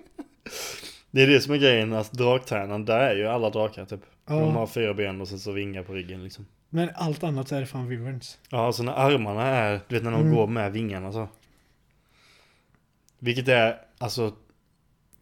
Det 1.12 1.22
är 1.24 1.28
det 1.28 1.42
som 1.42 1.54
är 1.54 1.58
grejen, 1.58 1.94
att 1.94 2.12
draktärnan, 2.12 2.86
där 2.86 3.00
är 3.00 3.16
ju 3.16 3.28
alla 3.28 3.50
drakar 3.50 3.86
typ. 3.86 4.02
De 4.28 4.34
Ja, 4.38 4.52
har 4.52 4.68
fyra 4.68 4.94
ben 4.94 5.22
och 5.22 5.28
sen 5.28 5.40
så 5.40 5.52
vingar 5.52 5.84
på 5.84 5.94
ryggen 5.94 6.24
liksom. 6.24 6.46
men 6.70 6.90
allt 6.96 7.24
annat 7.24 7.48
så 7.48 7.56
är 7.56 7.60
det 7.60 7.66
fan 7.66 7.88
Wyverns. 7.88 8.38
Ja, 8.50 8.66
alltså 8.66 8.84
när 8.84 8.94
armarna 8.94 9.44
är, 9.44 9.80
du 9.88 9.96
vet 9.96 10.04
när 10.04 10.12
de 10.12 10.22
Mm. 10.22 10.36
går 10.36 10.48
med 10.48 10.72
vingarna 10.72 11.12
så. 11.12 11.28
Vilket 13.20 13.48
är, 13.48 13.82
alltså, 13.98 14.34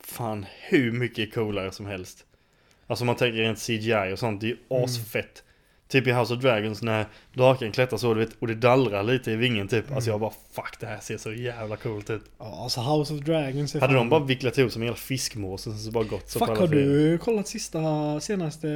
fan 0.04 0.46
hur 0.70 0.92
mycket 0.92 1.34
coolare 1.34 1.72
som 1.72 1.86
helst. 1.86 2.26
Alltså 2.88 3.06
man 3.06 3.16
tänker 3.16 3.38
rent 3.40 3.60
CGI 3.60 4.14
och 4.14 4.20
sånt, 4.20 4.42
det 4.42 4.48
är 4.48 4.50
ju 4.50 4.58
Mm. 4.70 4.84
asfett. 4.84 5.44
Typ 5.88 6.08
i 6.08 6.12
House 6.12 6.34
of 6.34 6.42
Dragons 6.42 6.82
när 6.82 7.06
draken 7.34 7.72
klättrar 7.72 7.98
så, 7.98 8.14
du 8.14 8.20
vet, 8.20 8.36
och 8.40 8.48
det 8.48 8.56
dallrar 8.56 9.04
lite 9.04 9.32
i 9.32 9.36
vingen 9.36 9.68
typ. 9.68 9.92
Alltså 9.92 10.10
Mm. 10.10 10.12
jag 10.14 10.20
bara, 10.22 10.34
fuck 10.52 10.80
det 10.80 10.86
här 10.88 11.00
ser 11.00 11.18
så 11.18 11.34
jävla 11.34 11.76
coolt 11.76 12.10
ut. 12.10 12.22
Ja, 12.40 12.60
alltså 12.64 12.82
House 12.82 13.14
of 13.14 13.20
Dragons 13.20 13.76
är 13.76 13.80
Hade 13.82 13.94
de 13.94 14.10
bara 14.10 14.24
vicklat 14.24 14.58
ihop 14.58 14.72
som 14.72 14.82
en 14.82 14.86
jävla 14.86 14.98
fiskmås 14.98 15.68
och 15.68 15.74
så 15.74 15.92
bara 15.92 16.04
gått 16.04 16.30
så 16.30 16.40
Fuck, 16.40 16.58
har 16.58 16.68
du 16.68 17.18
kollat 17.18 17.48
sista, 17.48 17.80
senaste 18.20 18.68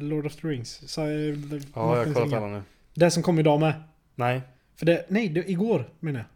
Lord 0.00 0.26
of 0.26 0.36
the 0.36 0.48
Rings? 0.48 0.82
Så, 0.92 1.00
eh, 1.02 1.08
Ja, 1.08 1.36
jag 1.74 1.80
har 1.82 2.14
kollat 2.14 2.32
alla 2.32 2.46
nu. 2.48 2.62
Det 2.94 3.10
som 3.10 3.22
kom 3.22 3.38
idag 3.38 3.60
med. 3.60 3.74
Nej. 4.14 4.40
För 4.76 4.86
det, 4.86 5.04
nej, 5.08 5.28
det, 5.28 5.50
igår 5.50 5.88
menar 6.00 6.20
jag. 6.20 6.26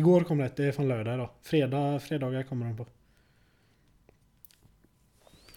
Igår 0.00 0.20
kom 0.20 0.38
det, 0.38 0.50
det 0.56 0.64
är 0.64 0.72
från 0.72 0.88
lördag 0.88 1.14
idag. 1.14 1.28
Fredag, 1.42 2.00
fredagar 2.00 2.42
kommer 2.42 2.66
de 2.66 2.76
på. 2.76 2.86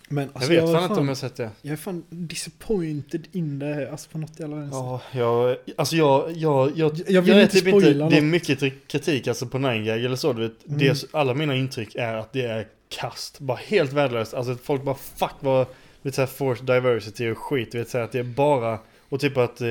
Men 0.09 0.23
Jag 0.23 0.31
alltså 0.35 0.49
vet 0.49 0.57
jag, 0.59 0.67
fan 0.71 0.83
är 0.83 0.87
inte 0.87 0.99
om 0.99 1.07
jag 1.07 1.17
sett 1.17 1.35
det. 1.35 1.49
jag 1.61 1.71
är 1.73 1.75
fan 1.77 2.03
disappointed 2.09 3.27
in 3.31 3.59
det, 3.59 3.91
alltså 3.91 4.09
på 4.09 4.17
något 4.17 4.39
jävla 4.39 4.55
vänster. 4.55 4.77
Ja, 4.77 5.01
jag, 5.11 5.57
alltså 5.77 5.95
jag, 5.95 6.31
jag, 6.31 6.71
jag, 6.77 6.99
Jag 7.07 7.21
vill 7.21 7.33
är 7.33 7.41
inte 7.41 7.53
typ 7.57 7.67
inte, 7.67 7.79
spoila 7.79 8.09
det 8.09 8.17
är 8.17 8.21
något. 8.21 8.29
mycket 8.31 8.87
kritik 8.87 9.27
alltså 9.27 9.45
på 9.47 9.57
9gag 9.57 10.05
eller 10.05 10.15
så, 10.15 10.33
du 10.33 10.41
vet. 10.41 10.67
Mm. 10.67 10.79
Det, 10.79 10.87
är- 10.87 10.97
alla 11.17 11.33
mina 11.33 11.55
intryck 11.55 11.95
är 11.95 12.13
att 12.13 12.33
det 12.33 12.41
är 12.45 12.67
kast, 12.89 13.39
bara 13.39 13.57
helt 13.57 13.93
värdelöst. 13.93 14.33
Alltså 14.33 14.55
folk 14.55 14.83
bara 14.83 14.95
fuck 14.95 15.31
vad, 15.39 15.67
vet 16.01 16.15
såhär 16.15 16.27
force 16.27 16.63
diversity 16.63 17.29
och 17.31 17.37
skit, 17.37 17.75
vet 17.75 17.89
såhär 17.89 18.05
att 18.05 18.11
det 18.11 18.19
är 18.19 18.23
bara, 18.23 18.79
och 19.09 19.19
typ 19.19 19.37
att 19.37 19.61
eh, 19.61 19.67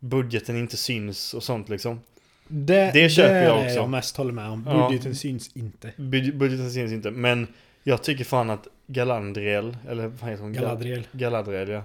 budgeten 0.00 0.56
inte 0.56 0.76
syns 0.76 1.34
och 1.34 1.42
sånt 1.42 1.68
liksom. 1.68 2.00
Det, 2.48 2.90
Det 2.94 3.08
köper 3.10 3.34
det 3.34 3.44
jag 3.44 3.58
är 3.58 3.64
också. 3.66 3.74
jag 3.76 3.88
mest 3.90 4.16
håller 4.16 4.32
med 4.32 4.48
om. 4.48 4.64
Ja. 4.68 4.88
Budgeten 4.88 5.14
syns 5.14 5.50
inte. 5.56 5.92
Bud, 5.96 6.36
budgeten 6.36 6.70
syns 6.70 6.92
inte, 6.92 7.10
men 7.10 7.46
jag 7.88 8.02
tycker 8.02 8.24
fan 8.24 8.50
att 8.50 8.68
Galadriel, 8.86 9.76
eller 9.88 10.06
vad 10.06 10.30
heter 10.30 10.42
hon? 10.42 10.52
Gal- 10.54 10.62
Galadriel. 10.62 11.06
Galadriel 11.12 11.68
ja. 11.68 11.82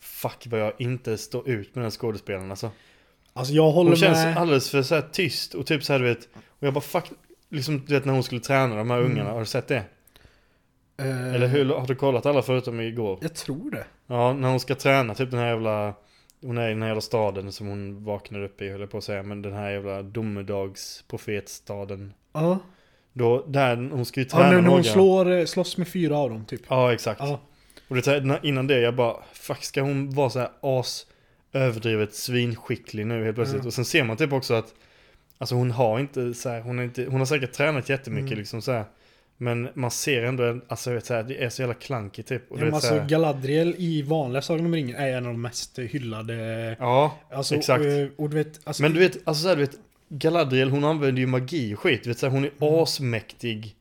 Fuck 0.00 0.46
vad 0.46 0.60
jag 0.60 0.72
inte 0.78 1.18
står 1.18 1.48
ut 1.48 1.74
med 1.74 1.84
den 1.84 1.90
skådespelaren 1.90 2.50
alltså. 2.50 2.70
Alltså 3.32 3.52
jag 3.54 3.70
håller 3.70 3.90
Hon 3.90 3.96
känns 3.96 4.24
med. 4.24 4.36
alldeles 4.36 4.70
för 4.70 4.82
så 4.82 4.94
här 4.94 5.02
tyst 5.12 5.54
och 5.54 5.66
typ 5.66 5.84
så 5.84 5.92
här 5.92 6.00
du 6.00 6.06
vet. 6.06 6.28
Och 6.34 6.66
jag 6.66 6.74
bara 6.74 6.80
fuck. 6.80 7.04
Liksom 7.50 7.84
du 7.86 7.94
vet 7.94 8.04
när 8.04 8.12
hon 8.12 8.22
skulle 8.22 8.40
träna 8.40 8.76
de 8.76 8.90
här 8.90 8.98
Mm. 8.98 9.12
ungarna. 9.12 9.30
Har 9.30 9.40
du 9.40 9.46
sett 9.46 9.68
det? 9.68 9.82
Eh, 10.98 11.34
Eller 11.34 11.46
hur, 11.46 11.64
har 11.74 11.86
du 11.86 11.94
kollat 11.94 12.26
alla 12.26 12.42
förutom 12.42 12.80
igår? 12.80 13.18
Jag 13.22 13.34
tror 13.34 13.70
det. 13.70 13.84
Ja, 14.06 14.32
när 14.32 14.48
hon 14.48 14.60
ska 14.60 14.74
träna 14.74 15.14
typ 15.14 15.30
den 15.30 15.40
här 15.40 15.48
jävla. 15.48 15.94
Hon 16.42 16.58
är 16.58 16.66
i 16.66 16.70
den 16.72 16.82
här 16.82 16.88
jävla 16.88 17.00
staden 17.00 17.52
som 17.52 17.66
hon 17.66 18.04
vaknar 18.04 18.42
upp 18.42 18.62
i 18.62 18.68
höll 18.70 18.80
jag 18.80 18.90
på 18.90 18.98
att 18.98 19.04
säga. 19.04 19.22
Men 19.22 19.42
den 19.42 19.52
här 19.52 19.70
jävla 19.70 20.02
domedagsprofetstaden. 20.02 22.14
Ja. 22.32 22.58
Då, 23.18 23.44
där 23.48 23.76
hon 23.76 24.04
ska 24.04 24.20
ju 24.20 24.24
träna 24.24 24.44
Ja, 24.44 24.50
när 24.50 24.56
några. 24.60 24.70
hon 24.70 24.84
slår, 24.84 25.30
eh, 25.32 25.44
slåss 25.44 25.76
med 25.76 25.88
fyra 25.88 26.16
av 26.16 26.30
dem 26.30 26.44
typ. 26.44 26.60
Ja, 26.68 26.92
exakt. 26.92 27.20
Ja. 27.20 27.40
Och 27.88 27.96
det, 27.96 28.40
innan 28.42 28.66
det 28.66 28.80
jag 28.80 28.94
bara, 28.96 29.16
fuck 29.32 29.64
ska 29.64 29.82
hon 29.82 30.10
vara 30.10 30.30
så 30.30 30.38
här 30.38 30.50
as 30.60 31.06
överdrivet 31.52 32.14
svinskicklig 32.14 33.06
nu 33.06 33.24
helt 33.24 33.34
plötsligt? 33.36 33.56
Mm. 33.60 33.66
Och 33.66 33.74
sen 33.74 33.84
ser 33.84 34.04
man 34.04 34.16
typ 34.16 34.32
också 34.32 34.54
att, 34.54 34.74
alltså 35.38 35.54
hon 35.54 35.70
har 35.70 36.00
inte 36.00 36.34
så 36.34 36.48
här, 36.48 36.60
hon, 36.60 36.78
är 36.78 36.82
inte, 36.82 37.04
hon 37.04 37.18
har 37.20 37.26
säkert 37.26 37.52
tränat 37.52 37.88
jättemycket 37.88 38.26
Mm. 38.26 38.38
liksom 38.38 38.62
så 38.62 38.72
här. 38.72 38.84
Men 39.40 39.68
man 39.74 39.90
ser 39.90 40.22
ändå, 40.22 40.60
alltså 40.68 40.90
jag 40.90 40.94
vet 40.94 41.06
så 41.06 41.14
här, 41.14 41.22
det 41.22 41.44
är 41.44 41.48
så 41.48 41.62
jävla 41.62 41.74
klankigt 41.74 42.28
typ. 42.28 42.50
Och 42.52 42.58
Ja, 42.60 42.64
det 42.64 42.72
alltså 42.74 42.94
här, 42.94 43.08
Galadriel 43.08 43.74
i 43.78 44.02
vanliga 44.02 44.42
Sagan 44.42 44.66
om 44.66 44.74
ringen 44.74 44.96
är 44.96 45.08
en 45.08 45.26
av 45.26 45.32
de 45.32 45.42
mest 45.42 45.78
hyllade. 45.78 46.76
ja, 46.78 47.18
Alltså, 47.30 47.54
exakt. 47.54 47.84
Och, 47.84 48.24
och 48.24 48.30
du 48.30 48.36
vet, 48.36 48.60
alltså, 48.64 48.82
men 48.82 48.92
du 48.92 48.98
vet, 49.00 49.28
alltså 49.28 49.42
så 49.42 49.48
här, 49.48 49.56
du 49.56 49.62
vet, 49.62 49.78
Galadriel 50.08 50.70
hon 50.70 50.84
använder 50.84 51.20
ju 51.20 51.26
magi 51.26 51.74
och 51.74 51.78
skit. 51.78 52.02
Du 52.04 52.10
vet 52.10 52.22
här, 52.22 52.28
hon 52.28 52.44
är 52.44 52.50
Mm. 52.60 52.74
asmäktig 52.82 53.74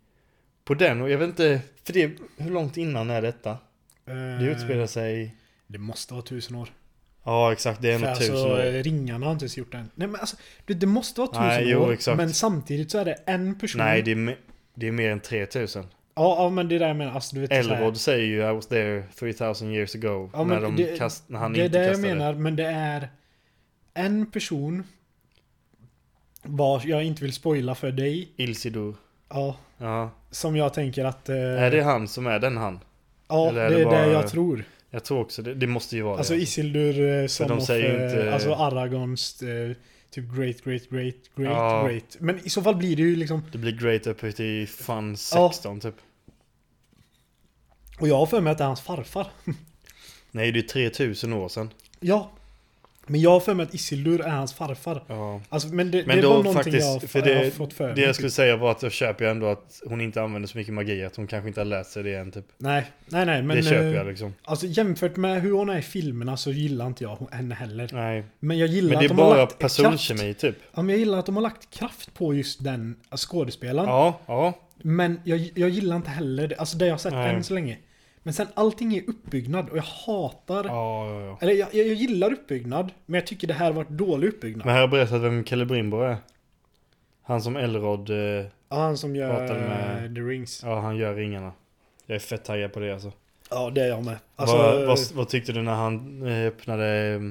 på 0.65 0.73
den. 0.73 1.01
Och 1.01 1.09
jag 1.09 1.17
vet 1.17 1.27
inte, 1.29 1.61
för 1.83 1.93
det, 1.93 2.11
hur 2.37 2.51
långt 2.51 2.77
innan 2.77 3.09
är 3.09 3.21
detta? 3.21 3.49
eh, 4.05 4.15
Det 4.39 4.45
utspelar 4.51 4.87
sig, 4.87 5.35
Det 5.67 5.77
måste 5.77 6.13
vara 6.13 6.23
tusen 6.23 6.55
år. 6.55 6.69
ja 7.23 7.51
exakt, 7.51 7.81
det 7.81 7.91
är 7.93 7.99
nog 7.99 8.17
tusen 8.17 8.35
alltså, 8.35 8.47
år. 8.49 8.65
eh, 8.65 8.71
ringarna 8.83 9.25
har 9.25 9.33
inte 9.33 9.43
ens 9.43 9.57
gjort 9.57 9.71
det 9.71 9.77
än. 9.77 9.89
Nej 9.95 10.07
men 10.07 10.19
alltså, 10.19 10.37
det, 10.65 10.73
det 10.73 10.87
måste 10.87 11.19
vara 11.21 11.29
tusen 11.29 11.47
Nej, 11.47 11.69
jo, 11.69 11.79
år. 11.79 11.93
exakt. 11.93 12.17
Men 12.17 12.33
samtidigt 12.33 12.91
så 12.91 12.97
är 12.97 13.05
det 13.05 13.13
en 13.25 13.59
person. 13.59 13.79
Nej, 13.79 14.01
det 14.01 14.11
är, 14.11 14.15
me- 14.15 14.35
det 14.75 14.87
är 14.87 14.91
mer 14.91 15.11
än 15.11 15.19
3000. 15.19 15.83
Ja, 16.15 16.35
ja 16.43 16.49
men 16.49 16.67
det 16.67 16.75
är 16.75 16.79
det 16.79 16.87
jag 16.87 16.95
menar. 16.97 17.11
Alltså, 17.13 17.35
du 17.35 17.41
vet, 17.41 17.51
Elrod 17.51 17.97
säger 17.97 18.25
ju 18.25 18.49
I 18.49 18.53
was 18.53 18.67
there 18.67 19.03
3000 19.19 19.71
years 19.73 19.95
ago. 19.95 20.29
Ja, 20.33 20.43
när, 20.43 20.61
de 20.61 20.75
det- 20.75 20.97
kast, 20.97 21.29
när 21.29 21.39
han 21.39 21.53
det 21.53 21.61
är 21.61 21.65
inte 21.65 21.77
det 21.77 21.85
jag 21.85 21.93
kastade. 21.95 22.15
menar, 22.15 22.33
men 22.33 22.55
det 22.55 22.65
är 22.65 23.09
en 23.93 24.25
person 24.31 24.83
vars 26.47 26.85
jag 26.85 27.03
inte 27.03 27.23
vill 27.23 27.33
spoila 27.33 27.75
för 27.75 27.91
dig. 27.91 28.31
Ilsidur. 28.37 28.95
Ja, 29.29 29.57
Ja. 29.77 30.09
som 30.31 30.55
jag 30.55 30.73
tänker 30.73 31.05
att... 31.05 31.29
eh, 31.29 31.35
Är 31.35 31.71
det 31.71 31.81
han 31.83 32.07
som 32.07 32.27
är 32.27 32.39
den 32.39 32.57
han? 32.57 32.79
Ja, 33.27 33.49
eller 33.49 33.59
det 33.59 33.65
är 33.65 33.65
är 33.65 33.71
det 33.71 33.79
det, 33.79 33.85
bara- 33.85 34.07
jag 34.11 34.27
tror. 34.29 34.63
Jag 34.89 35.03
tror 35.05 35.19
också 35.19 35.41
det. 35.41 35.53
Det 35.53 35.67
måste 35.67 35.95
ju 35.95 36.01
vara 36.01 36.17
Alltså 36.17 36.33
det. 36.33 36.39
Isildur 36.39 37.21
eh, 37.21 37.27
som 37.27 37.47
de 37.47 37.57
of, 37.57 37.63
säger 37.65 37.93
ju 37.93 37.97
eh, 38.05 38.11
inte- 38.11 38.33
Alltså 38.33 38.53
Aragons 38.53 39.41
eh, 39.41 39.71
typ 40.09 40.35
great, 40.35 40.61
great, 40.63 40.89
great, 40.89 41.15
great, 41.35 41.51
Ja. 41.57 41.87
great. 41.87 42.17
Men 42.19 42.39
i 42.45 42.49
så 42.49 42.61
fall 42.61 42.75
blir 42.75 42.95
det 42.95 43.01
ju 43.01 43.15
liksom... 43.15 43.43
Det 43.51 43.57
blir 43.57 43.71
great 43.71 44.07
uppe 44.07 44.31
till 44.31 44.67
fan 44.67 45.09
Ja. 45.33 45.49
16 45.51 45.79
typ. 45.79 45.95
Och 47.99 48.07
jag 48.07 48.15
har 48.17 48.25
för 48.25 48.41
mig 48.41 48.51
att 48.51 48.57
det 48.57 48.63
är 48.63 48.67
hans 48.67 48.81
farfar. 48.81 49.27
Nej, 50.31 50.51
det 50.51 50.59
är 50.59 50.63
3000 50.63 51.33
år 51.33 51.49
sedan. 51.49 51.69
Ja. 51.99 52.31
Men 53.07 53.21
jag 53.21 53.29
har 53.31 53.39
för 53.39 53.53
mig 53.53 53.63
att 53.63 53.73
Isildur 53.73 54.21
är 54.21 54.29
hans 54.29 54.53
farfar. 54.53 55.03
Ja. 55.07 55.41
Alltså, 55.49 55.67
men 55.67 55.91
det, 55.91 56.07
Men 56.07 56.15
det 56.15 56.21
då 56.21 56.29
var 56.29 56.35
någonting 56.35 56.63
faktiskt, 56.63 57.01
jag, 57.01 57.09
för 57.09 57.27
jag 57.29 57.35
har 57.37 57.43
det, 57.43 57.51
fått 57.51 57.73
för 57.73 57.87
det 57.87 57.95
mig. 57.95 58.03
jag 58.03 58.15
skulle 58.15 58.29
säga 58.29 58.57
var 58.57 58.71
att 58.71 58.83
jag 58.83 58.91
köper 58.91 59.25
ju 59.25 59.31
ändå 59.31 59.47
att 59.47 59.81
hon 59.85 60.01
inte 60.01 60.21
använder 60.21 60.47
så 60.49 60.57
mycket 60.57 60.73
magi. 60.73 61.03
Att 61.03 61.15
hon 61.15 61.27
kanske 61.27 61.47
inte 61.47 61.59
har 61.59 61.65
lärt 61.65 61.87
sig 61.87 62.03
det 62.03 62.15
än 62.15 62.31
typ. 62.31 62.45
Nej, 62.57 62.85
nej, 63.05 63.25
nej. 63.25 63.41
Men, 63.43 63.57
det 63.57 63.63
köper 63.63 63.83
eh, 63.87 63.93
jag 63.93 64.07
liksom. 64.07 64.33
Alltså 64.43 64.65
jämfört 64.65 65.15
med 65.15 65.41
hur 65.41 65.51
hon 65.51 65.69
är 65.69 65.77
i 65.77 65.81
filmerna 65.81 66.37
så 66.37 66.51
gillar 66.51 66.87
inte 66.87 67.03
jag 67.03 67.27
henne 67.31 67.55
heller. 67.55 67.89
Nej. 67.93 68.23
Men 68.39 68.57
jag 68.57 68.67
gillar 68.67 68.89
Men 68.89 68.99
det 68.99 69.05
att 69.05 69.11
är 69.11 69.15
de 69.15 69.21
har 69.21 69.29
bara 69.29 69.39
lagt 69.41 69.59
kraft. 69.59 69.77
personkemi 69.77 70.33
typ. 70.33 70.55
Ja, 70.75 70.81
men 70.81 70.89
jag 70.89 70.99
gillar 70.99 71.19
att 71.19 71.25
de 71.25 71.35
har 71.35 71.43
lagt 71.43 71.69
kraft 71.69 72.13
på 72.13 72.33
just 72.33 72.63
den 72.63 72.95
skådespelaren. 73.17 73.89
Ja, 73.89 74.19
ja. 74.25 74.53
Men 74.81 75.21
jag, 75.23 75.51
jag 75.55 75.69
gillar 75.69 75.95
inte 75.95 76.09
heller 76.09 76.47
det, 76.47 76.55
alltså 76.55 76.77
det 76.77 76.85
jag 76.85 76.93
har 76.93 76.97
sett 76.97 77.13
Nej. 77.13 77.35
än 77.35 77.43
så 77.43 77.53
länge. 77.53 77.77
Men 78.27 78.33
sen 78.33 78.47
allting 78.53 78.95
är 78.95 79.03
uppbyggnad 79.09 79.69
och 79.69 79.77
jag 79.77 79.83
hatar... 79.83 80.63
Ja, 80.65 81.09
ja, 81.09 81.21
ja. 81.25 81.37
Eller 81.41 81.53
jag, 81.53 81.67
jag, 81.75 81.87
jag 81.87 81.93
gillar 81.95 82.33
uppbyggnad, 82.33 82.91
men 83.05 83.19
jag 83.19 83.27
tycker 83.27 83.47
det 83.47 83.53
här 83.53 83.71
varit 83.71 83.89
dålig 83.89 84.27
uppbyggnad. 84.27 84.65
Men 84.65 84.73
har 84.75 84.81
jag 84.81 84.89
berättat 84.89 85.21
vem 85.21 85.45
Celebrimbor 85.45 86.05
är? 86.05 86.17
Han 87.23 87.41
som 87.41 87.55
Elrod, 87.57 88.09
eh, 88.09 88.15
Ja, 88.17 88.49
han 88.69 88.97
som 88.97 89.15
gör 89.15 89.47
med- 89.47 90.05
eh, 90.05 90.13
The 90.13 90.21
Rings. 90.21 90.63
ja 90.63 90.79
han 90.79 90.97
gör 90.97 91.15
ringarna. 91.15 91.51
Jag 92.05 92.15
är 92.15 92.19
fett 92.19 92.45
taggad 92.45 92.73
på 92.73 92.79
det 92.79 92.93
alltså. 92.93 93.11
Ja, 93.49 93.69
det 93.69 93.81
är 93.81 93.87
jag 93.87 94.05
med. 94.05 94.17
Alltså, 94.35 94.57
vad, 94.57 94.87
vad, 94.87 94.97
vad 95.13 95.29
tyckte 95.29 95.51
du 95.51 95.61
när 95.61 95.73
han 95.75 96.27
eh, 96.27 96.47
öppnade, 96.47 96.87
eh, 96.87 97.21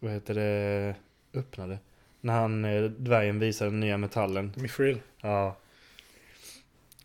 vad 0.00 0.12
heter 0.12 0.34
det, 0.34 0.94
öppnade? 1.34 1.78
När 2.20 2.34
han, 2.40 2.64
eh, 2.64 2.82
dvärgen 2.82 3.38
visade 3.38 3.70
den 3.70 3.80
nya 3.80 3.96
metallen. 3.98 4.52
Mithril. 4.56 4.98
Ja. 5.22 5.56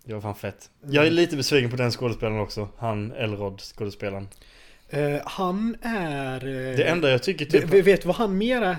Det 0.04 0.14
var 0.14 0.22
fan 0.22 0.36
fett. 0.36 0.70
Jag 0.89 1.08
är 1.08 1.12
lite 1.12 1.36
besviken 1.38 1.70
på 1.72 1.76
den 1.78 1.91
skådespelaren 1.91 2.39
också. 2.41 2.70
Han, 2.78 3.12
Elrod, 3.12 3.62
skådespelaren. 3.62 4.28
Eh, 4.89 5.16
han 5.26 5.76
är... 5.82 6.36
eh, 6.47 6.78
Det 6.78 6.84
enda 6.84 7.10
jag 7.12 7.24
tycker 7.24 7.45
typ... 7.45 7.64
ve- 7.64 7.82
vet 7.82 8.02
du 8.02 8.08
vad 8.08 8.16
han 8.16 8.38
mer 8.38 8.62
är? 8.62 8.78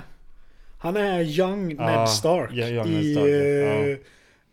Han 0.78 0.96
är 0.96 1.20
Young 1.22 1.68
Ned 1.74 2.08
Stark 2.08 2.50
ja, 2.52 2.66
young 2.68 2.86
i... 2.88 2.90
Ned 2.94 3.12
Stark, 3.16 3.98
ja. 4.02 4.06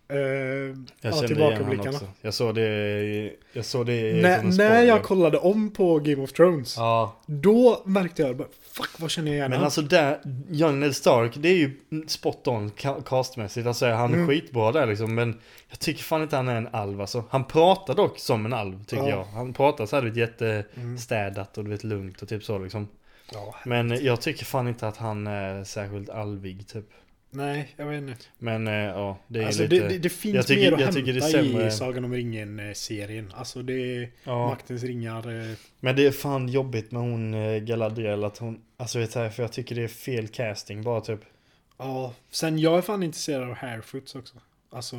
Eh, 0.10 0.18
Jag 0.18 0.76
ja, 1.02 1.12
kände 1.12 1.18
igen 1.18 1.28
tillbakablickarna. 1.28 1.90
också. 1.90 2.06
Jag 2.22 2.34
såg 2.34 2.56
det, 2.56 3.32
jag 3.54 3.66
såg 3.66 3.86
det 3.86 3.94
i- 3.94 4.24
en 4.26 4.50
när 4.50 4.84
jag 4.84 5.04
kollade 5.04 5.38
om 5.38 5.72
på 5.72 6.00
Game 6.00 6.24
of 6.24 6.32
Thrones, 6.34 6.78
Ja, 6.78 7.16
då 7.26 7.82
märkte 7.86 8.22
jag 8.22 8.38
bara, 8.38 8.48
fuck 8.72 9.00
vad 9.00 9.12
känner 9.12 9.28
jag 9.32 9.36
igen 9.38 9.52
men 9.52 9.64
alltså 9.64 9.82
där, 9.82 10.20
Young 10.52 10.80
Ned 10.80 10.96
Stark, 10.96 11.32
det 11.36 11.50
är 11.50 11.56
ju 11.56 11.72
spot 12.08 12.48
on 12.48 12.72
ca- 12.72 13.02
castmässigt. 13.06 13.68
Alltså 13.68 13.86
han 13.90 14.12
är 14.12 14.16
Mm. 14.16 14.28
skitbra 14.28 14.72
där 14.72 14.86
liksom, 14.88 15.16
men 15.16 15.40
jag 15.70 15.80
tycker 15.80 16.04
fan 16.04 16.22
inte 16.22 16.36
han 16.36 16.48
är 16.48 16.56
en 16.56 16.68
alv 16.72 17.02
alltså. 17.02 17.24
Han 17.30 17.44
pratar 17.44 17.94
dock 17.96 18.20
som 18.20 18.46
en 18.46 18.54
alv, 18.54 18.84
tycker 18.86 19.04
Ja. 19.04 19.10
jag. 19.10 19.24
Han 19.24 19.54
pratar 19.54 19.86
så 19.86 19.96
här, 19.96 20.04
du 20.04 20.12
vet, 20.12 20.42
Mm. 20.42 20.58
jättestädat 20.58 21.58
och 21.58 21.64
du 21.64 21.70
vet, 21.70 21.84
lugnt 21.84 22.22
och 22.22 22.30
typ 22.30 22.44
så 22.44 22.58
liksom. 22.58 22.88
Ja, 23.34 23.56
Men 23.66 24.04
jag 24.06 24.22
tycker 24.22 24.46
fan 24.46 24.68
inte 24.68 24.88
att 24.88 24.98
han 24.98 25.28
är 25.28 25.64
särskilt 25.64 26.10
alvig 26.10 26.68
typ. 26.68 26.86
Nej, 27.32 27.74
jag 27.78 27.86
vet 27.86 28.02
inte. 28.02 28.16
Men 28.40 28.68
eh, 28.68 28.74
ja, 28.74 29.18
det 29.28 29.40
är 29.42 29.46
Alltså, 29.46 29.64
lite... 29.64 29.76
det, 29.76 29.88
det, 29.90 29.98
det 29.98 30.10
finns 30.10 30.46
tycker- 30.46 30.62
mer 30.62 30.88
att 30.88 30.96
jag 30.96 31.04
hämta 31.08 31.28
sämre- 31.28 31.68
i 31.68 31.72
Sagan 31.72 32.06
om 32.06 32.14
ringen-serien. 32.14 33.34
Alltså 33.36 33.62
det 33.62 33.74
är 33.74 34.10
ja. 34.24 34.48
Maktens 34.48 34.84
ringar. 34.84 35.50
eh, 35.50 35.56
Men 35.80 35.96
det 35.96 36.06
är 36.08 36.12
fan 36.12 36.48
jobbigt 36.48 36.92
med 36.92 37.02
hon 37.02 37.34
eh, 37.34 37.58
Galadriel 37.60 38.24
att 38.24 38.38
hon... 38.38 38.62
Alltså 38.78 39.00
vet 39.00 39.14
du, 39.14 39.30
för 39.30 39.44
jag 39.44 39.52
tycker 39.52 39.76
det 39.76 39.84
är 39.84 39.88
fel 39.88 40.28
casting 40.28 40.82
bara 40.84 41.02
typ. 41.02 41.20
Ja, 41.78 42.14
sen 42.32 42.60
jag 42.60 42.78
är 42.78 42.82
fan 42.82 43.04
intresserad 43.04 43.50
av 43.50 43.56
Harefoots 43.56 44.16
också. 44.16 44.36
Alltså, 44.72 44.96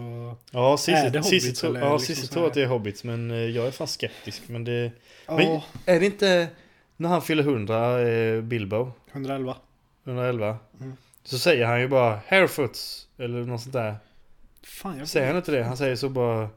Ja, 0.52 0.76
Cissi, 0.76 1.52
tror, 1.52 1.78
ja, 1.78 1.96
liksom 2.08 2.28
tror 2.28 2.46
att 2.46 2.54
det 2.54 2.62
är 2.62 2.66
hobbits 2.66 3.04
men 3.04 3.30
jag 3.54 3.66
är 3.66 3.70
fan 3.70 3.86
skeptisk. 3.88 4.42
Men 4.46 4.64
det... 4.64 4.92
ja, 5.26 5.36
Men 5.36 5.60
är 5.96 6.00
det 6.00 6.06
inte 6.06 6.48
när 6.96 7.08
han 7.08 7.22
fyller 7.22 7.42
100, 7.42 8.00
eh, 8.08 8.40
Bilbo, 8.42 8.92
111. 9.12 9.56
111, 10.04 10.56
Mm. 10.80 10.96
Så 11.24 11.38
säger 11.38 11.66
han 11.66 11.80
ju 11.80 11.88
bara 11.88 12.20
Harefoots 12.28 13.08
eller 13.18 13.44
något 13.44 13.60
sånt 13.60 13.72
där. 13.72 13.96
Fan, 14.62 14.98
jag 14.98 15.08
Säger 15.08 15.26
han 15.26 15.36
inte 15.36 15.52
det? 15.52 15.62
Han 15.64 15.76
säger 15.76 15.96
så 15.96 16.08
bara 16.08 16.48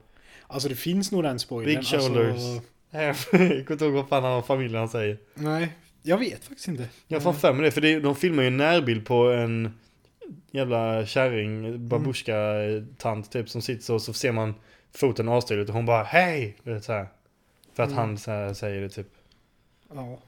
Alltså 0.47 0.69
det 0.69 0.75
finns 0.75 1.11
nog 1.11 1.23
den 1.23 1.39
spoilern. 1.39 1.75
Big 1.75 1.85
shoulders. 1.87 2.29
Alltså, 2.31 2.61
Jag 2.91 3.15
kommer 3.27 3.71
inte 3.71 3.85
ihåg 3.85 3.93
vad 3.93 4.07
fan 4.09 4.23
han 4.23 4.33
och 4.33 4.45
familjen 4.47 4.79
han 4.79 4.89
säger. 4.89 5.17
nej, 5.33 5.71
jag 6.01 6.17
vet 6.17 6.43
faktiskt 6.45 6.67
inte. 6.67 6.87
Jag 7.07 7.19
har 7.19 7.23
fan 7.23 7.35
för 7.41 7.53
mig 7.53 7.65
det, 7.65 7.71
för 7.71 7.81
det, 7.81 7.99
de 7.99 8.15
filmar 8.15 8.43
ju 8.43 8.47
en 8.47 8.57
närbild 8.57 9.05
på 9.05 9.31
en 9.31 9.73
jävla 10.51 11.05
kärring, 11.05 11.77
babushka-tant 11.87 13.23
typ 13.31 13.49
som 13.49 13.61
sitter 13.61 13.83
så, 13.83 13.99
så 13.99 14.13
ser 14.13 14.31
man 14.31 14.53
foten 14.95 15.29
avstyrd 15.29 15.69
och 15.69 15.75
hon 15.75 15.85
bara 15.85 16.03
hej! 16.03 16.57
Vet, 16.63 16.83
så 16.83 16.93
här. 16.93 17.07
För 17.73 17.83
att 17.83 17.89
Mm. 17.89 17.99
han 17.99 18.17
här, 18.27 18.53
säger 18.53 18.81
det 18.81 18.89
typ. 18.89 19.07
Ja. 19.93 20.19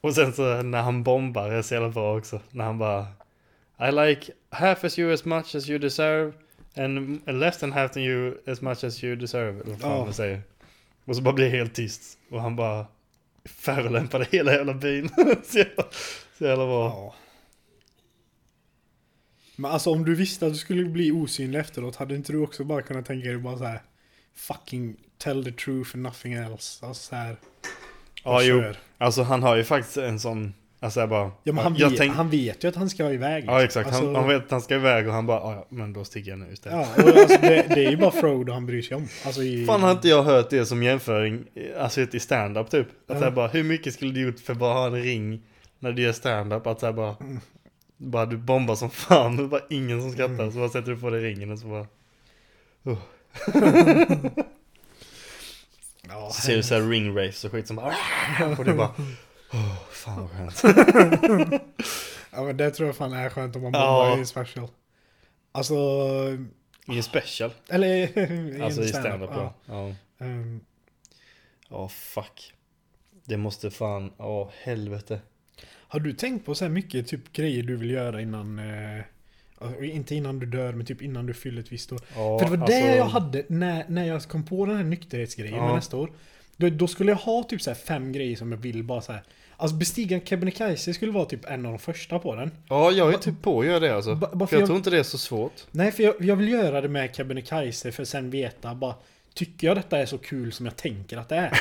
Och 0.00 0.14
sen 0.14 0.32
så 0.32 0.62
när 0.62 0.82
han 0.82 1.02
bombar 1.02 1.48
är 1.50 1.62
så 1.62 1.74
jävla 1.74 1.88
bra 1.88 2.18
också. 2.18 2.40
När 2.50 2.64
han 2.64 2.78
bara 2.78 3.06
I 3.80 3.90
like 3.90 4.32
half 4.50 4.84
as 4.84 4.98
you 4.98 5.12
as 5.12 5.24
much 5.24 5.54
as 5.54 5.68
you 5.68 5.78
deserve 5.78 6.32
and 6.76 7.20
less 7.26 7.58
than 7.58 7.72
half 7.72 7.92
than 7.92 8.02
you 8.02 8.34
as 8.46 8.60
much 8.60 8.84
as 8.84 9.04
you 9.04 9.16
deserve. 9.16 9.60
Eller 9.60 9.76
vad 9.76 10.04
man 10.04 10.14
säger. 10.14 10.42
Och 11.04 11.16
så 11.16 11.22
bara 11.22 11.34
blir 11.34 11.50
helt 11.50 11.74
tyst. 11.74 12.18
Och 12.30 12.40
han 12.40 12.56
bara 12.56 12.86
förolämpade 13.44 14.26
hela 14.30 14.52
jävla 14.52 14.74
byn. 14.74 15.08
så, 15.44 15.58
jävla, 15.58 15.84
så 16.38 16.44
jävla 16.44 16.66
bra. 16.66 16.84
ja. 16.84 17.14
Men 19.56 19.70
alltså 19.70 19.90
om 19.90 20.04
du 20.04 20.14
visste 20.14 20.46
att 20.46 20.52
du 20.52 20.58
skulle 20.58 20.84
bli 20.84 21.12
osynlig 21.12 21.58
efteråt, 21.58 21.96
hade 21.96 22.14
inte 22.14 22.32
du 22.32 22.38
också 22.38 22.64
bara 22.64 22.82
kunnat 22.82 23.06
tänka 23.06 23.28
dig 23.28 23.38
bara 23.38 23.58
så 23.58 23.64
här 23.64 23.82
Fucking 24.34 24.96
tell 25.18 25.44
the 25.44 25.52
truth 25.52 25.90
and 25.94 26.02
nothing 26.02 26.32
else. 26.32 26.86
Alltså 26.86 27.08
så 27.08 27.16
här. 27.16 27.36
Ja, 28.24 28.42
jo. 28.42 28.60
kör. 28.60 28.76
Alltså 28.98 29.22
han 29.22 29.42
har 29.42 29.56
ju 29.56 29.64
faktiskt 29.64 29.96
en 29.96 30.20
sån, 30.20 30.54
alltså 30.80 31.00
jag 31.00 31.08
bara. 31.08 31.30
Ja 31.42 31.52
men 31.52 31.64
han, 31.64 31.76
jag 31.76 31.90
vet, 31.90 31.98
tänk- 31.98 32.14
han 32.14 32.30
vet 32.30 32.64
ju 32.64 32.68
att 32.68 32.76
han 32.76 32.90
ska 32.90 33.10
iväg. 33.12 33.44
Ja 33.46 33.64
exakt, 33.64 33.86
Alltså, 33.88 34.04
han, 34.06 34.14
han 34.14 34.28
vet 34.28 34.44
att 34.44 34.50
han 34.50 34.60
ska 34.60 34.74
iväg 34.74 35.08
och 35.08 35.12
han 35.14 35.26
bara, 35.26 35.40
"Ah, 35.40 35.54
ja 35.54 35.66
men 35.68 35.92
då 35.92 36.04
sticker 36.04 36.30
jag 36.30 36.38
nu 36.38 36.52
istället. 36.52 36.88
Ja, 36.96 37.02
och 37.02 37.08
alltså 37.18 37.38
det, 37.40 37.66
det 37.74 37.84
är 37.86 37.90
ju 37.90 37.96
bara 37.96 38.10
Frodo 38.10 38.52
han 38.52 38.66
bryr 38.66 38.82
sig 38.82 38.96
om. 38.96 39.08
Alltså 39.26 39.42
i... 39.42 39.66
Fan 39.66 39.82
har 39.82 39.90
inte 39.92 40.08
jag 40.08 40.22
hört 40.22 40.50
det 40.50 40.66
som 40.66 40.82
jämföring, 40.82 41.44
alltså 41.78 42.00
i 42.00 42.20
stand-up 42.20 42.70
typ. 42.70 42.86
Att 42.88 42.94
Ja. 43.06 43.18
så 43.18 43.24
här 43.24 43.30
bara, 43.30 43.48
hur 43.48 43.64
mycket 43.64 43.94
skulle 43.94 44.12
du 44.12 44.20
gjort 44.20 44.40
för 44.40 44.52
att 44.52 44.58
bara 44.58 44.74
ha 44.74 44.86
en 44.86 45.02
ring 45.02 45.42
när 45.78 45.92
du 45.92 46.02
gör 46.02 46.12
stand-up? 46.12 46.66
Att 46.66 46.82
här 46.82 46.92
bara, 46.92 47.16
Mm. 47.20 47.40
bara 47.96 48.26
du 48.26 48.36
bombar 48.36 48.74
som 48.74 48.90
fan, 48.90 49.38
är 49.38 49.42
bara 49.42 49.60
ingen 49.70 50.00
som 50.02 50.12
skrattar. 50.12 50.34
Mm. 50.34 50.52
Så 50.52 50.58
bara 50.58 50.68
sätter 50.68 50.90
du 50.90 50.96
på 51.00 51.10
dig 51.10 51.20
ringen 51.22 51.50
och 51.52 51.58
så 51.58 51.66
bara, 51.66 51.86
Ja, 56.08 56.30
så 56.32 56.40
ser 56.42 56.56
du 56.56 56.62
så 56.62 56.74
här 56.74 56.82
ring 56.82 57.16
race 57.18 57.46
och 57.46 57.52
skit 57.52 57.66
som 57.66 57.76
bara, 57.76 57.94
och 58.58 58.64
du 58.64 58.72
bara, 58.72 58.90
åh 59.52 59.76
fan 59.90 60.20
vad 60.20 60.30
skönt. 60.30 60.62
ja 62.32 62.42
men 62.44 62.56
det 62.56 62.70
tror 62.70 62.88
jag 62.88 62.96
fan 62.96 63.12
är 63.12 63.28
skönt 63.30 63.56
om 63.56 63.62
man 63.62 63.72
Ja. 63.72 63.80
bombar 63.80 64.16
i 64.16 64.20
en 64.20 64.26
special. 64.26 64.68
Alltså, 65.52 65.74
I 66.86 66.96
en 66.96 67.02
special, 67.02 67.50
eller 67.68 67.88
i 67.88 68.62
alltså 68.62 68.82
i 68.82 68.88
stand-up, 68.88 69.30
ja. 69.32 69.54
Ja, 69.66 69.88
ja. 70.18 70.26
Ehm, 70.26 70.60
Ja, 71.70 71.88
fuck. 71.88 72.52
Det 73.24 73.36
måste 73.36 73.70
fan, 73.70 74.12
ja 74.18 74.50
helvete. 74.62 75.20
har 75.70 76.00
du 76.00 76.12
tänkt 76.12 76.46
på 76.46 76.54
så 76.54 76.64
här 76.64 76.70
mycket 76.72 77.06
typ 77.08 77.32
grejer 77.32 77.62
du 77.62 77.76
vill 77.76 77.90
göra 77.90 78.20
innan... 78.20 78.58
Eh, 78.58 79.02
alltså, 79.58 79.82
inte 79.84 80.14
innan 80.14 80.38
du 80.38 80.46
dör, 80.46 80.72
men 80.72 80.86
typ 80.86 81.02
innan 81.02 81.26
du 81.26 81.34
fyller 81.34 81.62
ett 81.62 81.72
visst 81.72 81.92
år. 81.92 82.00
Ja, 82.16 82.38
För 82.38 82.44
det 82.50 82.56
var 82.56 82.66
alltså, 82.66 82.80
det 82.80 82.96
jag 82.96 83.04
hade 83.04 83.44
när, 83.48 83.84
när 83.88 84.04
jag 84.04 84.22
kom 84.22 84.44
på 84.44 84.66
den 84.66 84.76
här 84.76 84.84
nykterhetsgrejen 84.84 85.56
Ja. 85.56 85.74
nästa 85.74 85.96
år. 85.96 86.12
Då, 86.60 86.68
då 86.68 86.86
skulle 86.86 87.10
jag 87.12 87.16
ha 87.16 87.42
typ 87.42 87.62
så 87.62 87.70
här 87.70 87.74
fem 87.74 88.12
grejer 88.12 88.36
som 88.36 88.52
jag 88.52 88.58
vill 88.58 88.84
bara 88.84 89.00
så 89.00 89.12
här. 89.12 89.22
Alltså 89.56 89.76
bestiga 89.76 90.20
Kebnekaise 90.20 90.94
skulle 90.94 91.12
vara 91.12 91.24
typ 91.24 91.44
en 91.50 91.66
av 91.66 91.72
de 91.72 91.78
första 91.78 92.18
på 92.18 92.34
den. 92.34 92.50
Ja, 92.68 92.90
jag 92.90 93.14
är 93.14 93.18
typ 93.18 93.42
på 93.42 93.60
att 93.60 93.66
göra 93.66 93.80
det 93.80 93.94
alltså. 93.94 94.14
Ba- 94.14 94.28
bara 94.32 94.38
för 94.38 94.46
för 94.46 94.56
jag 94.56 94.60
jag- 94.62 94.66
tror 94.66 94.76
inte 94.76 94.90
det 94.90 94.98
är 94.98 95.02
så 95.02 95.18
svårt. 95.18 95.66
Nej, 95.70 95.92
för 95.92 96.02
jag, 96.02 96.14
jag 96.20 96.36
vill 96.36 96.48
göra 96.48 96.80
det 96.80 96.88
med 96.88 97.14
Kebnekaise 97.16 97.92
för 97.92 98.04
sen 98.04 98.30
veta 98.30 98.74
bara 98.74 98.94
Tycker 99.34 99.66
jag 99.66 99.76
detta 99.76 99.98
är 99.98 100.06
så 100.06 100.18
kul 100.18 100.52
som 100.52 100.66
jag 100.66 100.76
tänker 100.76 101.16
att 101.16 101.28
det 101.28 101.36
är? 101.36 101.52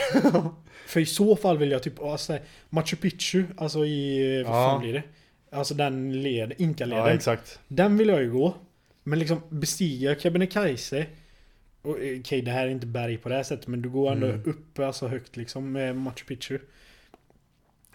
för 0.87 0.99
i 0.99 1.05
så 1.05 1.35
fall 1.35 1.57
vill 1.57 1.71
jag 1.71 1.83
typ, 1.83 2.01
alltså, 2.03 2.37
Machu 2.69 2.95
Picchu, 2.95 3.43
alltså 3.57 3.85
i, 3.85 4.43
vad 4.43 4.55
Ja. 4.55 4.69
fan 4.69 4.81
blir 4.81 4.93
det? 4.93 5.03
Alltså 5.51 5.73
den 5.73 6.21
led, 6.23 6.53
Inka-leden. 6.57 7.05
Ja, 7.05 7.11
exakt. 7.13 7.59
Den 7.67 7.97
vill 7.97 8.07
jag 8.07 8.21
ju 8.21 8.31
gå. 8.31 8.55
Men 9.03 9.19
liksom 9.19 9.41
bestiga 9.49 10.15
Kebnekaise 10.19 11.05
eh, 11.83 11.91
Okej, 12.19 12.41
det 12.41 12.51
här 12.51 12.65
är 12.65 12.69
inte 12.69 12.87
berg 12.87 13.17
på 13.17 13.29
det 13.29 13.35
här 13.35 13.43
sättet 13.43 13.67
men 13.67 13.81
du 13.81 13.89
går 13.89 14.11
ändå 14.11 14.27
Mm. 14.27 14.41
upp 14.45 14.79
alltså 14.79 15.07
högt 15.07 15.37
liksom 15.37 15.71
med 15.71 15.95
Machu 15.95 16.25
Picchu. 16.27 16.59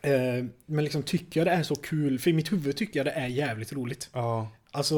Eh, 0.02 0.44
men 0.66 0.84
liksom 0.84 1.02
tycker 1.02 1.40
jag 1.40 1.46
det 1.46 1.50
är 1.50 1.62
så 1.62 1.74
kul, 1.76 2.18
för 2.18 2.30
i 2.30 2.32
mitt 2.32 2.52
huvud 2.52 2.76
tycker 2.76 2.98
jag 3.00 3.06
det 3.06 3.10
är 3.10 3.26
jävligt 3.26 3.72
roligt. 3.72 4.10
Ja. 4.12 4.48
Alltså... 4.70 4.96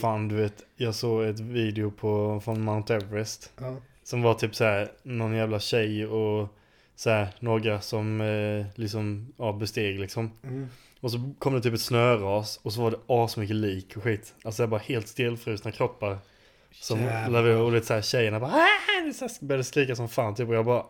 Fan, 0.00 0.28
du 0.28 0.34
vet, 0.34 0.64
jag 0.76 0.94
såg 0.94 1.24
ett 1.24 1.40
video 1.40 1.90
på, 1.90 2.40
från 2.44 2.60
Mount 2.60 2.94
Everest. 2.94 3.52
Ja. 3.60 3.76
Som 4.02 4.22
var 4.22 4.34
typ 4.34 4.54
så 4.54 4.64
här 4.64 4.92
någon 5.02 5.34
jävla 5.34 5.60
tjej 5.60 6.06
och 6.06 6.48
så 6.96 7.10
här, 7.10 7.28
några 7.40 7.80
som 7.80 8.20
eh, 8.20 8.66
liksom, 8.74 9.32
ja, 9.38 9.52
besteg 9.52 10.00
liksom. 10.00 10.30
Mm. 10.42 10.66
Och 11.00 11.10
så 11.10 11.32
kom 11.38 11.54
det 11.54 11.60
typ 11.60 11.74
ett 11.74 11.80
snöras 11.80 12.60
och 12.62 12.72
så 12.72 12.82
var 12.82 12.90
det 12.90 12.96
asmycket 13.06 13.56
lik 13.56 13.96
och 13.96 14.02
skit. 14.02 14.34
Alltså 14.44 14.62
det 14.62 14.66
bara 14.68 14.80
helt 14.80 15.08
stelfrusna 15.08 15.72
kroppar. 15.72 16.18
Som, 16.80 17.00
Jävlar. 17.00 17.44
och 17.44 17.72
lite 17.72 17.86
så 17.86 17.94
här 17.94 18.02
tjejerna 18.02 18.40
bara 18.40 18.50
"Ah!" 18.50 19.12
så 19.14 19.24
här 19.24 19.46
började 19.46 19.64
skrika 19.64 19.96
som 19.96 20.08
fan 20.08 20.34
typ 20.34 20.48
och 20.48 20.54
jag 20.54 20.64
bara 20.64 20.86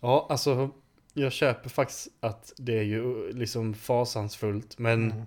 Ja 0.00 0.26
alltså 0.30 0.70
jag 1.14 1.32
köper 1.32 1.68
faktiskt 1.70 2.08
att 2.20 2.52
det 2.56 2.78
är 2.78 2.82
ju 2.82 3.32
liksom 3.32 3.74
fasansfullt 3.74 4.78
men 4.78 5.10
Mm. 5.12 5.22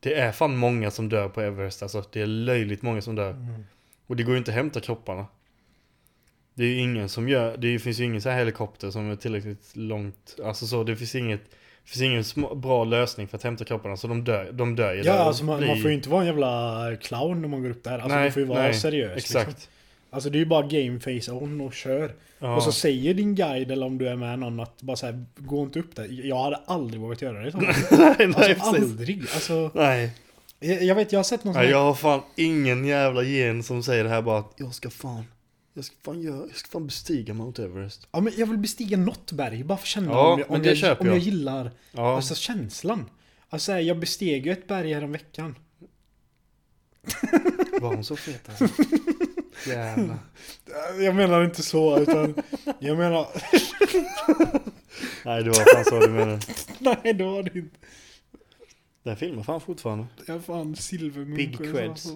det 0.00 0.14
är 0.14 0.32
fan 0.32 0.56
många 0.56 0.90
som 0.90 1.08
dör 1.08 1.28
på 1.28 1.40
Everest 1.40 1.82
alltså. 1.82 2.04
Det 2.12 2.20
är 2.20 2.26
löjligt 2.26 2.82
många 2.82 3.02
som 3.02 3.14
dör. 3.14 3.30
Mm. 3.30 3.64
Och 4.06 4.16
det 4.16 4.22
går 4.22 4.32
ju 4.34 4.38
inte 4.38 4.50
att 4.50 4.54
hämta 4.56 4.80
kropparna. 4.80 5.26
Det 6.54 6.64
är 6.64 6.68
ju 6.68 6.78
ingen 6.78 7.08
som 7.08 7.28
gör, 7.28 7.56
det 7.56 7.78
finns 7.78 8.00
ju 8.00 8.04
ingen 8.04 8.22
så 8.22 8.28
här 8.28 8.38
helikopter 8.38 8.90
som 8.90 9.10
är 9.10 9.16
tillräckligt 9.16 9.76
långt, 9.76 10.36
alltså 10.44 10.66
så 10.66 10.84
det 10.84 10.96
finns 10.96 11.14
inget, 11.14 11.42
det 11.86 11.98
finns 11.98 12.36
ingen 12.36 12.60
bra 12.60 12.84
lösning 12.84 13.28
för 13.28 13.36
att 13.36 13.42
hämta 13.42 13.64
kropparna 13.64 13.96
så 13.96 14.06
de 14.06 14.24
dör, 14.24 14.52
de 14.52 14.76
dör 14.76 14.94
ju 14.94 15.02
Ja, 15.02 15.12
alltså 15.12 15.44
man, 15.44 15.54
man 15.60 15.72
blir- 15.72 15.82
får 15.82 15.90
ju 15.90 15.96
inte 15.96 16.08
vara 16.08 16.20
en 16.20 16.26
jävla 16.26 16.96
clown 17.00 17.42
när 17.42 17.48
man 17.48 17.62
går 17.62 17.70
upp 17.70 17.84
där. 17.84 17.92
Alltså 17.92 18.08
Nej, 18.08 18.22
man 18.22 18.32
får 18.32 18.42
ju 18.42 18.48
vara 18.48 18.62
nej, 18.62 18.74
seriös. 18.74 19.16
Exakt. 19.16 19.48
Liksom. 19.48 19.70
Alltså 20.10 20.30
det 20.30 20.36
är 20.36 20.40
ju 20.40 20.46
bara 20.46 20.62
game 20.66 21.00
face 21.00 21.32
on 21.32 21.60
och 21.60 21.74
kör. 21.74 22.12
Ja. 22.38 22.56
Och 22.56 22.62
så 22.62 22.72
säger 22.72 23.14
din 23.14 23.34
guide 23.34 23.70
eller 23.70 23.86
om 23.86 23.98
du 23.98 24.08
är 24.08 24.16
med 24.16 24.38
någon 24.38 24.60
att 24.60 24.82
bara 24.82 24.96
såhär, 24.96 25.24
gå 25.36 25.62
inte 25.62 25.78
upp 25.78 25.96
där. 25.96 26.26
Jag 26.26 26.42
hade 26.42 26.56
aldrig 26.66 27.00
vågat 27.00 27.22
göra 27.22 27.38
det. 27.42 27.50
nej, 27.90 28.14
nej, 28.18 28.26
Alltså 28.26 28.72
precis. 28.72 28.90
aldrig. 28.90 29.20
Alltså, 29.34 29.70
Nej. 29.74 30.10
jag, 30.60 30.82
jag 30.82 30.94
vet, 30.94 31.12
jag 31.12 31.18
har 31.18 31.24
sett 31.24 31.44
någon 31.44 31.54
sån 31.54 31.62
här- 31.62 31.70
jag 31.70 31.84
har 31.84 31.94
fan 31.94 32.20
ingen 32.36 32.84
jävla 32.84 33.22
gen 33.22 33.62
som 33.62 33.82
säger 33.82 34.04
det 34.04 34.10
här 34.10 34.22
bara 34.22 34.38
att 34.38 34.52
jag 34.56 34.74
ska 34.74 34.90
fan, 34.90 35.24
jag 35.76 35.84
ska 35.84 35.94
fan 36.02 36.20
göra, 36.20 36.46
jag 36.46 36.56
ska 36.56 36.68
fan 36.70 36.86
bestiga 36.86 37.34
Mount 37.34 37.64
Everest. 37.64 38.08
Ja 38.10 38.20
men 38.20 38.32
jag 38.36 38.46
vill 38.46 38.58
bestiga 38.58 38.96
något 38.96 39.32
berg, 39.32 39.64
bara 39.64 39.78
för 39.78 39.84
att 39.84 39.88
känna 39.88 40.10
Ja, 40.12 40.32
om, 40.32 40.40
jag, 40.40 40.50
om, 40.50 40.64
jag, 40.64 40.76
köper 40.76 41.00
om 41.00 41.06
jag 41.06 41.16
jag. 41.16 41.22
gillar 41.22 41.70
Ja, 41.92 42.16
alltså, 42.16 42.34
känslan. 42.34 43.10
Alltså 43.48 43.72
jag 43.72 43.98
besteg 43.98 44.46
ju 44.46 44.52
ett 44.52 44.66
berg 44.68 44.94
här 44.94 45.06
veckan. 45.06 45.54
var 47.80 47.94
hon 47.94 48.04
så 48.04 48.16
fet 48.16 48.48
alltså? 48.48 48.82
Jävlar. 49.66 50.18
Jag 51.00 51.14
menar 51.14 51.44
inte 51.44 51.62
så, 51.62 51.98
utan 51.98 52.34
jag 52.78 52.98
menar... 52.98 53.28
Nej, 55.24 55.42
det 55.44 55.50
var 55.50 55.74
fan 55.74 55.84
så 55.84 56.00
du 56.00 56.08
menade. 56.08 56.40
Nej, 56.78 57.14
det 57.14 57.24
var 57.24 57.42
det 57.42 57.58
inte. 57.58 57.76
Den 59.02 59.16
filmar 59.16 59.42
fan 59.42 59.60
fortfarande. 59.60 60.06
Jag 60.26 60.44
fan 60.44 60.76
silvermunk. 60.76 61.36
Big 61.36 61.58
creds. 61.58 62.06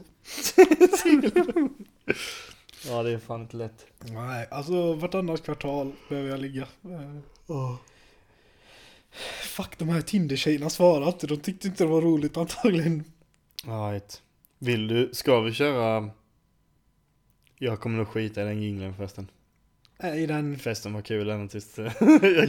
Ja, 2.86 3.02
det 3.02 3.10
är 3.12 3.18
fan 3.18 3.40
inte 3.40 3.56
lätt. 3.56 3.86
Nej, 3.98 4.48
alltså 4.50 4.94
vartannat 4.94 5.42
kvartal 5.42 5.92
behöver 6.08 6.30
jag 6.30 6.40
ligga. 6.40 6.62
Eh, 6.84 7.76
Fuck, 9.42 9.78
de 9.78 9.88
här 9.88 10.00
Tinder-tjejerna 10.00 10.70
svarade 10.70 11.06
inte. 11.06 11.26
De 11.26 11.36
tyckte 11.36 11.68
inte 11.68 11.84
det 11.84 11.88
var 11.90 12.00
roligt 12.00 12.36
antagligen. 12.36 13.04
Right. 13.64 14.22
Vill 14.58 14.88
du, 14.88 15.10
ska 15.12 15.40
vi 15.40 15.52
köra? 15.52 16.10
Jag 17.58 17.80
kommer 17.80 17.98
nog 17.98 18.08
skita 18.08 18.42
i 18.42 18.44
den 18.44 18.62
jingeln 18.62 18.94
förresten. 18.94 19.30
Äh, 20.02 20.14
I 20.22 20.26
den... 20.26 20.58
Festen 20.58 20.92
var 20.92 21.02
kul 21.02 21.30
ända 21.30 21.48
tills... 21.48 21.78
jag 21.78 21.88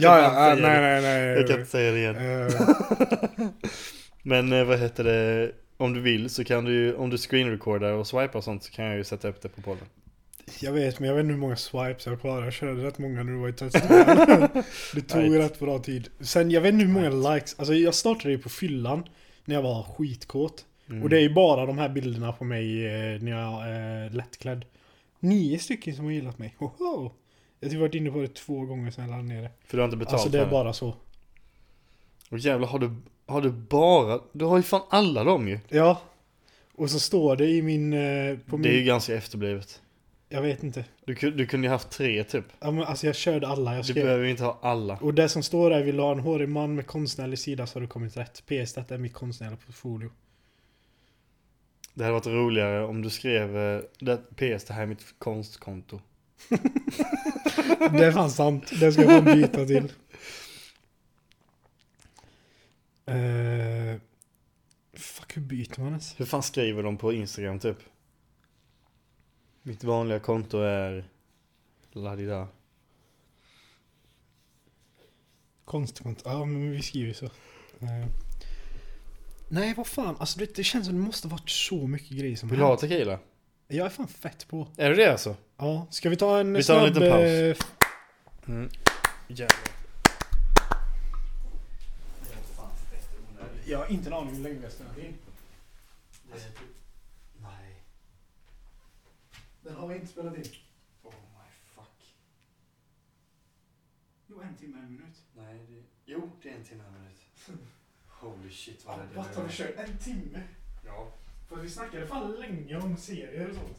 kan 0.00 0.02
ja, 0.02 0.52
inte 0.52 0.62
ja, 0.62 0.68
säga 0.68 0.80
nej, 0.80 0.80
det. 0.80 0.80
nej, 0.80 1.02
nej. 1.02 1.26
Jag 1.36 1.46
kan 1.48 1.58
inte 1.58 1.70
säga 1.70 1.92
det 1.92 1.98
igen. 1.98 2.16
Eh, 2.16 3.48
Men 4.22 4.52
eh, 4.52 4.64
vad 4.64 4.78
heter 4.78 5.04
det? 5.04 5.52
Om 5.76 5.92
du 5.92 6.00
vill 6.00 6.30
så 6.30 6.44
kan 6.44 6.64
du 6.64 6.72
ju, 6.72 6.94
om 6.94 7.10
du 7.10 7.18
screenrecordar 7.18 7.92
och 7.92 8.06
swipar 8.06 8.36
och 8.36 8.44
sånt 8.44 8.64
så 8.64 8.72
kan 8.72 8.84
jag 8.84 8.96
ju 8.96 9.04
sätta 9.04 9.28
upp 9.28 9.42
det 9.42 9.48
på 9.48 9.62
podden. 9.62 9.86
Jag 10.60 10.72
vet, 10.72 10.98
men 11.00 11.08
jag 11.08 11.14
vet 11.16 11.22
inte 11.22 11.32
hur 11.32 11.40
många 11.40 11.56
swipes 11.56 12.06
jag 12.06 12.20
klarade. 12.20 12.46
Jag 12.46 12.52
körde 12.52 12.84
rätt 12.86 12.98
många 12.98 13.24
du 13.24 13.32
var 13.36 13.48
i 13.48 13.52
testet. 13.52 13.88
Det 14.94 15.00
tog 15.00 15.22
Right. 15.22 15.38
rätt 15.40 15.58
bra 15.58 15.78
tid. 15.78 16.08
Sen, 16.20 16.50
jag 16.50 16.60
vet 16.60 16.72
inte 16.74 16.84
hur 16.86 16.92
många 16.92 17.34
likes. 17.34 17.58
Alltså 17.58 17.74
jag 17.74 17.94
startade 17.94 18.30
ju 18.30 18.38
på 18.38 18.48
fyllan. 18.48 19.04
När 19.44 19.54
jag 19.54 19.62
var 19.62 19.82
skitkåt. 19.82 20.64
Mm. 20.90 21.02
Och 21.02 21.08
det 21.08 21.16
är 21.16 21.20
ju 21.20 21.34
bara 21.34 21.66
de 21.66 21.78
här 21.78 21.88
bilderna 21.88 22.32
på 22.32 22.44
mig 22.44 22.86
eh, 22.86 23.22
när 23.22 23.30
jag 23.32 23.68
är 23.68 24.04
eh, 24.06 24.12
lättklädd. 24.12 24.64
Nio 25.20 25.58
stycken 25.58 25.96
som 25.96 26.04
har 26.04 26.12
gillat 26.12 26.38
mig. 26.38 26.54
Hoho! 26.58 27.10
Jag 27.60 27.66
har 27.68 27.70
typ 27.70 27.80
varit 27.80 27.94
inne 27.94 28.10
på 28.10 28.18
det 28.20 28.34
två 28.34 28.60
gånger 28.60 28.90
sen 28.90 29.04
jag 29.04 29.10
laddade 29.10 29.28
ner 29.28 29.42
det. 29.42 29.50
För 29.66 29.76
du 29.76 29.80
har 29.80 29.84
inte 29.84 29.96
betalt 29.96 30.12
Alltså 30.14 30.28
det 30.28 30.40
är 30.40 30.50
bara 30.50 30.72
så. 30.72 30.94
Och 32.30 32.38
jävlar, 32.38 32.68
har 32.68 32.78
du, 32.78 32.90
har 33.26 33.40
du 33.40 33.50
bara, 33.50 34.20
du 34.32 34.44
har 34.44 34.56
ju 34.56 34.62
fan 34.62 34.82
alla 34.90 35.24
dem 35.24 35.48
ju. 35.48 35.58
Ja. 35.68 36.00
Och 36.74 36.90
så 36.90 37.00
står 37.00 37.36
det 37.36 37.46
i 37.48 37.62
min... 37.62 37.92
eh, 37.92 38.38
På 38.38 38.56
Det 38.56 38.68
är 38.68 38.72
min 38.72 38.78
ju 38.78 38.84
ganska 38.84 39.14
efterblivet. 39.14 39.81
Jag 40.32 40.42
vet 40.42 40.62
inte. 40.62 40.84
Du, 41.04 41.14
du 41.14 41.46
kunde 41.46 41.66
ju 41.66 41.70
haft 41.72 41.90
tre 41.90 42.24
typ. 42.24 42.44
Ja, 42.60 42.70
men 42.70 42.84
alltså 42.84 43.06
jag 43.06 43.16
körde 43.16 43.48
alla. 43.48 43.74
Jag 43.74 43.80
Du 43.84 43.84
skrev. 43.92 44.04
behöver 44.04 44.24
ju 44.24 44.30
inte 44.30 44.44
ha 44.44 44.58
alla. 44.62 44.96
Och 44.96 45.14
det 45.14 45.28
som 45.28 45.42
står 45.42 45.70
där, 45.70 45.82
vill 45.82 45.96
du 45.96 46.02
ha 46.02 46.12
en 46.12 46.18
hårig 46.18 46.48
man 46.48 46.74
med 46.74 46.86
konstnärlig 46.86 47.38
sida 47.38 47.66
så 47.66 47.76
har 47.76 47.80
du 47.80 47.86
kommit 47.86 48.16
rätt. 48.16 48.42
PS, 48.46 48.74
detta 48.74 48.94
är 48.94 48.98
mitt 48.98 49.12
konstnärliga 49.14 49.58
portfolio. 49.66 50.10
Det 51.94 52.04
hade 52.04 52.12
varit 52.14 52.26
roligare 52.26 52.84
om 52.84 53.02
du 53.02 53.10
skrev 53.10 53.56
eh, 53.56 53.80
det, 53.98 54.16
PS, 54.16 54.64
det 54.64 54.74
här 54.74 54.82
är 54.82 54.86
mitt 54.86 55.14
konstkonto. 55.18 56.00
Det 57.92 58.06
är 58.06 58.12
fan 58.12 58.30
sant. 58.30 58.70
Det 58.80 58.92
ska 58.92 59.02
jag 59.02 59.10
fan 59.10 59.24
byta 59.24 59.66
till. 59.66 59.92
Uh, 63.10 64.00
fuck, 64.96 65.36
hur 65.36 65.42
byter 65.42 65.80
man 65.80 65.88
ens? 65.88 66.20
Hur 66.20 66.24
fan 66.24 66.42
skriver 66.42 66.82
de 66.82 66.96
på 66.96 67.12
Instagram 67.12 67.58
typ? 67.58 67.76
Mitt 69.62 69.84
vanliga 69.84 70.20
konto 70.20 70.58
är... 70.58 71.04
Ladida. 71.92 72.48
Konstkonto. 75.64 76.22
Ja, 76.24 76.44
men 76.44 76.70
vi 76.70 76.82
skriver 76.82 77.12
så. 77.12 77.24
Eh, 77.24 78.06
nej, 79.48 79.74
vad 79.76 79.86
fan. 79.86 80.16
Alltså 80.18 80.38
det, 80.38 80.54
det 80.54 80.64
känns 80.64 80.86
som 80.86 80.94
det 80.94 81.00
måste 81.00 81.28
varit 81.28 81.50
så 81.50 81.86
mycket 81.86 82.10
grejer 82.18 82.36
som 82.36 82.48
Vill 82.48 82.58
du 82.58 82.64
ha 82.64 82.76
tequila? 82.76 83.18
Jag 83.68 83.86
är 83.86 83.90
fan 83.90 84.08
fett 84.08 84.48
på. 84.48 84.68
Är 84.76 84.90
det 84.90 84.96
det 84.96 85.12
alltså? 85.12 85.36
Ja, 85.56 85.86
ska 85.90 86.10
vi 86.10 86.16
ta 86.16 86.40
en 86.40 86.52
Vi 86.52 86.62
tar 86.64 86.74
en 86.86 86.94
snabb... 86.94 87.02
liten 87.02 87.10
paus. 87.12 87.22
eh, 87.22 87.50
f- 87.50 87.76
Mm. 88.46 88.68
Jävlar. 89.28 89.58
Jag 93.66 93.78
har 93.78 93.86
inte 93.86 94.08
en 94.08 94.12
aning 94.14 94.34
hur 94.34 94.42
länge 94.42 94.54
vi 94.58 94.62
har 94.64 94.70
spelat 94.70 94.98
in. 94.98 95.14
Den 99.72 99.80
har 99.80 99.88
vi 99.88 99.94
inte 99.94 100.06
spelat 100.06 100.34
in. 100.36 100.44
Oh 101.02 101.12
my 101.14 101.50
fuck. 101.74 102.14
Jo, 104.26 104.40
en 104.40 104.56
timme, 104.56 104.78
en 104.78 104.92
minut. 104.92 105.16
Nej, 105.36 105.66
det... 105.68 105.82
Jo, 106.04 106.30
det 106.42 106.48
är 106.50 106.54
en 106.54 106.64
timme 106.64 106.82
och 106.84 106.88
en 106.94 107.02
minut. 107.02 107.20
Holy 108.08 108.50
shit 108.50 108.84
vad 108.86 108.98
det 108.98 109.06
Vad 109.14 109.26
har 109.26 109.44
vi 109.44 109.52
kört? 109.52 109.74
En 109.76 109.98
timme? 109.98 110.42
Ja. 110.84 111.12
För 111.48 111.56
vi 111.56 111.70
snackade 111.70 112.06
fan 112.06 112.32
länge 112.32 112.76
om 112.76 112.96
serier 112.96 113.48
och 113.50 113.54
sånt. 113.56 113.78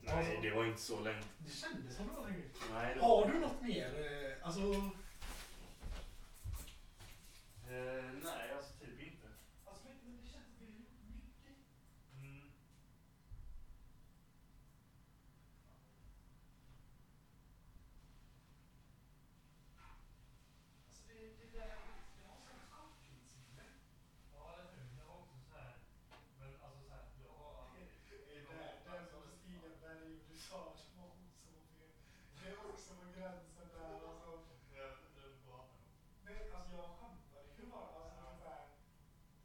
Nej, 0.00 0.38
det 0.42 0.50
var 0.50 0.64
inte 0.64 0.80
så 0.82 1.00
länge. 1.00 1.22
Det 1.38 1.50
kändes 1.50 1.96
som 1.96 2.06
det 2.06 2.12
var 2.12 2.28
länge. 2.28 2.42
Nej, 2.72 2.94
det 2.94 3.00
Har 3.00 3.28
du 3.32 3.38
något 3.38 3.62
mer? 3.62 3.86
eh, 3.86 4.46
Alltså... 4.46 4.60
Eh, 7.70 8.04
nej, 8.24 8.52
alltså 8.56 8.72
typ 8.80 9.00
inte. 9.00 9.28
alltså 9.66 9.84
men 10.04 10.16
det 10.16 10.28
känns 10.28 10.56
som 10.58 10.66
vi 10.66 10.72
har 10.72 10.78
gjort 10.78 11.14
mycket. 11.14 11.56
Mm. 12.14 12.50
Alltså 20.86 21.02
det, 21.08 21.18
det 21.40 21.48
där... 21.58 21.74
Det 22.16 22.22
var 22.28 22.36
sån 22.46 22.60
korttidsminne. 22.76 23.66
Ja, 24.34 24.42
eller 24.52 24.70
hur? 24.76 24.88
Det 24.98 25.04
var 25.08 25.16
också 25.22 25.38
så 25.50 25.54
här. 25.64 25.74
Men 26.40 26.50
alltså 26.64 26.80
så 26.88 26.92
här, 26.96 27.04
jag 27.24 27.32
har 27.40 27.50
aldrig... 27.62 27.86
Det 28.28 28.34
är 28.38 28.44
där, 28.54 28.72
där 28.86 29.00
som 29.10 29.22
Stiga 29.38 29.70
Berg 29.82 30.02
och 30.16 30.24
du 30.30 30.36
sa 30.48 30.58
att 30.68 30.78
det 30.86 30.94
var 31.00 31.08
hon 31.16 31.28
som 31.40 31.50
var 31.56 31.64
fel. 31.74 31.92
Det 32.38 32.46
är 32.50 32.56
också 32.72 32.90
på 33.00 33.06
gränsen 33.16 33.66
där 33.76 33.94
alltså. 34.10 34.30
Jag 34.76 34.82
vet 34.88 34.98
inte 35.04 35.20
vad 35.20 35.30
du 35.32 35.38
pratar 35.46 35.76
om. 35.78 35.84
Nej, 36.26 36.38
alltså 36.56 36.72
jag 36.80 36.88
skämtade 36.98 37.48
ju 37.58 37.64
bara. 37.74 37.88
Alltså 37.98 38.16
typ 38.20 38.42
här. 38.48 38.64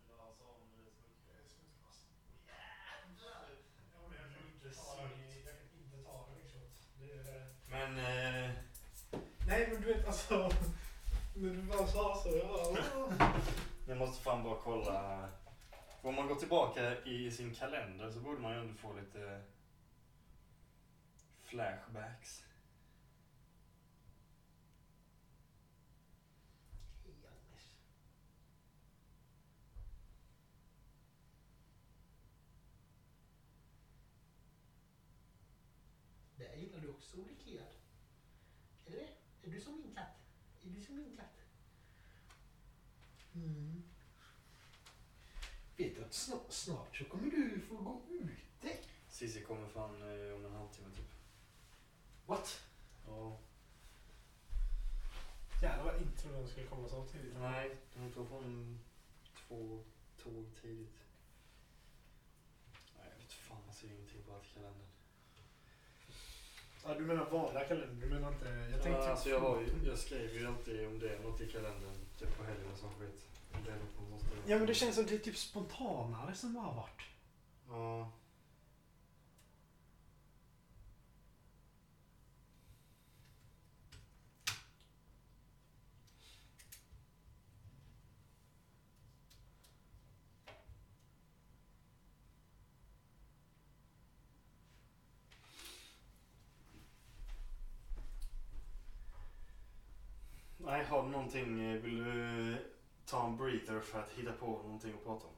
Det 0.08 0.14
var 0.18 0.26
alltså 0.30 0.44
om 0.54 0.62
det 0.78 0.88
smutsiga. 0.98 1.36
eh, 1.40 1.46
smutskast. 1.54 2.02
Jävlar! 2.52 3.46
Ja, 3.94 4.00
men 4.10 4.16
jag 4.22 4.28
kan 4.34 4.44
inte 4.54 4.70
ta 4.80 4.88
den 5.02 5.14
i- 5.30 5.44
jag 5.48 5.56
kan 5.60 5.70
inte 5.84 5.98
ta 6.08 6.16
den 6.28 6.38
i 6.44 6.46
shot. 6.54 6.76
Det 7.00 7.10
är... 7.30 7.42
Men... 7.74 7.92
Eh, 8.10 8.50
Nej 9.48 9.62
men 9.72 9.82
du 9.82 9.88
vet 9.94 10.08
alltså. 10.08 10.38
När 11.46 11.54
du 11.54 11.62
bara 11.62 11.88
sa 11.88 12.16
så, 12.24 12.30
jag 12.38 12.48
bara... 12.48 13.34
Jag 13.88 13.98
måste 13.98 14.24
fan 14.24 14.44
bara 14.44 14.60
kolla. 14.64 15.30
Om 16.02 16.16
man 16.16 16.28
går 16.28 16.36
tillbaka 16.36 17.04
i 17.04 17.32
sin 17.32 17.56
kalender 17.56 18.12
så 18.12 18.20
borde 18.20 18.42
man 18.42 18.54
ju 18.54 18.60
ändå 18.60 18.74
få 18.74 18.94
lite 18.94 19.42
flashbacks. 21.42 22.44
Det 36.36 36.56
gillar 36.56 36.80
du 36.80 36.90
också, 36.90 37.18
Rickard. 37.18 37.66
Är 38.86 38.92
det 38.92 38.98
det? 38.98 39.48
Är 39.48 39.52
du 39.52 39.62
som 39.62 39.76
min 39.76 39.96
katt? 39.96 40.18
Är 40.64 40.70
du 40.70 40.82
som 40.82 40.96
min 40.96 41.18
katt? 41.18 41.26
Mm. 43.36 43.84
Vet 45.78 45.96
du 45.96 46.04
att 46.04 46.14
snart, 46.14 46.52
snart 46.52 46.98
så 46.98 47.06
kommer 47.06 47.32
du 47.32 47.62
få 47.70 47.76
gå 47.76 48.02
ute? 48.10 48.78
Cissi 49.10 49.42
kommer 49.42 49.68
fan 49.68 50.02
eh, 50.02 50.36
om 50.36 50.46
en 50.46 50.52
halvtimme 50.52 50.90
typ. 50.96 51.12
What? 52.26 52.62
Ja. 53.08 53.38
Jävlar 55.62 55.84
vad 55.84 56.02
intro 56.02 56.32
de 56.32 56.48
skulle 56.48 56.68
komma 56.68 56.90
så 56.90 57.06
tidigt. 57.06 57.34
Nej, 57.40 57.76
de 57.96 58.12
tog 58.12 58.28
från 58.28 58.80
två 59.48 59.84
tåg 60.24 60.46
tidigt. 60.62 61.00
Nej, 62.98 63.08
jag 63.12 63.18
vet 63.18 63.34
fan, 63.34 63.62
jag 63.66 63.76
ser 63.76 63.88
ingenting 63.88 64.24
bara 64.28 64.40
till 64.40 64.54
kalendern. 64.54 64.88
Ja, 66.86 66.94
du 66.94 67.06
menar 67.06 67.30
vanliga 67.30 67.66
kalender? 67.66 68.08
Du 68.08 68.14
menar 68.14 68.32
inte... 68.34 68.46
Jag 68.46 68.84
tänkte... 68.84 69.02
Ja, 69.02 69.10
alltså 69.10 69.30
jag, 69.30 69.40
har 69.40 69.62
ju, 69.62 69.88
jag 69.88 69.98
skriver 69.98 70.40
ju 70.40 70.48
alltid 70.48 70.88
om 70.88 71.00
det 71.00 71.20
något 71.24 71.42
i 71.42 71.52
kalendern, 71.52 72.05
Typ 72.20 72.38
på 72.38 72.44
helgen 72.44 72.72
och 72.72 72.78
sån 72.78 72.94
skit. 73.00 73.26
Det 73.66 73.72
är 73.72 73.76
något 73.76 74.00
man 74.02 74.10
måste... 74.12 74.28
Ja 74.46 74.58
men 74.58 74.68
det 74.68 74.74
känns 74.74 74.96
som 74.96 75.06
det 75.06 75.16
är 75.16 75.20
typ 75.20 75.38
spontanare 75.38 76.36
som 76.36 76.54
det 76.54 76.60
har 76.60 76.74
varit. 76.74 77.02
Ja. 77.70 78.12
Nej, 100.58 100.86
har 100.86 101.04
du 101.04 101.10
någonting 101.10 101.65
breather 103.66 103.82
för 103.82 104.00
att 104.00 104.10
hitta 104.10 104.32
på 104.32 104.46
någonting 104.46 104.94
att 104.94 105.04
prata 105.04 105.28
om? 105.28 105.34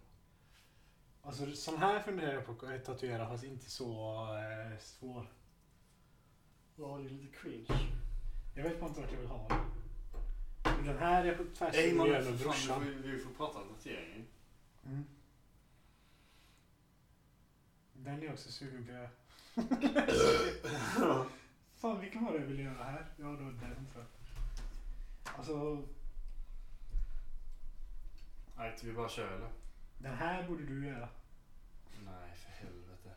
Alltså 1.21 1.51
sån 1.51 1.77
här 1.77 1.99
funderar 1.99 2.33
jag 2.33 2.45
på 2.45 2.51
att 2.51 2.85
tatuera 2.85 3.27
fast 3.27 3.43
inte 3.43 3.69
så 3.69 4.23
eh, 4.35 4.79
svår. 4.79 5.25
Ja, 6.75 6.97
det 6.97 7.05
är 7.05 7.09
lite 7.09 7.37
cringe. 7.37 7.87
Jag 8.55 8.63
vet 8.63 8.79
bara 8.79 8.89
inte 8.89 9.01
vart 9.01 9.11
jag 9.11 9.19
vill 9.19 9.27
ha 9.29 9.47
den. 9.47 9.57
Men 10.63 10.85
Den 10.85 10.97
här 10.97 11.25
är 11.25 11.35
tvärs 11.55 11.93
man, 11.93 12.07
fan, 12.07 12.37
brorsan. 12.37 12.83
vi, 12.85 13.11
vi 13.11 13.19
får 13.19 13.31
prata 13.31 13.59
om 13.61 13.67
tatueringen. 13.75 14.27
Mm. 14.85 15.05
Den 17.93 18.19
är 18.19 18.23
jag 18.23 18.33
också 18.33 18.51
sugen 18.51 18.85
på 18.85 18.91
göra. 18.91 19.09
Fan 21.75 21.99
vilken 21.99 22.25
var 22.25 22.33
det 22.33 22.39
jag 22.39 22.45
ville 22.45 22.63
göra 22.63 22.83
här? 22.83 23.05
Ja 23.17 23.25
då 23.25 23.43
den 23.43 23.87
tror 23.93 24.05
jag. 24.05 24.05
Alltså 25.37 25.83
Nej, 28.57 28.75
vi 28.83 28.93
bara 28.93 29.09
kör 29.09 29.35
eller? 29.35 29.49
den 29.97 30.15
här 30.15 30.47
borde 30.47 30.63
du 30.63 30.87
göra. 30.87 31.09
Nej, 32.05 32.35
för 32.35 32.51
helvete. 32.51 33.09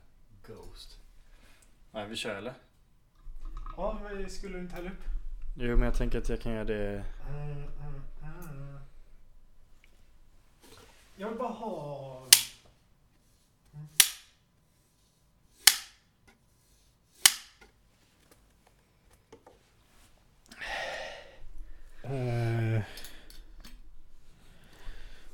Ghost. 0.47 0.99
Nej, 1.91 2.09
vi 2.09 2.16
kör 2.16 2.34
eller? 2.34 2.55
Ja 3.76 4.01
men 4.03 4.30
skulle 4.30 4.55
du 4.55 4.61
inte 4.61 4.74
hälla 4.74 4.91
upp? 4.91 5.05
Jo, 5.57 5.76
men 5.76 5.84
jag 5.84 5.95
tänker 5.95 6.18
att 6.18 6.28
jag 6.28 6.41
kan 6.41 6.53
göra 6.53 6.64
det... 6.64 7.05
Jag 11.16 11.28
vill 11.28 11.38
bara 11.38 11.53
ha... 11.53 12.26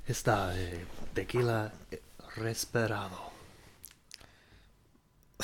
Está 0.06 0.52
tequila 1.14 1.70
resperado. 2.36 3.16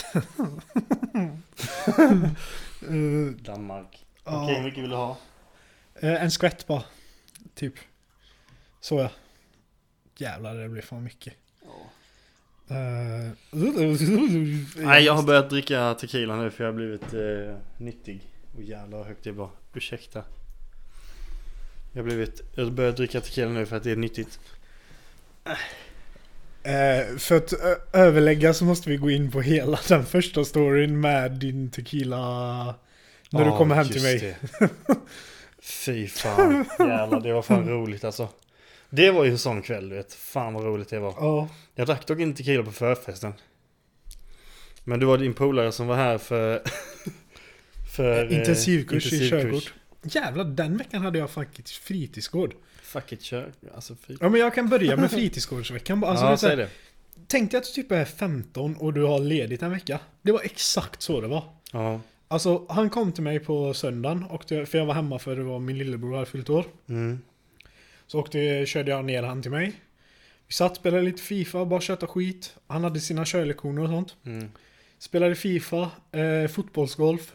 Danmark. 3.42 4.06
Ja. 4.24 4.44
Okej, 4.44 4.56
hur 4.56 4.64
mycket 4.64 4.82
vill 4.82 4.90
du 4.90 4.96
ha? 4.96 5.16
Eh, 5.94 6.22
en 6.22 6.30
skvätt 6.30 6.66
bara. 6.66 6.84
Typ. 7.54 7.74
Så 8.80 9.00
ja. 9.00 9.10
Jävlar 10.16 10.54
det 10.54 10.68
blir 10.68 10.82
fan 10.82 11.04
mycket. 11.04 11.34
Eh, 12.68 13.30
Nej, 14.76 15.04
jag 15.04 15.14
har 15.14 15.22
börjat 15.26 15.50
dricka 15.50 15.94
tequila 15.94 16.36
nu 16.36 16.50
för 16.50 16.64
jag 16.64 16.72
har 16.72 16.76
blivit 16.76 17.14
eh, 17.14 17.56
nyttig. 17.78 18.28
Och 18.54 18.62
jävlar 18.62 18.98
vad 18.98 19.06
högt 19.06 19.24
det 19.24 19.32
var. 19.32 19.50
Ursäkta. 19.74 20.24
Jag 21.92 22.04
blivit... 22.04 22.42
Jag 22.54 22.64
har 22.64 22.70
börjat 22.70 22.96
dricka 22.96 23.20
tequila 23.20 23.48
nu 23.50 23.66
för 23.66 23.76
att 23.76 23.82
det 23.84 23.90
är 23.90 23.96
nyttigt. 23.96 24.38
Eh, 26.62 27.16
för 27.18 27.36
att 27.36 27.52
ö- 27.52 27.76
överlägga 27.92 28.54
så 28.54 28.64
måste 28.64 28.90
vi 28.90 28.96
gå 28.96 29.10
in 29.10 29.30
på 29.30 29.40
hela 29.40 29.78
den 29.88 30.06
första 30.06 30.44
storyn 30.44 31.00
med 31.00 31.32
din 31.32 31.70
tequila. 31.70 32.18
När 33.30 33.44
du 33.44 33.50
Ja, 33.50 33.58
kommer 33.58 33.74
hem 33.74 33.88
till 33.88 34.02
mig. 34.02 34.18
det. 34.18 34.68
Fy 35.62 36.08
fan. 36.08 36.64
Jävlar, 36.78 37.20
det 37.20 37.32
var 37.32 37.42
fan 37.42 37.68
roligt 37.68 38.04
alltså. 38.04 38.28
Det 38.90 39.10
var 39.10 39.24
ju 39.24 39.30
en 39.30 39.38
sån 39.38 39.62
kväll 39.62 39.88
du 39.88 39.96
vet. 39.96 40.14
Fan 40.14 40.54
vad 40.54 40.64
roligt 40.64 40.88
det 40.88 40.98
var. 40.98 41.14
Ja. 41.16 41.48
Jag 41.74 41.86
drack 41.86 42.06
dock 42.06 42.18
inte 42.18 42.38
tequila 42.38 42.62
på 42.64 42.72
förfesten. 42.72 43.32
Men 44.84 45.00
det 45.00 45.06
var 45.06 45.18
din 45.18 45.34
polare 45.34 45.72
som 45.72 45.86
var 45.86 45.96
här 45.96 46.18
för... 46.18 46.62
för 47.96 48.24
eh, 48.32 48.38
Intensivkurs 48.38 49.12
i 49.12 49.16
intensivkurs. 49.16 49.64
körkort. 49.64 49.74
Jävlar, 50.02 50.44
den 50.44 50.76
veckan 50.76 51.02
hade 51.02 51.18
jag 51.18 51.30
faktiskt 51.30 51.70
fritidsgård. 51.70 52.54
Fuck 52.82 53.12
it, 53.12 53.22
kör. 53.22 53.52
Alltså 53.74 53.94
fy... 53.94 54.16
Ja 54.20 54.28
men 54.28 54.40
jag 54.40 54.54
kan 54.54 54.68
börja 54.68 54.96
med 54.96 55.10
fritidsgårdsveckan. 55.10 56.04
Alltså, 56.04 56.24
ja, 56.24 56.36
säg 56.36 56.56
det. 56.56 56.68
tänk 57.26 57.50
dig 57.50 57.58
att 57.58 57.64
du 57.64 57.82
typ 57.82 57.92
är 57.92 58.04
15 58.04 58.76
och 58.76 58.92
du 58.92 59.02
har 59.02 59.20
ledigt 59.20 59.62
en 59.62 59.70
vecka. 59.70 60.00
Det 60.22 60.32
var 60.32 60.40
exakt 60.40 61.02
så 61.02 61.20
det 61.20 61.28
var. 61.28 61.44
Ja. 61.72 62.00
Alltså 62.28 62.66
han 62.68 62.90
kom 62.90 63.12
till 63.12 63.22
mig 63.22 63.40
på 63.40 63.74
söndagen, 63.74 64.24
och 64.24 64.44
för 64.48 64.76
jag 64.76 64.86
var 64.86 64.94
hemma 64.94 65.18
för 65.18 65.36
det 65.36 65.42
var 65.42 65.58
min 65.58 65.78
lillebror 65.78 66.14
hade 66.14 66.26
fyllt 66.26 66.50
år. 66.50 66.64
Mm. 66.88 67.18
Så 68.06 68.20
åkte, 68.20 68.66
körde 68.66 68.90
jag 68.90 69.04
ner 69.04 69.22
han 69.22 69.42
till 69.42 69.50
mig. 69.50 69.72
Vi 70.46 70.52
satt, 70.54 70.76
spelade 70.76 71.02
lite 71.02 71.22
FIFA, 71.22 71.64
bara 71.64 71.80
köta 71.80 72.06
skit. 72.06 72.56
Han 72.66 72.84
hade 72.84 73.00
sina 73.00 73.24
körlektioner 73.24 73.82
och 73.82 73.88
sånt. 73.88 74.16
Mm. 74.24 74.50
Spelade 74.98 75.34
FIFA, 75.34 75.90
eh, 76.12 76.48
fotbollsgolf. 76.48 77.32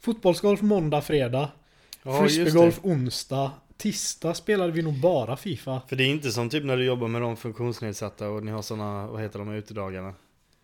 Fotbollsgolf 0.00 0.62
måndag, 0.62 1.02
fredag. 1.02 1.50
Ja, 2.06 2.20
Frisbeegolf 2.20 2.80
onsdag. 2.82 3.50
Tisdag 3.76 4.34
spelade 4.34 4.72
vi 4.72 4.82
nog 4.82 5.00
bara 5.00 5.36
FIFA. 5.36 5.82
För 5.88 5.96
det 5.96 6.04
är 6.04 6.08
inte 6.08 6.30
som 6.32 6.50
typ 6.50 6.64
när 6.64 6.76
du 6.76 6.84
jobbar 6.84 7.08
med 7.08 7.22
de 7.22 7.36
funktionsnedsatta 7.36 8.28
och 8.28 8.42
ni 8.44 8.50
har 8.50 8.62
såna, 8.62 9.06
vad 9.06 9.22
heter 9.22 9.38
de, 9.38 9.52
utedagarna? 9.52 10.14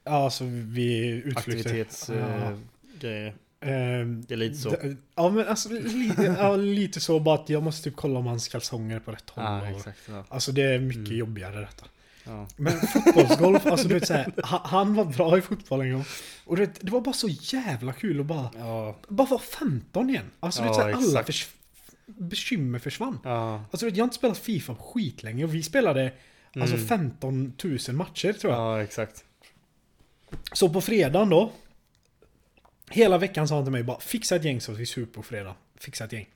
Ja, 0.05 0.25
alltså 0.25 0.45
vi 0.45 1.07
utflykter. 1.25 1.39
Aktivitetsgrejer. 1.71 2.59
Ja. 3.01 3.09
Eh. 3.09 3.33
Ehm, 3.65 4.25
det 4.29 4.35
är 4.35 4.39
lite 4.39 4.57
så. 4.57 4.77
Ja 5.15 5.31
men 5.31 5.49
alltså 5.49 5.69
lite, 5.69 6.37
ja, 6.39 6.57
lite 6.57 7.01
så 7.01 7.21
bara 7.21 7.35
att 7.35 7.49
jag 7.49 7.63
måste 7.63 7.85
typ 7.91 7.97
kolla 7.97 8.19
om 8.19 8.27
hans 8.27 8.49
kalsonger 8.49 8.97
är 8.97 9.01
på 9.01 9.11
rätt 9.13 9.31
håll. 9.31 9.45
Ja, 9.45 9.67
exakt. 9.77 9.99
Ja. 10.09 10.25
Alltså 10.29 10.53
det 10.53 10.63
är 10.63 10.79
mycket 10.79 11.07
Mm. 11.07 11.19
jobbigare 11.19 11.61
detta. 11.61 11.87
Ja. 12.25 12.47
Men 12.57 12.73
fotbollsgolf, 12.81 13.67
alltså 13.67 13.89
du 13.89 13.95
vet 13.95 14.07
såhär, 14.07 14.33
ha- 14.45 14.63
han 14.67 14.95
var 14.95 15.05
bra 15.05 15.39
i 15.39 15.41
fotboll 15.41 15.81
en 15.81 15.93
gång. 15.93 16.05
Och 16.45 16.57
du 16.57 16.67
vet, 16.67 16.81
det 16.81 16.91
var 16.93 17.01
bara 17.01 17.13
så 17.15 17.29
jävla 17.29 17.93
kul 17.93 18.21
att 18.21 18.27
bara, 18.27 18.51
Ja. 18.59 18.97
bara 19.09 19.27
vara 19.29 19.41
15 19.41 20.11
igen. 20.11 20.31
Alltså 20.41 20.63
du 20.63 20.69
vet 20.69 20.77
Ja, 20.77 20.83
såhär, 20.83 20.95
alla 20.95 21.25
förs- 21.25 21.49
bekymmer 22.07 22.79
försvann. 22.79 23.19
Ja. 23.25 23.55
Alltså 23.71 23.77
du 23.77 23.87
vet, 23.87 23.97
jag 23.97 24.03
har 24.03 24.07
inte 24.07 24.17
spelat 24.17 24.39
FIFA 24.39 24.75
på 24.75 24.83
skitlänge 24.83 25.45
och 25.45 25.55
vi 25.55 25.63
spelade 25.63 26.13
alltså 26.55 26.77
Mm. 26.77 26.89
15 26.89 27.53
000 27.65 27.79
matcher 27.97 28.33
tror 28.33 28.53
jag. 28.53 28.63
Ja, 28.63 28.83
exakt. 28.83 29.25
Så 30.53 30.69
på 30.69 30.81
fredagen 30.81 31.29
då. 31.29 31.53
Hela 32.91 33.19
veckan 33.19 33.49
sa 33.49 33.55
han 33.55 33.65
till 33.65 33.73
mig 33.73 33.83
bara 33.83 34.01
fixa 34.01 34.37
ett 34.37 34.45
gäng 34.45 34.61
så 34.61 34.73
vi 34.73 34.87
super 34.87 35.13
på 35.15 35.23
fredag. 35.23 35.55
Fixa 35.77 36.05
ett 36.05 36.13
gäng. 36.13 36.27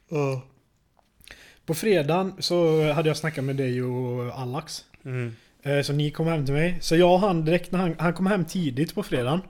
På 1.66 1.74
fredagen 1.74 2.34
så 2.38 2.92
hade 2.92 3.08
jag 3.08 3.16
snackat 3.16 3.44
med 3.44 3.56
dig 3.56 3.82
och 3.82 4.38
Alex. 4.40 4.84
Mm. 5.04 5.36
Eh, 5.66 5.82
Så 5.82 5.92
ni 5.92 6.10
kom 6.10 6.26
hem 6.26 6.44
till 6.44 6.54
mig. 6.54 6.78
Så 6.80 6.96
jag 6.96 7.12
och 7.12 7.20
han 7.20 7.44
direkt 7.44 7.72
när 7.72 7.78
han, 7.78 7.94
han 7.98 8.12
kom 8.12 8.26
hem 8.26 8.44
tidigt 8.44 8.94
på 8.94 9.02
fredagen. 9.02 9.40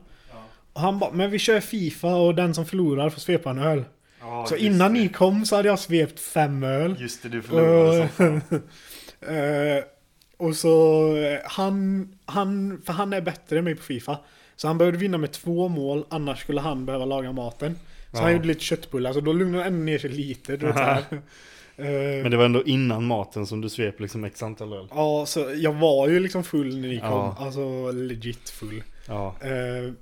Och 0.72 0.80
han 0.80 0.98
bara, 0.98 1.12
men 1.12 1.30
vi 1.30 1.38
kör 1.38 1.60
FIFA 1.60 2.14
och 2.16 2.34
den 2.34 2.54
som 2.54 2.66
förlorar 2.66 3.10
får 3.10 3.20
svepa 3.20 3.50
en 3.50 3.58
öl. 3.58 3.84
Ja, 4.20 4.46
så 4.48 4.56
innan 4.56 4.94
det. 4.94 5.00
ni 5.00 5.08
kom 5.08 5.46
så 5.46 5.56
hade 5.56 5.68
jag 5.68 5.78
svept 5.78 6.20
fem 6.20 6.62
öl. 6.64 6.96
Just 7.00 7.22
det, 7.22 7.28
du 7.28 7.42
förlorade. 7.42 8.08
Eh, 9.20 9.84
och 10.46 10.56
så 10.56 11.12
han, 11.44 12.08
han, 12.24 12.82
för 12.86 12.92
han 12.92 13.12
är 13.12 13.20
bättre 13.20 13.58
än 13.58 13.64
mig 13.64 13.74
på 13.74 13.82
FIFA. 13.82 14.18
Så 14.56 14.66
han 14.68 14.78
behövde 14.78 14.98
vinna 14.98 15.18
med 15.18 15.32
två 15.32 15.68
mål, 15.68 16.04
annars 16.10 16.40
skulle 16.40 16.60
han 16.60 16.86
behöva 16.86 17.04
laga 17.04 17.32
maten. 17.32 17.74
Så 18.10 18.16
Ja. 18.18 18.22
han 18.22 18.32
gjorde 18.32 18.46
lite 18.48 18.60
köttbullar, 18.64 19.12
så 19.12 19.20
då 19.20 19.32
lugnade 19.32 19.64
han 19.64 19.72
ändå 19.72 19.84
ner 19.84 19.98
sig 19.98 20.10
lite. 20.10 20.56
Du 20.56 20.66
vet, 20.66 20.76
så 20.76 20.82
här. 20.82 21.04
Eh, 21.78 22.22
Men 22.22 22.30
det 22.30 22.36
var 22.36 22.44
ändå 22.44 22.62
innan 22.64 23.06
maten 23.06 23.46
som 23.46 23.60
du 23.60 23.68
svep 23.68 24.00
liksom 24.00 24.24
x 24.24 24.42
antal 24.42 24.72
öl. 24.72 24.86
Ja, 24.90 25.24
så 25.26 25.46
jag 25.56 25.72
var 25.72 26.08
ju 26.08 26.20
liksom 26.20 26.44
full 26.44 26.80
när 26.80 26.88
ni 26.88 26.98
kom. 26.98 27.08
Ja. 27.08 27.36
Alltså 27.40 27.90
legit 27.92 28.50
full. 28.50 28.82
Ja. 29.08 29.34
Eh, 29.40 29.92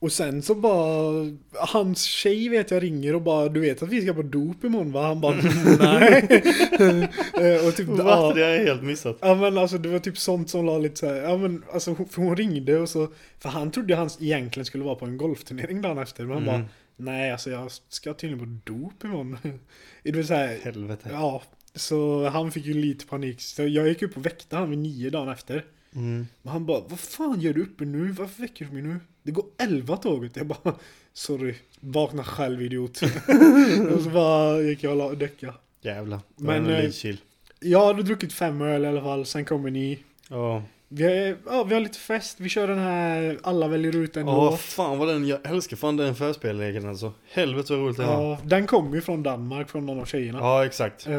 och 0.00 0.12
sen 0.12 0.42
så 0.42 0.54
bara, 0.54 1.12
hans 1.52 2.02
tjej 2.02 2.48
vet 2.48 2.70
jag 2.70 2.82
ringer 2.82 3.14
och 3.14 3.22
bara, 3.22 3.48
du 3.48 3.60
vet 3.60 3.82
att 3.82 3.88
vi 3.88 4.02
ska 4.02 4.14
på 4.14 4.22
dop 4.22 4.64
imorgon 4.64 4.92
va? 4.92 5.02
Han 5.06 5.20
bara, 5.20 5.34
nej. 5.80 6.42
Eh, 7.40 7.66
och 7.68 7.76
typ, 7.76 7.86
Va? 7.88 8.04
ja, 8.06 8.32
Det 8.34 8.42
har 8.42 8.50
jag 8.50 8.64
helt 8.64 8.82
missat. 8.82 9.16
ja 9.20 9.34
men 9.34 9.58
alltså 9.58 9.78
det 9.78 9.88
var 9.88 9.98
typ 9.98 10.18
sånt 10.18 10.50
som 10.50 10.66
la 10.66 10.78
lite 10.78 10.96
så 10.96 11.06
här, 11.06 11.14
ja 11.14 11.36
men 11.36 11.62
alltså 11.72 11.94
för 11.94 12.22
hon 12.22 12.36
ringde 12.36 12.78
och 12.78 12.88
så, 12.88 13.08
för 13.38 13.48
han 13.48 13.70
trodde 13.70 13.94
han 13.96 14.10
egentligen 14.20 14.64
skulle 14.64 14.84
vara 14.84 14.94
på 14.94 15.04
en 15.04 15.16
golfturnering 15.16 15.82
dagen 15.82 15.98
efter. 15.98 16.24
Men 16.24 16.32
han 16.34 16.42
Mm. 16.48 16.60
bara, 16.60 16.68
nej 16.98 17.32
alltså 17.32 17.50
jag 17.50 17.70
ska 17.88 18.14
tydligen 18.14 18.60
på 18.64 18.72
dop 18.72 19.04
imorgon. 19.04 19.38
det 20.02 20.12
var 20.16 20.22
så 20.22 20.34
här, 20.34 20.58
Helvete. 20.64 21.08
ja. 21.12 21.42
Så 21.74 22.28
han 22.28 22.52
fick 22.52 22.66
ju 22.66 22.74
lite 22.74 23.06
panik. 23.06 23.40
Så 23.40 23.62
jag 23.62 23.88
gick 23.88 24.02
upp 24.02 24.16
och 24.16 24.26
väckte 24.26 24.56
han 24.56 24.70
vid 24.70 24.78
nio 24.78 25.10
dagen 25.10 25.28
efter. 25.28 25.64
Mm. 25.94 26.26
Och 26.42 26.50
han 26.50 26.66
bara, 26.66 26.80
vad 26.88 27.00
fan 27.00 27.40
gör 27.40 27.52
du 27.52 27.62
uppe 27.62 27.84
nu? 27.84 28.08
Varför 28.12 28.42
väcker 28.42 28.64
du 28.64 28.72
mig 28.72 28.82
nu? 28.82 29.00
Det 29.22 29.30
går 29.32 29.44
11 29.58 29.96
tåget. 29.96 30.36
Jag 30.36 30.46
bara, 30.46 30.74
sorry. 31.12 31.54
Vakna 31.80 32.24
själv 32.24 32.62
idiot. 32.62 33.00
och 33.94 34.00
så 34.02 34.10
bara 34.10 34.60
gick 34.62 34.82
jag 34.82 34.90
och 34.90 34.96
la- 34.98 35.14
däcka. 35.14 35.54
Jävlar. 35.82 36.20
Men, 36.36 36.62
Men, 36.62 36.74
eh, 36.74 36.80
lite 36.82 36.96
chill. 36.96 37.20
Jag 37.60 37.86
hade 37.86 38.02
druckit 38.02 38.32
fem 38.32 38.60
öl 38.62 38.84
i 38.84 38.86
alla 38.86 39.00
fall, 39.02 39.26
sen 39.26 39.44
kommer 39.44 39.70
ni. 39.70 39.98
Ja. 40.28 40.62
Vi 40.90 41.04
har, 41.04 41.36
ja, 41.46 41.64
vi 41.64 41.74
har 41.74 41.80
lite 41.80 41.98
fest, 41.98 42.40
vi 42.40 42.48
kör 42.48 42.68
den 42.68 42.78
här 42.78 43.38
Alla 43.42 43.68
väljer 43.68 43.96
ut 43.96 44.16
en 44.16 44.28
Åh 44.28 44.50
låt. 44.50 44.60
fan 44.60 44.98
vad 44.98 45.08
den, 45.08 45.26
jag 45.26 45.50
älskar 45.50 45.76
fan 45.76 45.96
den 45.96 46.14
förspelleken 46.14 46.88
alltså. 46.88 47.12
Helvete 47.32 47.72
vad 47.72 47.82
roligt 47.82 47.96
det 47.96 48.06
var. 48.06 48.22
Ja, 48.30 48.38
den 48.44 48.66
kommer 48.66 48.94
ju 48.94 49.00
från 49.00 49.22
Danmark, 49.22 49.68
från 49.70 49.86
någon 49.86 50.00
av 50.00 50.04
tjejerna. 50.04 50.38
Ja 50.38 50.64
exakt. 50.66 51.08
Uh, 51.08 51.14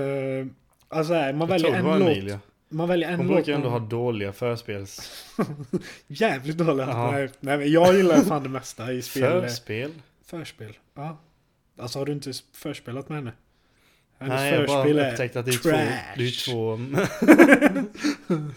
alltså 0.88 1.14
här, 1.14 1.34
man 1.34 1.40
Jag 1.40 1.48
väljer 1.48 1.68
tror 1.68 1.78
det 1.78 1.84
var 1.84 1.94
en 1.94 2.00
låt. 2.00 2.10
Emilia. 2.10 2.40
Man 2.70 2.88
väljer 2.88 3.10
en 3.10 3.16
Hon 3.18 3.28
låt. 3.28 3.36
brukar 3.36 3.54
ändå 3.54 3.70
ha 3.70 3.80
dåliga 3.80 4.34
förspels... 4.34 5.26
Jävligt 6.08 6.58
dåliga. 6.58 6.88
Ja. 6.88 7.12
Nej, 7.12 7.30
nej, 7.40 7.58
men 7.58 7.72
jag 7.72 7.96
gillar 7.96 8.18
fan 8.18 8.44
det 8.44 8.50
mesta 8.50 8.92
i 8.94 9.02
spel. 9.02 9.42
Förspel? 9.42 9.92
Förspel. 10.26 10.78
Ja. 10.96 11.18
Alltså 11.80 12.00
har 12.00 12.06
du 12.06 12.12
inte 12.12 12.32
förspelat 12.56 13.10
med 13.10 13.18
henne? 13.18 13.32
Hennes 14.20 14.36
Nej, 14.36 14.54
jag 14.54 14.68
bara 14.68 14.84
förspel 14.84 15.00
är 15.00 15.12
upptäckte 15.12 15.40
att 15.40 15.46
det 15.46 15.52
är 15.52 15.58
två. 15.58 15.70
trash. 15.70 16.16
Det 16.18 16.24
är 16.24 16.46
två. 16.52 16.80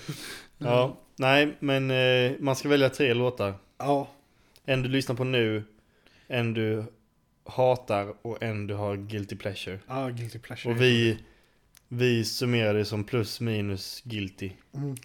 ja, 0.59 0.97
nej, 1.17 1.57
men 1.61 1.91
eh, 1.91 2.33
man 2.41 2.57
ska 2.57 2.69
välja 2.69 2.89
tre 2.91 3.15
låtar. 3.15 3.55
Ja. 3.79 4.09
En 4.65 4.83
du 4.83 4.89
lyssnar 4.89 5.17
på 5.17 5.25
nu, 5.25 5.65
en 6.27 6.55
du 6.55 6.85
hatar 7.45 8.15
och 8.23 8.43
en 8.43 8.67
du 8.67 8.75
har 8.75 8.97
guilty 8.97 9.37
pleasure. 9.37 9.79
Ja, 9.89 10.09
guilty 10.09 10.39
pleasure. 10.39 10.75
Och 10.75 10.81
vi, 10.81 11.19
vi 11.89 12.25
summerar 12.25 12.75
det 12.75 12.85
som 12.85 13.05
plus 13.05 13.41
minus 13.41 14.01
guilty. 14.05 14.51
Mm. 14.75 14.97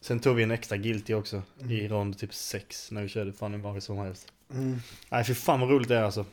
Sen 0.00 0.20
tog 0.20 0.36
vi 0.36 0.42
en 0.42 0.50
extra 0.50 0.76
guilty 0.76 1.14
också 1.14 1.42
i 1.58 1.62
Mm. 1.80 1.88
rond 1.88 2.18
typ 2.18 2.34
6 2.34 2.90
när 2.90 3.02
vi 3.02 3.08
körde 3.08 3.32
fan 3.32 3.52
hur 3.54 3.60
vad 3.60 3.82
som 3.82 3.96
helst. 3.98 4.32
Mm. 4.54 4.78
Nej 5.10 5.24
för 5.24 5.34
fan 5.34 5.60
vad 5.60 5.70
roligt 5.70 5.88
det 5.88 5.96
är 5.96 6.02
alltså. 6.02 6.26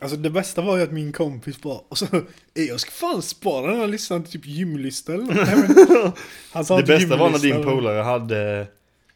Alltså 0.00 0.16
det 0.16 0.30
bästa 0.30 0.62
var 0.62 0.76
ju 0.76 0.82
att 0.82 0.92
min 0.92 1.12
kompis 1.12 1.60
bara, 1.62 1.80
och 1.88 1.98
så, 1.98 2.06
"Eh, 2.54 2.62
jag 2.68 2.80
ska 2.80 2.90
fan 2.90 3.22
spara 3.22 3.70
den 3.70 3.80
här 3.80 3.86
listan 3.86 4.22
till 4.22 4.32
typ 4.32 4.46
gymlista 4.46 5.14
eller 5.14 5.24
något." 6.04 6.18
Han 6.52 6.64
sa 6.64 6.76
Det 6.76 6.82
bästa 6.82 7.16
var 7.16 7.30
när 7.30 7.38
din 7.38 7.62
polare 7.62 8.02
hade 8.02 8.66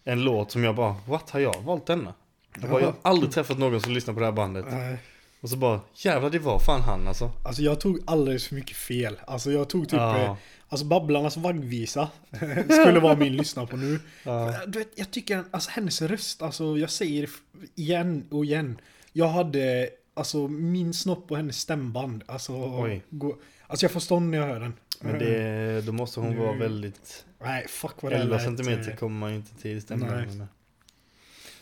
en 0.04 0.22
låt 0.24 0.50
som 0.50 0.64
jag 0.64 0.74
bara, 0.76 0.96
what 1.06 1.30
har 1.30 1.40
jag 1.40 1.62
valt 1.62 1.86
denna? 1.86 2.14
Jag, 2.60 2.70
bara, 2.70 2.80
jag 2.80 2.86
har 2.86 2.94
aldrig 3.02 3.32
träffat 3.32 3.58
någon 3.58 3.80
som 3.80 3.92
lyssnar 3.92 4.14
på 4.14 4.20
det 4.20 4.26
här 4.26 4.32
bandet. 4.32 4.64
Nej. 4.70 4.96
Och 5.40 5.50
så 5.50 5.56
bara, 5.56 5.80
jävlar 5.94 6.30
det 6.30 6.38
var 6.38 6.58
fan 6.58 6.80
han 6.82 7.08
alltså. 7.08 7.30
Alltså 7.44 7.62
jag 7.62 7.80
tog 7.80 8.00
alldeles 8.04 8.48
för 8.48 8.54
mycket 8.54 8.76
fel. 8.76 9.20
Alltså 9.26 9.52
jag 9.52 9.68
tog 9.68 9.88
typ, 9.88 9.98
Ja. 9.98 10.18
eh, 10.18 10.34
alltså 10.68 10.86
Babblarnas 10.86 11.36
vaggvisa 11.36 12.08
skulle 12.80 13.00
vara 13.00 13.16
min 13.16 13.36
lyssna 13.36 13.66
på 13.66 13.76
nu. 13.76 14.00
Ja. 14.22 14.54
Du 14.66 14.78
vet, 14.78 14.88
jag 14.94 15.10
tycker, 15.10 15.44
alltså 15.50 15.70
hennes 15.70 16.02
röst, 16.02 16.42
alltså 16.42 16.78
jag 16.78 16.90
säger 16.90 17.30
igen 17.74 18.24
och 18.30 18.44
igen. 18.44 18.80
Jag 19.12 19.28
hade, 19.28 19.88
alltså 20.20 20.48
min 20.48 20.94
snopp 20.94 21.28
på 21.28 21.36
hennes 21.36 21.58
stämband, 21.58 22.22
alltså. 22.26 22.52
Oj. 22.82 23.02
Gå, 23.10 23.38
alltså 23.66 23.84
jag 23.84 23.90
får 23.92 24.00
stånd 24.00 24.30
när 24.30 24.38
jag 24.38 24.46
hör 24.46 24.60
den. 24.60 24.72
Men 25.00 25.18
det, 25.18 25.80
då 25.86 25.92
måste 25.92 26.20
hon 26.20 26.30
Nu- 26.30 26.36
vara 26.40 26.52
väldigt... 26.52 27.24
Nej, 27.42 27.66
fuck 27.68 28.02
vad 28.02 28.12
det 28.12 28.16
11 28.18 28.34
lät, 28.36 28.44
centimeter 28.44 28.90
eh, 28.90 28.96
kommer 28.96 29.18
man 29.20 29.30
ju 29.30 29.36
inte 29.36 29.54
till 29.54 29.82
stämman. 29.82 30.46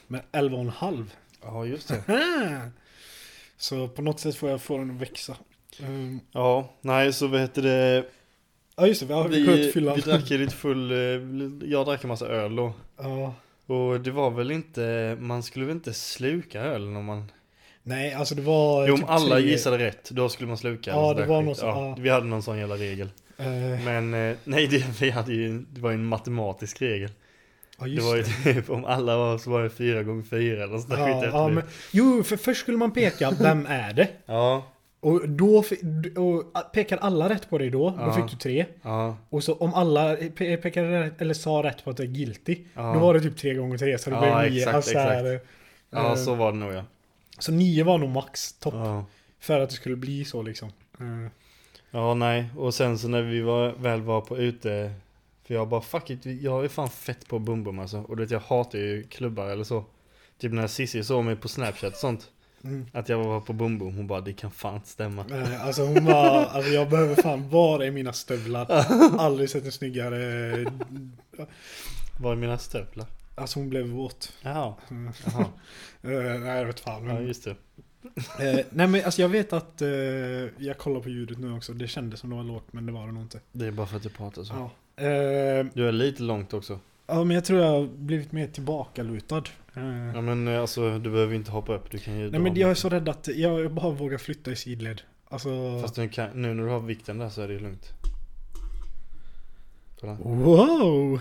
Men 0.07 0.21
11 0.33 0.57
och 0.57 0.63
en 0.63 0.69
halv. 0.69 1.15
Ja 1.43 1.67
just 1.67 1.89
det. 1.89 2.03
Så 3.57 3.89
på 3.89 4.03
något 4.03 4.21
sätt 4.21 4.37
får 4.37 4.51
jag 4.51 4.63
få 4.63 4.79
den 4.79 4.91
att 4.91 4.97
växa. 4.97 5.37
Um, 5.83 6.21
Ja, 6.33 6.73
nej 6.81 7.13
så 7.13 7.27
vad 7.27 7.41
heter 7.41 7.63
det? 7.63 8.05
ja 8.77 8.87
just 8.87 9.01
det, 9.01 9.07
vi 9.07 9.13
har 9.13 9.29
Vi, 9.29 9.45
kunnat 9.47 9.73
fylla. 9.73 9.95
vi 9.95 10.01
drack 10.01 10.31
lite 10.31 10.55
full, 10.57 10.91
eh, 10.91 11.69
jag 11.69 11.87
drack 11.87 12.05
en 12.05 12.09
massa 12.09 12.27
öl 12.27 12.57
då. 12.57 12.73
Ja. 12.97 13.35
Och 13.67 14.01
det 14.01 14.11
var 14.11 14.31
väl 14.31 14.51
inte, 14.51 15.17
man 15.21 15.43
skulle 15.43 15.65
väl 15.67 15.75
inte 15.77 15.93
sluka 15.95 16.61
ölen 16.61 16.97
om 16.97 17.05
man... 17.05 17.33
Nej, 17.89 18.15
alltså 18.15 18.35
det 18.35 18.43
var... 18.43 18.87
Jo 18.87 18.95
om 18.95 19.01
typ 19.01 19.11
alla 19.11 19.37
tre- 19.37 19.45
gissade 19.51 19.79
rätt, 19.79 20.11
då 20.11 20.29
skulle 20.29 20.49
man 20.49 20.57
sluka. 20.57 20.91
Ja, 20.91 21.15
det 21.15 21.25
var 21.27 21.39
skit. 21.39 21.47
något 21.49 21.59
ja. 21.63 21.97
Vi 22.01 22.09
hade 22.09 22.27
någon 22.27 22.43
sån 22.43 22.59
jävla 22.59 22.75
regel. 22.77 23.09
Eh, 23.39 23.47
Men 23.85 24.15
eh, 24.15 24.37
nej, 24.45 24.67
det, 24.67 24.85
vi 25.01 25.11
hade 25.11 25.33
ju, 25.33 25.59
det 25.73 25.81
var 25.81 25.91
ju 25.91 25.95
en 25.95 26.05
matematisk 26.05 26.83
regel. 26.83 27.11
ja, 27.79 27.85
Det 27.85 27.91
just 27.91 28.07
var 28.07 28.17
ju 28.17 28.23
det. 28.23 28.55
typ, 28.55 28.71
om 28.71 28.85
alla 28.85 29.17
var 29.17 29.39
så 29.39 29.51
var 29.51 29.63
det 29.63 29.71
fyra 29.71 30.03
gånger 30.03 30.23
fyra 30.23 30.65
eller 30.65 30.79
sådär 30.79 30.97
skit 30.97 31.07
Ja, 31.07 31.25
efter 31.25 31.39
ja, 31.39 31.47
det. 31.49 31.53
men, 31.55 31.65
jo, 31.93 32.23
för 32.23 32.37
först 32.37 32.61
skulle 32.61 32.79
man 32.79 32.91
peka, 32.93 33.31
vem 33.41 33.67
är 33.67 33.93
det? 33.93 34.09
Ja, 34.27 34.67
Och 35.01 35.29
då 35.29 35.57
och 36.17 36.73
pekar 36.73 36.99
alla 37.01 37.29
rätt 37.29 37.51
på 37.51 37.59
det 37.59 37.71
då, 37.71 37.95
Ja. 37.99 38.05
då 38.07 38.13
fick 38.13 38.31
du 38.31 38.37
tre. 38.37 38.67
ja, 38.83 39.17
Och 39.31 39.45
så 39.45 39.55
om 39.55 39.75
alla 39.75 40.17
pe- 40.17 40.57
pekade 40.57 41.01
rätt, 41.05 41.21
eller 41.21 41.35
sa 41.35 41.51
rätt 41.63 41.85
på 41.85 41.91
att 41.91 41.97
det 41.97 42.03
är 42.03 42.07
guilty, 42.07 42.57
ja. 42.75 42.93
då 42.95 42.99
var 43.01 43.15
det 43.15 43.21
typ 43.21 43.37
tre 43.37 43.55
gånger 43.55 43.79
tre, 43.79 43.99
så 43.99 44.11
det 44.11 44.17
Ja, 44.17 44.21
blev 44.41 44.53
nio. 44.53 44.59
exakt, 44.61 44.77
alltså, 44.77 44.99
här, 44.99 45.25
exakt. 45.35 45.45
eh, 45.93 46.01
ja, 46.03 46.17
så 46.17 46.35
var 46.35 46.53
det 46.53 46.59
nog 46.59 46.73
ja. 46.73 46.85
Så 47.39 47.53
nio 47.53 47.85
var 47.85 47.99
nog 47.99 48.09
max 48.11 48.53
topp, 48.53 48.75
Ja. 48.77 49.05
för 49.41 49.61
att 49.61 49.69
det 49.71 49.75
skulle 49.75 49.97
bli 49.97 50.25
så 50.25 50.43
liksom. 50.43 50.69
Eh, 51.01 51.31
Ja, 51.91 52.15
nej. 52.15 52.47
Och 52.57 52.75
sen 52.75 52.99
så 52.99 53.09
när 53.09 53.23
vi 53.23 53.41
var, 53.41 53.73
väl 53.73 54.03
var 54.03 54.21
på 54.21 54.39
ute, 54.39 54.93
för 55.47 55.55
jag 55.55 55.69
bara 55.69 55.81
fuck 55.81 56.11
it, 56.11 56.27
jag 56.27 56.65
är 56.65 56.69
fan 56.69 56.91
fett 56.91 57.29
på 57.29 57.39
bum 57.39 57.65
bum 57.65 57.79
alltså. 57.79 57.99
Och 57.99 58.17
du 58.17 58.23
vet 58.23 58.31
jag 58.31 58.41
hatar 58.41 58.79
ju 58.79 59.03
klubbar 59.03 59.47
eller 59.47 59.65
så. 59.65 59.85
Typ 60.39 60.53
när 60.53 60.67
Cissi 60.67 61.05
såg 61.05 61.25
mig 61.25 61.37
på 61.37 61.49
Snapchat 61.49 61.93
och 61.93 61.99
sånt. 61.99 62.31
Mm. 62.65 62.87
Att 62.93 63.09
jag 63.09 63.19
var 63.25 63.41
på 63.41 63.53
bum 63.53 63.79
bum, 63.79 63.97
hon 63.97 64.07
bara 64.07 64.21
det 64.21 64.33
kan 64.33 64.51
fan 64.51 64.75
inte 64.75 64.89
stämma. 64.89 65.25
Eh, 65.31 65.67
Alltså 65.67 65.83
hon 65.83 66.05
var, 66.05 66.45
alltså 66.45 66.71
jag 66.71 66.89
behöver 66.91 67.15
fan 67.23 67.49
vara 67.51 67.87
i 67.87 67.91
mina 67.91 68.13
stövlar. 68.13 68.67
Aldrig 69.19 69.51
sett 69.51 69.65
en 69.65 69.73
snyggare. 69.73 70.19
Var 72.21 72.33
är 72.33 72.37
mina 72.37 72.59
stövlar? 72.59 73.07
Alltså 73.39 73.59
hon 73.59 73.69
blev 73.69 73.87
våt. 73.87 74.33
Jaha, 74.43 74.75
Mm. 74.91 75.13
jaha. 75.27 75.45
Eh, 76.03 76.41
nej 76.41 76.59
jag 76.59 76.65
vet 76.67 76.81
fan. 76.81 77.07
Ja 77.07 77.15
Men, 77.15 77.27
just 77.27 77.45
det. 77.45 77.51
eh, 78.41 78.65
nej 78.71 78.87
men 78.87 79.05
alltså 79.05 79.23
jag 79.23 79.29
vet 79.29 79.53
att, 79.53 79.83
eh, 79.83 79.89
jag 80.59 80.79
kollar 80.79 81.01
på 81.01 81.09
ljudet 81.09 81.39
nu 81.39 81.53
också. 81.57 81.73
Det 81.73 81.89
kändes 81.89 82.21
som 82.21 82.31
det 82.31 82.37
var 82.37 82.43
lågt 82.45 82.67
men 82.73 82.87
det 82.87 82.93
var 82.93 83.07
det 83.07 83.13
nog 83.13 83.23
inte. 83.23 83.41
Det 83.53 83.67
är 83.67 83.71
bara 83.71 83.87
för 83.87 83.97
att 83.97 84.03
du 84.03 84.09
pratar 84.09 84.43
så. 84.45 84.55
Ja. 84.55 84.71
Du 85.75 85.89
är 85.89 85.93
lite 85.93 86.23
långt 86.23 86.55
också. 86.55 86.79
ja 87.07 87.25
men 87.25 87.35
jag 87.35 87.45
tror 87.45 87.61
jag 87.61 87.69
har 87.71 87.87
blivit 87.87 88.33
mer 88.33 88.47
tillbakalutad. 88.47 89.43
Ja 90.15 90.21
men 90.21 90.49
alltså 90.49 90.99
du 90.99 91.11
behöver 91.11 91.35
inte 91.35 91.51
hoppa 91.51 91.75
upp, 91.75 91.91
du 91.91 91.99
kan 91.99 92.19
ju 92.19 92.31
nej 92.31 92.41
men 92.41 92.57
jag 92.57 92.71
är 92.71 92.75
så 92.75 92.89
rädd 92.89 93.09
att 93.09 93.29
jag 93.29 93.73
bara 93.73 93.91
vågar 93.91 94.19
flytta 94.19 94.51
i 94.51 94.57
sidled. 94.57 95.03
Alltså... 95.31 95.81
Fast 95.83 95.97
nu, 95.97 96.09
kan, 96.09 96.43
nu 96.43 96.55
när 96.55 96.63
du 96.65 96.69
har 96.71 96.81
vikten 96.81 97.19
där 97.19 97.29
så 97.29 97.43
är 97.43 97.49
det 97.49 97.55
ju 97.55 97.61
lugnt. 97.61 97.93
Kolla. 100.01 100.15
Wow! 100.15 101.21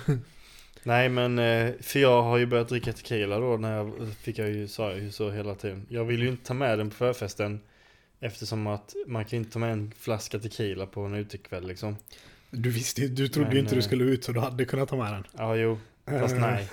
Nej 0.84 1.10
men, 1.10 1.40
eh, 1.40 1.74
för 1.82 2.00
jag 2.00 2.22
har 2.22 2.38
ju 2.38 2.46
börjat 2.46 2.70
dricka 2.70 2.94
tequila 2.94 3.40
då 3.40 3.58
när 3.58 3.78
jag 3.78 3.94
fick 4.22 4.38
jag 4.38 4.50
ju, 4.50 4.68
sa 4.68 4.90
jag 4.90 5.00
ju 5.00 5.12
så 5.12 5.32
hela 5.32 5.56
tiden. 5.56 5.86
Jag 5.90 6.06
vill 6.06 6.22
ju 6.22 6.28
inte 6.28 6.48
ta 6.48 6.54
med 6.54 6.78
den 6.78 6.90
på 6.90 6.96
förfesten 6.96 7.60
Eftersom 8.20 8.68
att 8.68 8.96
man 9.08 9.26
kan 9.26 9.40
inte 9.40 9.52
ta 9.52 9.60
med 9.60 9.72
en 9.72 9.92
flaska 10.00 10.40
tequila 10.40 10.86
på 10.86 11.02
en 11.02 11.14
utekväll 11.14 11.68
liksom. 11.68 11.96
Du 12.50 12.70
visste 12.70 13.08
du 13.08 13.28
trodde 13.28 13.54
ju 13.54 13.60
inte 13.60 13.76
du 13.76 13.80
eh, 13.80 13.86
skulle 13.86 14.04
ut 14.04 14.24
så 14.24 14.32
du 14.32 14.40
hade 14.40 14.66
kunnat 14.66 14.90
ta 14.90 14.96
med 14.96 15.14
den. 15.14 15.24
Ja 15.38 15.56
jo, 15.56 15.78
fast 16.06 16.36
nej. 16.40 16.70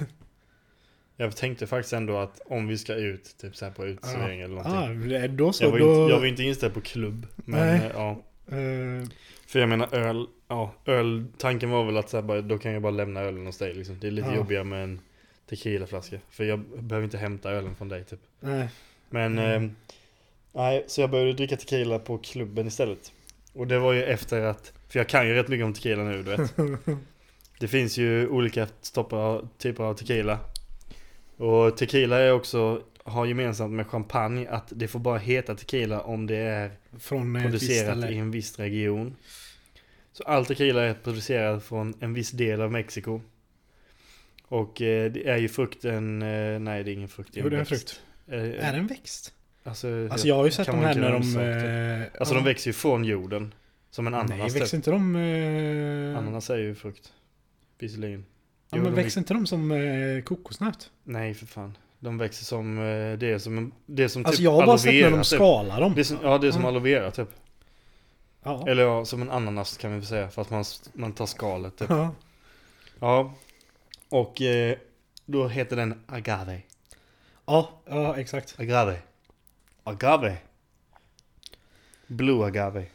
Jag 1.16 1.36
tänkte 1.36 1.66
faktiskt 1.66 1.92
ändå 1.92 2.16
att 2.16 2.40
om 2.46 2.66
vi 2.66 2.78
ska 2.78 2.94
ut, 2.94 3.36
typ 3.40 3.56
så 3.56 3.64
här 3.64 3.72
på 3.72 3.86
uteservering 3.86 4.40
eller 4.40 4.54
någonting. 4.54 5.16
Ah, 5.16 5.28
då 5.28 5.52
så. 5.52 5.64
jag, 5.64 5.70
var 5.70 5.78
då... 5.78 6.00
inte, 6.00 6.12
jag 6.12 6.20
var 6.20 6.26
inte 6.26 6.42
inställd 6.42 6.74
på 6.74 6.80
klubb. 6.80 7.26
Men 7.36 7.66
Nej. 7.66 7.86
eh, 7.86 7.90
ja. 7.94 8.10
Eh, 8.56 9.08
För 9.46 9.58
jag 9.60 9.68
menar 9.68 9.94
öl, 9.94 10.26
ja 10.48 10.74
öl, 10.84 11.24
tanken 11.38 11.70
var 11.70 11.84
väl 11.84 11.96
att 11.96 12.10
så 12.10 12.22
bara, 12.22 12.40
då 12.40 12.58
kan 12.58 12.72
jag 12.72 12.82
bara 12.82 12.90
lämna 12.92 13.20
ölen 13.20 13.46
hos 13.46 13.58
dig 13.58 13.74
liksom. 13.74 13.98
Det 14.00 14.06
är 14.06 14.10
lite 14.10 14.28
Ja. 14.28 14.34
jobbigare 14.36 14.64
med 14.64 14.84
en 14.84 15.00
tequilaflaska. 15.48 16.18
För 16.30 16.44
jag 16.44 16.58
behöver 16.60 17.04
inte 17.04 17.18
hämta 17.18 17.50
ölen 17.50 17.74
från 17.76 17.88
dig 17.88 18.04
typ. 18.04 18.20
nej. 18.40 18.68
Men, 19.10 19.38
Mm. 19.38 19.64
eh, 19.64 19.70
nej, 20.52 20.84
så 20.86 21.00
jag 21.00 21.10
började 21.10 21.32
dricka 21.32 21.56
tequila 21.56 21.98
på 21.98 22.18
klubben 22.18 22.66
istället. 22.66 23.12
Och 23.52 23.66
det 23.66 23.78
var 23.78 23.92
ju 23.92 24.02
efter 24.04 24.40
att, 24.40 24.72
för 24.88 24.98
jag 24.98 25.08
kan 25.08 25.28
ju 25.28 25.34
rätt 25.34 25.48
mycket 25.48 25.64
om 25.66 25.72
tequila 25.74 26.02
nu 26.02 26.22
du 26.22 26.36
vet. 26.36 26.54
Det 27.60 27.68
finns 27.68 27.96
ju 27.98 28.28
olika 28.28 28.66
typer 29.58 29.84
av 29.84 29.94
tequila. 29.94 30.38
Och 31.36 31.76
tequila 31.76 32.18
är 32.18 32.32
också, 32.32 32.82
har 33.04 33.26
gemensamt 33.26 33.72
med 33.72 33.86
champagne 33.86 34.46
att 34.48 34.72
det 34.76 34.88
får 34.88 34.98
bara 34.98 35.18
heta 35.18 35.54
tequila 35.54 36.00
om 36.00 36.26
det 36.26 36.36
är 36.36 36.70
Från 36.98 37.40
producerat 37.42 38.10
i 38.10 38.16
en 38.16 38.30
viss 38.30 38.58
region. 38.58 39.16
Så 40.12 40.22
all 40.24 40.46
tequila 40.46 40.82
är 40.82 40.94
producerad 40.94 41.62
från 41.62 41.94
en 42.00 42.14
viss 42.14 42.30
del 42.30 42.60
av 42.60 42.72
Mexiko. 42.72 43.20
Och 44.48 44.82
eh, 44.82 45.12
det 45.12 45.28
är 45.28 45.36
ju 45.36 45.48
frukten, 45.48 46.22
eh, 46.22 46.58
nej 46.58 46.84
det 46.84 46.90
är 46.90 46.94
ingen 46.94 47.08
frukt. 47.08 47.30
Jo, 47.32 47.48
det 47.48 47.56
är 47.56 47.60
en 47.60 47.66
frukt. 47.66 48.00
Eh, 48.28 48.38
Är 48.40 48.72
det 48.72 48.78
en 48.78 48.86
växt? 48.86 49.34
Alltså, 49.64 50.08
Alltså 50.10 50.28
jag 50.28 50.34
har 50.34 50.44
ju 50.44 50.50
sett 50.50 50.66
de 50.66 50.78
här 50.78 50.94
när 50.94 51.12
de... 51.12 51.22
typ. 51.22 52.12
eh, 52.14 52.20
Alltså 52.20 52.34
de 52.34 52.44
växer 52.44 52.68
ju 52.70 52.72
från 52.72 53.04
jorden. 53.04 53.54
Som 53.90 54.06
en 54.06 54.14
ananas 54.14 54.38
Nej, 54.38 54.50
typ. 54.50 54.60
växer 54.62 54.76
inte 54.76 54.90
de... 54.90 55.16
eh, 55.16 56.18
Ananas 56.18 56.50
är 56.50 56.56
ju 56.56 56.74
frukt. 56.74 57.12
Visserligen. 57.78 58.24
Ja, 58.70 58.76
Jo, 58.78 58.82
men 58.82 58.94
växer 58.94 59.20
inte 59.20 59.34
de 59.34 59.46
som 59.46 59.70
eh, 59.70 60.22
kokosnöt? 60.22 60.90
Nej 61.04 61.34
för 61.34 61.46
fan. 61.46 61.76
De 62.04 62.18
växer 62.18 62.44
som, 62.44 62.78
eh, 62.78 63.18
det 63.18 63.26
är 63.30 63.38
som, 63.38 63.72
det 63.86 64.02
är 64.04 64.08
som 64.08 64.24
Alltså 64.26 64.38
typ 64.38 64.44
jag 64.44 64.50
har 64.52 64.66
bara 64.66 64.78
sett 64.78 64.94
när 64.94 65.10
de 65.10 65.16
typ. 65.16 65.26
skalar 65.26 65.80
dem. 65.80 65.92
Det 65.96 66.04
som, 66.04 66.18
ja 66.22 66.38
det 66.38 66.46
är 66.46 66.52
som 66.52 66.62
Ja. 66.62 66.68
aloe 66.68 66.82
vera 66.82 67.10
typ. 67.10 67.28
Ja. 68.42 68.68
Eller 68.68 68.82
ja, 68.82 69.04
som 69.04 69.22
en 69.22 69.30
ananas 69.30 69.76
kan 69.76 69.90
vi 69.92 69.96
väl 69.98 70.06
säga. 70.06 70.30
Fast 70.30 70.50
man, 70.50 70.64
man 70.92 71.12
tar 71.12 71.26
skalet 71.26 71.76
typ. 71.76 71.90
Ja. 71.90 72.14
Ja. 73.00 73.34
Och 74.08 74.42
eh, 74.42 74.76
då 75.26 75.48
heter 75.48 75.76
den 75.76 76.04
agave. 76.06 76.60
ja, 77.46 77.70
ja, 77.86 78.16
exakt. 78.16 78.60
Agave. 78.60 78.98
Agave. 79.84 80.36
Blue 82.06 82.46
agave. 82.46 82.86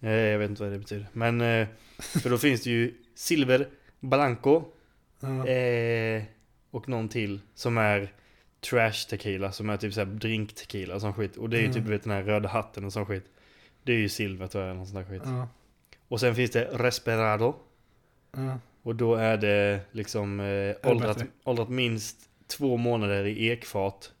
Eh, 0.00 0.10
jag 0.10 0.38
vet 0.38 0.50
inte 0.50 0.62
vad 0.62 0.72
det 0.72 0.78
betyder. 0.78 1.06
Men, 1.12 1.40
eh, 1.40 1.66
för 1.98 2.30
då 2.30 2.38
finns 2.38 2.62
det 2.62 2.70
ju 2.70 2.94
silver, 3.14 3.68
blanco 4.00 4.62
Ja. 5.20 5.46
eh, 5.46 6.22
och 6.76 6.88
någon 6.88 7.08
till 7.08 7.40
som 7.54 7.78
är 7.78 8.12
trash 8.60 9.08
tequila. 9.10 9.52
Som 9.52 9.70
är 9.70 9.76
typ 9.76 9.94
såhär 9.94 10.06
drink 10.06 10.54
tequila 10.54 10.94
och 10.94 11.00
sån 11.00 11.14
skit. 11.14 11.36
Och 11.36 11.50
det 11.50 11.56
är 11.56 11.60
ju 11.60 11.64
Mm. 11.66 11.74
typ 11.74 11.84
vet 11.84 12.02
den 12.02 12.12
här 12.12 12.22
röda 12.22 12.48
hatten 12.48 12.84
och 12.84 12.92
sån 12.92 13.06
skit. 13.06 13.24
Det 13.82 13.92
är 13.92 13.96
ju 13.98 14.08
silver 14.08 14.46
tror 14.46 14.62
jag 14.64 14.70
eller 14.70 14.78
någon 14.78 14.86
sån 14.86 14.96
där 14.96 15.04
skit. 15.04 15.22
Ja. 15.24 15.48
Och 16.08 16.20
sen 16.20 16.34
finns 16.34 16.50
det 16.50 16.64
Resperado. 16.64 17.54
Ja. 18.36 18.58
Och 18.82 18.94
då 18.96 19.14
är 19.14 19.36
det 19.36 19.80
liksom 19.92 20.40
eh, 20.40 20.90
åldrat, 20.90 21.24
åldrat 21.44 21.68
minst 21.68 22.16
två 22.46 22.76
månader 22.76 23.24
i 23.24 23.48
ekfat. 23.48 24.12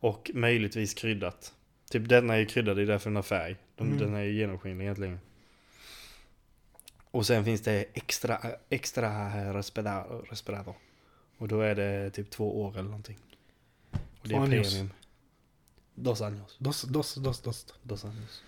Och 0.00 0.30
möjligtvis 0.34 0.94
kryddat. 0.94 1.52
Typ 1.90 2.08
denna 2.08 2.34
är 2.34 2.38
ju 2.38 2.46
kryddad, 2.46 2.76
det 2.76 2.82
är 2.82 2.86
därför 2.86 3.10
den 3.10 3.16
har 3.16 3.22
färg. 3.22 3.56
De, 3.76 3.86
Mm. 3.86 3.98
Den 3.98 4.14
är 4.14 4.22
ju 4.22 4.32
genomskinlig 4.32 4.84
egentligen. 4.84 5.20
Och 7.10 7.26
sen 7.26 7.44
finns 7.44 7.60
det 7.60 7.84
extra, 7.94 8.38
extra 8.68 9.28
respirator, 9.52 10.26
respirator. 10.30 10.74
Och 11.38 11.48
då 11.48 11.60
är 11.60 11.74
det 11.74 12.10
typ 12.10 12.30
två 12.30 12.60
år 12.62 12.72
eller 12.72 12.82
någonting. 12.88 13.18
Och 13.92 14.28
det 14.28 14.34
är 14.34 14.38
años. 14.38 14.48
premium. 14.48 14.90
Dos 15.94 16.20
años. 16.22 16.56
Dos, 16.58 16.82
dos, 16.82 17.14
dos, 17.14 17.40
dos. 17.42 17.66
Dos 17.82 18.04
años. 18.04 18.42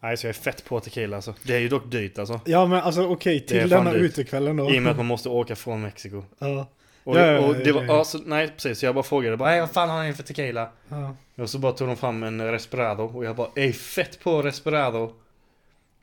Nej, 0.00 0.16
så 0.16 0.26
jag 0.26 0.28
är 0.28 0.40
fett 0.40 0.64
på 0.64 0.80
tequila 0.80 1.16
alltså. 1.16 1.34
Det 1.42 1.54
är 1.54 1.60
ju 1.60 1.68
dock 1.68 1.90
dyrt 1.90 2.18
alltså. 2.18 2.40
Ja 2.44 2.66
men 2.66 2.80
alltså 2.80 3.06
okej, 3.06 3.36
är 3.36 3.40
till 3.40 3.68
denna 3.68 3.92
dyrt. 3.92 4.02
utekvällen 4.02 4.56
då. 4.56 4.70
I 4.74 4.78
och 4.78 4.82
med 4.82 4.90
att 4.90 4.96
man 4.96 5.06
måste 5.06 5.28
åka 5.28 5.56
från 5.56 5.82
Mexiko. 5.82 6.24
Ja, 6.38 6.66
Och, 7.04 7.16
Ja, 7.16 7.26
ja, 7.26 7.38
och 7.40 7.54
det 7.56 7.72
var, 7.72 7.80
ja, 7.82 7.86
ja. 7.86 7.98
alltså, 7.98 8.18
nej 8.26 8.48
precis, 8.48 8.78
så 8.78 8.86
jag 8.86 8.94
bara 8.94 9.04
frågade 9.04 9.36
bara, 9.36 9.54
"Ey, 9.54 9.60
vad 9.60 9.70
fan 9.70 9.88
har 9.90 10.04
ni 10.04 10.12
för 10.12 10.22
tequila? 10.22 10.70
ja. 10.88 11.16
Och 11.36 11.50
så 11.50 11.58
bara 11.58 11.72
tog 11.72 11.88
de 11.88 11.96
fram 11.96 12.22
en 12.22 12.50
Respirado 12.52 13.02
och 13.02 13.24
jag 13.24 13.36
bara, 13.36 13.48
ey 13.56 13.72
fett 13.72 14.20
på 14.20 14.42
Respirado. 14.42 15.14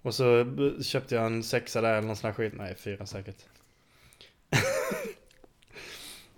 Och 0.01 0.15
så 0.15 0.45
köpte 0.83 1.15
jag 1.15 1.25
en 1.25 1.43
sexa 1.43 1.81
där 1.81 1.93
eller 1.93 2.07
någon 2.07 2.15
sån 2.15 2.27
här 2.27 2.33
skit, 2.35 2.53
nej 2.55 2.75
fyra 2.75 3.05
säkert. 3.05 3.35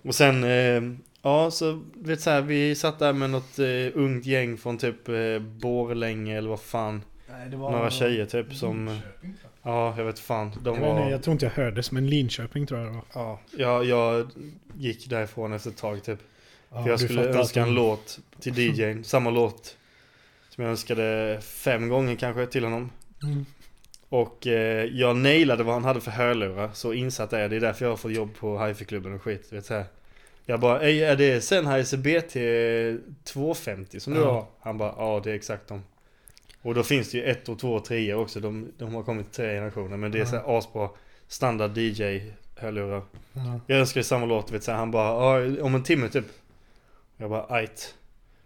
och 0.03 0.15
sen, 0.15 0.43
eh, 0.43 0.81
ja 1.21 1.51
så 1.51 1.83
du 1.93 2.09
vet 2.09 2.21
så 2.21 2.29
här, 2.29 2.41
vi 2.41 2.75
satt 2.75 2.99
där 2.99 3.13
med 3.13 3.29
något 3.29 3.59
eh, 3.59 3.65
ungt 3.93 4.25
gäng 4.25 4.57
från 4.57 4.77
typ 4.77 5.09
eh, 5.09 5.39
Borlänge 5.39 6.37
eller 6.37 6.49
vad 6.49 6.61
fan. 6.61 7.01
Nej, 7.29 7.49
det 7.49 7.57
var... 7.57 7.71
Några 7.71 7.89
tjejer 7.89 8.25
typ 8.25 8.53
som, 8.53 8.99
ja 9.63 9.93
jag 9.97 10.05
vet 10.05 10.19
fan. 10.19 10.51
De 10.61 10.65
Jag, 10.65 10.81
vet 10.81 10.89
inte, 10.89 11.01
var, 11.01 11.09
jag 11.11 11.23
tror 11.23 11.31
inte 11.31 11.45
jag 11.45 11.53
hördes, 11.53 11.91
men 11.91 12.09
Linköping 12.09 12.67
tror 12.67 12.79
jag 12.79 12.89
det 12.89 12.95
var. 12.95 13.03
ja, 13.13 13.39
jag, 13.57 13.85
jag 13.85 14.29
gick 14.77 15.09
därifrån 15.09 15.53
efter 15.53 15.69
ett 15.69 15.77
tag 15.77 16.03
typ. 16.03 16.19
Ja, 16.69 16.83
För 16.83 16.89
jag 16.89 16.99
du 16.99 17.03
skulle 17.05 17.23
fattar 17.23 17.39
önska 17.39 17.61
en 17.61 17.73
låt 17.73 18.19
till 18.39 18.57
DJn, 18.77 19.03
samma 19.03 19.29
låt 19.29 19.77
som 20.49 20.63
jag 20.63 20.71
önskade 20.71 21.39
fem 21.41 21.89
gånger 21.89 22.15
kanske 22.15 22.45
till 22.45 22.63
honom. 22.63 22.91
Mm. 23.23 23.45
Och 24.11 24.47
eh, 24.47 24.85
jag 24.85 25.17
nailade 25.17 25.63
vad 25.63 25.73
han 25.73 25.83
hade 25.83 26.01
för 26.01 26.11
hörlurar, 26.11 26.69
så 26.73 26.93
insatt 26.93 27.33
är 27.33 27.39
jag. 27.39 27.49
Det 27.49 27.55
är 27.55 27.59
därför 27.59 27.85
jag 27.85 27.91
har 27.91 27.97
fått 27.97 28.11
jobb 28.11 28.35
på 28.39 28.65
hifi-klubben 28.65 29.13
och 29.13 29.21
skit. 29.21 29.53
Vet 29.53 29.65
så 29.65 29.73
här. 29.73 29.85
Jag 30.45 30.59
bara, 30.59 30.81
"Ey, 30.81 30.99
är 31.03 31.15
det 31.15 31.41
Sennheiser 31.41 31.97
BT 31.97 32.35
250 33.23 33.99
som 33.99 34.13
du 34.13 34.19
Ja. 34.19 34.31
har? 34.31 34.45
Han 34.59 34.77
bara, 34.77 34.93
ja 34.97 35.21
det 35.23 35.31
är 35.31 35.35
exakt 35.35 35.67
de. 35.67 35.83
Och 36.61 36.73
då 36.75 36.83
finns 36.83 37.11
det 37.11 37.17
ju 37.17 37.23
ett 37.23 37.49
och 37.49 37.59
två 37.59 37.73
och 37.73 37.85
tre 37.85 38.13
också. 38.13 38.39
De, 38.39 38.71
de 38.77 38.95
har 38.95 39.03
kommit 39.03 39.31
tre 39.31 39.53
generationer. 39.55 39.97
Men 39.97 40.11
det 40.11 40.17
är 40.17 40.19
Ja. 40.19 40.25
så 40.25 40.35
här 40.35 40.57
asbra 40.57 40.89
standard 41.27 41.77
DJ-hörlurar. 41.77 43.01
Ja. 43.33 43.59
Jag 43.67 43.79
önskar 43.79 44.01
samma 44.01 44.25
låt, 44.25 44.51
vet 44.51 44.63
så 44.63 44.71
han 44.71 44.91
bara 44.91 45.39
"Ja, 45.41 45.63
om 45.63 45.75
en 45.75 45.83
timme 45.83 46.09
typ. 46.09 46.25
Jag 47.17 47.29
bara 47.29 47.45
ajt. 47.49 47.95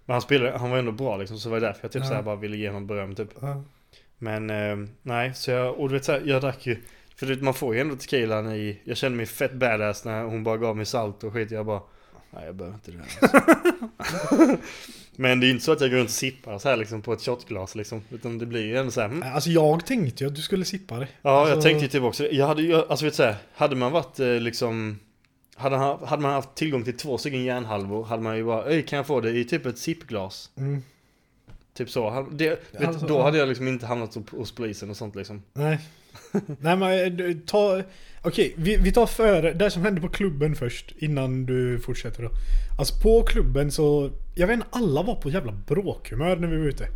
Men 0.05 0.13
han 0.13 0.21
spelade, 0.21 0.57
han 0.57 0.69
var 0.71 0.77
ändå 0.77 0.91
bra 0.91 1.17
liksom, 1.17 1.37
så 1.39 1.49
det 1.49 1.53
var 1.53 1.59
därför 1.59 1.79
jag 1.81 1.91
typ 1.91 2.01
Ja. 2.01 2.07
så 2.09 2.13
här 2.13 2.21
bara 2.21 2.35
ville 2.35 2.57
ge 2.57 2.67
honom 2.67 2.87
beröm 2.87 3.15
typ. 3.15 3.29
Ja. 3.41 3.63
Men 4.17 4.49
eh, 4.49 4.87
nej, 5.01 5.33
så 5.35 5.51
jag, 5.51 5.79
och 5.79 5.89
du 5.89 5.93
vet 5.95 6.05
så 6.05 6.11
här, 6.11 6.21
jag 6.25 6.41
drack 6.41 6.65
ju, 6.67 6.77
för 7.15 7.25
vet, 7.25 7.41
man 7.41 7.53
får 7.53 7.75
ju 7.75 7.81
ändå 7.81 7.95
tequilan 7.95 8.51
i, 8.55 8.79
jag 8.83 8.97
kände 8.97 9.17
mig 9.17 9.25
fett 9.25 9.53
badass 9.53 10.05
när 10.05 10.23
hon 10.23 10.43
bara 10.43 10.57
gav 10.57 10.77
mig 10.77 10.85
salt 10.85 11.23
och 11.23 11.33
skit, 11.33 11.51
jag 11.51 11.65
bara 11.65 11.81
Nej 12.29 12.45
jag 12.45 12.55
behöver 12.55 12.75
inte 12.75 12.91
det 12.91 12.97
här 12.97 13.39
alltså. 13.97 14.57
Men 15.15 15.39
det 15.39 15.45
är 15.45 15.47
ju 15.47 15.53
inte 15.53 15.65
så 15.65 15.71
att 15.71 15.81
jag 15.81 15.89
går 15.89 15.97
runt 15.97 16.09
och 16.09 16.13
sippar 16.15 16.57
så 16.59 16.69
här 16.69 16.77
liksom 16.77 17.01
på 17.01 17.13
ett 17.13 17.21
shotglas 17.21 17.75
liksom, 17.75 18.01
utan 18.11 18.37
det 18.37 18.45
blir 18.45 18.65
ju 18.65 18.77
ändå 18.77 18.91
så 18.91 19.01
här, 19.01 19.07
mm. 19.07 19.33
Alltså 19.33 19.49
jag 19.49 19.85
tänkte 19.85 20.23
ju 20.23 20.27
att 20.27 20.35
du 20.35 20.41
skulle 20.41 20.65
sippa 20.65 20.99
det. 20.99 21.07
Ja, 21.21 21.31
jag 21.31 21.51
Alltså- 21.51 21.61
tänkte 21.61 21.85
ju 21.85 21.89
typ 21.89 22.03
också. 22.03 22.27
Jag 22.31 22.47
hade 22.47 22.61
ju, 22.61 22.75
alltså 22.75 23.05
vet 23.05 23.13
du 23.13 23.17
så 23.17 23.23
här, 23.23 23.35
hade 23.55 23.75
man 23.75 23.91
varit 23.91 24.19
eh, 24.19 24.27
liksom 24.27 24.99
hade, 25.55 25.75
han, 25.77 26.07
hade 26.07 26.21
man 26.21 26.31
haft 26.33 26.55
tillgång 26.55 26.83
till 26.83 26.97
två 26.97 27.17
stycken 27.17 27.43
järnhalvor 27.43 28.03
hade 28.03 28.23
man 28.23 28.37
ju 28.37 28.43
bara 28.43 28.63
Öj, 28.65 28.81
kan 28.85 28.97
jag 28.97 29.07
få 29.07 29.21
det 29.21 29.31
i 29.31 29.45
typ 29.45 29.65
ett 29.65 29.77
sippglas? 29.77 30.49
Mm. 30.57 30.83
Typ 31.75 31.89
så. 31.89 32.09
Han- 32.09 32.37
Det, 32.37 32.49
vet, 32.71 32.87
Alltså, 32.87 33.07
då 33.07 33.21
hade 33.21 33.37
jag 33.37 33.47
liksom 33.49 33.67
inte 33.67 33.85
hamnat 33.85 34.17
hos- 34.31 34.51
polisen 34.55 34.89
och 34.89 34.97
sånt 34.97 35.15
liksom. 35.15 35.41
Nej. 35.53 35.79
Nej 36.59 36.75
men 36.77 37.19
eh, 37.29 37.35
ta... 37.45 37.81
Okej, 38.21 38.53
vi, 38.57 38.75
vi 38.77 38.91
tar 38.91 39.05
före 39.05 39.53
det 39.53 39.71
som 39.71 39.81
hände 39.83 40.01
på 40.01 40.09
klubben 40.09 40.55
först 40.55 40.93
innan 40.97 41.45
du 41.45 41.79
fortsätter 41.79 42.23
då. 42.23 42.29
Alltså 42.79 43.01
på 43.01 43.23
klubben 43.23 43.71
så... 43.71 44.11
Jag 44.35 44.47
vet 44.47 44.53
inte, 44.53 44.67
alla 44.71 45.03
var 45.03 45.15
på 45.15 45.29
jävla 45.29 45.51
bråkhumör 45.51 46.35
när 46.35 46.47
vi 46.47 46.57
var 46.57 46.65
ute. 46.65 46.87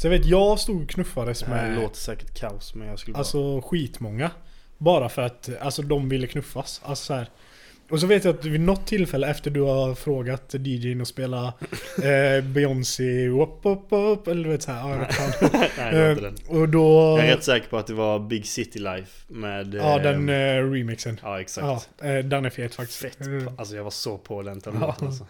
Så 0.00 0.06
jag 0.06 0.10
vet, 0.10 0.26
jag 0.26 0.60
stod 0.60 0.82
och 0.82 0.88
knuffades 0.88 1.40
Det 1.40 1.48
med... 1.50 1.76
låter 1.82 1.96
säkert 1.96 2.38
kaos 2.38 2.74
men 2.74 2.88
jag 2.88 2.98
skulle 2.98 3.12
bara... 3.12 3.18
Alltså 3.18 3.60
skitmånga. 3.60 4.30
Bara 4.78 5.08
för 5.08 5.22
att 5.22 5.50
alltså, 5.60 5.82
de 5.82 6.08
ville 6.08 6.26
knuffas. 6.26 6.80
Alltså 6.84 7.04
så 7.04 7.14
här. 7.14 7.28
Och 7.90 8.00
så 8.00 8.06
vet 8.06 8.24
jag 8.24 8.34
att 8.34 8.44
vid 8.44 8.60
något 8.60 8.86
tillfälle 8.86 9.26
efter 9.30 9.50
du 9.50 9.60
har 9.60 9.94
frågat 9.94 10.54
DJn 10.54 11.00
att 11.00 11.08
spela 11.08 11.52
eh, 12.02 12.44
Beyoncé 12.44 13.28
Wop 13.28 13.60
Wop 13.62 13.86
Wop 13.92 14.28
eller 14.28 14.44
du 14.44 14.50
vet 14.50 14.62
såhär. 14.62 14.80
Ja, 14.88 14.90
jag 14.92 14.98
vet 14.98 15.14
fan. 15.14 15.50
Nej, 15.78 15.94
det 15.94 16.00
var 16.02 16.10
inte 16.10 16.24
Eh, 16.26 16.32
den. 16.48 16.60
och 16.60 16.68
då... 16.68 17.16
Jag 17.18 17.26
är 17.28 17.34
rätt 17.36 17.44
säker 17.44 17.68
på 17.68 17.76
att 17.78 17.86
det 17.86 17.94
var 17.94 18.18
Big 18.18 18.46
City 18.46 18.78
Life 18.78 19.24
med... 19.32 19.74
Ja, 19.74 19.96
eh, 19.96 20.02
den 20.02 20.28
eh, 20.28 20.70
remixen. 20.70 21.20
Ja, 21.22 21.40
exakt. 21.40 21.88
Ja, 22.00 22.06
eh, 22.08 22.24
den 22.24 22.44
är 22.44 22.50
fet 22.50 22.74
faktiskt. 22.74 22.98
Fett. 23.02 23.20
Eh, 23.20 23.52
Alltså 23.58 23.76
jag 23.76 23.84
var 23.84 23.90
så 23.90 24.18
på 24.18 24.42
den 24.42 24.60
Ja. 24.64 24.96
alltså. 25.00 25.26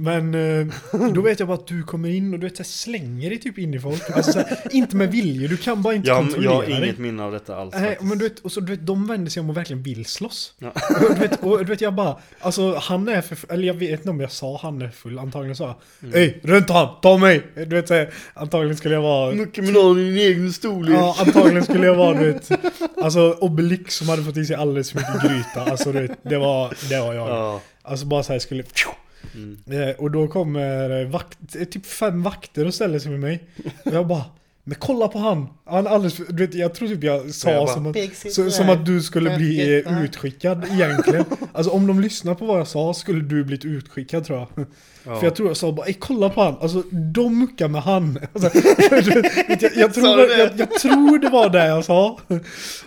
Men 0.00 0.34
eh, 0.34 0.66
då 1.14 1.20
vet 1.20 1.38
jag 1.38 1.48
bara 1.48 1.58
att 1.58 1.66
du 1.66 1.82
kommer 1.82 2.08
in 2.08 2.34
och 2.34 2.40
du 2.40 2.46
vet 2.46 2.56
så 2.56 2.62
här, 2.62 2.68
slänger 2.68 3.30
dig 3.30 3.38
typ 3.38 3.58
in 3.58 3.74
i 3.74 3.80
folk. 3.80 4.10
Alltså 4.10 4.32
så 4.32 4.38
här, 4.38 4.58
inte 4.70 4.96
med 4.96 5.12
vilje, 5.12 5.48
du 5.48 5.56
kan 5.56 5.82
bara 5.82 5.94
inte 5.94 6.08
Jag, 6.08 6.16
kontrollera 6.18 6.52
jag 6.52 6.56
har 6.60 6.66
dig. 6.66 6.84
inget 6.84 6.98
minne 6.98 7.22
av 7.22 7.32
detta 7.32 7.56
alls 7.56 7.74
Nej, 7.74 7.82
faktiskt. 7.88 8.08
men 8.08 8.18
du 8.18 8.28
vet, 8.28 8.38
och 8.38 8.52
så 8.52 8.60
du 8.60 8.72
vet, 8.72 8.86
de 8.86 9.06
vänder 9.06 9.30
sig 9.30 9.40
om 9.40 9.50
och 9.50 9.56
verkligen 9.56 9.82
vill 9.82 10.04
slåss. 10.06 10.54
Ja. 10.58 10.68
Och, 11.08 11.14
du 11.14 11.20
vet, 11.20 11.42
och 11.42 11.58
du 11.58 11.64
vet, 11.64 11.80
jag 11.80 11.94
bara, 11.94 12.16
alltså 12.40 12.74
han 12.74 13.08
är 13.08 13.20
för 13.20 13.52
eller 13.52 13.64
jag 13.66 13.74
vet 13.74 13.90
inte 14.00 14.10
om 14.10 14.20
jag 14.20 14.32
sa 14.32 14.58
han 14.62 14.82
är 14.82 14.88
full, 14.88 15.18
antagligen 15.18 15.56
sa 15.56 15.66
jag 15.66 15.76
Mm. 16.02 16.14
Ey, 16.20 16.34
runt 16.42 16.70
han, 16.70 16.88
ta 17.02 17.16
mig! 17.18 17.46
Du 17.54 17.64
vet, 17.64 17.88
så 17.88 17.94
här, 17.94 18.10
antagligen 18.34 18.76
skulle 18.76 18.94
jag 18.94 19.02
vara... 19.02 19.34
Mycket 19.34 19.64
men 19.64 19.74
har 19.74 19.94
din 19.94 20.16
egen 20.16 20.52
storlek. 20.52 20.94
Ja, 20.96 21.16
antagligen 21.20 21.64
skulle 21.64 21.86
jag 21.86 21.94
vara, 21.94 22.18
du 22.18 22.32
vet, 22.32 22.50
alltså 23.02 23.36
Obelix 23.40 23.94
som 23.96 24.08
hade 24.08 24.22
fått 24.22 24.36
i 24.36 24.44
sig 24.44 24.56
alldeles 24.56 24.92
för 24.92 24.98
mycket 24.98 25.22
gryta. 25.30 25.70
Alltså 25.70 25.92
du 25.92 26.00
vet, 26.00 26.18
det 26.22 26.38
var, 26.38 26.74
det 26.88 27.00
var 27.00 27.14
jag. 27.14 27.28
Ja. 27.28 27.60
Alltså 27.82 28.06
bara 28.06 28.22
så 28.22 28.32
här 28.32 28.38
skulle... 28.40 28.62
Mm. 29.34 29.58
Eh, 29.66 29.94
och 29.96 30.10
då 30.10 30.28
kommer 30.28 31.00
eh, 31.00 31.08
vakt, 31.08 31.38
typ 31.70 31.86
fem 31.86 32.22
vakter 32.22 32.66
och 32.66 32.74
ställer 32.74 32.98
sig 32.98 33.10
med 33.10 33.20
mig. 33.20 33.44
Och 33.84 33.92
jag 33.92 34.06
bara, 34.06 34.24
men 34.68 34.76
kolla 34.78 35.08
på 35.08 35.18
han! 35.18 35.46
Han 35.64 35.86
alldeles 35.86 36.14
för, 36.14 36.24
du 36.32 36.46
vet, 36.46 36.54
jag 36.54 36.74
tror 36.74 36.88
typ 36.88 37.04
jag 37.04 37.34
sa 37.34 37.50
jag 37.50 37.66
bara, 37.66 37.74
som, 37.74 37.86
att, 37.86 37.96
så, 38.32 38.50
som 38.50 38.68
att 38.68 38.86
du 38.86 39.02
skulle 39.02 39.36
bli 39.36 39.84
utskickad 40.04 40.64
egentligen. 40.72 41.24
Alltså 41.52 41.72
om 41.72 41.86
de 41.86 42.00
lyssnar 42.00 42.34
på 42.34 42.46
vad 42.46 42.60
jag 42.60 42.68
sa 42.68 42.94
skulle 42.94 43.20
du 43.20 43.44
blivit 43.44 43.64
utskickad 43.64 44.24
tror 44.24 44.38
jag. 44.38 44.66
Ja. 45.04 45.16
För 45.18 45.26
jag 45.26 45.34
tror 45.36 45.48
jag 45.48 45.56
sa 45.56 45.72
bara, 45.72 45.86
kolla 45.98 46.28
på 46.30 46.42
han! 46.42 46.56
Alltså 46.60 46.82
de 47.14 47.38
muckar 47.38 47.68
med 47.68 47.82
han. 47.82 48.18
Alltså, 48.32 48.50
du 49.04 49.20
vet, 49.20 49.62
jag, 49.62 49.76
jag, 49.76 49.94
tror, 49.94 50.20
jag, 50.38 50.50
jag 50.56 50.70
tror 50.70 51.18
det 51.18 51.28
var 51.28 51.48
det 51.50 51.66
jag 51.66 51.84
sa. 51.84 52.18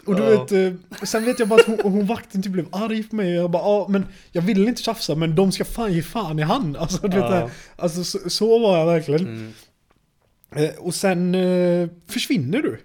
Och 0.05 0.15
du 0.15 0.23
Ja. 0.23 0.29
vet, 0.29 0.51
eh, 0.51 0.73
sen 1.03 1.25
vet 1.25 1.39
jag 1.39 1.47
bara 1.47 1.59
att 1.59 1.65
hon, 1.67 1.79
hon 1.83 2.05
vakten 2.05 2.43
typ 2.43 2.51
blev 2.51 2.65
arg 2.71 3.03
på 3.03 3.15
mig. 3.15 3.37
Och 3.37 3.43
jag 3.43 3.51
bara, 3.51 3.63
ja 3.63 3.85
men 3.89 4.05
jag 4.31 4.41
vill 4.41 4.67
inte 4.67 4.81
tjafsa 4.81 5.15
men 5.15 5.35
de 5.35 5.51
ska 5.51 5.65
fan 5.65 5.93
ge 5.93 6.01
fan 6.01 6.39
i 6.39 6.41
han. 6.41 6.75
Alltså, 6.79 7.07
du 7.07 7.17
vet, 7.17 7.25
Ja. 7.25 7.31
här. 7.31 7.49
alltså 7.75 8.03
så, 8.03 8.29
så 8.29 8.59
var 8.59 8.77
jag 8.77 8.85
verkligen. 8.85 9.21
Mm. 9.21 9.53
Eh, 10.55 10.69
och 10.79 10.93
sen 10.95 11.35
eh, 11.35 11.89
försvinner 12.07 12.61
du. 12.61 12.79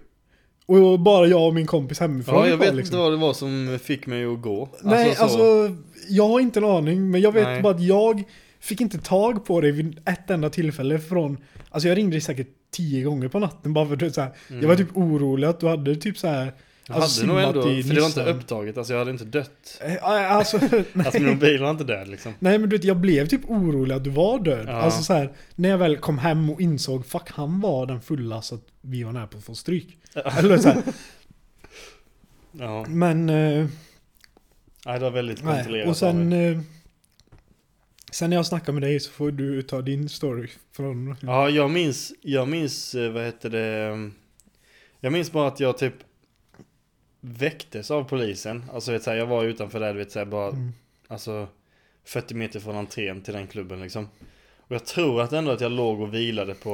Och 0.65 0.99
bara 0.99 1.27
jag 1.27 1.47
och 1.47 1.53
min 1.53 1.65
kompis 1.67 1.99
hemifrån 1.99 2.35
Ja, 2.35 2.47
jag 2.49 2.57
vet 2.57 2.75
liksom. 2.75 2.95
inte 2.95 2.97
vad 3.03 3.11
det 3.11 3.17
var 3.17 3.33
som 3.33 3.79
fick 3.83 4.07
mig 4.07 4.25
att 4.25 4.41
gå. 4.41 4.69
Nej, 4.83 5.15
så- 5.15 5.23
alltså 5.23 5.75
jag 6.09 6.27
har 6.27 6.39
inte 6.39 6.59
en 6.59 6.65
aning. 6.65 7.11
Men 7.11 7.21
jag 7.21 7.31
vet 7.31 7.43
Nej. 7.43 7.61
bara 7.61 7.73
att 7.75 7.83
jag 7.83 8.23
fick 8.59 8.81
inte 8.81 8.97
tag 8.97 9.45
på 9.45 9.61
dig 9.61 9.71
vid 9.71 9.99
ett 10.05 10.29
enda 10.29 10.49
tillfälle 10.49 10.99
från... 10.99 11.37
Alltså 11.69 11.87
jag 11.89 11.97
ringde 11.97 12.11
dig 12.13 12.21
säkert 12.21 12.47
tio 12.71 13.03
gånger 13.03 13.27
på 13.27 13.39
natten 13.39 13.73
bara 13.73 13.85
för 13.97 14.05
att 14.05 14.13
så 14.15 14.21
här, 14.21 14.31
Mm. 14.49 14.61
Jag 14.61 14.69
var 14.69 14.75
typ 14.75 14.97
orolig 14.97 15.47
att 15.47 15.59
du 15.59 15.67
hade 15.67 15.95
typ 15.95 16.17
så 16.17 16.27
här. 16.27 16.53
Jag 16.87 16.97
alltså, 16.97 17.21
hade 17.21 17.33
nog 17.33 17.41
ändå, 17.41 17.61
för 17.61 17.93
det 17.95 18.01
var 18.01 18.07
inte 18.07 18.23
upptaget, 18.25 18.77
alltså 18.77 18.93
jag 18.93 18.99
hade 18.99 19.11
inte 19.11 19.25
dött. 19.25 19.81
Eh, 19.81 20.03
Alltså. 20.03 20.57
Alltså 20.95 21.19
min 21.19 21.29
mobil 21.29 21.61
var 21.61 21.71
inte 21.71 21.83
död 21.83 22.07
liksom. 22.07 22.33
Nej 22.39 22.57
men 22.57 22.69
du 22.69 22.75
vet, 22.77 22.83
jag 22.83 22.97
blev 22.97 23.27
typ 23.27 23.41
orolig 23.49 23.95
att 23.95 24.03
du 24.03 24.09
var 24.09 24.39
död. 24.39 24.65
Ja. 24.67 24.71
Alltså 24.71 25.03
så 25.03 25.13
här, 25.13 25.31
när 25.55 25.69
jag 25.69 25.77
väl 25.77 25.97
kom 25.97 26.17
hem 26.17 26.49
och 26.49 26.61
insåg 26.61 27.05
fuck 27.05 27.29
han 27.31 27.61
var 27.61 27.85
den 27.85 28.01
fulla 28.01 28.41
så 28.41 28.55
att 28.55 28.63
vi 28.81 29.03
var 29.03 29.11
nära 29.11 29.27
på 29.27 29.37
att 29.37 29.43
få 29.43 29.55
stryk. 29.55 29.97
Eller 30.39 30.57
så 30.57 30.69
här. 30.69 30.83
Ja, 32.59 32.85
Men, 32.89 33.29
eh, 33.29 33.67
nej, 34.85 34.99
det 34.99 34.99
var 34.99 35.11
väldigt 35.11 35.41
kontrollerat 35.41 35.89
Och 35.89 35.97
sen, 35.97 36.33
eh, 36.33 36.59
sen 38.11 38.29
när 38.29 38.37
jag 38.37 38.45
snackar 38.45 38.73
med 38.73 38.81
dig 38.81 38.99
så 38.99 39.11
får 39.11 39.31
du 39.31 39.61
ta 39.61 39.81
din 39.81 40.09
story 40.09 40.47
från... 40.75 41.15
Ja, 41.21 41.49
jag 41.49 41.71
minns, 41.71 42.13
jag 42.21 42.47
minns, 42.47 42.95
eh, 42.95 43.11
vad 43.11 43.23
heter 43.23 43.49
det, 43.49 43.65
mm, 43.65 44.13
jag 44.99 45.13
minns 45.13 45.31
bara 45.31 45.47
att 45.47 45.59
jag 45.59 45.77
typ 45.77 45.93
väcktes 47.27 47.91
av 47.91 48.03
polisen. 48.03 48.65
Alltså 48.73 48.91
vet, 48.91 49.03
så 49.03 49.09
här, 49.09 49.17
jag 49.17 49.25
var 49.25 49.43
utanför 49.43 49.79
där, 49.79 49.93
du 49.93 49.99
vet 49.99 50.11
så 50.11 50.19
här, 50.19 50.25
bara, 50.25 50.49
Mm. 50.49 50.73
alltså 51.07 51.47
40 52.05 52.33
meter 52.33 52.59
från 52.59 52.75
entrén 52.75 53.21
till 53.21 53.33
den 53.33 53.47
klubben 53.47 53.79
liksom. 53.81 54.07
Och 54.57 54.75
jag 54.75 54.85
tror 54.85 55.21
att 55.21 55.33
ändå 55.33 55.51
att 55.51 55.61
jag 55.61 55.71
låg 55.71 56.01
och 56.01 56.13
vilade 56.13 56.53
på 56.53 56.69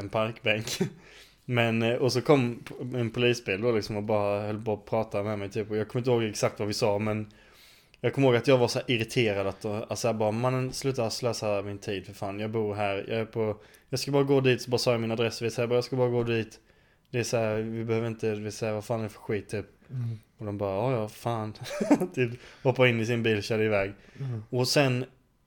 en 0.00 0.08
parkbänk. 0.08 0.66
Men, 1.44 1.82
eh, 1.82 1.94
och 1.94 2.12
så 2.12 2.20
kom 2.20 2.62
en 2.94 3.10
polisbil 3.10 3.60
då 3.60 3.72
liksom 3.72 3.96
och 3.96 4.02
bara 4.02 4.40
höll 4.46 4.62
på 4.64 4.72
att 4.72 4.84
prata 4.86 5.22
med 5.22 5.38
mig 5.38 5.48
typ. 5.48 5.70
Och 5.70 5.76
jag 5.76 5.88
kommer 5.88 6.00
inte 6.00 6.10
ihåg 6.10 6.24
exakt 6.24 6.58
vad 6.58 6.68
vi 6.68 6.74
sa 6.74 6.98
men 6.98 7.32
jag 8.00 8.14
kommer 8.14 8.28
ihåg 8.28 8.36
att 8.36 8.48
jag 8.48 8.58
var 8.58 8.68
så 8.68 8.80
irriterad 8.86 9.46
att, 9.46 9.64
alltså 9.64 10.08
jag 10.08 10.16
bara 10.16 10.30
mannen 10.30 10.72
sluta 10.72 11.10
slösa 11.10 11.62
min 11.62 11.78
tid 11.78 12.06
för 12.06 12.12
fan. 12.12 12.40
Jag 12.40 12.50
bor 12.50 12.74
här, 12.74 13.04
jag 13.08 13.18
är 13.20 13.24
på, 13.24 13.56
jag 13.88 14.00
ska 14.00 14.10
bara 14.10 14.22
gå 14.22 14.40
dit 14.40 14.62
så 14.62 14.70
bara 14.70 14.78
sa 14.78 14.92
jag 14.92 15.00
min 15.00 15.10
adress. 15.10 15.42
Vet, 15.42 15.52
så 15.52 15.60
jag, 15.60 15.68
bara, 15.68 15.74
jag 15.74 15.84
ska 15.84 15.96
bara 15.96 16.08
gå 16.08 16.22
dit. 16.22 16.60
Det 17.10 17.18
är 17.18 17.24
så 17.24 17.36
här, 17.36 17.56
vi 17.56 17.84
behöver 17.84 18.08
inte, 18.08 18.34
vi 18.34 18.50
säger 18.50 18.72
vad 18.72 18.84
fan 18.84 19.00
är 19.00 19.04
det 19.04 19.08
för 19.08 19.20
skit 19.20 19.48
typ. 19.48 19.66
Mm. 19.90 20.18
Och 20.38 20.46
de 20.46 20.58
bara, 20.58 20.92
ja 20.92 21.08
fan. 21.08 21.54
typ, 22.14 22.30
hoppar 22.62 22.86
in 22.86 23.00
i 23.00 23.06
sin 23.06 23.22
bil, 23.22 23.42
körde 23.42 23.64
iväg. 23.64 23.92
Mm. 24.18 24.42
Och 24.50 24.68
sen 24.68 25.04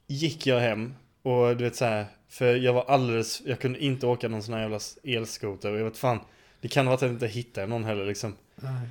gick 0.08 0.48
jag 0.48 0.60
hem 0.60 0.94
och 1.22 1.58
du 1.58 1.64
vet 1.64 1.76
så 1.76 1.86
här, 1.86 2.06
för 2.30 2.56
jag 2.56 2.74
var 2.74 2.86
alldeles, 2.88 3.42
jag 3.46 3.60
kunde 3.60 3.80
inte 3.80 4.08
åka 4.08 4.28
någon 4.28 4.44
sån 4.44 4.54
här 4.54 4.62
jävla 4.62 4.80
elskoter 5.04 5.72
och 5.72 5.80
jag 5.80 5.84
vet 5.84 5.98
fan, 5.98 6.20
det 6.62 6.68
kan 6.68 6.86
vara 6.86 6.96
att 6.96 7.02
jag 7.02 7.12
inte 7.12 7.28
hittade 7.28 7.68
någon 7.68 7.84
heller 7.84 8.06
liksom. 8.06 8.36
Nej. 8.56 8.88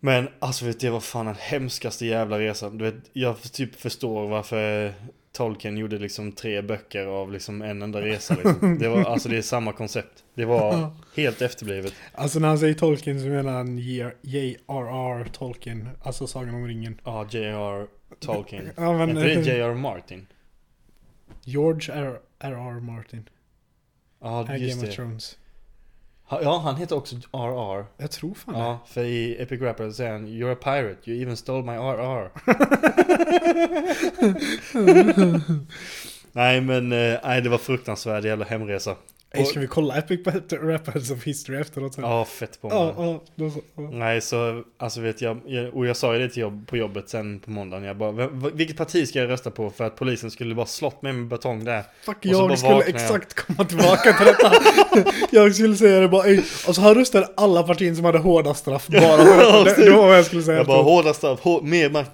Men 0.00 0.28
alltså 0.38 0.64
vet 0.64 0.80
du, 0.80 0.86
det 0.86 0.92
var 0.92 1.00
fan 1.00 1.26
den 1.26 1.34
hemskaste 1.38 2.06
jävla 2.06 2.38
resan. 2.38 2.78
Du 2.78 2.84
vet, 2.84 3.10
jag 3.12 3.42
typ 3.42 3.74
förstår 3.74 4.28
varför 4.28 4.94
Tolkien 5.32 5.76
gjorde 5.76 5.98
liksom 5.98 6.32
tre 6.32 6.62
böcker 6.62 7.06
av 7.06 7.32
liksom 7.32 7.62
en 7.62 7.82
enda 7.82 8.00
resa 8.00 8.34
liksom. 8.44 8.78
Det 8.78 8.88
var, 8.88 9.04
alltså 9.04 9.28
det 9.28 9.36
är 9.36 9.42
samma 9.42 9.72
koncept. 9.72 10.24
Det 10.34 10.44
var 10.44 10.90
helt 11.16 11.42
efterblivet. 11.42 11.94
Alltså 12.12 12.38
när 12.38 12.48
han 12.48 12.58
säger 12.58 12.74
Tolkien 12.74 13.20
så 13.20 13.26
menar 13.26 13.52
han 13.52 13.78
J.R.R. 13.78 15.28
Tolkien. 15.32 15.88
Alltså 16.02 16.26
Sagan 16.26 16.54
om 16.54 16.66
ringen. 16.66 17.00
Ja, 17.04 17.26
J.R. 17.30 17.86
Tolkien. 18.20 18.70
Ja 18.76 18.98
men... 18.98 19.16
Är 19.16 19.28
inte 19.28 19.50
det 19.50 19.56
J.R. 19.56 19.74
Martin? 19.74 20.26
George. 21.44 21.94
R.R. 21.94 22.80
Martin. 22.80 23.28
Ja, 24.20 24.48
Är 24.48 24.56
just 24.56 24.74
Game 24.74 24.82
of 24.82 24.88
det. 24.90 24.96
Thrones. 24.96 25.38
Ja, 26.30 26.58
han 26.64 26.76
heter 26.76 26.96
också 26.96 27.16
R.R. 27.16 27.86
Jag 27.96 28.10
tror 28.10 28.34
fan 28.34 28.54
det. 28.54 28.60
Ja, 28.60 28.78
för 28.86 29.04
i 29.04 29.42
Epic 29.42 29.60
Rapper 29.60 29.90
säger 29.90 30.12
han 30.12 30.26
You're 30.26 30.52
a 30.52 30.56
pirate, 30.62 31.10
you 31.10 31.22
even 31.22 31.36
stole 31.36 31.62
my 31.62 31.72
RR. 31.72 32.30
nej 36.32 36.60
men, 36.60 36.92
eh, 36.92 37.18
nej 37.24 37.40
det 37.40 37.48
var 37.48 37.58
fruktansvärd 37.58 38.24
jävla 38.24 38.44
hemresa. 38.44 38.96
Ey, 39.34 39.44
ska 39.44 39.60
vi 39.60 39.66
kolla 39.66 39.96
Epic 39.96 40.24
Battle 40.24 40.58
Rappers 40.58 41.10
of 41.10 41.24
History 41.24 41.60
efteråt 41.60 41.94
sen? 41.94 42.04
Ja, 42.04 42.24
fett 42.24 42.60
på 42.60 42.68
mig. 42.68 42.76
ja, 42.78 42.94
ja. 43.36 43.50
Ja. 43.76 43.90
Nej, 43.92 44.20
så 44.20 44.62
alltså 44.78 45.00
vet 45.00 45.20
jag, 45.22 45.40
och 45.72 45.86
jag 45.86 45.96
sa 45.96 46.14
ju 46.14 46.20
det 46.20 46.28
till 46.28 46.42
jobb, 46.42 46.66
på 46.68 46.76
jobbet 46.76 47.08
sen 47.08 47.40
på 47.40 47.50
måndagen. 47.50 47.84
Jag 47.84 47.96
bara, 47.96 48.12
"Vem- 48.12 48.40
v- 48.40 48.50
vilket 48.54 48.76
parti 48.76 49.08
ska 49.08 49.18
jag 49.18 49.28
rösta 49.30 49.50
på? 49.50 49.70
För 49.70 49.84
att 49.84 49.96
polisen 49.96 50.30
skulle 50.30 50.54
bara 50.54 50.66
slått 50.66 51.02
mig 51.02 51.12
med 51.12 51.26
batong 51.26 51.64
där. 51.64 51.82
Fuck, 52.04 52.16
jag 52.20 52.58
skulle 52.58 52.72
jag. 52.72 52.88
exakt 52.88 53.34
komma 53.34 53.64
tillbaka 53.64 54.12
till 54.12 54.26
detta. 54.26 54.52
jag 55.30 55.54
skulle 55.54 55.76
säga 55.76 56.00
det 56.00 56.08
bara, 56.08 56.26
ey, 56.26 56.36
alltså 56.66 56.82
han 56.82 56.94
röstade 56.94 57.28
alla 57.36 57.62
partier 57.62 57.94
som 57.94 58.04
hade 58.04 58.18
hårda 58.18 58.54
straff 58.54 58.86
bara 58.86 59.16
det, 59.64 59.84
det 59.84 59.90
var 59.90 60.06
vad 60.06 60.18
jag 60.18 60.24
skulle 60.26 60.42
säga. 60.42 60.56
Jag 60.56 60.66
bara, 60.66 60.82
hårda 60.82 61.14
straff, 61.14 61.40
hår, 61.40 61.62
mer 61.62 61.90
makt, 61.90 62.10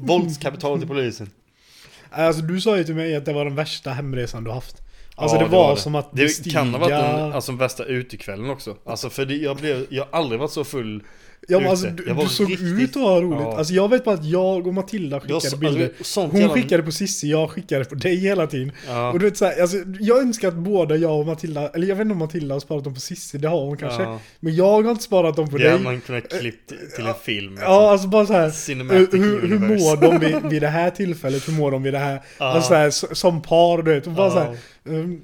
våldskapital 0.00 0.78
till 0.78 0.88
polisen. 0.88 1.30
Alltså 2.12 2.42
du 2.42 2.60
sa 2.60 2.76
ju 2.76 2.84
till 2.84 2.94
mig 2.94 3.16
att 3.16 3.24
det 3.24 3.32
var 3.32 3.44
den 3.44 3.54
värsta 3.54 3.90
hemresan 3.90 4.44
du 4.44 4.50
haft. 4.50 4.76
Alltså 5.20 5.36
Ja, 5.36 5.42
det 5.42 5.48
var 5.48 5.70
det. 5.74 5.80
som 5.80 5.94
att 5.94 6.08
Det 6.12 6.22
bestiga... 6.22 6.52
kan 6.52 6.72
ha 6.74 6.78
varit 6.78 6.90
den 6.90 7.32
alltså, 7.32 7.52
värsta 7.52 7.84
utekvällen 7.84 8.50
också. 8.50 8.76
Alltså 8.84 9.10
för 9.10 9.24
det, 9.26 9.34
jag 9.36 9.56
blev, 9.56 9.86
jag 9.90 10.04
har 10.10 10.18
aldrig 10.20 10.40
varit 10.40 10.50
så 10.52 10.64
full. 10.64 11.02
Ja 11.48 11.60
men 11.60 11.70
alltså 11.70 11.86
du, 11.86 12.14
du 12.14 12.28
såg 12.28 12.50
riktigt- 12.50 12.66
ut 12.80 12.96
att 12.96 13.02
ha 13.02 13.20
roligt. 13.20 13.40
Ja. 13.40 13.58
Alltså 13.58 13.74
jag 13.74 13.88
vet 13.90 14.04
bara 14.04 14.14
att 14.14 14.24
jag 14.24 14.66
och 14.66 14.74
Matilda 14.74 15.20
skickade 15.20 15.34
alltså, 15.34 15.56
bilder. 15.56 15.90
sånt 16.00 16.32
Hon 16.32 16.40
jävla- 16.40 16.54
skickade 16.54 16.82
på 16.82 16.92
Sissi, 16.92 17.30
jag 17.30 17.50
skickade 17.50 17.84
på 17.84 17.94
dig 17.94 18.16
hela 18.16 18.46
tiden. 18.46 18.72
Ja. 18.88 19.12
Och 19.12 19.18
du 19.18 19.24
vet 19.24 19.36
såhär, 19.36 19.60
alltså, 19.62 19.76
jag 20.00 20.18
önskar 20.18 20.48
att 20.48 20.54
båda 20.54 20.96
jag 20.96 21.20
och 21.20 21.26
Matilda, 21.26 21.68
eller 21.68 21.86
jag 21.86 21.96
vet 21.96 22.02
inte 22.02 22.12
om 22.12 22.18
Matilda 22.18 22.54
har 22.54 22.60
sparat 22.60 22.84
dem 22.84 22.94
på 22.94 23.00
Sissi, 23.00 23.38
det 23.38 23.48
har 23.48 23.60
hon 23.66 23.76
kanske. 23.76 24.02
Ja. 24.02 24.20
Men 24.40 24.54
jag 24.56 24.82
har 24.82 24.90
inte 24.90 25.02
sparat 25.04 25.36
dem 25.36 25.48
på 25.50 25.56
Det 25.56 25.62
dig. 25.62 25.72
hade 25.72 25.84
man 25.84 26.00
kunnat 26.00 26.28
klippt 26.40 26.72
till 26.96 27.06
en 27.06 27.14
film. 27.22 27.50
liksom. 27.52 27.72
Ja, 27.72 27.90
alltså 27.90 28.08
bara 28.08 28.26
så 28.26 28.32
här. 28.32 28.50
Cinematic 28.50 29.08
Hur, 29.14 29.40
hur 29.48 29.58
mår 29.58 29.96
de 30.00 30.18
vid, 30.18 30.36
vid 30.50 30.62
det 30.62 30.68
här 30.68 30.90
tillfället? 30.90 31.48
Hur 31.48 31.52
mår 31.52 31.70
de 31.70 31.82
vid 31.82 31.94
det 31.94 31.98
här? 31.98 32.22
Alltså 32.38 32.68
så 32.68 32.74
här, 32.74 33.14
som 33.14 33.42
par 33.42 33.82
du 33.82 33.94
vet. 33.94 34.06
Och 34.06 34.12
bara 34.12 34.30
så 34.30 34.38
här, 34.38 34.56
um, 34.84 35.20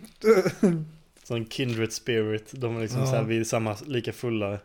Sån 1.24 1.46
kindred 1.48 1.92
spirit. 1.92 2.48
De 2.52 2.76
är 2.76 2.80
liksom 2.80 3.00
Ja. 3.00 3.06
så 3.06 3.12
här, 3.16 3.22
vi 3.22 3.38
är 3.38 3.44
samma, 3.44 3.76
lika 3.86 4.12
fulla. 4.12 4.58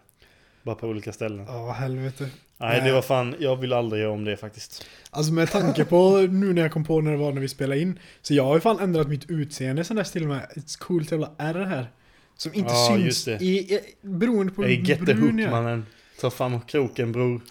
Bara 0.64 0.76
på 0.76 0.88
olika 0.88 1.14
ställen. 1.14 1.46
Ja, 1.48 1.72
helvete. 1.72 2.30
Nej, 2.58 2.76
det 2.78 2.84
Nej. 2.84 2.92
var 2.92 3.02
fan, 3.02 3.36
jag 3.40 3.56
vill 3.56 3.74
aldrig 3.74 4.02
göra 4.02 4.12
om 4.12 4.24
det 4.26 4.38
faktiskt. 4.38 4.86
Alltså 5.10 5.34
med 5.34 5.52
tanke 5.52 5.86
på 5.86 6.18
nu 6.18 6.54
när 6.54 6.62
jag 6.62 6.72
kom 6.72 6.84
på 6.86 7.02
när 7.02 7.12
det 7.12 7.18
var 7.18 7.32
när 7.32 7.42
vi 7.42 7.48
spelade 7.48 7.82
in. 7.82 8.00
Så 8.22 8.34
jag 8.34 8.44
har 8.44 8.56
ju 8.56 8.62
fan 8.62 8.80
ändrat 8.80 9.08
mitt 9.08 9.30
utseende 9.30 9.84
sen 9.84 9.96
dess 9.98 10.12
till 10.12 10.24
och 10.24 10.30
med. 10.30 10.48
Ett 10.56 10.76
coolt 10.80 11.12
jävla 11.12 11.32
R 11.38 11.66
här. 11.70 11.92
Som 12.38 12.54
inte 12.54 12.72
Ja, 12.74 12.88
syns 12.92 13.06
just 13.06 13.26
det. 13.26 13.38
i, 13.42 13.74
i, 13.74 13.80
beroende 14.02 14.54
på 14.54 14.64
hur 14.64 15.06
brun 15.06 15.40
jag 15.40 15.48
är. 15.48 15.52
mannen. 15.52 15.86
Ta 16.22 16.30
fram 16.30 16.62
kroken 16.62 17.12
bror. 17.12 17.42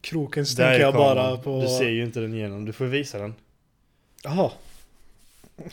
Kroken 0.00 0.44
Där 0.44 0.54
tänker 0.54 0.64
är 0.74 0.78
jag 0.80 0.94
bara 0.94 1.36
på... 1.36 1.60
Du 1.62 1.68
ser 1.68 1.88
ju 1.88 2.04
inte 2.04 2.20
den 2.20 2.34
igenom. 2.34 2.64
Du 2.64 2.72
får 2.72 2.84
visa 2.84 3.18
den. 3.18 3.34
Jaha. 4.24 4.50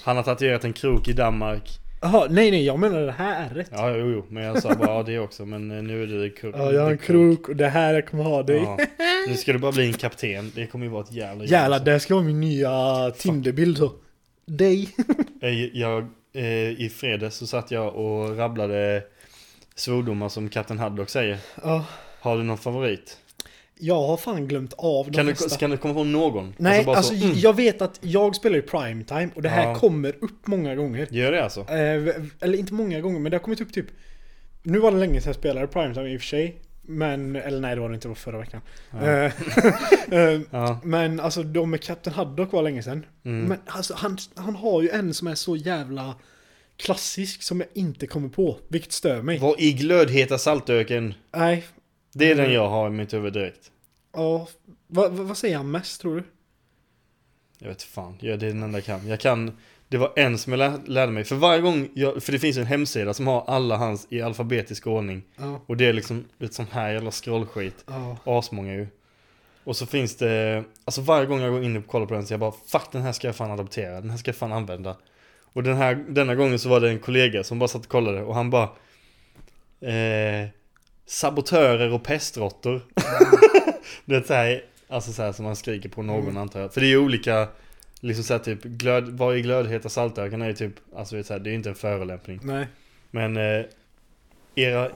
Han 0.02 0.16
har 0.16 0.24
tatuerat 0.24 0.64
en 0.64 0.74
krok 0.74 1.08
i 1.08 1.14
Danmark. 1.14 1.80
Jaha, 2.04 2.28
nej 2.30 2.52
nej 2.52 2.66
jag 2.66 2.80
menar 2.80 3.02
det 3.02 3.12
här 3.12 3.50
ärret. 3.50 3.68
Ja, 3.72 3.90
Ja, 3.90 3.98
jo, 3.98 4.12
jo. 4.12 4.26
Men 4.30 4.44
jag 4.44 4.62
sa 4.62 4.76
bara 4.76 4.90
ja, 4.90 5.04
det 5.04 5.20
också. 5.20 5.46
Men 5.46 5.72
eh, 5.72 5.84
nu 5.84 6.04
är 6.04 6.08
det 6.08 6.30
krok. 6.30 6.56
jag 6.56 6.82
har 6.84 6.92
en 6.92 6.98
krok 6.98 7.50
och 7.50 7.56
det 7.56 7.68
här 7.68 7.94
jag 7.94 8.08
kommer 8.08 8.24
ha 8.24 8.44
dig. 8.44 8.62
Ja. 8.62 8.78
Nu 9.28 9.36
ska 9.36 9.54
du 9.54 9.60
bara 9.60 9.72
bli 9.72 9.88
en 9.88 9.94
kapten. 9.94 10.52
Det 10.56 10.68
kommer 10.68 10.86
ju 10.86 10.92
vara 10.92 11.04
ett 11.04 11.12
jävla 11.12 11.46
Jävlar, 11.46 11.80
det 11.80 12.00
ska 12.00 12.14
vara 12.14 12.26
min 12.26 12.40
nya 12.40 13.12
Tinderbild 13.18 13.78
så. 13.78 13.92
Dig. 14.46 14.90
Jag, 15.40 15.54
jag, 15.74 16.08
eh, 16.34 16.82
I 16.82 16.92
fredags 16.96 17.36
så 17.36 17.48
satt 17.48 17.72
jag 17.72 17.96
och 17.96 18.38
rabblade 18.38 19.04
svordomar 19.76 20.30
som 20.30 20.50
Kapten 20.50 20.80
Haddock 20.80 21.10
säger. 21.10 21.38
Ja. 21.64 21.86
Har 22.20 22.38
du 22.38 22.44
någon 22.44 22.58
favorit? 22.58 23.18
Jag 23.80 24.08
har 24.08 24.18
fan 24.18 24.48
glömt 24.48 24.74
av 24.78 25.06
de 25.06 25.14
Kan 25.18 25.26
du, 25.26 25.36
flesta. 25.36 25.58
kan 25.58 25.70
du 25.70 25.78
komma 25.78 25.94
ihåg 25.94 26.08
någon? 26.08 26.54
Nej, 26.58 26.86
bara 26.86 26.98
alltså 26.98 27.16
så, 27.16 27.26
mm. 27.26 27.38
jag 27.40 27.56
vet 27.56 27.82
att 27.82 28.00
jag 28.02 28.36
spelar 28.36 28.58
i 28.58 28.62
primetime 28.62 29.30
och 29.36 29.42
det 29.42 29.50
här 29.50 29.68
Ja. 29.68 29.76
kommer 29.76 30.16
upp 30.22 30.48
många 30.48 30.76
gånger. 30.76 31.08
Gör 31.12 31.32
det 31.32 31.44
alltså? 31.44 31.60
Eh, 31.60 32.16
eller 32.40 32.56
inte 32.58 32.74
många 32.74 33.02
gånger, 33.02 33.20
men 33.20 33.32
det 33.32 33.38
har 33.38 33.44
kommit 33.44 33.62
upp 33.62 33.74
typ... 33.74 33.86
Nu 34.64 34.80
var 34.80 34.92
det 34.92 34.98
länge 34.98 35.22
sedan 35.22 35.30
jag 35.30 35.36
spelade 35.36 35.68
primetime 35.68 36.10
i 36.10 36.18
och 36.18 36.22
för 36.22 36.28
sig. 36.28 36.56
Men, 36.86 37.36
eller 37.36 37.60
nej 37.60 37.76
det 37.76 37.82
var 37.82 37.90
det 37.90 37.96
inte, 37.96 38.06
det 38.08 38.10
var 38.10 38.16
förra 38.16 38.40
veckan. 38.40 38.62
Ja. 38.92 39.02
Eh, 39.08 39.32
eh, 40.12 40.42
Ja. 40.50 40.80
men 40.84 41.20
alltså 41.20 41.44
de 41.44 41.70
med 41.72 41.82
Captain 41.82 42.16
Haddock 42.16 42.52
var 42.52 42.62
länge 42.64 42.84
sedan. 42.84 43.06
Mm. 43.26 43.44
Men 43.48 43.58
alltså 43.66 43.94
han, 43.98 44.18
han 44.36 44.56
har 44.56 44.82
ju 44.82 44.90
en 44.90 45.14
som 45.14 45.28
är 45.28 45.36
så 45.36 45.56
jävla 45.56 46.16
klassisk 46.78 47.44
som 47.44 47.60
jag 47.60 47.70
inte 47.74 48.08
kommer 48.08 48.30
på. 48.30 48.58
Vilket 48.68 48.92
stör 48.92 49.22
mig. 49.22 49.40
Var 49.40 49.62
i 49.62 49.74
glödheta 49.74 50.38
saltöken. 50.38 51.14
Nej, 51.36 51.64
Det 52.14 52.26
är 52.32 52.36
den 52.36 52.40
Mm. 52.46 52.54
jag 52.56 52.70
har 52.70 52.88
i 52.88 52.92
mitt 52.92 53.14
huvud 53.14 53.34
direkt. 53.34 53.72
ja. 54.14 54.48
Vad, 54.88 55.12
vad, 55.12 55.28
vad 55.28 55.38
säger 55.38 55.58
han 55.58 55.72
mest 55.72 56.02
tror 56.02 56.16
du? 56.16 56.24
Jag 57.60 57.68
vet 57.68 57.84
fan, 57.84 58.18
ja, 58.22 58.38
det 58.38 58.46
är 58.46 58.50
den 58.50 58.64
enda 58.64 58.78
jag 58.78 58.86
kan. 58.86 59.08
Jag 59.08 59.20
kan, 59.20 59.58
det 59.88 59.98
var 59.98 60.14
en 60.16 60.38
som 60.38 60.54
jag 60.54 60.58
lär, 60.58 60.80
lärde 60.86 61.12
mig. 61.12 61.24
För 61.24 61.36
varje 61.36 61.62
gång, 61.62 61.90
jag, 61.94 62.24
för 62.24 62.32
det 62.32 62.40
finns 62.40 62.58
en 62.58 62.66
hemsida 62.66 63.14
som 63.14 63.28
har 63.28 63.44
alla 63.48 63.78
hans 63.78 64.08
i 64.10 64.22
alfabetisk 64.22 64.88
ordning. 64.88 65.24
Ja. 65.36 65.62
Och 65.66 65.78
det 65.78 65.86
är 65.86 65.94
liksom 65.94 66.26
ett 66.40 66.54
sån 66.54 66.66
här 66.72 66.92
jävla 66.94 67.12
scrollskit. 67.12 67.84
Ja. 67.88 68.18
Asmånga 68.26 68.74
ju. 68.74 68.88
Och 69.64 69.76
så 69.78 69.86
finns 69.86 70.16
det, 70.16 70.64
alltså 70.86 71.02
varje 71.02 71.26
gång 71.28 71.42
jag 71.42 71.52
går 71.52 71.64
in 71.64 71.78
och 71.78 71.88
kollar 71.88 72.06
på 72.06 72.14
den 72.14 72.26
så 72.26 72.34
jag 72.34 72.40
bara 72.40 72.52
fuck 72.68 72.92
den 72.92 73.02
här 73.02 73.12
ska 73.12 73.28
jag 73.28 73.36
fan 73.36 73.52
adoptera, 73.52 74.02
den 74.02 74.10
här 74.10 74.18
ska 74.18 74.30
jag 74.30 74.36
fan 74.36 74.52
använda. 74.54 74.98
Och 75.44 75.64
den 75.64 75.78
här, 75.78 75.96
denna 76.10 76.36
gången 76.36 76.60
så 76.60 76.70
var 76.70 76.80
det 76.80 76.90
en 76.90 77.00
kollega 77.00 77.44
som 77.44 77.60
bara 77.60 77.68
satt 77.68 77.82
och 77.86 77.92
kollade 77.92 78.24
och 78.24 78.36
han 78.36 78.50
bara 78.50 78.70
eh, 79.82 80.50
Sabotörer 81.06 81.92
och 81.94 82.04
pestråttor. 82.04 82.82
det 84.06 84.16
är 84.16 84.22
så 84.22 84.34
här, 84.34 84.64
alltså 84.90 85.12
så 85.14 85.22
här 85.24 85.32
som 85.32 85.46
man 85.46 85.56
skriker 85.56 85.90
på 85.90 86.02
någon 86.02 86.24
Mm. 86.24 86.38
antar 86.38 86.60
jag. 86.60 86.74
För 86.74 86.82
det 86.82 86.88
är 86.88 86.90
ju 86.90 86.98
olika, 86.98 87.48
liksom 88.00 88.24
så 88.24 88.34
här 88.34 88.40
typ, 88.40 88.64
glöd, 88.64 89.10
vad 89.10 89.36
är 89.36 89.40
glödheta 89.40 89.90
saltöken 89.90 90.42
är 90.42 90.48
ju 90.48 90.54
typ, 90.54 90.74
alltså 90.96 91.16
det 91.16 91.30
är, 91.32 91.40
ju 91.48 91.54
inte 91.56 91.70
en 91.70 91.76
förolämpning. 91.76 92.40
Nej. 92.44 92.68
Men 93.12 93.38
eh, 93.38 93.66
era, 94.56 94.90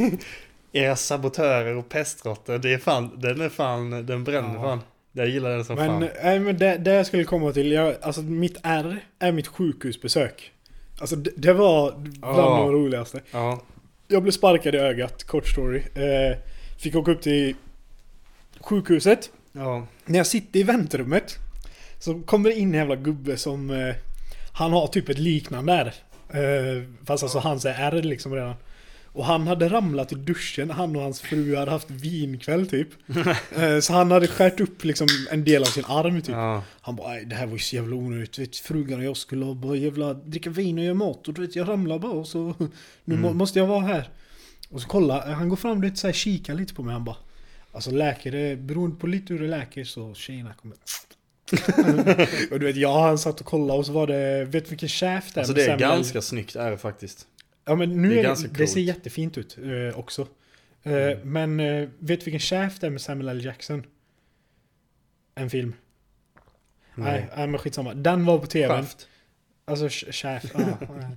era 0.72 0.96
sabotörer 0.96 1.74
och 1.76 1.88
pestråttor, 1.88 2.58
det 2.58 2.72
är 2.72 2.78
fan, 2.78 3.10
den 3.20 3.40
är 3.40 3.48
fan, 3.48 4.06
den 4.06 4.24
bränner 4.24 4.54
Ja. 4.54 4.62
fan. 4.62 4.80
Jag 5.12 5.28
gillar 5.28 5.50
den 5.50 5.64
som 5.64 5.76
Men, 5.76 5.86
fan. 5.86 6.08
nej, 6.22 6.40
men 6.40 6.58
det, 6.58 6.76
det 6.76 6.92
jag 6.94 7.06
skulle 7.06 7.24
komma 7.24 7.52
till, 7.52 7.72
jag, 7.72 7.94
alltså 8.02 8.22
mitt 8.22 8.56
R 8.62 8.98
är 9.18 9.32
mitt 9.32 9.46
sjukhusbesök. 9.46 10.52
Alltså 11.00 11.16
det, 11.16 11.30
det 11.36 11.52
var 11.52 11.92
bland 11.98 12.38
Ja. 12.38 12.56
de 12.56 12.72
roligaste. 12.72 13.20
Ja, 13.30 13.62
Jag 14.10 14.22
blev 14.22 14.32
sparkad 14.32 14.74
i 14.74 14.78
ögat, 14.78 15.24
kort 15.24 15.46
story. 15.48 15.82
Eh, 15.94 16.36
fick 16.78 16.96
åka 16.96 17.10
upp 17.10 17.22
till 17.22 17.54
sjukhuset. 18.60 19.30
ja, 19.52 19.86
När 20.04 20.18
jag 20.18 20.26
sitter 20.26 20.60
i 20.60 20.62
väntrummet 20.62 21.34
så 21.98 22.20
kommer 22.20 22.48
det 22.50 22.56
in 22.56 22.68
en 22.68 22.74
jävla 22.74 22.96
gubbe 22.96 23.36
som... 23.36 23.70
Eh, 23.70 23.94
han 24.52 24.72
har 24.72 24.86
typ 24.86 25.08
ett 25.08 25.18
liknande 25.18 25.72
R. 25.72 25.94
Eh, 26.30 26.82
fast 27.06 27.22
alltså 27.22 27.38
hans 27.38 27.64
är 27.64 27.74
R 27.92 28.02
liksom 28.02 28.34
redan. 28.34 28.54
Och 29.12 29.24
han 29.24 29.46
hade 29.46 29.68
ramlat 29.68 30.12
i 30.12 30.14
duschen, 30.14 30.70
han 30.70 30.96
och 30.96 31.02
hans 31.02 31.20
fru 31.20 31.56
hade 31.56 31.70
haft 31.70 31.90
vinkväll 31.90 32.66
typ. 32.66 32.88
Eh, 33.56 33.80
så 33.80 33.92
han 33.92 34.10
hade 34.10 34.26
skärt 34.26 34.60
upp 34.60 34.84
liksom 34.84 35.08
en 35.30 35.44
del 35.44 35.62
av 35.62 35.66
sin 35.66 35.84
arm 35.84 36.20
typ. 36.22 36.34
ja. 36.34 36.62
Han 36.80 36.96
bara 36.96 37.08
"Nej, 37.08 37.24
det 37.24 37.34
här 37.34 37.46
var 37.46 37.52
ju 37.52 37.58
så 37.58 37.76
jävla 37.76 37.96
onödigt. 37.96 38.38
Vet, 38.38 38.56
frugan 38.56 38.98
och 38.98 39.04
jag 39.04 39.16
skulle 39.16 39.54
bara 39.54 39.76
jävla 39.76 40.14
dricka 40.14 40.50
vin 40.50 40.78
och 40.78 40.84
göra 40.84 40.94
mat 40.94 41.28
och 41.28 41.34
du 41.34 41.40
vet 41.40 41.56
jag 41.56 41.68
ramlar 41.68 41.98
bara 41.98 42.12
och 42.12 42.28
så 42.28 42.54
nu 43.04 43.14
Mm. 43.14 43.36
måste 43.36 43.58
jag 43.58 43.66
vara 43.66 43.80
här. 43.80 44.08
Och 44.70 44.80
så 44.82 44.88
kolla, 44.88 45.34
han 45.34 45.48
går 45.48 45.56
fram 45.56 45.84
och 45.84 45.98
så 45.98 46.06
här, 46.06 46.14
kikar 46.14 46.54
lite 46.54 46.74
på 46.74 46.82
mig 46.82 46.92
han 46.92 47.04
bara 47.04 47.16
Alltså 47.72 47.90
läkare, 47.90 48.56
beroende 48.56 48.96
på 48.96 49.06
lite 49.06 49.32
hur 49.32 49.40
det 49.40 49.48
läker 49.48 49.84
så 49.84 50.14
tjejerna 50.14 50.54
kommer 50.54 50.76
Och 52.50 52.60
du 52.60 52.66
vet 52.66 52.76
jag 52.76 53.02
han 53.02 53.18
satt 53.18 53.40
och 53.40 53.46
kollade 53.46 53.78
och 53.78 53.86
så 53.86 53.92
var 53.92 54.06
det, 54.06 54.44
vet 54.44 54.64
du 54.64 54.70
vilken 54.70 54.88
käft 54.88 55.34
det 55.34 55.38
är 55.38 55.42
Alltså 55.42 55.54
det 55.54 55.64
är 55.66 55.78
ganska 55.78 56.22
snyggt 56.22 56.56
är 56.56 56.70
det 56.70 56.78
faktiskt. 56.78 57.26
Ja 57.68 57.74
men 57.74 58.02
nu 58.02 58.08
Det 58.08 58.14
är 58.14 58.18
är 58.18 58.24
det, 58.58 58.66
ser 58.66 58.80
jättefint 58.80 59.38
ut 59.38 59.58
eh, 59.58 59.98
också. 59.98 60.22
Eh, 60.82 60.92
Mm. 60.92 61.32
Men 61.32 61.60
eh, 61.60 61.88
vet 61.98 62.20
du 62.20 62.24
vilken 62.24 62.40
chef 62.40 62.78
det 62.80 62.86
är 62.86 62.90
med 62.90 63.00
Samuel 63.00 63.28
L. 63.28 63.44
Jackson? 63.44 63.86
En 65.34 65.50
film. 65.50 65.74
Nej, 66.94 67.28
nej 67.36 67.46
men 67.46 67.58
skitsamma. 67.58 67.94
Den 67.94 68.24
var 68.24 68.38
på 68.38 68.46
tvn. 68.46 68.68
Shaft. 68.82 69.08
Alltså 69.64 69.86
ch- 69.88 70.12
chef. 70.12 70.54
Eh, 70.54 71.10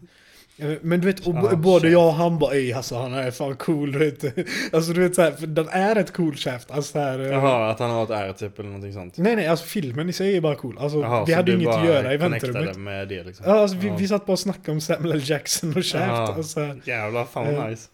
Men 0.82 1.02
du 1.02 1.08
vet, 1.08 1.28
och 1.28 1.34
b- 1.34 1.56
både 1.56 1.82
chef. 1.86 1.92
jag 1.92 2.08
och 2.08 2.14
han 2.14 2.40
bara 2.40 2.54
Ey 2.56 2.74
alltså 2.74 2.96
han 2.96 3.14
är 3.14 3.32
fan 3.32 3.56
cool 3.56 3.92
du 3.92 4.00
vet. 4.00 4.24
Alltså 4.74 4.94
du 4.94 5.02
vet 5.02 5.16
såhär, 5.16 5.34
den 5.48 5.68
är 5.70 5.96
ett 5.96 6.14
cool 6.14 6.36
chef. 6.36 6.66
Alltså 6.70 6.92
såhär, 6.92 7.20
eh, 7.20 7.28
Jaha, 7.28 7.72
att 7.72 7.80
han 7.80 7.90
har 7.92 8.04
ett 8.04 8.10
R 8.10 8.34
typ 8.38 8.60
eller 8.60 8.70
någonting 8.70 8.94
sånt. 8.94 9.18
Nej 9.18 9.36
nej, 9.36 9.48
alltså 9.48 9.66
filmen 9.66 10.10
i 10.10 10.14
sig 10.14 10.38
är 10.38 10.42
bara 10.42 10.56
cool. 10.56 10.78
Alltså 10.80 11.00
Jaha, 11.02 11.26
vi 11.26 11.34
hade 11.34 11.54
inget 11.54 11.68
att 11.70 11.86
göra 11.86 12.14
i 12.14 12.18
väntrummet. 12.18 12.78
med 12.78 13.08
det 13.08 13.24
liksom. 13.24 13.46
Ja, 13.50 13.60
alltså 13.60 13.78
vi, 13.78 13.90
vi 13.98 14.08
satt 14.08 14.26
bara 14.26 14.34
och 14.34 14.40
snackade 14.40 14.72
om 14.72 14.82
Samuel 14.82 15.12
L. 15.16 15.22
Jackson 15.26 15.70
och 15.70 15.76
chef. 15.86 15.94
Jaha. 16.08 16.36
Och 16.38 16.46
så 16.46 16.60
här. 16.60 16.82
Jävlar, 16.86 17.26
fan 17.26 17.46
vad 17.46 17.64
Eh, 17.64 17.68
nice. 17.70 17.88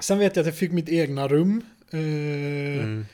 Sen 0.00 0.18
vet 0.18 0.36
jag 0.36 0.42
att 0.42 0.46
jag 0.46 0.56
fick 0.56 0.72
mitt 0.72 0.88
egna 0.88 1.28
rum. 1.28 1.60
Eh, 1.92 1.98
Mm. 1.98 3.06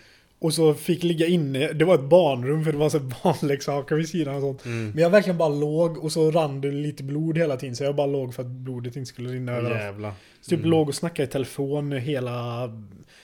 Och 0.42 0.54
så 0.54 0.74
fick 0.74 1.02
ligga 1.02 1.26
inne. 1.26 1.72
Det 1.72 1.84
var 1.84 1.94
ett 1.94 2.00
barnrum 2.10 2.64
för 2.64 2.72
det 2.72 2.78
var 2.78 2.88
så 2.88 3.00
barnleksaker 3.00 3.94
vid 3.96 4.08
sidan 4.08 4.34
och 4.34 4.40
sånt. 4.40 4.64
Mm. 4.64 4.90
Men 4.90 5.02
jag 5.02 5.10
verkligen 5.10 5.38
bara 5.38 5.48
låg 5.48 5.98
och 6.04 6.12
så 6.12 6.30
rann 6.30 6.60
det 6.60 6.70
lite 6.70 7.02
blod 7.02 7.38
hela 7.38 7.56
tiden. 7.56 7.76
Så 7.76 7.84
jag 7.84 7.96
bara 7.96 8.06
låg 8.06 8.34
för 8.34 8.42
att 8.42 8.48
blodet 8.48 8.96
inte 8.96 9.08
skulle 9.08 9.30
rinna 9.30 9.52
överallt. 9.52 9.80
Jävlar. 9.80 10.12
Så 10.40 10.50
typ 10.50 10.58
Mm. 10.58 10.70
låg 10.70 10.88
och 10.88 10.94
snackade 10.94 11.28
i 11.28 11.30
telefon 11.32 11.92
hela... 11.92 12.32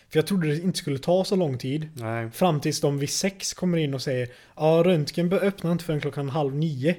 För 0.09 0.19
jag 0.19 0.27
trodde 0.27 0.49
det 0.49 0.57
inte 0.57 0.79
skulle 0.79 0.99
ta 0.99 1.25
så 1.25 1.37
lång 1.37 1.59
tid. 1.59 1.89
Nej. 1.95 2.31
Fram 2.31 2.61
tills 2.61 2.81
de 2.81 2.99
vid 2.99 3.11
sex 3.11 3.55
kommer 3.55 3.79
in 3.79 3.95
och 3.95 4.03
säger 4.03 4.29
Ja, 4.57 4.83
röntgen 4.87 5.33
öppnar 5.33 5.73
inte 5.73 5.85
förrän 5.85 6.01
klockan 6.01 6.29
halv 6.29 6.55
nio. 6.55 6.97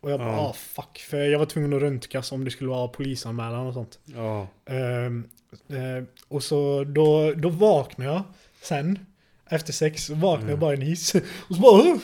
Och 0.00 0.10
jag 0.10 0.20
bara, 0.20 0.28
Ja. 0.28 0.38
ah 0.40 0.52
fuck. 0.52 0.98
För 0.98 1.16
jag 1.18 1.38
var 1.38 1.46
tvungen 1.46 1.72
att 1.72 1.82
röntgas 1.82 2.32
om 2.32 2.44
det 2.44 2.50
skulle 2.50 2.70
vara 2.70 2.88
polisanmälan 2.88 3.66
och 3.66 3.74
sånt. 3.74 3.98
Ja. 4.04 4.48
Ehm, 4.66 5.24
eh, 5.68 6.04
och 6.28 6.42
så 6.42 6.84
då, 6.84 7.32
då 7.36 7.48
vaknade 7.48 8.10
jag 8.10 8.22
sen. 8.62 8.98
Efter 9.54 9.72
sex 9.72 10.04
så 10.04 10.14
vaknade 10.14 10.42
jag 10.42 10.48
Mm. 10.48 10.60
bara 10.60 10.72
i 10.72 10.76
en 10.76 10.82
hiss. 10.82 11.14
Och 11.48 11.54
så 11.56 11.60
bara! 11.62 11.98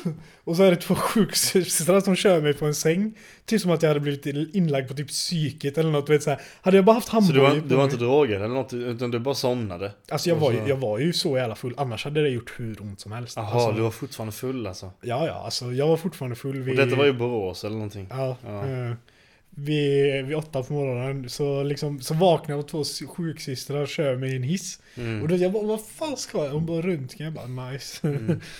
Och 0.44 0.56
så 0.56 0.62
är 0.62 0.70
det 0.70 0.76
två 0.76 0.94
sjuksystrar 0.94 2.00
som 2.00 2.16
kör 2.16 2.40
mig 2.40 2.54
på 2.54 2.66
en 2.66 2.74
säng. 2.74 3.14
Typ 3.46 3.60
som 3.60 3.70
att 3.70 3.82
jag 3.82 3.90
hade 3.90 4.00
blivit 4.00 4.26
inlagd 4.54 4.88
på 4.88 4.94
typ 4.94 5.08
psyket 5.08 5.78
eller 5.78 5.90
något. 5.90 6.08
Vet, 6.10 6.22
så 6.22 6.30
här. 6.30 6.40
Hade 6.62 6.76
jag 6.76 6.84
bara 6.84 6.92
haft 6.92 7.08
Så 7.08 7.20
du 7.20 7.40
var, 7.40 7.62
du 7.68 7.74
var 7.74 7.84
inte 7.84 7.96
drogad 7.96 8.36
eller 8.36 8.54
något, 8.54 8.72
utan 8.72 9.10
du 9.10 9.18
bara 9.18 9.34
somnade? 9.34 9.92
Alltså 10.10 10.28
jag 10.28 10.36
och 10.36 10.42
var, 10.42 10.52
ju, 10.52 10.58
så- 10.58 10.68
jag 10.68 10.76
var 10.76 10.98
ju 10.98 11.12
så 11.12 11.36
jävla 11.36 11.54
full. 11.54 11.74
Annars 11.76 12.04
hade 12.04 12.22
det 12.22 12.28
gjort 12.28 12.52
hur 12.56 12.82
ont 12.82 13.00
som 13.00 13.12
helst. 13.12 13.36
Jaha, 13.36 13.46
alltså, 13.54 13.72
du 13.72 13.80
var 13.82 13.90
fortfarande 13.90 14.32
full 14.32 14.66
alltså? 14.66 14.90
Ja, 15.00 15.26
ja. 15.26 15.32
Alltså 15.44 15.72
jag 15.72 15.88
var 15.88 15.96
fortfarande 15.96 16.36
full. 16.36 16.60
Och 16.60 16.68
Vid, 16.68 16.76
detta 16.76 16.96
var 16.96 17.04
ju 17.04 17.12
Borås 17.12 17.64
eller 17.64 17.74
någonting? 17.74 18.06
Ja. 18.10 18.36
Ja. 18.46 18.66
eh, 18.66 18.92
vid, 19.64 20.24
vid 20.26 20.36
åtta 20.36 20.62
på 20.62 20.72
morgonen 20.72 21.28
så, 21.28 21.62
liksom, 21.62 22.00
så 22.00 22.14
vaknade 22.14 22.52
jag 22.52 22.60
och 22.60 22.68
två 22.68 22.84
sjuksystrar 23.08 23.80
och 23.82 23.88
kör 23.88 24.16
mig 24.16 24.32
i 24.32 24.36
en 24.36 24.42
hiss. 24.42 24.80
Mm. 24.96 25.22
Och 25.22 25.28
då 25.28 25.36
jag 25.36 25.52
bara, 25.52 25.66
vad 25.66 25.86
fan 25.86 26.16
ska 26.16 26.44
jag? 26.44 26.50
Hon 26.52 26.66
bara 26.66 26.82
röntgen. 26.82 27.24
Jag 27.24 27.32
bara, 27.32 27.70
nice. 27.70 28.08
Mm. 28.08 28.40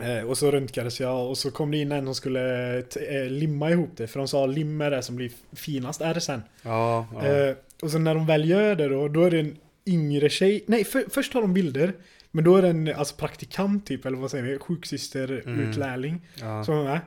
Eh, 0.00 0.20
och 0.24 0.38
så 0.38 0.50
röntgades 0.50 1.00
jag 1.00 1.28
och 1.28 1.38
så 1.38 1.50
kom 1.50 1.70
det 1.70 1.76
in 1.78 1.92
en 1.92 2.04
som 2.04 2.14
skulle 2.14 2.78
eh, 2.78 3.24
limma 3.28 3.70
ihop 3.70 3.90
det. 3.96 4.06
För 4.06 4.18
de 4.18 4.28
sa 4.28 4.46
lim 4.46 4.80
är 4.80 4.90
det 4.90 5.02
som 5.02 5.16
blir 5.16 5.30
finast 5.52 6.00
är 6.00 6.14
det 6.14 6.20
sen. 6.20 6.42
Ja, 6.62 7.06
ja. 7.14 7.26
Eh, 7.26 7.54
och 7.82 7.90
så 7.90 7.98
när 7.98 8.14
de 8.14 8.26
väl 8.26 8.48
gör 8.50 8.74
det 8.74 8.88
då, 8.88 9.08
då 9.08 9.22
är 9.24 9.30
det 9.30 9.38
en 9.40 9.56
yngre 9.86 10.28
tjej. 10.28 10.64
Nej, 10.66 10.84
för, 10.84 11.04
först 11.10 11.32
tar 11.32 11.40
de 11.40 11.54
bilder. 11.54 11.92
Men 12.30 12.44
då 12.44 12.56
är 12.56 12.62
det 12.62 12.68
en 12.68 12.94
alltså, 12.94 13.16
praktikant 13.16 13.86
typ, 13.86 14.06
eller 14.06 14.16
vad 14.18 14.30
säger 14.30 14.44
vi? 14.44 14.58
Sjuksyster, 14.58 15.42
Mm. 15.46 15.60
utlärling. 15.70 16.20
ja. 16.40 16.64
Som 16.64 16.74
är 16.74 16.84
med. 16.84 17.00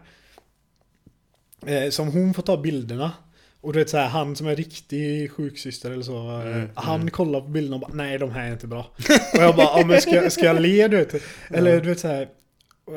Eh, 1.65 1.89
som 1.89 2.07
hon 2.11 2.33
får 2.33 2.43
ta 2.43 2.57
bilderna. 2.57 3.11
Och 3.61 3.73
du 3.73 3.79
vet 3.79 3.89
såhär, 3.89 4.07
han 4.07 4.35
som 4.35 4.47
är 4.47 4.55
riktig 4.55 5.31
sjuksyster 5.31 5.91
eller 5.91 6.03
så. 6.03 6.17
eh, 6.41 6.55
Mm, 6.55 6.69
han 6.75 6.95
mm. 7.01 7.11
kollar 7.11 7.41
på 7.41 7.47
bilderna 7.47 7.75
och 7.75 7.81
bara, 7.81 7.93
nej 7.93 8.17
de 8.17 8.31
här 8.31 8.47
är 8.47 8.51
inte 8.51 8.67
bra. 8.67 8.91
och 9.33 9.39
jag 9.43 9.55
bara, 9.55 9.79
ja 9.79 9.85
men 9.85 10.01
ska, 10.01 10.29
ska 10.29 10.45
jag 10.45 10.61
le 10.61 10.87
du 10.87 10.97
vet? 10.97 11.13
Eller 11.49 11.73
Ja. 11.73 11.79
du 11.79 11.89
vet 11.89 11.99
såhär. 11.99 12.27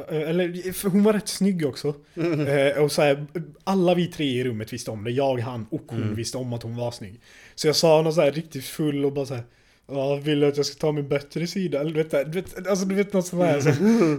Eller, 0.08 0.72
för 0.72 0.88
hon 0.88 1.02
var 1.02 1.12
rätt 1.12 1.28
snygg 1.28 1.66
också. 1.66 1.94
Mm. 2.16 2.46
Eh, 2.46 2.82
och 2.82 2.92
så 2.92 3.02
här, 3.02 3.26
alla 3.64 3.94
vi 3.94 4.06
tre 4.06 4.26
i 4.26 4.44
rummet 4.44 4.72
visste 4.72 4.90
om 4.90 5.04
det. 5.04 5.10
Jag, 5.10 5.40
han 5.40 5.66
och 5.70 5.82
hon 5.88 6.02
Mm. 6.02 6.14
visste 6.14 6.38
om 6.38 6.52
att 6.52 6.62
hon 6.62 6.76
var 6.76 6.90
snygg. 6.90 7.20
Så 7.54 7.66
jag 7.66 7.76
sa 7.76 8.02
något 8.02 8.14
så 8.14 8.20
här 8.20 8.32
riktigt 8.32 8.64
full 8.64 9.04
och 9.04 9.12
bara 9.12 9.26
så 9.26 9.34
här. 9.34 9.44
Ja, 9.92 10.14
vill 10.14 10.40
du 10.40 10.46
att 10.46 10.56
jag 10.56 10.66
ska 10.66 10.80
ta 10.80 10.92
min 10.92 11.08
bättre 11.08 11.46
sida? 11.46 11.80
Eller 11.80 11.90
du 11.90 12.02
vet, 12.02 12.10
du 12.32 12.40
vet, 12.40 12.66
alltså 12.68 12.84
du 12.84 12.94
vet 12.94 13.12
något 13.12 13.26
sånt 13.26 13.42
där. 13.42 13.60
Så, 13.60 13.70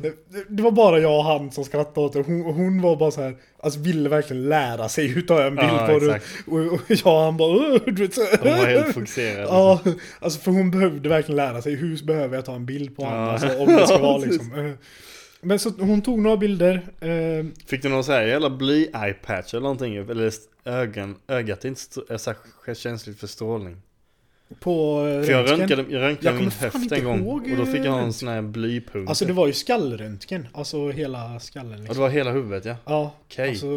det, 0.02 0.14
det 0.50 0.64
var 0.64 0.72
bara 0.72 1.00
jag 1.00 1.18
och 1.18 1.24
han 1.24 1.52
som 1.52 1.64
skrattade 1.66 2.06
åt 2.08 2.14
det. 2.14 2.22
Hon, 2.22 2.42
hon 2.42 2.82
var 2.82 2.96
bara 2.96 3.12
så 3.12 3.22
här, 3.22 3.36
alltså 3.60 3.80
ville 3.80 4.10
verkligen 4.10 4.50
lära 4.50 4.90
sig 4.90 5.08
hur 5.08 5.22
tar 5.22 5.36
jag 5.42 5.48
en 5.48 5.56
bild 5.56 5.68
Ja, 5.72 5.88
på 5.88 6.00
det. 6.00 6.20
Och, 6.48 6.74
och 6.74 6.82
jag 6.88 7.14
och 7.16 7.20
han 7.22 7.38
bara, 7.38 7.80
du 7.86 8.02
vet 8.02 8.14
så. 8.14 8.22
De 8.44 8.50
var 8.50 8.66
helt 8.66 8.94
fokuserade. 8.94 9.42
Ja, 9.44 9.80
alltså 10.20 10.40
för 10.40 10.52
hon 10.52 10.72
behövde 10.72 11.10
verkligen 11.10 11.36
lära 11.38 11.62
sig 11.62 11.76
hur 11.76 12.06
behöver 12.06 12.36
jag 12.36 12.46
ta 12.46 12.56
en 12.56 12.66
bild 12.66 12.96
på 12.96 13.04
Ja. 13.04 13.08
honom. 13.10 13.30
Alltså, 13.30 13.60
om 13.60 13.68
det 13.68 13.88
ska 13.88 13.98
vara 13.98 14.18
liksom. 14.26 14.66
eh. 14.66 14.72
Men 15.44 15.60
så 15.60 15.70
hon 15.80 16.02
tog 16.02 16.20
några 16.20 16.38
bilder. 16.38 16.74
eh, 17.00 17.46
Fick 17.68 17.82
du 17.82 17.90
någon 17.90 18.04
sån 18.04 18.16
här 18.16 18.22
jävla 18.24 18.50
bly-eye-patch 18.50 19.54
eller 19.54 19.62
någonting? 19.62 19.96
Eller 19.96 20.32
ögon, 20.66 21.16
ögat 21.28 21.64
är 21.66 21.70
inte 21.70 21.82
är 22.10 22.18
så 22.18 22.34
här 22.66 22.74
känsligt 22.74 23.20
för 23.20 23.28
strålning. 23.28 23.78
På 24.60 25.06
eh, 25.08 25.24
För 25.26 25.32
jag 25.32 25.52
röntgade, 25.52 25.82
jag 25.82 25.92
Jag 25.92 26.02
röntgade 26.02 26.38
kommer 26.38 26.52
min 26.62 26.72
höft 26.72 26.92
en 26.92 27.04
gång 27.04 27.22
och 27.28 27.42
då 27.58 27.66
fick 27.66 27.80
jag 27.86 27.98
eh, 27.98 28.04
en 28.04 28.14
sån 28.14 28.28
här 28.30 28.42
blypunkt. 28.42 29.10
Alltså 29.10 29.26
det 29.26 29.34
var 29.34 29.48
ju 29.48 29.54
skallröntgen. 29.54 30.48
Alltså 30.54 30.90
hela 30.90 31.40
skallen 31.40 31.72
Ja, 31.72 31.78
det 31.78 31.84
liksom. 31.84 32.02
var 32.02 32.10
hela 32.10 32.32
huvudet 32.32 32.66
ja. 32.66 32.76
Ja, 32.86 33.14
Okej. 33.26 33.50
alltså... 33.50 33.68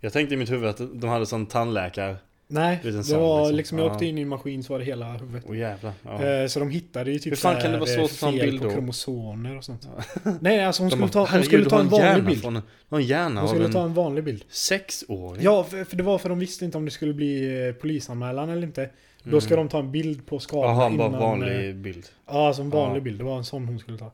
Jag 0.00 0.12
tänkte 0.12 0.34
i 0.34 0.38
mitt 0.38 0.50
huvud 0.50 0.68
att 0.68 0.80
de 0.94 1.08
hade 1.10 1.26
sån 1.26 1.46
tandläkare. 1.46 2.16
Nej, 2.48 2.78
det 2.82 2.90
var 2.90 2.96
liksom. 2.98 3.56
liksom, 3.56 3.78
jag 3.78 3.86
Ja. 3.88 3.92
åkte 3.92 4.06
in 4.06 4.18
i 4.18 4.22
en 4.22 4.28
maskin 4.28 4.64
så 4.64 4.72
var 4.72 4.78
det 4.78 4.84
hela 4.84 5.12
huvudet. 5.12 5.44
Åh 5.48 5.58
jävlar. 5.58 5.92
Ja. 6.04 6.24
Eh, 6.24 6.46
Så 6.46 6.58
de 6.60 6.70
hittade 6.70 7.10
ju 7.12 7.18
typ 7.18 7.30
Hur 7.32 7.36
fan 7.36 7.60
kan 7.62 7.72
det 7.72 7.78
vara 7.78 7.88
svårt 7.90 7.98
eh, 7.98 8.04
att 8.04 8.20
ta 8.20 8.28
en 8.28 8.32
fel 8.38 8.46
bild 8.50 8.60
på 8.62 8.68
då? 8.68 8.74
kromosomer 8.74 9.56
och 9.56 9.64
sånt. 9.64 9.88
Nej, 10.40 10.64
alltså 10.64 10.82
hon 10.82 10.88
De 10.90 10.96
skulle 10.96 11.06
bara, 11.06 11.12
ta, 11.12 11.18
hon 11.18 11.28
"Herregud, 11.28 11.46
skulle 11.46 11.64
ta 11.64 11.80
en 11.80 11.88
vanlig 11.88 12.24
bild. 12.24 12.40
Från, 12.42 12.56
en 12.90 13.02
hjärna 13.02 13.40
Hon 13.40 13.48
skulle 13.48 13.68
ta 13.72 13.82
en 13.84 13.94
vanlig 13.94 14.24
bild. 14.24 14.44
sexåring. 14.48 15.42
Ja, 15.44 15.64
för, 15.64 15.84
för 15.84 15.96
det 15.96 16.02
var 16.02 16.18
för 16.18 16.28
de 16.28 16.38
visste 16.38 16.64
inte 16.64 16.78
om 16.78 16.84
det 16.84 16.90
skulle 16.90 17.14
bli 17.14 17.66
eh, 17.68 17.72
polisanmälan 17.74 18.50
eller 18.50 18.62
inte. 18.62 18.90
Då 19.30 19.40
ska 19.40 19.56
de 19.56 19.68
ta 19.68 19.78
en 19.78 19.92
bild 19.92 20.26
på 20.26 20.38
skadorna 20.38 20.72
Jaha, 20.72 20.86
Mm. 20.86 20.98
bara 20.98 21.08
innan, 21.08 21.20
vanlig 21.20 21.68
eh, 21.68 21.74
bild. 21.74 22.06
Ja, 22.26 22.46
alltså 22.46 22.62
en 22.62 22.70
vanlig 22.70 23.00
Ja. 23.00 23.04
bild. 23.04 23.18
Det 23.20 23.24
var 23.24 23.36
en 23.38 23.44
sån 23.44 23.66
hon 23.68 23.78
skulle 23.78 23.98
ta. 23.98 24.10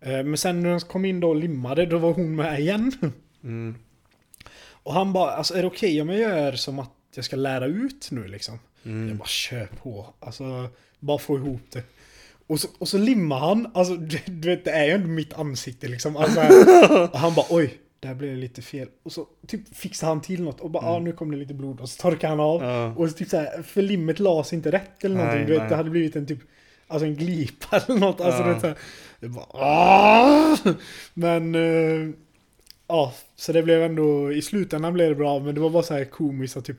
Eh, 0.00 0.10
Men 0.24 0.36
sen 0.36 0.60
när 0.60 0.70
de 0.70 0.80
kom 0.80 1.04
in 1.04 1.20
då 1.20 1.28
och 1.28 1.36
limmade, 1.36 1.86
då 1.86 1.98
var 1.98 2.12
hon 2.12 2.36
med 2.36 2.60
igen. 2.60 2.92
Mm. 3.44 3.74
Och 4.82 4.92
han 4.94 5.12
bara, 5.12 5.30
alltså 5.30 5.54
är 5.54 5.60
det 5.62 5.66
okej 5.66 6.02
om 6.02 6.08
jag 6.08 6.18
gör 6.18 6.52
som 6.52 6.78
att 6.78 6.90
jag 7.14 7.24
ska 7.24 7.36
lära 7.36 7.66
ut 7.66 8.08
nu 8.10 8.28
liksom? 8.28 8.58
Jag 8.82 8.92
Mm. 8.92 9.18
bara 9.18 9.26
kör 9.28 9.66
på. 9.82 10.06
Alltså, 10.20 10.68
bara 10.98 11.18
få 11.18 11.36
ihop 11.36 11.60
det. 11.72 11.82
Och 12.46 12.60
så, 12.60 12.68
och 12.78 12.88
så 12.88 12.98
limmar 12.98 13.38
han, 13.38 13.70
alltså 13.74 13.94
du, 13.96 14.18
du 14.26 14.48
vet 14.48 14.64
det 14.64 14.70
är 14.70 14.84
ju 14.84 14.90
ändå 14.92 15.08
mitt 15.08 15.32
ansikte 15.34 15.88
liksom. 15.88 16.16
Alltså, 16.16 16.40
och 17.12 17.18
han 17.18 17.34
bara 17.34 17.46
oj, 17.50 17.74
där 18.00 18.14
blev 18.14 18.30
det 18.30 18.36
lite 18.40 18.62
fel. 18.62 18.88
Och 19.02 19.12
så 19.12 19.26
typ 19.46 19.76
fixar 19.76 20.06
han 20.08 20.20
till 20.20 20.42
något 20.42 20.60
och 20.60 20.70
bara 20.70 20.84
ja 20.84 20.98
nu 20.98 21.12
kom 21.12 21.30
det 21.30 21.36
lite 21.36 21.54
blod. 21.54 21.80
Och 21.80 21.88
så 21.88 22.02
torkar 22.02 22.28
han 22.28 22.40
av. 22.40 22.62
Mm. 22.62 22.74
Ja. 22.74 22.94
Och 22.96 23.10
så 23.10 23.16
typ 23.16 23.28
så 23.28 23.36
här, 23.36 23.62
för 23.62 23.82
limmet 23.82 24.18
las 24.18 24.52
inte 24.52 24.70
rätt 24.72 25.04
eller 25.04 25.16
någonting. 25.16 25.38
Nej, 25.38 25.46
du 25.46 25.52
vet, 25.52 25.60
nej. 25.60 25.68
det 25.68 25.76
hade 25.76 25.90
blivit 25.90 26.16
en 26.16 26.26
typ, 26.26 26.38
alltså 26.86 27.06
en 27.06 27.16
glipa 27.16 27.76
eller 27.86 27.98
något. 28.00 28.20
Alltså 28.20 28.42
du 28.42 28.48
vet 28.52 28.60
så 28.60 28.66
här, 28.66 28.76
det 29.20 29.28
bara 29.28 29.46
"Ah!" 29.50 30.56
Men, 31.14 31.54
eh, 31.54 32.14
ja, 32.86 33.14
så 33.36 33.52
det 33.52 33.62
blev 33.62 33.82
ändå, 33.82 34.32
i 34.32 34.42
slutändan 34.42 34.92
blev 34.92 35.08
det 35.08 35.14
bra. 35.14 35.38
Men 35.38 35.54
det 35.54 35.60
var 35.60 35.70
bara 35.70 35.82
så 35.82 35.94
här 35.94 36.04
komiskt 36.04 36.56
att 36.56 36.64
typ 36.64 36.76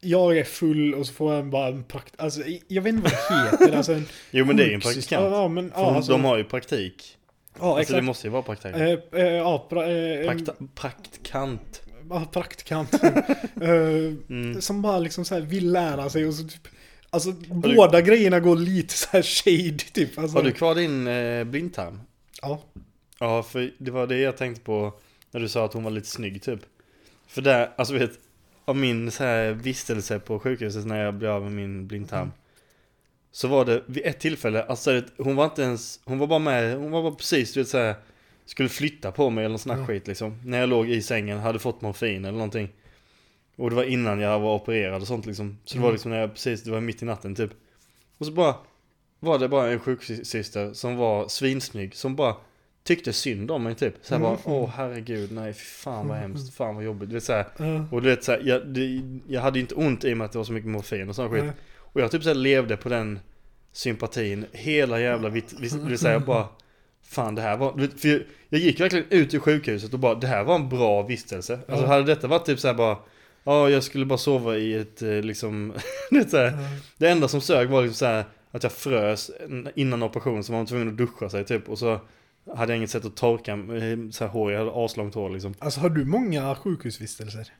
jag 0.00 0.38
är 0.38 0.44
full 0.44 0.94
och 0.94 1.06
så 1.06 1.12
får 1.12 1.34
jag 1.34 1.46
bara 1.46 1.68
en 1.68 1.84
prakt... 1.84 2.14
Alltså 2.20 2.42
jag 2.68 2.82
vet 2.82 2.94
inte 2.94 3.10
vad 3.28 3.40
det 3.40 3.50
heter. 3.50 3.76
Alltså 3.76 4.00
Jo 4.30 4.44
men 4.44 4.56
det 4.56 4.62
är 4.62 4.68
ju 4.68 4.74
en 4.74 4.80
praktikant. 4.80 5.24
Ja, 5.32 5.48
men, 5.48 5.72
ja, 5.76 5.96
alltså, 5.96 6.12
de 6.12 6.24
har 6.24 6.36
ju 6.36 6.44
praktik. 6.44 7.16
Ja 7.58 7.64
Alltså 7.66 7.80
exakt. 7.80 7.96
det 7.96 8.02
måste 8.02 8.26
ju 8.26 8.30
vara 8.30 8.42
praktik. 8.42 8.74
Eh, 8.74 8.98
eh, 9.12 9.26
ja, 9.26 9.66
pra, 9.70 9.90
eh, 9.90 10.26
Prakta, 10.26 10.54
praktikant. 10.74 11.82
ja, 12.10 12.24
praktikant. 12.32 12.94
eh, 13.60 13.70
Mm. 14.28 14.60
Som 14.60 14.82
bara 14.82 14.98
liksom 14.98 15.24
så 15.24 15.34
här 15.34 15.42
vill 15.42 15.72
lära 15.72 16.10
sig 16.10 16.26
och 16.26 16.34
så 16.34 16.44
typ... 16.48 16.68
Alltså 17.10 17.32
båda 17.48 18.00
grejerna 18.00 18.40
går 18.40 18.56
lite 18.56 18.94
så 18.94 19.08
här 19.12 19.22
shady 19.22 19.78
typ. 19.78 20.18
Alltså, 20.18 20.36
Har 20.38 20.44
du 20.44 20.52
kvar 20.52 20.74
din 20.74 21.06
eh, 21.06 21.44
blindtarm? 21.44 22.00
Ja. 22.42 22.62
Ja, 23.18 23.42
för 23.42 23.70
det 23.78 23.90
var 23.90 24.06
det 24.06 24.18
jag 24.18 24.36
tänkte 24.36 24.62
på 24.64 24.92
när 25.30 25.40
du 25.40 25.48
sa 25.48 25.64
att 25.64 25.72
hon 25.72 25.84
var 25.84 25.90
lite 25.90 26.06
snygg 26.08 26.42
typ. 26.42 26.60
För 27.26 27.42
där, 27.42 27.70
alltså 27.76 27.94
vet, 27.94 28.10
av 28.64 28.76
min 28.76 29.10
så 29.10 29.24
här 29.24 29.52
vistelse 29.52 30.18
på 30.18 30.38
sjukhuset 30.38 30.86
när 30.86 31.04
jag 31.04 31.14
blev 31.14 31.30
av 31.30 31.42
med 31.42 31.52
min 31.52 31.86
blindtarm. 31.86 32.22
Mm. 32.22 32.32
Så 33.32 33.48
var 33.48 33.64
det 33.64 33.82
vid 33.86 34.06
ett 34.06 34.20
tillfälle, 34.20 34.62
alltså 34.62 35.02
hon 35.18 35.36
var 35.36 35.44
inte 35.44 35.62
ens, 35.62 36.00
hon 36.04 36.18
var 36.18 36.26
bara 36.26 36.38
med, 36.38 36.76
hon 36.78 36.90
var 36.90 37.02
bara 37.02 37.14
precis 37.14 37.52
du 37.52 37.60
vet 37.60 37.68
så 37.68 37.78
här, 37.78 37.94
skulle 38.46 38.68
flytta 38.68 39.12
på 39.12 39.30
mig 39.30 39.44
eller 39.44 39.56
sån 39.56 39.72
här 39.72 39.78
Ja. 39.80 39.86
skit 39.86 40.06
liksom. 40.06 40.40
När 40.44 40.60
jag 40.60 40.68
låg 40.68 40.88
i 40.90 41.02
sängen, 41.02 41.38
hade 41.38 41.58
fått 41.58 41.80
morfin 41.80 42.24
eller 42.24 42.32
någonting. 42.38 42.68
Och 43.56 43.70
det 43.70 43.76
var 43.76 43.84
innan 43.84 44.20
jag 44.20 44.40
var 44.40 44.54
opererad 44.54 45.02
och 45.02 45.08
sånt 45.08 45.26
liksom. 45.26 45.58
Så 45.64 45.74
det 45.74 45.80
var 45.80 45.88
Mm. 45.88 45.94
liksom 45.94 46.10
när 46.10 46.18
jag 46.18 46.32
precis, 46.34 46.62
det 46.62 46.70
var 46.70 46.80
mitt 46.80 47.02
i 47.02 47.04
natten 47.04 47.34
typ. 47.34 47.50
Och 48.18 48.26
så 48.26 48.32
bara 48.32 48.54
var 49.20 49.38
det 49.38 49.48
bara 49.48 49.70
en 49.70 49.80
sjuksyster 49.80 50.72
som 50.72 50.96
var 50.96 51.28
svinsnygg, 51.28 51.94
som 51.94 52.16
bara 52.16 52.36
tyckte 52.84 53.12
synd 53.12 53.50
om 53.50 53.62
mig 53.62 53.74
typ. 53.74 53.94
Så 54.02 54.14
här 54.14 54.20
Mm. 54.24 54.30
bara, 54.44 54.54
åh 54.54 54.70
herregud, 54.76 55.32
nej 55.32 55.52
fy 55.52 55.60
fan 55.64 56.08
vad 56.08 56.16
hemskt, 56.18 56.54
fan 56.54 56.74
vad 56.74 56.84
jobbigt. 56.84 57.08
Du 57.08 57.14
vet, 57.14 57.24
så 57.24 57.32
här, 57.32 57.46
Ja. 57.58 57.84
och 57.90 58.02
du 58.02 58.08
vet 58.08 58.24
så 58.24 58.32
här, 58.32 58.42
jag, 58.44 58.66
det, 58.68 59.02
jag 59.28 59.40
hade 59.40 59.60
inte 59.60 59.74
ont 59.74 60.04
i 60.04 60.12
och 60.12 60.16
med 60.16 60.24
att 60.24 60.32
det 60.32 60.38
var 60.38 60.44
så 60.44 60.52
mycket 60.52 60.70
morfin 60.70 61.08
och 61.08 61.14
sån 61.16 61.30
skit. 61.30 61.44
Nej. 61.44 61.52
Och 61.92 62.00
jag 62.00 62.10
typ 62.10 62.22
så 62.22 62.34
levde 62.34 62.76
på 62.76 62.88
den 62.88 63.18
sympatin 63.72 64.46
hela 64.52 65.00
jävla 65.00 65.28
vitt, 65.28 65.54
det 65.60 65.88
vill 65.88 65.98
säga 65.98 66.20
bara 66.20 66.48
Fan 67.02 67.34
det 67.34 67.42
här 67.42 67.56
var, 67.56 67.98
för 67.98 68.08
jag, 68.08 68.20
jag 68.48 68.60
gick 68.60 68.80
verkligen 68.80 69.06
ut 69.10 69.34
ur 69.34 69.38
sjukhuset 69.38 69.94
och 69.94 69.98
bara 69.98 70.14
det 70.14 70.26
här 70.26 70.44
var 70.44 70.54
en 70.54 70.68
bra 70.68 71.02
vistelse. 71.02 71.58
Alltså 71.68 71.86
hade 71.86 72.04
detta 72.04 72.26
varit 72.28 72.46
typ 72.46 72.60
så 72.60 72.66
här 72.66 72.74
bara 72.74 72.96
Ja 73.44 73.70
jag 73.70 73.82
skulle 73.82 74.06
bara 74.06 74.18
sova 74.18 74.56
i 74.56 74.74
ett 74.74 75.02
eh, 75.02 75.08
liksom, 75.08 75.72
du 76.10 76.18
vet 76.18 76.30
så 76.30 76.36
här, 76.36 76.58
Det 76.98 77.08
enda 77.08 77.28
som 77.28 77.40
sög 77.40 77.68
var 77.68 77.82
liksom 77.82 77.96
så 77.96 78.06
här 78.06 78.24
att 78.50 78.62
jag 78.62 78.72
frös 78.72 79.30
innan 79.74 80.02
operationen 80.02 80.44
så 80.44 80.52
var 80.52 80.58
man 80.58 80.66
tvungen 80.66 80.88
att 80.88 80.96
duscha 80.96 81.28
sig 81.28 81.44
typ 81.44 81.68
och 81.68 81.78
så 81.78 82.00
hade 82.54 82.72
jag 82.72 82.76
inget 82.76 82.90
sätt 82.90 83.04
att 83.04 83.16
torka 83.16 83.52
eh, 83.52 84.10
så 84.10 84.24
här 84.24 84.28
hår, 84.28 84.52
jag 84.52 84.58
hade 84.58 84.84
aslångt 84.84 85.14
hår 85.14 85.30
liksom. 85.30 85.54
Alltså 85.58 85.80
har 85.80 85.90
du 85.90 86.04
många 86.04 86.54
sjukhusvistelser? 86.54 87.52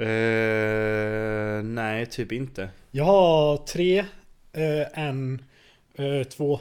Eh, 0.00 1.62
nej, 1.62 2.06
typ 2.06 2.32
inte. 2.32 2.68
Jag 2.90 3.04
har 3.04 3.56
tre, 3.56 3.98
eh, 4.52 4.98
en, 4.98 5.44
eh, 5.94 6.24
två. 6.24 6.60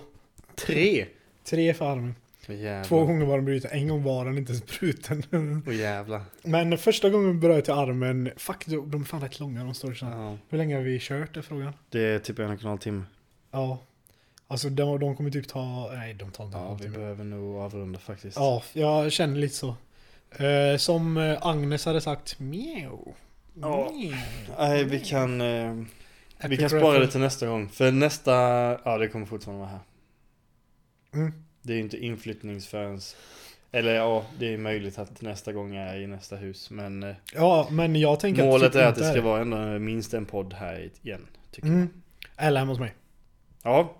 Tre? 0.55 1.05
Tre 1.43 1.73
för 1.73 1.91
armen. 1.91 2.15
Jävlar. 2.47 2.83
Två 2.83 3.05
gånger 3.05 3.25
var 3.25 3.35
den 3.35 3.45
bruten, 3.45 3.71
en 3.71 3.87
gång 3.87 4.03
var 4.03 4.25
den 4.25 4.37
inte 4.37 4.51
ens 4.51 4.79
bruten. 4.79 5.23
Åh 5.67 5.75
jävlar. 5.75 6.21
Men 6.43 6.77
första 6.77 7.09
gången 7.09 7.39
bröt 7.39 7.67
jag 7.67 7.77
armen, 7.77 8.31
fuck 8.37 8.65
de 8.65 9.01
är 9.01 9.05
fan 9.05 9.21
rätt 9.21 9.39
långa 9.39 9.63
de 9.63 9.73
står. 9.73 9.97
Ja. 10.01 10.37
Hur 10.49 10.57
länge 10.57 10.75
har 10.75 10.81
vi 10.83 10.99
kört 11.01 11.37
är 11.37 11.41
frågan? 11.41 11.73
Det 11.89 11.99
är 11.99 12.19
typ 12.19 12.39
en 12.39 12.45
och 12.45 12.61
en 12.61 12.67
halv 12.67 12.77
timme. 12.77 13.03
Ja. 13.51 13.77
Alltså 14.47 14.69
de, 14.69 14.99
de 14.99 15.15
kommer 15.15 15.31
typ 15.31 15.47
ta, 15.47 15.91
nej 15.93 16.13
de 16.13 16.31
tar 16.31 16.45
inte 16.45 16.57
Ja, 16.57 16.77
vi 16.81 16.89
behöver 16.89 17.23
nog 17.23 17.55
avrunda 17.55 17.99
faktiskt. 17.99 18.37
Ja, 18.37 18.63
jag 18.73 19.11
känner 19.11 19.35
lite 19.35 19.55
så. 19.55 19.75
Eh, 20.37 20.77
som 20.77 21.17
eh, 21.17 21.37
Agnes 21.41 21.85
hade 21.85 22.01
sagt, 22.01 22.39
mjau. 22.39 23.13
Ja. 23.53 23.91
Nej, 24.57 24.83
vi 24.83 24.99
kan, 24.99 25.41
eh, 25.41 25.73
vi 26.47 26.57
kan 26.57 26.69
spara 26.69 26.99
det 26.99 27.07
till 27.07 27.19
nästa 27.19 27.47
gång. 27.47 27.69
För 27.69 27.91
nästa, 27.91 28.31
ja 28.85 28.97
det 28.97 29.07
kommer 29.07 29.25
fortfarande 29.25 29.59
vara 29.59 29.69
här. 29.69 29.79
Mm. 31.13 31.33
Det 31.61 31.73
är 31.73 31.77
ju 31.77 31.83
inte 31.83 31.97
inflyttningsförrän, 31.97 32.99
eller 33.71 33.95
ja, 33.95 34.25
det 34.39 34.53
är 34.53 34.57
möjligt 34.57 34.99
att 34.99 35.21
nästa 35.21 35.53
gång 35.53 35.75
är 35.75 35.99
i 35.99 36.07
nästa 36.07 36.35
hus. 36.35 36.69
Men 36.69 37.03
eh, 37.03 37.15
Ja, 37.33 37.67
men 37.71 37.95
jag 37.95 38.19
tänker 38.19 38.43
målet 38.43 38.73
typ 38.73 38.81
är 38.81 38.85
att 38.85 38.95
det 38.95 39.11
ska 39.11 39.21
vara 39.21 39.41
ändå 39.41 39.57
minst 39.79 40.13
en 40.13 40.25
podd 40.25 40.53
här 40.53 40.89
igen. 41.01 41.27
Tycker 41.51 41.67
jag. 41.67 41.75
Mm. 41.77 41.89
Eller 42.37 42.59
hemma 42.59 42.71
hos 42.71 42.79
mig. 42.79 42.93
Ja, 43.63 43.95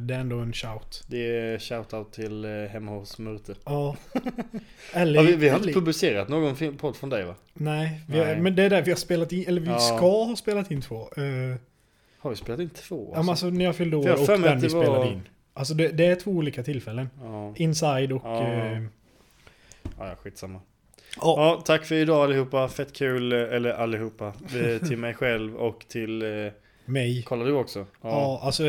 det 0.00 0.14
är 0.14 0.18
ändå 0.18 0.38
en 0.38 0.52
shout. 0.52 1.04
det 1.06 1.36
är 1.38 1.58
shoutout 1.58 2.12
till 2.12 2.44
eh, 2.44 2.50
hemma 2.50 2.90
hos 2.92 3.18
Murte. 3.18 3.54
Ja. 3.64 3.96
Eller, 4.92 5.14
Ja, 5.14 5.22
vi, 5.22 5.36
vi 5.36 5.48
har 5.48 5.58
inte 5.58 5.72
publicerat 5.72 6.28
någon 6.28 6.56
film- 6.56 6.76
podd 6.76 6.96
från 6.96 7.10
dig 7.10 7.24
va? 7.24 7.34
Nej, 7.54 8.00
vi 8.08 8.18
har, 8.18 8.26
Nej. 8.26 8.40
men 8.40 8.56
det 8.56 8.62
är 8.62 8.70
där 8.70 8.82
vi 8.82 8.90
har 8.90 8.96
spelat 8.98 9.32
in, 9.32 9.44
eller 9.48 9.60
vi 9.60 9.68
Ja. 9.68 9.78
ska 9.78 10.24
ha 10.24 10.36
spelat 10.36 10.70
in 10.70 10.82
två. 10.82 11.08
Uh, 11.18 11.56
Har 12.18 12.30
vi 12.30 12.36
spelat 12.36 12.60
in 12.60 12.70
två? 12.70 13.10
ja, 13.14 13.20
men 13.22 13.28
alltså 13.28 13.46
när 13.50 13.64
jag 13.64 13.76
fyllde 13.76 13.96
år 13.96 14.12
och 14.12 14.26
den 14.40 14.60
vi 14.60 14.68
var- 14.68 14.82
spelade 14.84 15.08
in. 15.08 15.22
Alltså 15.54 15.74
det, 15.74 15.88
det 15.88 16.06
är 16.06 16.14
två 16.14 16.30
olika 16.30 16.62
tillfällen. 16.62 17.08
Ja, 17.22 17.54
Inside 17.56 18.12
och... 18.12 18.22
Ja. 18.24 18.42
eh, 18.46 18.82
ja 19.98 20.14
skitsamma. 20.22 20.60
ja. 21.16 21.34
Ja, 21.56 21.62
tack 21.66 21.84
för 21.86 21.94
idag 21.94 22.24
allihopa. 22.24 22.68
Fett 22.68 22.92
kul, 22.92 23.32
eh, 23.32 23.38
eller 23.38 23.70
allihopa. 23.72 24.26
Eh, 24.26 24.86
till 24.88 24.98
mig 25.06 25.14
själv 25.14 25.56
och 25.56 25.84
till... 25.88 26.22
Eh, 26.22 26.52
mig. 26.84 27.22
kollar 27.22 27.46
du 27.46 27.52
också? 27.52 27.86
Ja, 28.02 28.40
alltså... 28.42 28.62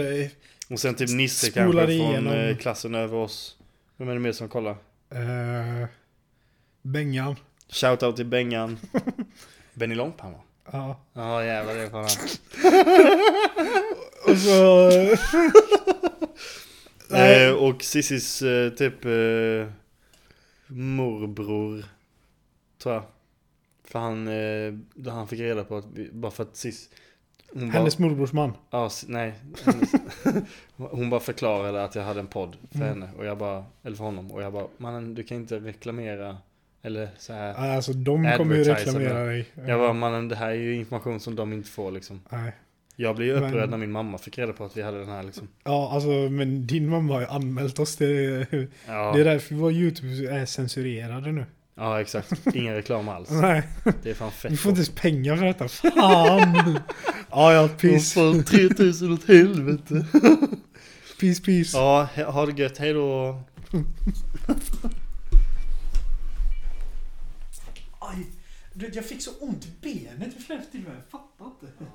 Och 0.70 0.80
sen 0.80 0.96
typ 0.96 1.10
Nisse 1.10 1.52
kanske 1.52 1.80
från 1.80 1.90
igenom. 1.90 2.34
eh, 2.34 2.58
klassen 2.58 2.96
över 2.96 3.18
oss. 3.18 3.58
Vem 3.98 4.10
är 4.10 4.14
det 4.14 4.20
mer 4.20 4.32
som 4.32 4.50
kollar? 4.50 4.72
Uh, 5.16 5.86
Bengan. 6.82 7.36
Shoutout 7.70 8.16
till 8.16 8.26
Bengan. 8.26 8.80
Benny 9.74 9.96
Långpannor. 9.96 10.41
Ja. 10.72 11.00
Ja 11.14 11.44
jävlar 11.44 11.76
det 11.76 11.82
är 11.82 11.90
fan. 11.90 12.10
Och 14.32 14.38
så... 14.38 14.91
Nej. 17.10 17.46
Eh, 17.46 17.54
och 17.54 17.84
Sissis 17.84 18.41
eh, 18.41 18.70
typ 18.70 19.06
eh, 19.06 19.68
morbror. 20.68 21.86
Tror 22.84 22.96
jag. 22.96 23.04
För 23.84 24.00
han, 24.00 24.28
eh, 24.28 24.74
då 24.94 25.12
han 25.12 25.28
fick 25.28 25.40
reda 25.40 25.64
på 25.64 25.78
att, 25.78 25.86
vi, 25.94 26.10
bara 26.12 26.32
för 26.32 26.44
att 26.44 26.56
Sis... 26.56 26.90
Hon 27.54 27.72
Hennes 27.72 28.00
morbrors 28.00 28.34
man. 28.34 28.54
Ja, 28.72 28.90
nej. 29.08 29.34
Hennes, 29.66 29.92
hon 30.78 31.10
bara 31.10 31.20
förklarade 31.20 31.84
att 31.84 31.96
jag 31.96 32.04
hade 32.04 32.20
en 32.20 32.28
podd 32.28 32.56
för 32.72 32.76
Mm. 32.78 32.88
henne. 32.90 33.10
Och 33.18 33.26
jag 33.26 33.38
bara, 33.38 33.66
eller 33.84 33.96
för 33.98 34.04
honom. 34.04 34.32
Och 34.32 34.42
jag 34.42 34.54
bara, 34.54 34.68
mannen 34.78 35.16
du 35.16 35.24
kan 35.24 35.38
inte 35.38 35.60
reklamera. 35.60 36.38
Eller 36.82 37.10
så 37.18 37.34
här. 37.34 37.54
Alltså 37.76 37.94
de 37.94 38.32
kommer 38.38 38.56
ju 38.56 38.64
reklamera 38.64 39.24
dig. 39.26 39.46
Jag 39.68 39.80
bara, 39.80 39.94
mannen 39.94 40.28
det 40.28 40.36
här 40.36 40.50
är 40.50 40.54
ju 40.54 40.76
information 40.76 41.20
som 41.20 41.36
de 41.36 41.54
inte 41.54 41.70
får 41.70 41.92
liksom. 41.92 42.22
Nej. 42.30 42.52
Jag 42.96 43.16
blev 43.16 43.28
ju 43.28 43.34
upprörd 43.34 43.54
Men- 43.54 43.70
när 43.70 43.78
min 43.78 43.92
mamma 43.92 44.18
fick 44.18 44.38
reda 44.38 44.54
på 44.54 44.66
att 44.66 44.78
vi 44.78 44.82
hade 44.82 45.00
den 45.00 45.10
här 45.10 45.24
liksom. 45.24 45.48
Ja, 45.64 45.92
alltså 45.94 46.10
men 46.10 46.68
din 46.68 46.90
mamma 46.90 47.14
har 47.14 47.22
ju 47.22 47.28
anmält 47.28 47.80
oss. 47.80 47.96
Det, 47.96 48.08
Ja, 48.88 49.12
det 49.16 49.22
är 49.22 49.26
därför 49.26 49.56
vår 49.56 49.72
YouTube 49.72 50.32
är 50.36 50.46
censurerade 50.46 51.32
nu. 51.32 51.46
Ja 51.80 52.01
exakt. 52.01 52.56
Ingen 52.56 52.73
reklam 52.76 53.10
alls. 53.10 53.30
Nej, 53.41 53.64
Det 54.03 54.10
är 54.10 54.14
fan 54.14 54.31
fett 54.31 54.51
vi 54.51 54.57
får 54.57 54.69
inte 54.69 54.80
ens 54.80 54.89
pengar 54.95 55.38
för 55.38 55.45
detta. 55.45 55.68
Fan! 55.68 56.80
ja, 57.30 57.53
ja, 57.53 57.68
piss. 57.68 58.14
fan 58.14 58.43
3000 58.43 59.14
åt 59.14 59.27
helvete. 59.27 60.06
Peace, 61.19 61.41
peace. 61.45 61.77
Ja, 61.77 62.07
ha 62.27 62.45
det 62.45 62.61
gött. 62.61 62.77
Hej 62.77 62.93
då. 62.93 63.41
Aj, 67.99 68.27
du 68.73 68.89
jag 68.93 69.06
fick 69.06 69.22
så 69.22 69.31
ont 69.39 69.65
i 69.65 69.69
benet 69.81 70.35
vid 70.35 70.45
flera 70.45 70.61
tillfällen. 70.61 71.01
Jag 71.11 71.19
fattar 71.22 71.45
inte. 71.45 71.91